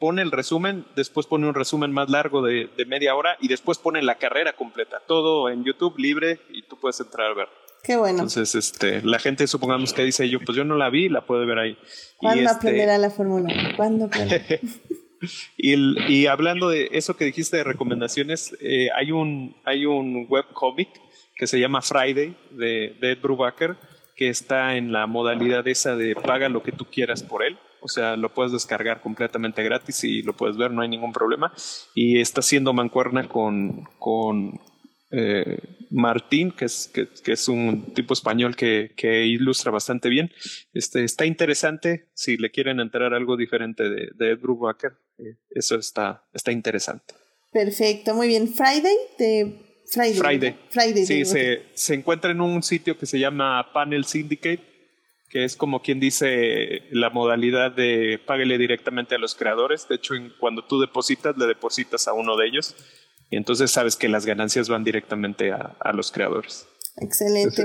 pone 0.02 0.24
el 0.24 0.32
resumen, 0.32 0.84
después 0.96 1.28
pone 1.28 1.48
un 1.48 1.54
resumen 1.54 1.92
más 1.92 2.10
largo 2.10 2.42
de, 2.42 2.68
media 2.88 3.14
hora 3.14 3.38
y 3.40 3.48
después 3.48 3.78
pone 3.78 4.02
la 4.02 4.16
carrera 4.16 4.54
completa. 4.54 5.00
Todo 5.08 5.48
en 5.48 5.64
YouTube 5.64 6.00
libre 6.00 6.40
y 6.50 6.64
tú 6.64 6.76
puedes 6.76 7.00
entrar 7.00 7.30
a 7.30 7.34
ver. 7.36 7.48
Qué 7.84 7.98
bueno. 7.98 8.16
Entonces, 8.16 8.56
este, 8.56 9.04
la 9.04 9.20
gente 9.20 9.46
supongamos 9.46 9.94
que 9.94 10.04
dice 10.04 10.28
yo, 10.28 10.40
pues 10.40 10.58
yo 10.58 10.64
no 10.64 10.76
la 10.76 10.90
vi, 10.90 11.08
la 11.08 11.22
puede 11.22 11.46
ver 11.46 11.60
ahí. 11.60 11.78
¿Cuándo 12.18 12.42
este 12.42 12.56
aprenderá 12.56 12.98
la 12.98 13.12
fórmula? 13.12 13.54
¿Cuándo 13.78 14.10
y, 15.58 16.12
y, 16.12 16.26
hablando 16.26 16.70
de 16.70 16.90
eso 16.94 17.16
que 17.16 17.26
dijiste 17.26 17.58
de 17.58 17.64
recomendaciones, 17.64 18.58
eh, 18.60 18.90
hay 18.96 19.12
un 19.12 19.56
hay 19.66 19.86
un 19.86 20.26
webcomic 20.28 20.90
que 21.36 21.46
se 21.46 21.60
llama 21.60 21.84
Friday 21.84 22.36
de, 22.50 22.98
de 23.00 23.12
Ed 23.12 23.20
Brubaker 23.22 23.78
que 24.16 24.30
está 24.30 24.76
en 24.78 24.92
la 24.92 25.06
modalidad 25.06 25.68
esa 25.68 25.96
de 25.96 26.16
paga 26.16 26.50
lo 26.50 26.64
que 26.64 26.72
tú 26.72 26.86
quieras 26.86 27.22
por 27.22 27.44
él. 27.44 27.60
O 27.82 27.88
sea, 27.88 28.16
lo 28.16 28.34
puedes 28.34 28.52
descargar 28.52 29.02
completamente 29.02 29.64
gratis 29.64 30.04
y 30.04 30.22
lo 30.22 30.34
puedes 30.34 30.58
ver, 30.58 30.72
no 30.72 30.82
hay 30.82 30.90
ningún 30.90 31.14
problema. 31.14 31.52
Y 31.96 32.20
está 32.20 32.42
haciendo 32.42 32.74
mancuerna 32.74 33.28
con, 33.28 33.86
con 33.98 34.60
eh, 35.12 35.58
Martín, 35.90 36.52
que 36.52 36.66
es, 36.66 36.90
que, 36.94 37.32
es 37.32 37.48
un 37.48 37.94
tipo 37.94 38.14
español 38.14 38.56
que, 38.56 38.92
que, 38.96 39.26
ilustra 39.26 39.72
bastante 39.72 40.10
bien. 40.10 40.32
Este, 40.74 41.04
está 41.04 41.26
interesante. 41.26 42.10
Si 42.14 42.38
le 42.38 42.52
quieren 42.52 42.80
enterar 42.80 43.14
algo 43.14 43.36
diferente 43.36 43.84
de, 43.84 44.10
de 44.16 44.32
Ed 44.32 44.40
Brubaker, 44.40 44.94
eh, 45.18 45.36
eso 45.50 45.76
está, 45.76 46.24
está 46.34 46.52
interesante. 46.52 47.14
Perfecto, 47.52 48.16
muy 48.16 48.28
bien. 48.28 48.48
Friday 48.48 48.96
de 49.20 49.58
Friday. 49.92 50.14
Friday. 50.14 50.56
Friday 50.70 51.06
sí, 51.06 51.26
se, 51.26 51.64
se 51.74 51.94
encuentra 51.94 52.32
en 52.32 52.40
un 52.40 52.64
sitio 52.64 52.98
que 52.98 53.06
se 53.06 53.20
llama 53.20 53.74
Panel 53.74 54.06
Syndicate 54.06 54.71
que 55.32 55.46
es 55.46 55.56
como 55.56 55.82
quien 55.82 56.00
dice 56.00 56.84
la 56.92 57.10
modalidad 57.10 57.72
de 57.72 58.20
páguele 58.26 58.58
directamente 58.58 59.16
a 59.16 59.18
los 59.18 59.34
creadores. 59.34 59.88
De 59.88 59.96
hecho, 59.96 60.14
cuando 60.40 60.64
tú 60.66 60.80
depositas, 60.82 61.38
le 61.38 61.46
depositas 61.46 62.08
a 62.10 62.14
uno 62.14 62.36
de 62.36 62.48
ellos 62.48 62.76
y 63.30 63.38
entonces 63.38 63.72
sabes 63.72 63.96
que 63.96 64.10
las 64.10 64.26
ganancias 64.26 64.68
van 64.68 64.84
directamente 64.84 65.54
a, 65.54 65.94
los 65.94 66.12
creadores. 66.12 66.68
Excelente. 66.98 67.64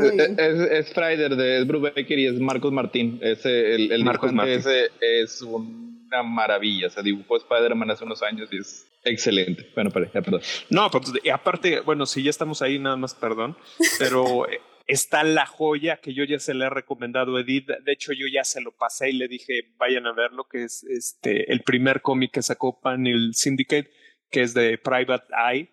Es, 0.78 0.92
Friday 0.92 1.36
de 1.36 1.64
Brubaker 1.64 2.18
y 2.18 2.26
es 2.26 2.34
Marcos 2.34 2.72
Martín. 2.72 3.18
Ese, 3.20 3.74
el, 3.74 3.90
el 3.90 4.04
Marcos 4.04 4.32
Martín. 4.32 4.54
Ese 4.60 4.90
es 5.00 5.42
una 5.42 6.22
maravilla. 6.22 6.88
Se 6.88 7.02
dibujó 7.02 7.36
Spider-Man 7.36 7.90
hace 7.90 8.04
unos 8.04 8.22
años 8.22 8.48
y 8.52 8.58
es 8.58 8.86
excelente. 9.02 9.68
Bueno, 9.74 9.90
perdón. 9.90 10.40
No, 10.70 10.88
pues, 10.88 11.12
aparte, 11.34 11.80
bueno, 11.80 12.06
si 12.06 12.22
ya 12.22 12.30
estamos 12.30 12.62
ahí, 12.62 12.78
nada 12.78 12.96
más 12.96 13.16
perdón, 13.16 13.56
pero 13.98 14.46
está 14.86 15.24
la 15.24 15.46
joya 15.46 16.00
que 16.00 16.14
yo 16.14 16.24
ya 16.24 16.38
se 16.38 16.54
le 16.54 16.66
he 16.66 16.70
recomendado 16.70 17.36
a 17.36 17.40
Edith. 17.40 17.68
De 17.84 17.92
hecho, 17.92 18.12
yo 18.12 18.26
ya 18.32 18.44
se 18.44 18.60
lo 18.60 18.76
pasé 18.76 19.10
y 19.10 19.14
le 19.14 19.28
dije, 19.28 19.72
vayan 19.76 20.06
a 20.06 20.12
verlo, 20.12 20.46
que 20.48 20.64
es 20.64 20.84
este, 20.84 21.52
el 21.52 21.62
primer 21.62 22.02
cómic 22.02 22.32
que 22.32 22.42
sacó 22.42 22.80
Panel 22.80 23.34
Syndicate, 23.34 23.90
que 24.30 24.42
es 24.42 24.54
de 24.54 24.78
Private 24.78 25.26
Eye. 25.34 25.72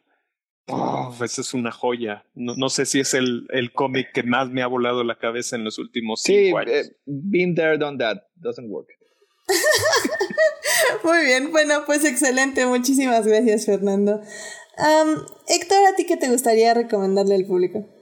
Oh, 0.68 1.14
esa 1.24 1.42
es 1.42 1.54
una 1.54 1.72
joya. 1.72 2.26
No, 2.34 2.70
sé 2.70 2.86
si 2.86 3.00
es 3.02 3.14
el, 3.14 3.48
el 3.50 3.74
cómic 3.74 4.14
que 4.14 4.24
más 4.24 4.50
me 4.50 4.62
ha 4.62 4.68
volado 4.68 5.04
la 5.04 5.18
cabeza 5.18 5.58
en 5.58 5.66
los 5.66 5.78
últimos 5.78 6.22
cinco 6.24 6.58
años. 6.58 6.74
Eh, 6.74 6.96
been 7.06 7.54
there, 7.54 7.78
done 7.78 7.98
that. 7.98 8.24
Doesn't 8.36 8.70
work. 8.70 8.88
Muy 11.04 11.26
bien, 11.26 11.52
bueno, 11.52 11.84
pues 11.86 12.06
excelente. 12.06 12.66
Muchísimas 12.66 13.28
gracias, 13.28 13.66
Fernando. 13.66 14.22
Héctor, 15.48 15.86
¿a 15.86 15.96
ti 15.96 16.06
qué 16.06 16.18
te 16.18 16.30
gustaría 16.30 16.74
recomendarle 16.74 17.36
al 17.36 17.46
público? 17.46 17.93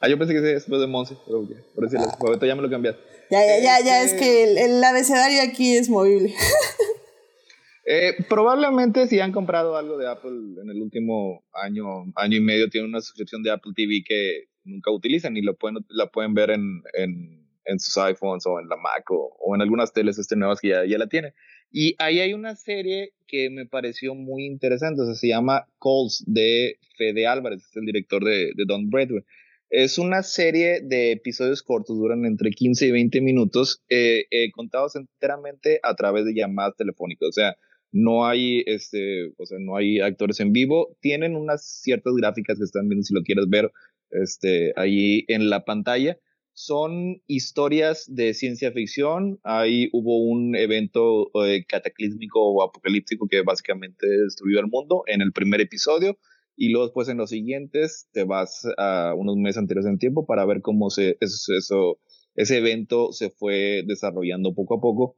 Ah, 0.00 0.08
yo 0.08 0.16
pensé 0.16 0.32
que 0.32 0.40
después 0.40 0.80
de 0.80 0.86
Monse, 0.86 1.16
pero 1.26 1.48
ya, 1.48 1.56
por 1.74 1.84
eso 1.84 1.96
ah. 1.98 2.46
ya 2.46 2.54
me 2.54 2.62
lo 2.62 2.70
cambiaste. 2.70 3.02
Ya, 3.30 3.40
ya, 3.44 3.58
ya, 3.58 3.84
ya, 3.84 4.02
es 4.02 4.12
este 4.12 4.24
que 4.24 4.64
el, 4.64 4.82
abecedario 4.84 5.42
aquí 5.42 5.76
es 5.76 5.90
movible. 5.90 6.32
eh, 7.84 8.14
probablemente 8.28 9.08
si 9.08 9.18
han 9.18 9.32
comprado 9.32 9.76
algo 9.76 9.98
de 9.98 10.08
Apple 10.08 10.60
en 10.62 10.70
el 10.70 10.80
último 10.80 11.44
año, 11.52 12.12
año 12.14 12.36
y 12.36 12.40
medio, 12.40 12.70
tienen 12.70 12.90
una 12.90 13.00
suscripción 13.00 13.42
de 13.42 13.50
Apple 13.50 13.72
TV 13.74 14.02
que 14.06 14.44
nunca 14.64 14.92
utilizan 14.92 15.36
y 15.36 15.42
lo 15.42 15.56
pueden, 15.56 15.84
la 15.88 16.06
pueden 16.06 16.32
ver 16.32 16.50
en, 16.50 16.82
en, 16.94 17.44
en 17.64 17.80
sus 17.80 17.96
iPhones 17.98 18.46
o 18.46 18.60
en 18.60 18.68
la 18.68 18.76
Mac 18.76 19.10
o, 19.10 19.36
o 19.40 19.54
en 19.56 19.62
algunas 19.62 19.92
teles 19.92 20.18
este 20.18 20.36
nuevas 20.36 20.60
que 20.60 20.68
ya, 20.68 20.84
ya 20.86 20.96
la 20.96 21.08
tienen. 21.08 21.34
Y 21.70 21.96
ahí 21.98 22.20
hay 22.20 22.32
una 22.32 22.54
serie 22.54 23.12
que 23.26 23.50
me 23.50 23.66
pareció 23.66 24.14
muy 24.14 24.46
interesante, 24.46 25.02
o 25.02 25.04
sea, 25.04 25.14
se 25.14 25.28
llama 25.28 25.66
Calls 25.80 26.24
de 26.26 26.78
Fede 26.96 27.26
Álvarez, 27.26 27.62
es 27.62 27.76
el 27.76 27.84
director 27.84 28.24
de, 28.24 28.52
de 28.54 28.64
Don 28.66 28.88
Breadway. 28.88 29.22
Es 29.70 29.98
una 29.98 30.22
serie 30.22 30.80
de 30.82 31.12
episodios 31.12 31.62
cortos, 31.62 31.98
duran 31.98 32.24
entre 32.24 32.50
15 32.50 32.86
y 32.86 32.90
20 32.90 33.20
minutos, 33.20 33.82
eh, 33.90 34.24
eh, 34.30 34.50
contados 34.52 34.96
enteramente 34.96 35.78
a 35.82 35.94
través 35.94 36.24
de 36.24 36.32
llamadas 36.34 36.74
telefónicas. 36.76 37.28
O 37.28 37.32
sea, 37.32 37.54
no 37.92 38.26
hay, 38.26 38.62
este, 38.66 39.30
o 39.36 39.44
sea, 39.44 39.58
no 39.60 39.76
hay 39.76 40.00
actores 40.00 40.40
en 40.40 40.52
vivo. 40.52 40.96
Tienen 41.00 41.36
unas 41.36 41.66
ciertas 41.82 42.14
gráficas 42.14 42.56
que 42.56 42.64
están 42.64 42.88
viendo 42.88 43.02
si 43.02 43.14
lo 43.14 43.22
quieres 43.22 43.46
ver, 43.48 43.70
este, 44.10 44.72
ahí 44.76 45.24
en 45.28 45.50
la 45.50 45.64
pantalla. 45.66 46.18
Son 46.54 47.22
historias 47.26 48.06
de 48.08 48.32
ciencia 48.32 48.72
ficción. 48.72 49.38
Ahí 49.44 49.90
hubo 49.92 50.16
un 50.18 50.56
evento 50.56 51.30
eh, 51.44 51.64
cataclísmico 51.68 52.40
o 52.40 52.62
apocalíptico 52.62 53.28
que 53.28 53.42
básicamente 53.42 54.06
destruyó 54.08 54.60
el 54.60 54.66
mundo 54.68 55.02
en 55.06 55.20
el 55.20 55.32
primer 55.32 55.60
episodio 55.60 56.18
y 56.58 56.70
luego 56.70 56.86
después 56.86 57.08
en 57.08 57.18
los 57.18 57.30
siguientes 57.30 58.08
te 58.12 58.24
vas 58.24 58.66
a 58.78 59.14
unos 59.16 59.36
meses 59.36 59.58
anteriores 59.58 59.88
en 59.88 59.98
tiempo 59.98 60.26
para 60.26 60.44
ver 60.44 60.60
cómo 60.60 60.90
se, 60.90 61.16
eso, 61.20 61.54
eso, 61.56 62.00
ese 62.34 62.58
evento 62.58 63.12
se 63.12 63.30
fue 63.30 63.84
desarrollando 63.86 64.52
poco 64.54 64.78
a 64.78 64.80
poco. 64.80 65.16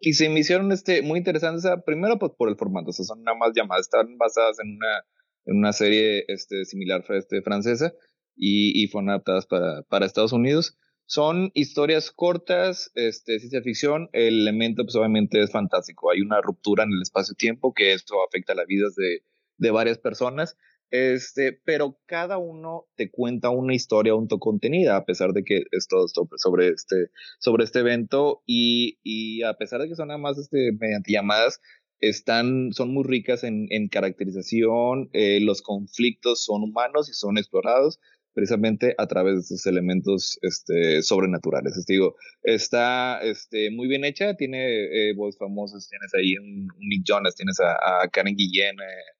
Y 0.00 0.12
se 0.12 0.28
me 0.28 0.38
hicieron 0.40 0.70
este, 0.70 1.02
muy 1.02 1.18
interesantes, 1.18 1.68
primero 1.84 2.20
pues 2.20 2.32
por 2.38 2.48
el 2.48 2.56
formato, 2.56 2.90
o 2.90 2.92
son 2.92 3.24
nada 3.24 3.36
más 3.36 3.50
llamadas, 3.52 3.86
están 3.86 4.16
basadas 4.16 4.60
en 4.60 4.76
una, 4.76 5.04
en 5.46 5.56
una 5.56 5.72
serie 5.72 6.24
este, 6.28 6.64
similar 6.64 7.04
este, 7.10 7.42
francesa 7.42 7.92
y, 8.36 8.80
y 8.80 8.86
fueron 8.86 9.10
adaptadas 9.10 9.46
para, 9.46 9.82
para 9.82 10.06
Estados 10.06 10.32
Unidos. 10.32 10.78
Son 11.04 11.50
historias 11.54 12.12
cortas, 12.12 12.92
este, 12.94 13.40
ciencia 13.40 13.60
ficción, 13.60 14.08
el 14.12 14.42
elemento 14.42 14.84
pues 14.84 14.94
obviamente 14.94 15.42
es 15.42 15.50
fantástico, 15.50 16.12
hay 16.12 16.20
una 16.20 16.40
ruptura 16.40 16.84
en 16.84 16.92
el 16.92 17.02
espacio-tiempo 17.02 17.74
que 17.74 17.92
esto 17.92 18.14
afecta 18.24 18.52
a 18.52 18.56
las 18.56 18.68
vidas 18.68 18.94
de, 18.94 19.24
de 19.60 19.70
varias 19.70 19.98
personas, 19.98 20.56
Este, 20.92 21.52
pero 21.64 22.00
cada 22.06 22.36
uno 22.38 22.86
te 22.96 23.12
cuenta 23.12 23.50
una 23.50 23.74
historia 23.74 24.12
autocontenida, 24.12 24.96
a 24.96 25.04
pesar 25.04 25.32
de 25.32 25.44
que 25.44 25.62
es 25.70 25.86
todo 25.86 26.08
sobre 26.08 26.68
este, 26.70 27.10
sobre 27.38 27.62
este 27.62 27.78
evento, 27.78 28.42
y, 28.44 28.98
y 29.04 29.44
a 29.44 29.54
pesar 29.54 29.80
de 29.80 29.88
que 29.88 29.94
son 29.94 30.08
nada 30.08 30.18
más 30.18 30.36
este, 30.36 30.72
mediante 30.80 31.12
llamadas, 31.12 31.60
están, 32.00 32.72
son 32.72 32.92
muy 32.92 33.04
ricas 33.04 33.44
en, 33.44 33.66
en 33.70 33.88
caracterización, 33.88 35.10
eh, 35.12 35.38
los 35.42 35.62
conflictos 35.62 36.44
son 36.44 36.62
humanos 36.64 37.08
y 37.08 37.12
son 37.12 37.38
explorados 37.38 38.00
precisamente 38.32 38.94
a 38.98 39.06
través 39.06 39.34
de 39.34 39.40
esos 39.40 39.66
elementos 39.66 40.38
este, 40.42 41.02
sobrenaturales. 41.02 41.76
Este, 41.76 41.94
digo, 41.94 42.16
está 42.42 43.20
este, 43.22 43.70
muy 43.70 43.88
bien 43.88 44.04
hecha, 44.04 44.34
tiene 44.34 45.10
eh, 45.10 45.14
voces 45.14 45.38
famosas, 45.38 45.88
tienes 45.88 46.12
ahí 46.14 46.36
un, 46.36 46.68
Nick 46.78 47.02
Jonas, 47.04 47.34
tienes 47.34 47.58
a, 47.60 48.08
Karen 48.08 48.36
Guillén, 48.36 48.76
eh, 48.80 49.19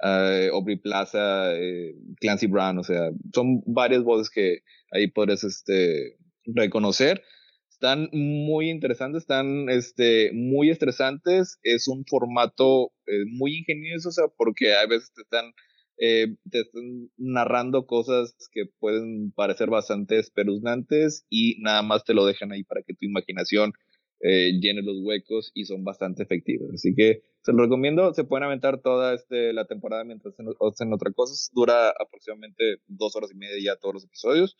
Aubrey 0.00 0.76
Plaza, 0.76 1.54
eh, 1.54 1.94
Clancy 2.20 2.46
Brown, 2.46 2.78
o 2.78 2.84
sea, 2.84 3.10
son 3.34 3.62
varias 3.66 4.02
voces 4.02 4.30
que 4.30 4.60
ahí 4.92 5.08
podrías 5.10 5.44
este, 5.44 6.16
reconocer. 6.44 7.22
Están 7.70 8.08
muy 8.12 8.70
interesantes, 8.70 9.24
están 9.24 9.68
este, 9.68 10.30
muy 10.32 10.70
estresantes. 10.70 11.58
Es 11.62 11.88
un 11.88 12.04
formato 12.06 12.92
eh, 13.06 13.24
muy 13.26 13.58
ingenioso, 13.58 14.08
o 14.08 14.12
sea, 14.12 14.24
porque 14.36 14.74
a 14.74 14.86
veces 14.86 15.12
te 15.14 15.22
están, 15.22 15.52
eh, 15.98 16.36
te 16.50 16.60
están 16.60 17.10
narrando 17.18 17.86
cosas 17.86 18.34
que 18.52 18.64
pueden 18.78 19.30
parecer 19.32 19.68
bastante 19.68 20.18
espeluznantes 20.18 21.26
y 21.28 21.60
nada 21.60 21.82
más 21.82 22.04
te 22.04 22.14
lo 22.14 22.24
dejan 22.24 22.52
ahí 22.52 22.64
para 22.64 22.82
que 22.82 22.94
tu 22.94 23.04
imaginación 23.04 23.72
eh, 24.20 24.52
llene 24.60 24.82
los 24.82 24.96
huecos 25.02 25.50
y 25.54 25.64
son 25.64 25.84
bastante 25.84 26.22
efectivos. 26.22 26.70
Así 26.74 26.94
que 26.94 27.22
se 27.42 27.52
lo 27.52 27.62
recomiendo. 27.62 28.12
Se 28.14 28.24
pueden 28.24 28.44
aventar 28.44 28.80
toda 28.80 29.14
este, 29.14 29.52
la 29.52 29.66
temporada 29.66 30.04
mientras 30.04 30.34
hacen, 30.34 30.92
otra 30.92 31.12
cosa. 31.12 31.34
Dura 31.52 31.90
aproximadamente 31.90 32.78
dos 32.86 33.14
horas 33.16 33.30
y 33.32 33.36
media 33.36 33.72
ya 33.74 33.80
todos 33.80 33.94
los 33.94 34.04
episodios. 34.04 34.56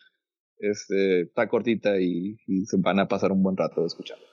Este, 0.59 1.21
está 1.21 1.47
cortita 1.49 1.99
y, 1.99 2.37
se 2.65 2.77
van 2.77 2.99
a 2.99 3.07
pasar 3.07 3.31
un 3.31 3.43
buen 3.43 3.57
rato 3.57 3.85
escuchando. 3.85 4.23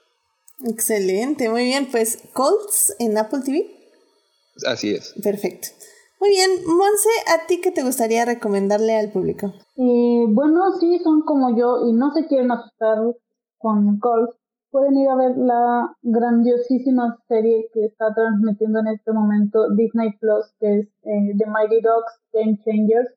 Excelente, 0.65 1.49
muy 1.49 1.65
bien. 1.65 1.87
Pues 1.91 2.17
Colts 2.33 2.95
en 2.99 3.17
Apple 3.17 3.39
TV. 3.45 3.65
Así 4.65 4.91
es. 4.91 5.13
Perfecto. 5.21 5.67
Muy 6.21 6.29
bien, 6.29 6.49
Monse, 6.65 7.09
¿a 7.27 7.45
ti 7.45 7.59
qué 7.61 7.71
te 7.71 7.83
gustaría 7.83 8.23
recomendarle 8.25 8.95
al 8.95 9.11
público? 9.11 9.47
Eh, 9.75 10.25
bueno, 10.29 10.61
sí, 10.79 10.97
son 11.03 11.21
como 11.23 11.57
yo 11.57 11.87
y 11.87 11.93
no 11.93 12.13
se 12.13 12.25
quieren 12.27 12.51
asustar 12.51 12.97
con 13.57 13.99
Colts. 13.99 14.44
Pueden 14.75 14.97
ir 14.97 15.07
a 15.07 15.15
ver 15.15 15.37
la 15.37 15.95
grandiosísima 16.01 17.17
serie 17.29 17.69
que 17.73 17.85
está 17.85 18.13
transmitiendo 18.13 18.79
en 18.79 18.87
este 18.87 19.13
momento 19.13 19.69
Disney 19.69 20.11
Plus, 20.19 20.53
que 20.59 20.79
es 20.79 20.87
eh, 21.03 21.33
The 21.37 21.45
Mighty 21.45 21.79
Dogs 21.81 22.19
Game 22.33 22.59
Changers 22.65 23.09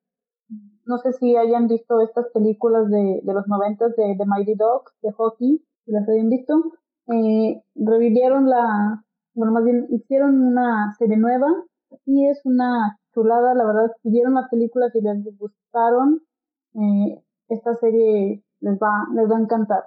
no 0.89 0.97
sé 0.99 1.13
si 1.13 1.37
hayan 1.37 1.69
visto 1.69 2.01
estas 2.01 2.27
películas 2.33 2.89
de, 2.89 3.21
de 3.23 3.33
los 3.35 3.47
noventas 3.47 3.95
de, 3.95 4.17
The 4.17 4.25
Mighty 4.25 4.55
Dogs, 4.55 4.91
de 5.03 5.13
hockey, 5.13 5.63
si 5.85 5.93
las 5.93 6.09
hayan 6.09 6.31
visto. 6.31 6.73
Eh, 7.09 7.63
revivieron 7.75 8.49
la, 8.49 9.05
bueno, 9.35 9.53
más 9.53 9.65
bien 9.65 9.87
hicieron 9.91 10.41
una 10.41 10.95
serie 10.99 11.19
nueva 11.19 11.49
y 12.07 12.27
es 12.29 12.41
una 12.45 12.99
chulada, 13.13 13.55
la 13.55 13.67
verdad, 13.67 13.93
si 14.03 14.11
vieron 14.11 14.35
las 14.35 14.49
películas 14.49 14.95
y 14.95 15.03
les 15.03 15.39
gustaron, 15.39 16.23
eh, 16.75 17.23
esta 17.49 17.75
serie 17.77 18.43
les 18.61 18.79
va, 18.79 19.07
les 19.15 19.31
va 19.31 19.37
a 19.37 19.41
encantar. 19.41 19.85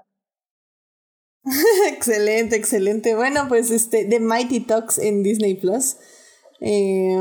excelente, 1.89 2.55
excelente. 2.55 3.15
Bueno, 3.15 3.45
pues 3.47 3.71
este, 3.71 4.05
The 4.05 4.19
Mighty 4.19 4.61
Talks 4.61 4.99
en 4.99 5.23
Disney 5.23 5.55
Plus. 5.55 5.97
Eh, 6.59 7.17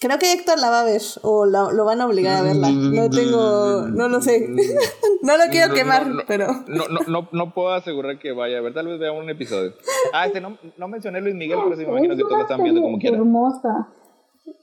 Creo 0.00 0.16
que 0.20 0.32
Héctor 0.32 0.60
la 0.60 0.70
va 0.70 0.82
a 0.82 0.84
ver 0.84 1.02
o 1.22 1.44
lo 1.44 1.84
van 1.84 2.00
a 2.00 2.06
obligar 2.06 2.36
a 2.36 2.42
verla. 2.42 2.70
No 2.70 3.10
tengo, 3.10 3.88
no 3.88 4.08
lo 4.08 4.20
sé. 4.20 4.48
no 5.22 5.36
lo 5.36 5.44
quiero 5.50 5.74
quemar, 5.74 6.06
pero. 6.28 6.46
No, 6.68 6.86
no, 6.88 7.00
no, 7.08 7.28
no 7.32 7.52
puedo 7.52 7.70
asegurar 7.70 8.20
que 8.20 8.30
vaya 8.30 8.58
a 8.58 8.60
ver. 8.60 8.74
Tal 8.74 8.86
vez 8.86 9.00
vea 9.00 9.10
un 9.10 9.28
episodio. 9.28 9.72
Ah, 10.12 10.26
este 10.26 10.40
no, 10.40 10.56
no 10.76 10.86
mencioné 10.86 11.20
Luis 11.20 11.34
Miguel, 11.34 11.58
pero 11.64 11.76
sí 11.76 11.84
me 11.84 11.90
imagino 11.90 12.14
que 12.14 12.22
todos 12.22 12.36
lo 12.36 12.42
están 12.42 12.62
viendo 12.62 12.80
como 12.80 12.98
quieran. 12.98 13.20
hermosa. 13.20 13.88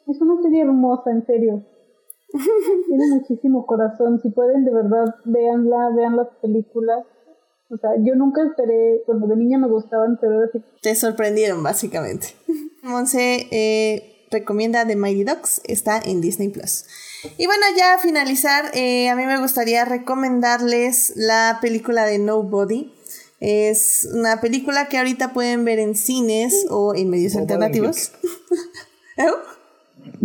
Es 0.08 0.22
una 0.22 0.42
serie 0.42 0.62
hermosa, 0.62 1.12
en 1.12 1.26
serio. 1.26 1.66
Tiene 2.88 3.08
muchísimo 3.16 3.66
corazón. 3.66 4.22
Si 4.22 4.30
pueden, 4.30 4.64
de 4.64 4.72
verdad, 4.72 5.16
véanla, 5.26 5.90
vean 5.98 6.16
las 6.16 6.30
películas. 6.42 7.04
O 7.70 7.78
sea, 7.78 7.92
yo 8.00 8.16
nunca 8.16 8.44
esperé, 8.44 9.02
cuando 9.06 9.28
de 9.28 9.36
niña 9.36 9.58
me 9.58 9.68
gustaban, 9.68 10.18
pero. 10.22 10.50
Te 10.82 10.96
sorprendieron, 10.96 11.64
básicamente. 11.64 12.28
Monse, 12.84 13.48
eh 13.52 14.12
recomienda 14.32 14.86
The 14.86 14.96
Mighty 14.96 15.24
Ducks, 15.24 15.62
está 15.66 16.00
en 16.00 16.22
Disney 16.22 16.50
Plus. 16.50 16.86
Y 17.38 17.46
bueno, 17.48 17.64
ya 17.78 17.96
a 17.96 17.98
finalizar, 17.98 18.72
eh, 18.74 19.10
a 19.10 19.16
mí 19.16 19.26
me 19.26 19.40
gustaría 19.40 19.86
recomendarles 19.86 21.14
la 21.16 21.60
película 21.62 22.06
de 22.06 22.20
Nobody. 22.20 22.94
Es 23.40 24.08
una 24.14 24.42
película 24.42 24.88
que 24.88 24.98
ahorita 24.98 25.34
pueden 25.34 25.66
ver 25.66 25.80
en 25.80 25.96
cines 25.96 26.66
o 26.70 26.96
en 26.96 27.10
medios 27.10 27.36
alternativos. 27.36 28.12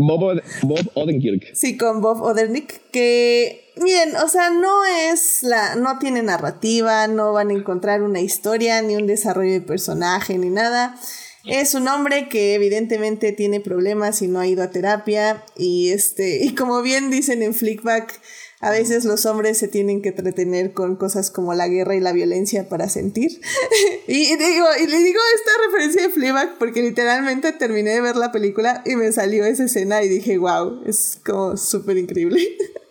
¿Eh? 0.00 0.42
Bob, 0.62 0.90
Odenkirk. 0.94 1.54
Sí, 1.54 1.76
con 1.76 2.00
Bob 2.00 2.22
Odenkirk, 2.22 2.90
que 2.90 3.72
miren, 3.76 4.16
o 4.16 4.28
sea, 4.28 4.50
no 4.50 4.84
es 4.84 5.42
la, 5.42 5.76
no 5.76 5.98
tiene 5.98 6.22
narrativa, 6.22 7.06
no 7.06 7.32
van 7.32 7.50
a 7.50 7.54
encontrar 7.54 8.02
una 8.02 8.20
historia, 8.20 8.82
ni 8.82 8.96
un 8.96 9.06
desarrollo 9.06 9.52
de 9.52 9.60
personaje, 9.60 10.38
ni 10.38 10.50
nada. 10.50 10.96
Es 11.44 11.74
un 11.74 11.88
hombre 11.88 12.28
que 12.28 12.54
evidentemente 12.54 13.32
tiene 13.32 13.60
problemas 13.60 14.20
y 14.20 14.28
no 14.28 14.40
ha 14.40 14.46
ido 14.46 14.62
a 14.62 14.70
terapia 14.70 15.42
y 15.56 15.88
este 15.88 16.44
y 16.44 16.54
como 16.54 16.82
bien 16.82 17.10
dicen 17.10 17.42
en 17.42 17.54
Flickback, 17.54 18.20
a 18.62 18.70
veces 18.70 19.06
los 19.06 19.24
hombres 19.24 19.56
se 19.56 19.68
tienen 19.68 20.02
que 20.02 20.10
entretener 20.10 20.74
con 20.74 20.96
cosas 20.96 21.30
como 21.30 21.54
la 21.54 21.66
guerra 21.66 21.96
y 21.96 22.00
la 22.00 22.12
violencia 22.12 22.68
para 22.68 22.90
sentir. 22.90 23.40
y, 24.06 24.36
digo, 24.36 24.66
y 24.82 24.86
le 24.86 24.98
digo 24.98 25.20
esta 25.34 25.50
referencia 25.66 26.02
de 26.02 26.10
Fleabag 26.10 26.58
porque 26.58 26.82
literalmente 26.82 27.52
terminé 27.52 27.92
de 27.92 28.02
ver 28.02 28.16
la 28.16 28.32
película 28.32 28.82
y 28.84 28.96
me 28.96 29.12
salió 29.12 29.46
esa 29.46 29.64
escena 29.64 30.02
y 30.02 30.08
dije, 30.08 30.36
wow, 30.36 30.82
es 30.84 31.18
como 31.24 31.56
súper 31.56 31.96
increíble. 31.96 32.46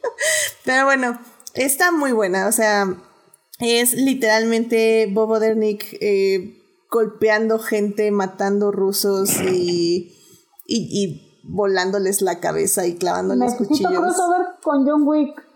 Pero 0.65 0.85
bueno, 0.85 1.19
está 1.53 1.91
muy 1.91 2.13
buena, 2.13 2.47
o 2.47 2.51
sea, 2.51 2.97
es 3.59 3.93
literalmente 3.93 5.07
Bob 5.11 5.29
Odernick 5.29 5.97
eh, 6.01 6.63
golpeando 6.89 7.59
gente, 7.59 8.09
matando 8.09 8.71
rusos 8.71 9.39
y, 9.41 10.15
y, 10.65 11.25
volándoles 11.43 12.21
la 12.21 12.39
cabeza 12.39 12.85
y 12.85 12.95
clavándoles 12.95 13.53
Necesito 13.53 13.69
cuchillos. 13.69 14.01
crossover 14.01 14.47
con 14.61 14.87
John 14.87 15.03
Wick. 15.07 15.48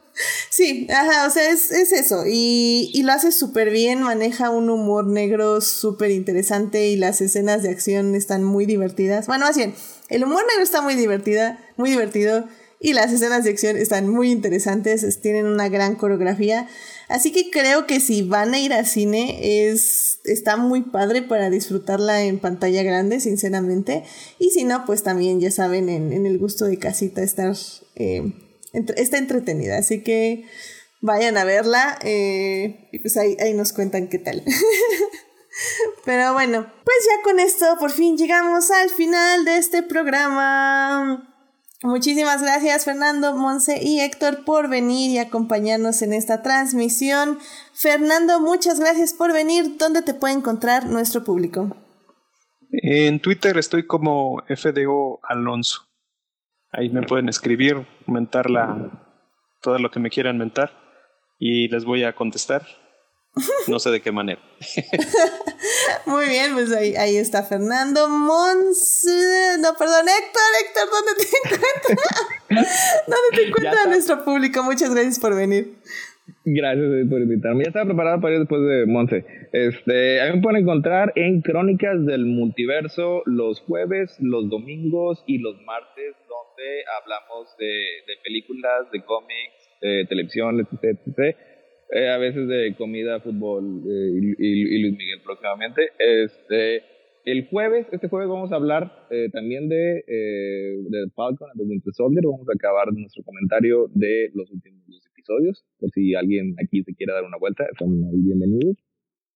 Sí, 0.49 0.87
ajá, 0.91 1.25
o 1.25 1.29
sea, 1.29 1.49
es, 1.49 1.71
es 1.71 1.91
eso. 1.91 2.23
Y, 2.27 2.91
y, 2.93 3.03
lo 3.03 3.13
hace 3.13 3.31
súper 3.31 3.71
bien, 3.71 4.03
maneja 4.03 4.49
un 4.51 4.69
humor 4.69 5.07
negro 5.07 5.61
súper 5.61 6.11
interesante 6.11 6.87
y 6.87 6.95
las 6.95 7.21
escenas 7.21 7.63
de 7.63 7.69
acción 7.69 8.13
están 8.13 8.43
muy 8.43 8.65
divertidas. 8.65 9.27
Bueno, 9.27 9.45
más 9.45 9.57
bien, 9.57 9.73
el 10.09 10.23
humor 10.23 10.43
negro 10.47 10.63
está 10.63 10.81
muy 10.81 10.95
divertida, 10.95 11.59
muy 11.77 11.89
divertido 11.89 12.47
y 12.83 12.91
las 12.91 13.13
escenas 13.13 13.45
de 13.45 13.49
acción 13.49 13.77
están 13.77 14.09
muy 14.09 14.29
interesantes, 14.29 15.21
tienen 15.21 15.45
una 15.45 15.69
gran 15.69 15.95
coreografía. 15.95 16.67
Así 17.07 17.31
que 17.31 17.49
creo 17.49 17.87
que 17.87 18.01
si 18.01 18.23
van 18.23 18.53
a 18.53 18.59
ir 18.59 18.73
al 18.73 18.85
cine 18.85 19.69
es 19.69 20.19
está 20.25 20.57
muy 20.57 20.81
padre 20.81 21.21
para 21.21 21.49
disfrutarla 21.49 22.23
en 22.23 22.39
pantalla 22.39 22.83
grande, 22.83 23.21
sinceramente. 23.21 24.03
Y 24.37 24.49
si 24.49 24.65
no, 24.65 24.85
pues 24.85 25.01
también 25.01 25.39
ya 25.39 25.49
saben, 25.49 25.87
en, 25.87 26.25
el 26.25 26.37
gusto 26.37 26.65
de 26.65 26.77
casita 26.77 27.23
estar 27.23 27.55
eh, 27.95 28.33
está 28.73 29.17
entretenida. 29.17 29.77
Así 29.77 30.03
que 30.03 30.45
vayan 31.01 31.37
a 31.37 31.43
verla 31.43 31.99
eh, 32.01 32.89
y 32.91 32.99
pues 32.99 33.17
ahí, 33.17 33.37
ahí 33.39 33.53
nos 33.53 33.73
cuentan 33.73 34.07
qué 34.07 34.19
tal. 34.19 34.43
Pero 36.05 36.33
bueno, 36.33 36.65
pues 36.83 36.97
ya 37.07 37.23
con 37.23 37.39
esto 37.39 37.65
por 37.79 37.91
fin 37.91 38.17
llegamos 38.17 38.71
al 38.71 38.89
final 38.89 39.45
de 39.45 39.57
este 39.57 39.83
programa. 39.83 41.29
Muchísimas 41.83 42.41
gracias 42.41 42.85
Fernando, 42.85 43.35
Monse 43.35 43.83
y 43.83 43.99
Héctor 43.99 44.45
por 44.45 44.69
venir 44.69 45.11
y 45.11 45.17
acompañarnos 45.17 46.01
en 46.01 46.13
esta 46.13 46.41
transmisión. 46.41 47.39
Fernando, 47.73 48.39
muchas 48.39 48.79
gracias 48.79 49.13
por 49.13 49.33
venir. 49.33 49.77
¿Dónde 49.77 50.01
te 50.01 50.13
puede 50.13 50.33
encontrar 50.33 50.85
nuestro 50.85 51.25
público? 51.25 51.75
En 52.71 53.19
Twitter 53.19 53.57
estoy 53.57 53.85
como 53.85 54.41
FDO 54.47 55.19
Alonso. 55.23 55.92
Ahí 56.73 56.89
me 56.89 57.03
pueden 57.03 57.29
escribir, 57.29 57.85
mentar 58.07 58.47
todo 59.61 59.79
lo 59.79 59.89
que 59.89 59.99
me 59.99 60.09
quieran 60.09 60.37
mentar 60.37 60.71
y 61.39 61.69
les 61.69 61.85
voy 61.85 62.03
a 62.03 62.13
contestar 62.13 62.63
no 63.67 63.79
sé 63.79 63.89
de 63.89 64.01
qué 64.01 64.11
manera. 64.11 64.39
Muy 66.05 66.25
bien, 66.27 66.53
pues 66.53 66.71
ahí, 66.71 66.95
ahí 66.95 67.15
está 67.15 67.43
Fernando 67.43 68.07
Mons. 68.07 69.05
No, 69.59 69.69
perdón, 69.77 70.05
Héctor, 70.07 70.43
Héctor, 70.61 70.83
¿dónde 70.91 71.11
te 71.17 71.25
encuentras? 71.55 73.05
¿Dónde 73.07 73.37
te 73.37 73.47
encuentra 73.47 73.85
nuestro 73.87 74.23
público? 74.23 74.63
Muchas 74.63 74.93
gracias 74.93 75.19
por 75.19 75.35
venir. 75.35 75.75
Gracias 76.45 77.07
por 77.09 77.21
invitarme. 77.21 77.63
Ya 77.63 77.69
estaba 77.69 77.85
preparado 77.85 78.21
para 78.21 78.35
ir 78.35 78.41
después 78.41 78.61
de 78.61 78.85
Monse. 78.85 79.25
Este, 79.51 80.21
a 80.21 80.25
mí 80.25 80.35
me 80.35 80.41
pueden 80.41 80.61
encontrar 80.61 81.13
en 81.15 81.41
Crónicas 81.41 82.05
del 82.05 82.25
Multiverso 82.25 83.23
los 83.25 83.61
jueves, 83.61 84.15
los 84.19 84.49
domingos 84.49 85.23
y 85.25 85.39
los 85.39 85.55
martes, 85.63 86.15
donde 86.63 86.83
hablamos 87.01 87.55
de, 87.57 87.65
de 87.65 88.13
películas, 88.23 88.91
de 88.91 89.03
cómics, 89.03 89.69
de 89.81 90.05
televisión, 90.07 90.59
etc. 90.59 90.97
etc. 91.05 91.37
Eh, 91.91 92.09
a 92.09 92.17
veces 92.17 92.47
de 92.47 92.75
comida, 92.75 93.19
fútbol 93.19 93.83
eh, 93.85 94.35
y, 94.37 94.75
y, 94.75 94.81
Luis 94.81 94.97
Miguel 94.97 95.21
próximamente. 95.23 95.89
Este, 95.99 96.83
el 97.25 97.47
jueves, 97.47 97.87
este 97.91 98.07
jueves 98.07 98.29
vamos 98.29 98.51
a 98.51 98.55
hablar 98.55 99.07
eh, 99.11 99.29
también 99.31 99.69
de, 99.69 100.03
eh, 100.07 100.77
de 100.89 101.09
Falcon 101.15 101.49
de 101.53 101.63
Winter 101.63 101.93
Soldier. 101.93 102.23
Vamos 102.25 102.47
a 102.49 102.53
acabar 102.55 102.91
nuestro 102.93 103.23
comentario 103.23 103.89
de 103.93 104.31
los 104.33 104.49
últimos 104.51 104.81
dos 104.87 105.05
episodios, 105.07 105.65
por 105.79 105.91
si 105.91 106.15
alguien 106.15 106.55
aquí 106.63 106.83
se 106.83 106.95
quiere 106.95 107.13
dar 107.13 107.23
una 107.23 107.37
vuelta, 107.37 107.63
ahí 107.63 108.21
bienvenidos. 108.23 108.77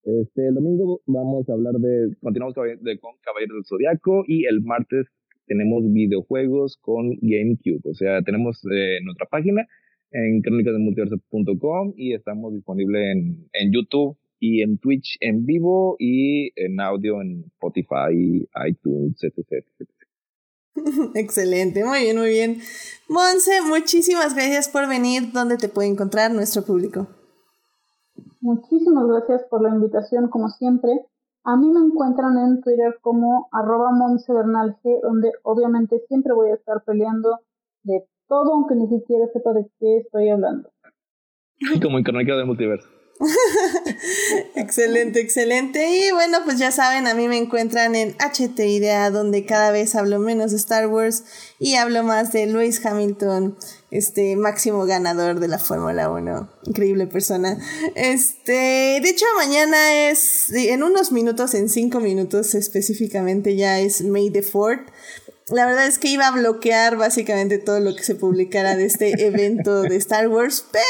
Este, 0.03 0.47
el 0.47 0.55
domingo 0.55 1.01
vamos 1.05 1.49
a 1.49 1.53
hablar 1.53 1.73
de, 1.73 2.15
continuamos 2.21 2.55
de, 2.55 2.99
con 2.99 3.11
Caballeros 3.21 3.57
del 3.57 3.65
Zodiaco 3.65 4.23
y 4.25 4.45
el 4.45 4.61
martes 4.61 5.05
tenemos 5.47 5.83
videojuegos 5.91 6.77
con 6.81 7.17
GameCube. 7.21 7.81
O 7.83 7.93
sea, 7.93 8.21
tenemos 8.21 8.61
eh, 8.71 8.99
nuestra 9.03 9.25
página 9.25 9.65
en 10.11 10.41
crónicasdelmultiverso.com 10.41 11.93
y 11.97 12.13
estamos 12.13 12.53
disponibles 12.53 13.15
en, 13.15 13.47
en 13.53 13.71
YouTube 13.73 14.17
y 14.39 14.61
en 14.61 14.77
Twitch 14.77 15.17
en 15.19 15.45
vivo 15.45 15.95
y 15.99 16.51
en 16.55 16.79
audio 16.79 17.21
en 17.21 17.45
Spotify, 17.55 18.47
iTunes, 18.67 19.23
etc. 19.23 19.65
Excelente, 21.15 21.83
muy 21.83 22.01
bien, 22.01 22.17
muy 22.17 22.29
bien. 22.29 22.57
Monse, 23.09 23.61
muchísimas 23.67 24.35
gracias 24.35 24.69
por 24.69 24.87
venir. 24.87 25.31
¿Dónde 25.33 25.57
te 25.57 25.69
puede 25.69 25.89
encontrar 25.89 26.31
nuestro 26.31 26.63
público? 26.63 27.07
Muchísimas 28.41 29.07
gracias 29.07 29.43
por 29.49 29.61
la 29.61 29.69
invitación, 29.69 30.29
como 30.29 30.49
siempre. 30.49 30.91
A 31.47 31.55
mí 31.55 31.71
me 31.71 31.79
encuentran 31.79 32.37
en 32.37 32.59
Twitter 32.59 32.97
como 32.99 33.47
arroba 33.53 33.89
G, 33.91 34.99
donde 35.01 35.31
obviamente 35.43 36.03
siempre 36.09 36.33
voy 36.33 36.49
a 36.51 36.55
estar 36.55 36.83
peleando 36.83 37.39
de 37.83 38.03
todo, 38.27 38.53
aunque 38.53 38.75
ni 38.75 38.85
siquiera 38.89 39.27
sepa 39.31 39.53
de 39.53 39.65
qué 39.79 39.97
estoy 39.99 40.27
hablando. 40.27 40.69
Como 41.81 41.99
en 41.99 42.03
Crónica 42.03 42.35
del 42.35 42.47
Multiverso. 42.47 42.89
excelente, 44.55 45.21
excelente. 45.21 45.87
Y 45.89 46.11
bueno, 46.11 46.39
pues 46.43 46.59
ya 46.59 46.71
saben, 46.71 47.07
a 47.07 47.13
mí 47.13 47.29
me 47.29 47.37
encuentran 47.37 47.95
en 47.95 48.13
HT 48.17 48.59
Idea, 48.59 49.09
donde 49.09 49.45
cada 49.45 49.71
vez 49.71 49.95
hablo 49.95 50.19
menos 50.19 50.51
de 50.51 50.57
Star 50.57 50.87
Wars 50.87 51.23
y 51.59 51.75
hablo 51.75 52.03
más 52.03 52.33
de 52.33 52.45
Lewis 52.45 52.85
Hamilton, 52.85 53.55
este 53.89 54.35
máximo 54.35 54.85
ganador 54.85 55.39
de 55.39 55.47
la 55.47 55.59
Fórmula 55.59 56.09
1. 56.09 56.49
Increíble 56.65 57.07
persona. 57.07 57.57
Este, 57.95 58.99
de 59.01 59.09
hecho, 59.09 59.25
mañana 59.37 60.09
es, 60.09 60.49
en 60.51 60.83
unos 60.83 61.11
minutos, 61.11 61.53
en 61.53 61.69
cinco 61.69 61.99
minutos 61.99 62.55
específicamente, 62.55 63.55
ya 63.55 63.79
es 63.79 64.03
May 64.03 64.29
the 64.29 64.43
4 64.43 64.85
la 65.49 65.65
verdad 65.65 65.87
es 65.87 65.97
que 65.97 66.09
iba 66.09 66.27
a 66.27 66.31
bloquear 66.31 66.97
básicamente 66.97 67.57
todo 67.57 67.79
lo 67.79 67.95
que 67.95 68.03
se 68.03 68.15
publicara 68.15 68.75
de 68.75 68.85
este 68.85 69.11
evento 69.25 69.81
de 69.81 69.95
Star 69.95 70.27
Wars, 70.27 70.65
pero 70.71 70.83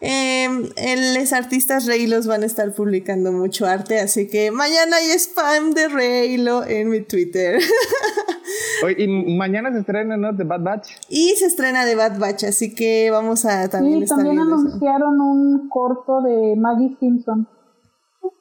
eh, 0.00 1.18
los 1.18 1.32
artistas 1.32 1.86
Reylos 1.86 2.26
van 2.26 2.42
a 2.42 2.46
estar 2.46 2.72
publicando 2.74 3.30
mucho 3.30 3.66
arte, 3.66 4.00
así 4.00 4.26
que 4.28 4.50
mañana 4.50 4.96
hay 4.96 5.10
spam 5.18 5.72
de 5.72 5.88
Reylo 5.88 6.64
en 6.64 6.88
mi 6.88 7.02
Twitter. 7.02 7.60
y 8.98 9.06
mañana 9.36 9.70
se 9.72 9.80
estrena, 9.80 10.16
¿no? 10.16 10.34
The 10.34 10.44
Bad 10.44 10.62
Batch. 10.62 10.88
Y 11.08 11.34
se 11.36 11.46
estrena 11.46 11.84
The 11.84 11.94
Bad 11.94 12.18
Batch, 12.18 12.44
así 12.44 12.74
que 12.74 13.10
vamos 13.10 13.44
a 13.44 13.68
también. 13.68 14.00
Sí, 14.00 14.06
también 14.06 14.40
anunciaron 14.40 15.20
un 15.20 15.68
corto 15.68 16.22
de 16.22 16.56
Maggie 16.56 16.96
Simpson. 16.98 17.46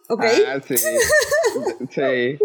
Ok. 0.09 0.23
Ah, 0.47 0.59
sí. 0.65 0.75
sí. 1.89 2.39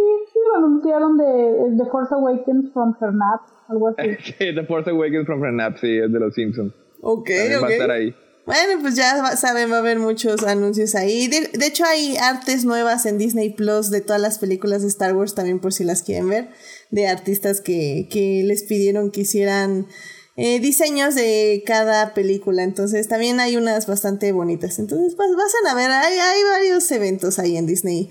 Lo 0.52 0.66
anunciaron 0.66 1.16
de 1.16 1.76
The 1.76 1.90
Force 1.90 2.14
Awakens 2.14 2.72
from 2.72 2.94
her 3.00 3.12
nap, 3.12 3.42
algo 3.68 3.88
así. 3.88 4.16
sí, 4.38 4.54
The 4.54 4.64
Force 4.64 4.90
Awakens 4.90 5.26
from 5.26 5.44
her 5.44 5.52
nap, 5.52 5.76
sí, 5.78 5.98
es 5.98 6.12
de 6.12 6.20
los 6.20 6.34
Simpsons. 6.34 6.72
Ok, 7.00 7.28
También 7.28 7.56
ok. 7.56 7.62
Va 7.62 7.68
a 7.68 7.72
estar 7.72 7.90
ahí. 7.90 8.14
Bueno, 8.46 8.80
pues 8.80 8.94
ya 8.94 9.36
saben, 9.36 9.72
va 9.72 9.76
a 9.76 9.78
haber 9.80 9.98
muchos 9.98 10.44
anuncios 10.44 10.94
ahí. 10.94 11.26
De, 11.26 11.50
de, 11.52 11.66
hecho, 11.66 11.84
hay 11.84 12.16
artes 12.16 12.64
nuevas 12.64 13.04
en 13.04 13.18
Disney 13.18 13.50
Plus 13.50 13.90
de 13.90 14.00
todas 14.00 14.22
las 14.22 14.38
películas 14.38 14.82
de 14.82 14.88
Star 14.88 15.16
Wars, 15.16 15.34
también 15.34 15.58
por 15.58 15.72
si 15.72 15.82
las 15.82 16.04
quieren 16.04 16.28
ver, 16.28 16.50
de 16.90 17.08
artistas 17.08 17.60
que, 17.60 18.08
que 18.08 18.44
les 18.44 18.62
pidieron 18.62 19.10
que 19.10 19.22
hicieran 19.22 19.88
eh, 20.36 20.60
diseños 20.60 21.16
de 21.16 21.64
cada 21.66 22.14
película. 22.14 22.62
Entonces, 22.62 23.08
también 23.08 23.40
hay 23.40 23.56
unas 23.56 23.88
bastante 23.88 24.30
bonitas. 24.30 24.78
Entonces, 24.78 25.16
pues, 25.16 25.28
vas 25.36 25.52
a 25.68 25.74
ver, 25.74 25.90
hay, 25.90 26.16
hay 26.16 26.42
varios 26.44 26.88
eventos 26.92 27.40
ahí 27.40 27.56
en 27.56 27.66
Disney 27.66 28.10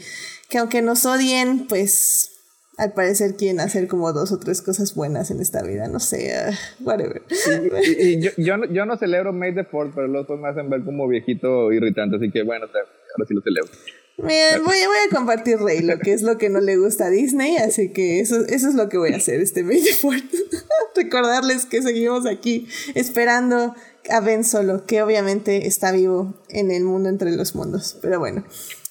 que 0.49 0.57
aunque 0.57 0.81
nos 0.81 1.05
odien, 1.05 1.67
pues 1.67 2.31
al 2.77 2.93
parecer 2.93 3.35
quieren 3.35 3.59
hacer 3.59 3.87
como 3.87 4.11
dos 4.11 4.31
o 4.31 4.39
tres 4.39 4.61
cosas 4.61 4.95
buenas 4.95 5.31
en 5.31 5.39
esta 5.39 5.63
vida, 5.63 5.87
no 5.87 5.99
sé, 5.99 6.33
uh, 6.33 6.83
whatever. 6.83 7.21
Y, 7.29 8.03
y, 8.03 8.13
y 8.13 8.21
yo, 8.21 8.31
yo, 8.37 8.57
no, 8.57 8.65
yo, 8.65 8.85
no, 8.85 8.97
celebro 8.97 9.31
May 9.33 9.53
the 9.55 9.63
Fourth, 9.63 9.93
pero 9.95 10.07
los 10.07 10.23
otros 10.23 10.39
me 10.39 10.49
hacen 10.49 10.69
ver 10.69 10.83
como 10.83 11.07
viejito 11.07 11.71
irritante, 11.71 12.17
así 12.17 12.31
que 12.31 12.43
bueno, 12.43 12.65
ahora 12.65 13.27
sí 13.27 13.33
lo 13.33 13.41
celebro. 13.41 13.71
Bien, 14.17 14.63
voy, 14.63 14.77
voy, 14.85 14.97
a 15.07 15.13
compartir 15.13 15.57
Rey, 15.57 15.81
lo 15.81 15.99
que 15.99 16.13
es 16.13 16.21
lo 16.21 16.37
que 16.37 16.49
no 16.49 16.61
le 16.61 16.77
gusta 16.77 17.07
a 17.07 17.09
Disney, 17.09 17.57
así 17.57 17.91
que 17.91 18.21
eso, 18.21 18.45
eso 18.45 18.69
es 18.69 18.75
lo 18.75 18.87
que 18.87 18.97
voy 18.97 19.11
a 19.11 19.17
hacer 19.17 19.41
este 19.41 19.63
May 19.63 19.81
the 19.81 19.93
Fourth. 19.93 20.23
Recordarles 20.95 21.65
que 21.65 21.81
seguimos 21.81 22.25
aquí 22.25 22.67
esperando 22.93 23.75
a 24.09 24.19
Ben 24.21 24.45
Solo, 24.45 24.85
que 24.85 25.01
obviamente 25.01 25.67
está 25.67 25.91
vivo 25.91 26.33
en 26.47 26.71
el 26.71 26.83
mundo 26.83 27.09
entre 27.09 27.31
los 27.31 27.55
mundos, 27.55 27.97
pero 28.01 28.19
bueno. 28.19 28.45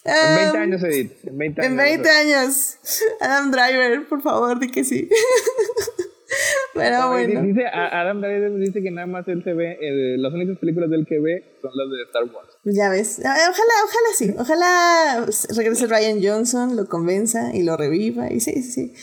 En 0.05 0.37
20 0.37 0.59
años, 0.59 0.83
Edith. 0.83 1.13
En 1.25 1.39
20 1.39 1.61
años. 1.61 1.71
En 1.71 1.77
20 1.77 2.11
años. 2.11 2.79
Adam 3.21 3.51
Driver, 3.51 4.07
por 4.07 4.23
favor, 4.23 4.61
di 4.61 4.69
que 4.71 4.85
sí. 4.85 5.09
Pero 6.75 6.99
no, 6.99 7.11
bueno. 7.13 7.43
Dice, 7.43 7.67
Adam 7.67 8.21
Driver 8.21 8.55
dice 8.57 8.83
que 8.83 8.91
nada 8.91 9.07
más 9.07 9.27
él 9.29 9.43
se 9.45 9.55
ve, 9.55 9.79
eh, 9.81 10.19
las 10.19 10.33
únicas 10.33 10.59
películas 10.59 10.91
del 10.91 11.07
que 11.07 11.21
ve 11.21 11.59
son 11.63 11.71
las 11.75 11.89
de 11.91 12.03
Star 12.07 12.25
Wars. 12.25 12.49
Ya 12.65 12.91
ves. 12.91 13.19
Ojalá, 13.21 13.53
ojalá 13.53 14.09
sí. 14.17 14.35
Ojalá 14.37 15.27
regrese 15.57 15.87
Ryan 15.87 16.21
Johnson, 16.23 16.77
lo 16.77 16.87
convenza 16.87 17.55
y 17.55 17.63
lo 17.63 17.77
reviva. 17.77 18.33
Y 18.33 18.41
sí, 18.41 18.63
sí, 18.63 18.73
sí. 18.73 18.95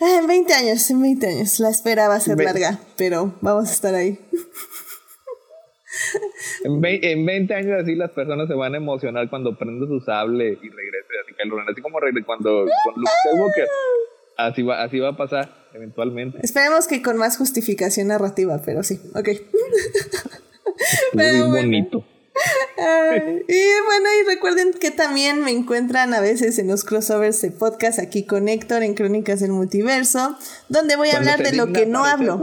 En 0.00 0.26
20 0.26 0.52
años, 0.54 0.90
en 0.90 1.02
20 1.02 1.26
años. 1.26 1.58
La 1.60 1.70
espera 1.70 2.08
va 2.08 2.16
a 2.16 2.20
ser 2.20 2.38
larga, 2.38 2.78
pero 2.96 3.34
vamos 3.40 3.68
a 3.68 3.72
estar 3.72 3.94
ahí. 3.94 4.20
En, 6.64 6.84
en 6.84 7.26
20 7.26 7.54
años 7.54 7.82
así 7.82 7.94
las 7.94 8.10
personas 8.10 8.48
se 8.48 8.54
van 8.54 8.74
a 8.74 8.76
emocionar 8.76 9.28
cuando 9.28 9.56
prende 9.56 9.86
su 9.86 10.00
sable 10.00 10.58
y 10.62 10.68
regrese 10.68 11.12
así 11.24 11.34
Ren, 11.38 11.68
así 11.68 11.80
como 11.80 11.98
cuando 12.24 12.66
con 12.84 12.94
Luke 12.96 13.10
Skywalker. 13.22 13.68
Así 14.36 14.62
va, 14.62 14.82
así 14.82 14.98
va 15.00 15.10
a 15.10 15.16
pasar 15.16 15.68
eventualmente. 15.74 16.38
Esperemos 16.42 16.86
que 16.86 17.02
con 17.02 17.16
más 17.16 17.36
justificación 17.36 18.08
narrativa, 18.08 18.62
pero 18.64 18.82
sí, 18.82 19.00
ok. 19.14 19.28
pero 21.14 21.48
Muy 21.48 21.62
bonito. 21.62 22.04
Ay, 22.76 23.42
y 23.48 23.62
bueno, 23.84 24.08
y 24.22 24.28
recuerden 24.28 24.72
que 24.72 24.92
también 24.92 25.42
me 25.42 25.50
encuentran 25.50 26.14
a 26.14 26.20
veces 26.20 26.58
en 26.60 26.68
los 26.68 26.84
crossovers 26.84 27.42
de 27.42 27.50
podcast 27.50 27.98
aquí 27.98 28.24
con 28.24 28.48
Héctor 28.48 28.84
en 28.84 28.94
Crónicas 28.94 29.40
del 29.40 29.50
Multiverso, 29.50 30.38
donde 30.68 30.94
voy 30.94 31.08
a 31.08 31.12
cuando 31.12 31.30
hablar 31.32 31.50
de 31.50 31.56
lo 31.56 31.72
que 31.72 31.86
no 31.86 32.04
hablo. 32.04 32.40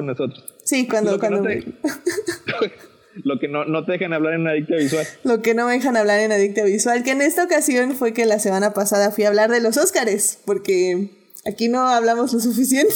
Sí, 0.63 0.87
cuando... 0.87 1.13
Lo 1.13 1.19
cuando 1.19 1.41
no 1.41 1.47
te... 1.47 1.63
lo 3.23 3.39
que 3.39 3.47
no, 3.47 3.65
no, 3.65 3.85
te 3.85 3.93
dejan 3.93 4.13
hablar 4.13 4.33
en 4.33 4.47
Adicta 4.47 4.75
Visual. 4.75 5.05
Lo 5.23 5.41
que 5.41 5.53
no 5.53 5.65
me 5.65 5.73
dejan 5.73 5.95
hablar 5.95 6.19
en 6.19 6.31
Adicta 6.31 6.63
Visual, 6.63 7.03
que 7.03 7.11
en 7.11 7.21
esta 7.21 7.43
ocasión 7.43 7.93
fue 7.95 8.13
que 8.13 8.25
la 8.25 8.39
semana 8.39 8.73
pasada 8.73 9.11
fui 9.11 9.23
a 9.23 9.29
hablar 9.29 9.49
de 9.51 9.61
los 9.61 9.77
Óscares, 9.77 10.39
porque 10.45 11.09
aquí 11.45 11.69
no 11.69 11.87
hablamos 11.87 12.33
lo 12.33 12.39
suficiente. 12.41 12.93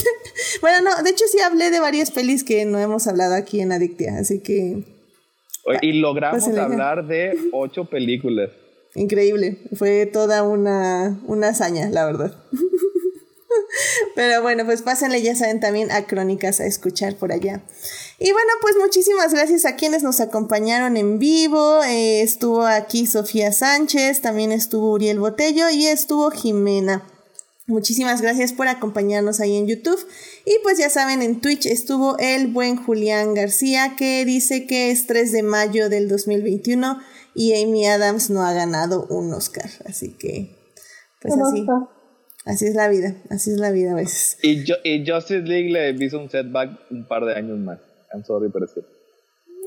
bueno, 0.62 0.90
no, 0.90 1.04
de 1.04 1.10
hecho 1.12 1.26
sí 1.32 1.40
hablé 1.40 1.72
de 1.72 1.80
varias 1.80 2.12
pelis 2.12 2.44
que 2.44 2.66
no 2.66 2.80
hemos 2.80 3.08
hablado 3.08 3.36
aquí 3.36 3.62
en 3.62 3.72
Adictia, 3.72 4.18
así 4.20 4.40
que... 4.42 4.84
Y 5.82 5.94
logramos 5.94 6.46
pues 6.46 6.58
hablar 6.58 7.06
de 7.06 7.38
ocho 7.52 7.86
películas. 7.86 8.50
Increíble, 8.96 9.60
fue 9.76 10.08
toda 10.08 10.42
una, 10.42 11.22
una 11.28 11.50
hazaña, 11.50 11.90
la 11.90 12.06
verdad. 12.06 12.44
Pero 14.16 14.42
bueno, 14.42 14.66
pues 14.66 14.82
pásenle, 14.82 15.22
ya 15.22 15.36
saben, 15.36 15.60
también 15.60 15.92
a 15.92 16.06
Crónicas 16.06 16.60
a 16.60 16.66
escuchar 16.66 17.16
por 17.16 17.32
allá. 17.32 17.64
Y 18.19 18.32
bueno, 18.32 18.52
pues 18.61 18.76
muchísimas 18.78 19.34
gracias 19.34 19.66
a 19.66 19.76
quienes 19.76 20.03
nos 20.03 20.19
acompañaron 20.19 20.98
en 20.98 21.19
vivo. 21.19 21.84
Eh, 21.84 22.22
estuvo 22.22 22.66
aquí 22.66 23.06
Sofía 23.06 23.52
Sánchez, 23.52 24.22
también 24.22 24.52
estuvo 24.52 24.92
Uriel 24.92 25.19
Botello 25.19 25.69
y 25.69 25.88
estuvo 25.88 26.32
Jimena. 26.32 27.06
Muchísimas 27.68 28.22
gracias 28.22 28.52
por 28.52 28.68
acompañarnos 28.68 29.40
ahí 29.40 29.56
en 29.56 29.68
YouTube. 29.68 30.00
Y 30.44 30.58
pues 30.64 30.80
ya 30.80 30.90
saben, 30.90 31.22
en 31.22 31.40
Twitch 31.40 31.68
estuvo 31.68 32.18
el 32.18 32.48
buen 32.48 32.76
Julián 32.76 33.36
García 33.36 33.95
que 33.95 34.26
dice 34.26 34.66
que 34.66 34.90
es 34.90 35.06
3 35.06 35.32
de 35.32 35.44
mayo 35.44 35.88
del 35.88 36.10
2021 36.10 37.00
y 37.36 37.64
Amy 37.64 37.86
Adams 37.86 38.32
no 38.32 38.44
ha 38.44 38.53
ganado 38.53 39.06
un 39.11 39.32
Oscar. 39.34 39.69
Así 39.86 40.10
que, 40.10 40.58
pues 41.22 41.36
así. 41.36 41.68
Así 42.50 42.66
es 42.66 42.74
la 42.74 42.88
vida, 42.88 43.14
así 43.30 43.52
es 43.52 43.58
la 43.58 43.69
vida 43.69 43.92
a 43.92 43.95
veces. 43.95 44.40
Y, 44.42 44.64
yo, 44.64 44.74
y 44.84 45.08
Justice 45.08 45.44
League 45.44 45.69
le 45.69 45.92
hizo 46.03 46.19
un 46.19 46.32
setback 46.32 46.72
un 46.90 47.08
par 47.08 47.24
de 47.24 47.36
años 47.36 47.60
más. 47.60 47.78
I'm 48.11 48.26
sorry, 48.26 48.50
pero 48.52 48.66
es 48.66 48.72
que... 48.72 48.82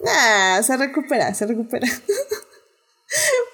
Ah, 0.05 0.61
se 0.65 0.77
recupera, 0.77 1.33
se 1.33 1.47
recupera. 1.47 1.87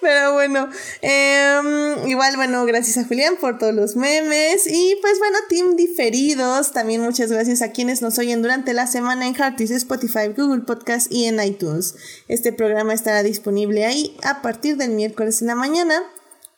Pero 0.01 0.35
bueno, 0.35 0.69
em, 1.03 2.09
igual, 2.09 2.37
bueno, 2.37 2.65
gracias 2.65 2.97
a 2.97 3.09
Julián 3.09 3.35
por 3.41 3.59
todos 3.59 3.75
los 3.75 3.97
memes. 3.97 4.67
Y 4.69 4.97
pues 5.03 5.19
bueno, 5.19 5.37
Team 5.49 5.75
Diferidos, 5.75 6.71
también 6.73 7.01
muchas 7.03 7.33
gracias 7.33 7.61
a 7.61 7.73
quienes 7.73 8.01
nos 8.01 8.19
oyen 8.19 8.41
durante 8.41 8.73
la 8.73 8.87
semana 8.87 9.27
en 9.27 9.35
Heartis, 9.35 9.73
Spotify, 9.73 10.29
Google 10.35 10.63
Podcast 10.63 11.13
y 11.13 11.25
en 11.25 11.43
iTunes. 11.43 11.97
Este 12.29 12.53
programa 12.53 12.95
estará 12.95 13.25
disponible 13.25 13.85
ahí 13.85 14.17
a 14.23 14.41
partir 14.41 14.77
del 14.77 14.93
miércoles 14.93 15.43
en 15.43 15.49
la 15.49 15.57
mañana. 15.57 16.01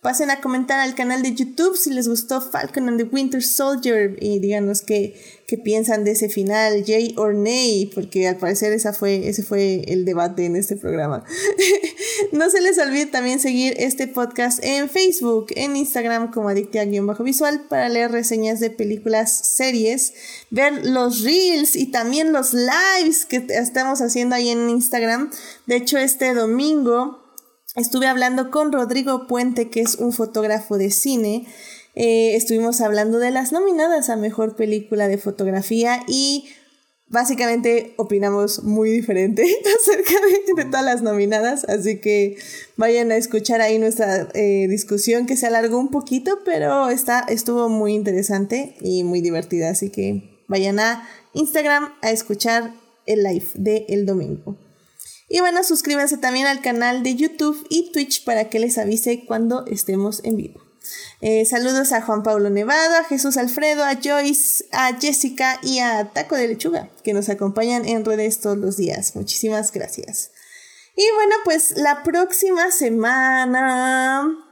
Pasen 0.01 0.31
a 0.31 0.41
comentar 0.41 0.81
al 0.81 0.95
canal 0.95 1.23
de 1.23 1.35
YouTube 1.35 1.77
si 1.77 1.91
les 1.91 2.09
gustó 2.09 2.41
Falcon 2.41 2.89
and 2.89 2.97
the 2.97 3.05
Winter 3.05 3.43
Soldier 3.43 4.17
y 4.19 4.39
díganos 4.39 4.81
qué, 4.81 5.15
qué 5.47 5.59
piensan 5.59 6.05
de 6.05 6.13
ese 6.13 6.31
final, 6.31 6.85
yay 6.85 7.15
or 7.19 7.35
nay, 7.35 7.91
porque 7.95 8.27
al 8.27 8.39
parecer 8.39 8.73
esa 8.73 8.95
fue, 8.95 9.29
ese 9.29 9.43
fue 9.43 9.83
el 9.89 10.07
debate 10.07 10.47
en 10.47 10.57
este 10.57 10.77
programa. 10.77 11.23
no 12.33 12.49
se 12.49 12.63
les 12.63 12.79
olvide 12.79 13.05
también 13.05 13.41
seguir 13.41 13.75
este 13.77 14.09
podcast 14.09 14.65
en 14.65 14.89
Facebook, 14.89 15.49
en 15.55 15.77
Instagram 15.77 16.31
como 16.31 16.49
Adictia-Visual 16.49 17.67
para 17.69 17.91
leer 17.91 18.11
reseñas 18.11 18.59
de 18.59 18.71
películas, 18.71 19.31
series, 19.31 20.15
ver 20.49 20.87
los 20.87 21.25
reels 21.25 21.77
y 21.77 21.91
también 21.91 22.33
los 22.33 22.55
lives 22.55 23.27
que 23.27 23.45
estamos 23.51 24.01
haciendo 24.01 24.35
ahí 24.35 24.49
en 24.49 24.71
Instagram. 24.71 25.31
De 25.67 25.77
hecho, 25.77 25.99
este 25.99 26.33
domingo 26.33 27.20
Estuve 27.77 28.09
hablando 28.09 28.51
con 28.51 28.73
Rodrigo 28.73 29.29
Puente, 29.29 29.71
que 29.71 29.81
es 29.81 29.95
un 29.95 30.13
fotógrafo 30.13 30.77
de 30.77 30.91
cine. 30.91 31.47
Eh, 31.95 32.35
estuvimos 32.35 32.81
hablando 32.81 33.19
de 33.19 33.31
las 33.31 33.53
nominadas 33.53 34.11
a 34.11 34.17
Mejor 34.17 34.57
Película 34.57 35.07
de 35.07 35.19
Fotografía 35.19 36.03
y 36.09 36.49
básicamente 37.07 37.95
opinamos 37.97 38.65
muy 38.65 38.91
diferente 38.91 39.45
acerca 39.81 40.15
de, 40.57 40.65
todas 40.65 40.85
las 40.85 41.03
nominadas, 41.03 41.65
así 41.65 42.01
que 42.01 42.37
vayan 42.77 43.11
a 43.11 43.17
escuchar 43.17 43.61
ahí 43.61 43.79
nuestra 43.79 44.29
eh, 44.35 44.67
discusión 44.69 45.27
que 45.27 45.37
se 45.37 45.47
alargó 45.47 45.79
un 45.79 45.91
poquito, 45.91 46.39
pero 46.45 46.89
está, 46.89 47.21
estuvo 47.29 47.69
muy 47.69 47.95
interesante 47.95 48.77
y 48.81 49.05
muy 49.05 49.21
divertida, 49.21 49.71
así 49.71 49.91
que 49.91 50.41
vayan 50.49 50.79
a 50.79 51.09
Instagram 51.35 51.93
a 52.03 52.11
escuchar 52.11 52.73
el 53.07 53.23
live 53.25 53.47
del 53.55 53.85
el 53.89 54.07
domingo. 54.07 54.57
Y 55.33 55.39
bueno, 55.39 55.63
suscríbanse 55.63 56.19
también 56.19 56.47
al 56.49 56.61
canal 56.61 57.05
de 57.05 57.15
YouTube 57.15 57.65
y 57.71 57.93
Twitch 57.93 58.25
para 58.25 58.51
que 58.51 58.59
les 58.59 58.79
avise 58.79 59.25
cuando 59.25 59.65
estemos 59.67 60.21
en 60.25 60.37
vivo. 60.37 60.61
Eh, 61.21 61.45
saludos 61.45 61.93
a 61.93 62.03
Juan 62.03 62.25
Pablo 62.25 62.51
Nevado, 62.51 62.97
a 62.97 63.05
Jesús 63.05 63.37
Alfredo, 63.37 63.85
a 63.85 63.95
Joyce, 63.95 64.65
a 64.73 64.99
Jessica 64.99 65.61
y 65.63 65.79
a 65.79 66.11
Taco 66.13 66.35
de 66.35 66.49
Lechuga, 66.49 66.91
que 67.05 67.13
nos 67.13 67.29
acompañan 67.29 67.87
en 67.87 68.05
redes 68.05 68.41
todos 68.41 68.59
los 68.59 68.77
días. 68.77 69.15
Muchísimas 69.15 69.71
gracias. 69.71 70.33
Y 70.97 71.05
bueno, 71.15 71.37
pues 71.45 71.77
la 71.77 72.03
próxima 72.03 72.73
semana... 72.73 74.47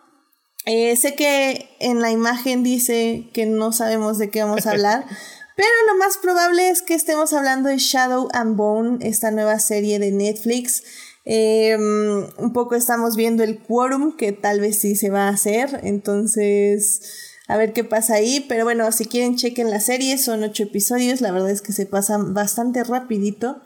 Eh, 0.65 0.97
sé 0.97 1.15
que 1.15 1.71
en 1.81 2.03
la 2.03 2.11
imagen 2.11 2.63
dice 2.63 3.31
que 3.33 3.47
no 3.47 3.73
sabemos 3.73 4.19
de 4.19 4.29
qué 4.29 4.43
vamos 4.43 4.67
a 4.67 4.73
hablar, 4.73 5.07
Pero 5.59 5.71
lo 5.89 5.97
más 5.97 6.19
probable 6.19 6.69
es 6.69 6.83
que 6.83 6.95
estemos 6.95 7.33
hablando 7.33 7.69
de 7.69 7.79
Shadow 7.79 8.29
and 8.33 8.55
Bone, 8.55 8.99
esta 9.01 9.33
nueva 9.33 9.59
serie 9.59 9.99
de 9.99 10.13
Netflix. 10.13 10.85
Em, 11.25 12.29
un 12.37 12.53
poco 12.53 12.77
estamos 12.77 13.17
viendo 13.17 13.43
el 13.43 13.59
quórum 13.59 14.17
que 14.17 14.31
tal 14.31 14.61
vez 14.61 14.79
sí 14.79 14.95
se 14.95 15.11
va 15.11 15.27
a 15.27 15.31
hacer. 15.31 15.81
Entonces, 15.83 17.01
a 17.49 17.57
ver 17.57 17.73
qué 17.73 17.83
pasa 17.83 18.15
ahí. 18.15 18.47
Pero 18.49 18.63
bueno, 18.63 18.93
si 18.93 19.07
quieren 19.07 19.35
chequen 19.35 19.69
la 19.69 19.81
serie, 19.81 20.17
son 20.19 20.45
ocho 20.45 20.63
episodios. 20.63 21.21
La 21.21 21.33
verdad 21.33 21.51
es 21.51 21.61
que 21.61 21.73
se 21.73 21.87
pasan 21.87 22.35
bastante 22.35 22.85
rapidito. 22.85 23.61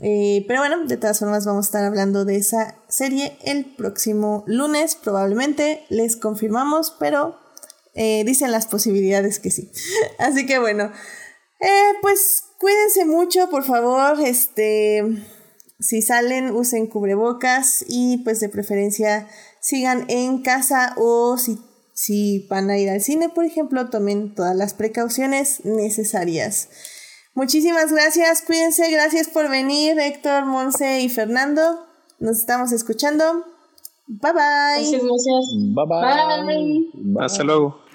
Eh, 0.00 0.46
pero 0.48 0.60
bueno, 0.60 0.86
de 0.86 0.96
todas 0.96 1.18
formas 1.18 1.44
vamos 1.44 1.66
a 1.66 1.68
estar 1.68 1.84
hablando 1.84 2.24
de 2.24 2.36
esa 2.36 2.76
serie 2.88 3.36
el 3.44 3.66
próximo 3.76 4.42
lunes, 4.46 4.94
probablemente. 4.96 5.84
Les 5.90 6.16
confirmamos, 6.16 6.96
pero 6.98 7.36
eh, 7.92 8.24
dicen 8.24 8.52
las 8.52 8.66
posibilidades 8.66 9.38
que 9.38 9.50
sí. 9.50 9.70
Así 10.18 10.46
que 10.46 10.58
bueno. 10.58 10.92
Eh, 11.60 11.92
pues 12.02 12.44
cuídense 12.58 13.04
mucho, 13.04 13.48
por 13.50 13.64
favor. 13.64 14.20
Este, 14.20 15.02
si 15.78 16.02
salen, 16.02 16.50
usen 16.50 16.86
cubrebocas 16.86 17.84
y 17.88 18.18
pues 18.18 18.40
de 18.40 18.48
preferencia 18.48 19.28
sigan 19.60 20.04
en 20.08 20.42
casa 20.42 20.94
o 20.96 21.38
si, 21.38 21.58
si 21.92 22.46
van 22.48 22.70
a 22.70 22.78
ir 22.78 22.88
al 22.88 23.00
cine, 23.00 23.28
por 23.28 23.44
ejemplo, 23.44 23.90
tomen 23.90 24.34
todas 24.34 24.54
las 24.54 24.74
precauciones 24.74 25.64
necesarias. 25.64 26.68
Muchísimas 27.34 27.92
gracias, 27.92 28.42
cuídense, 28.42 28.90
gracias 28.90 29.28
por 29.28 29.50
venir, 29.50 29.98
Héctor, 29.98 30.46
Monse 30.46 31.00
y 31.02 31.08
Fernando. 31.08 31.84
Nos 32.18 32.38
estamos 32.38 32.72
escuchando. 32.72 33.44
Bye 34.06 34.32
bye. 34.32 34.84
Muchas 34.84 35.02
gracias. 35.02 35.44
Bye 35.74 35.84
bye. 35.86 37.12
Bye. 37.12 37.24
Hasta 37.24 37.44
luego. 37.44 37.85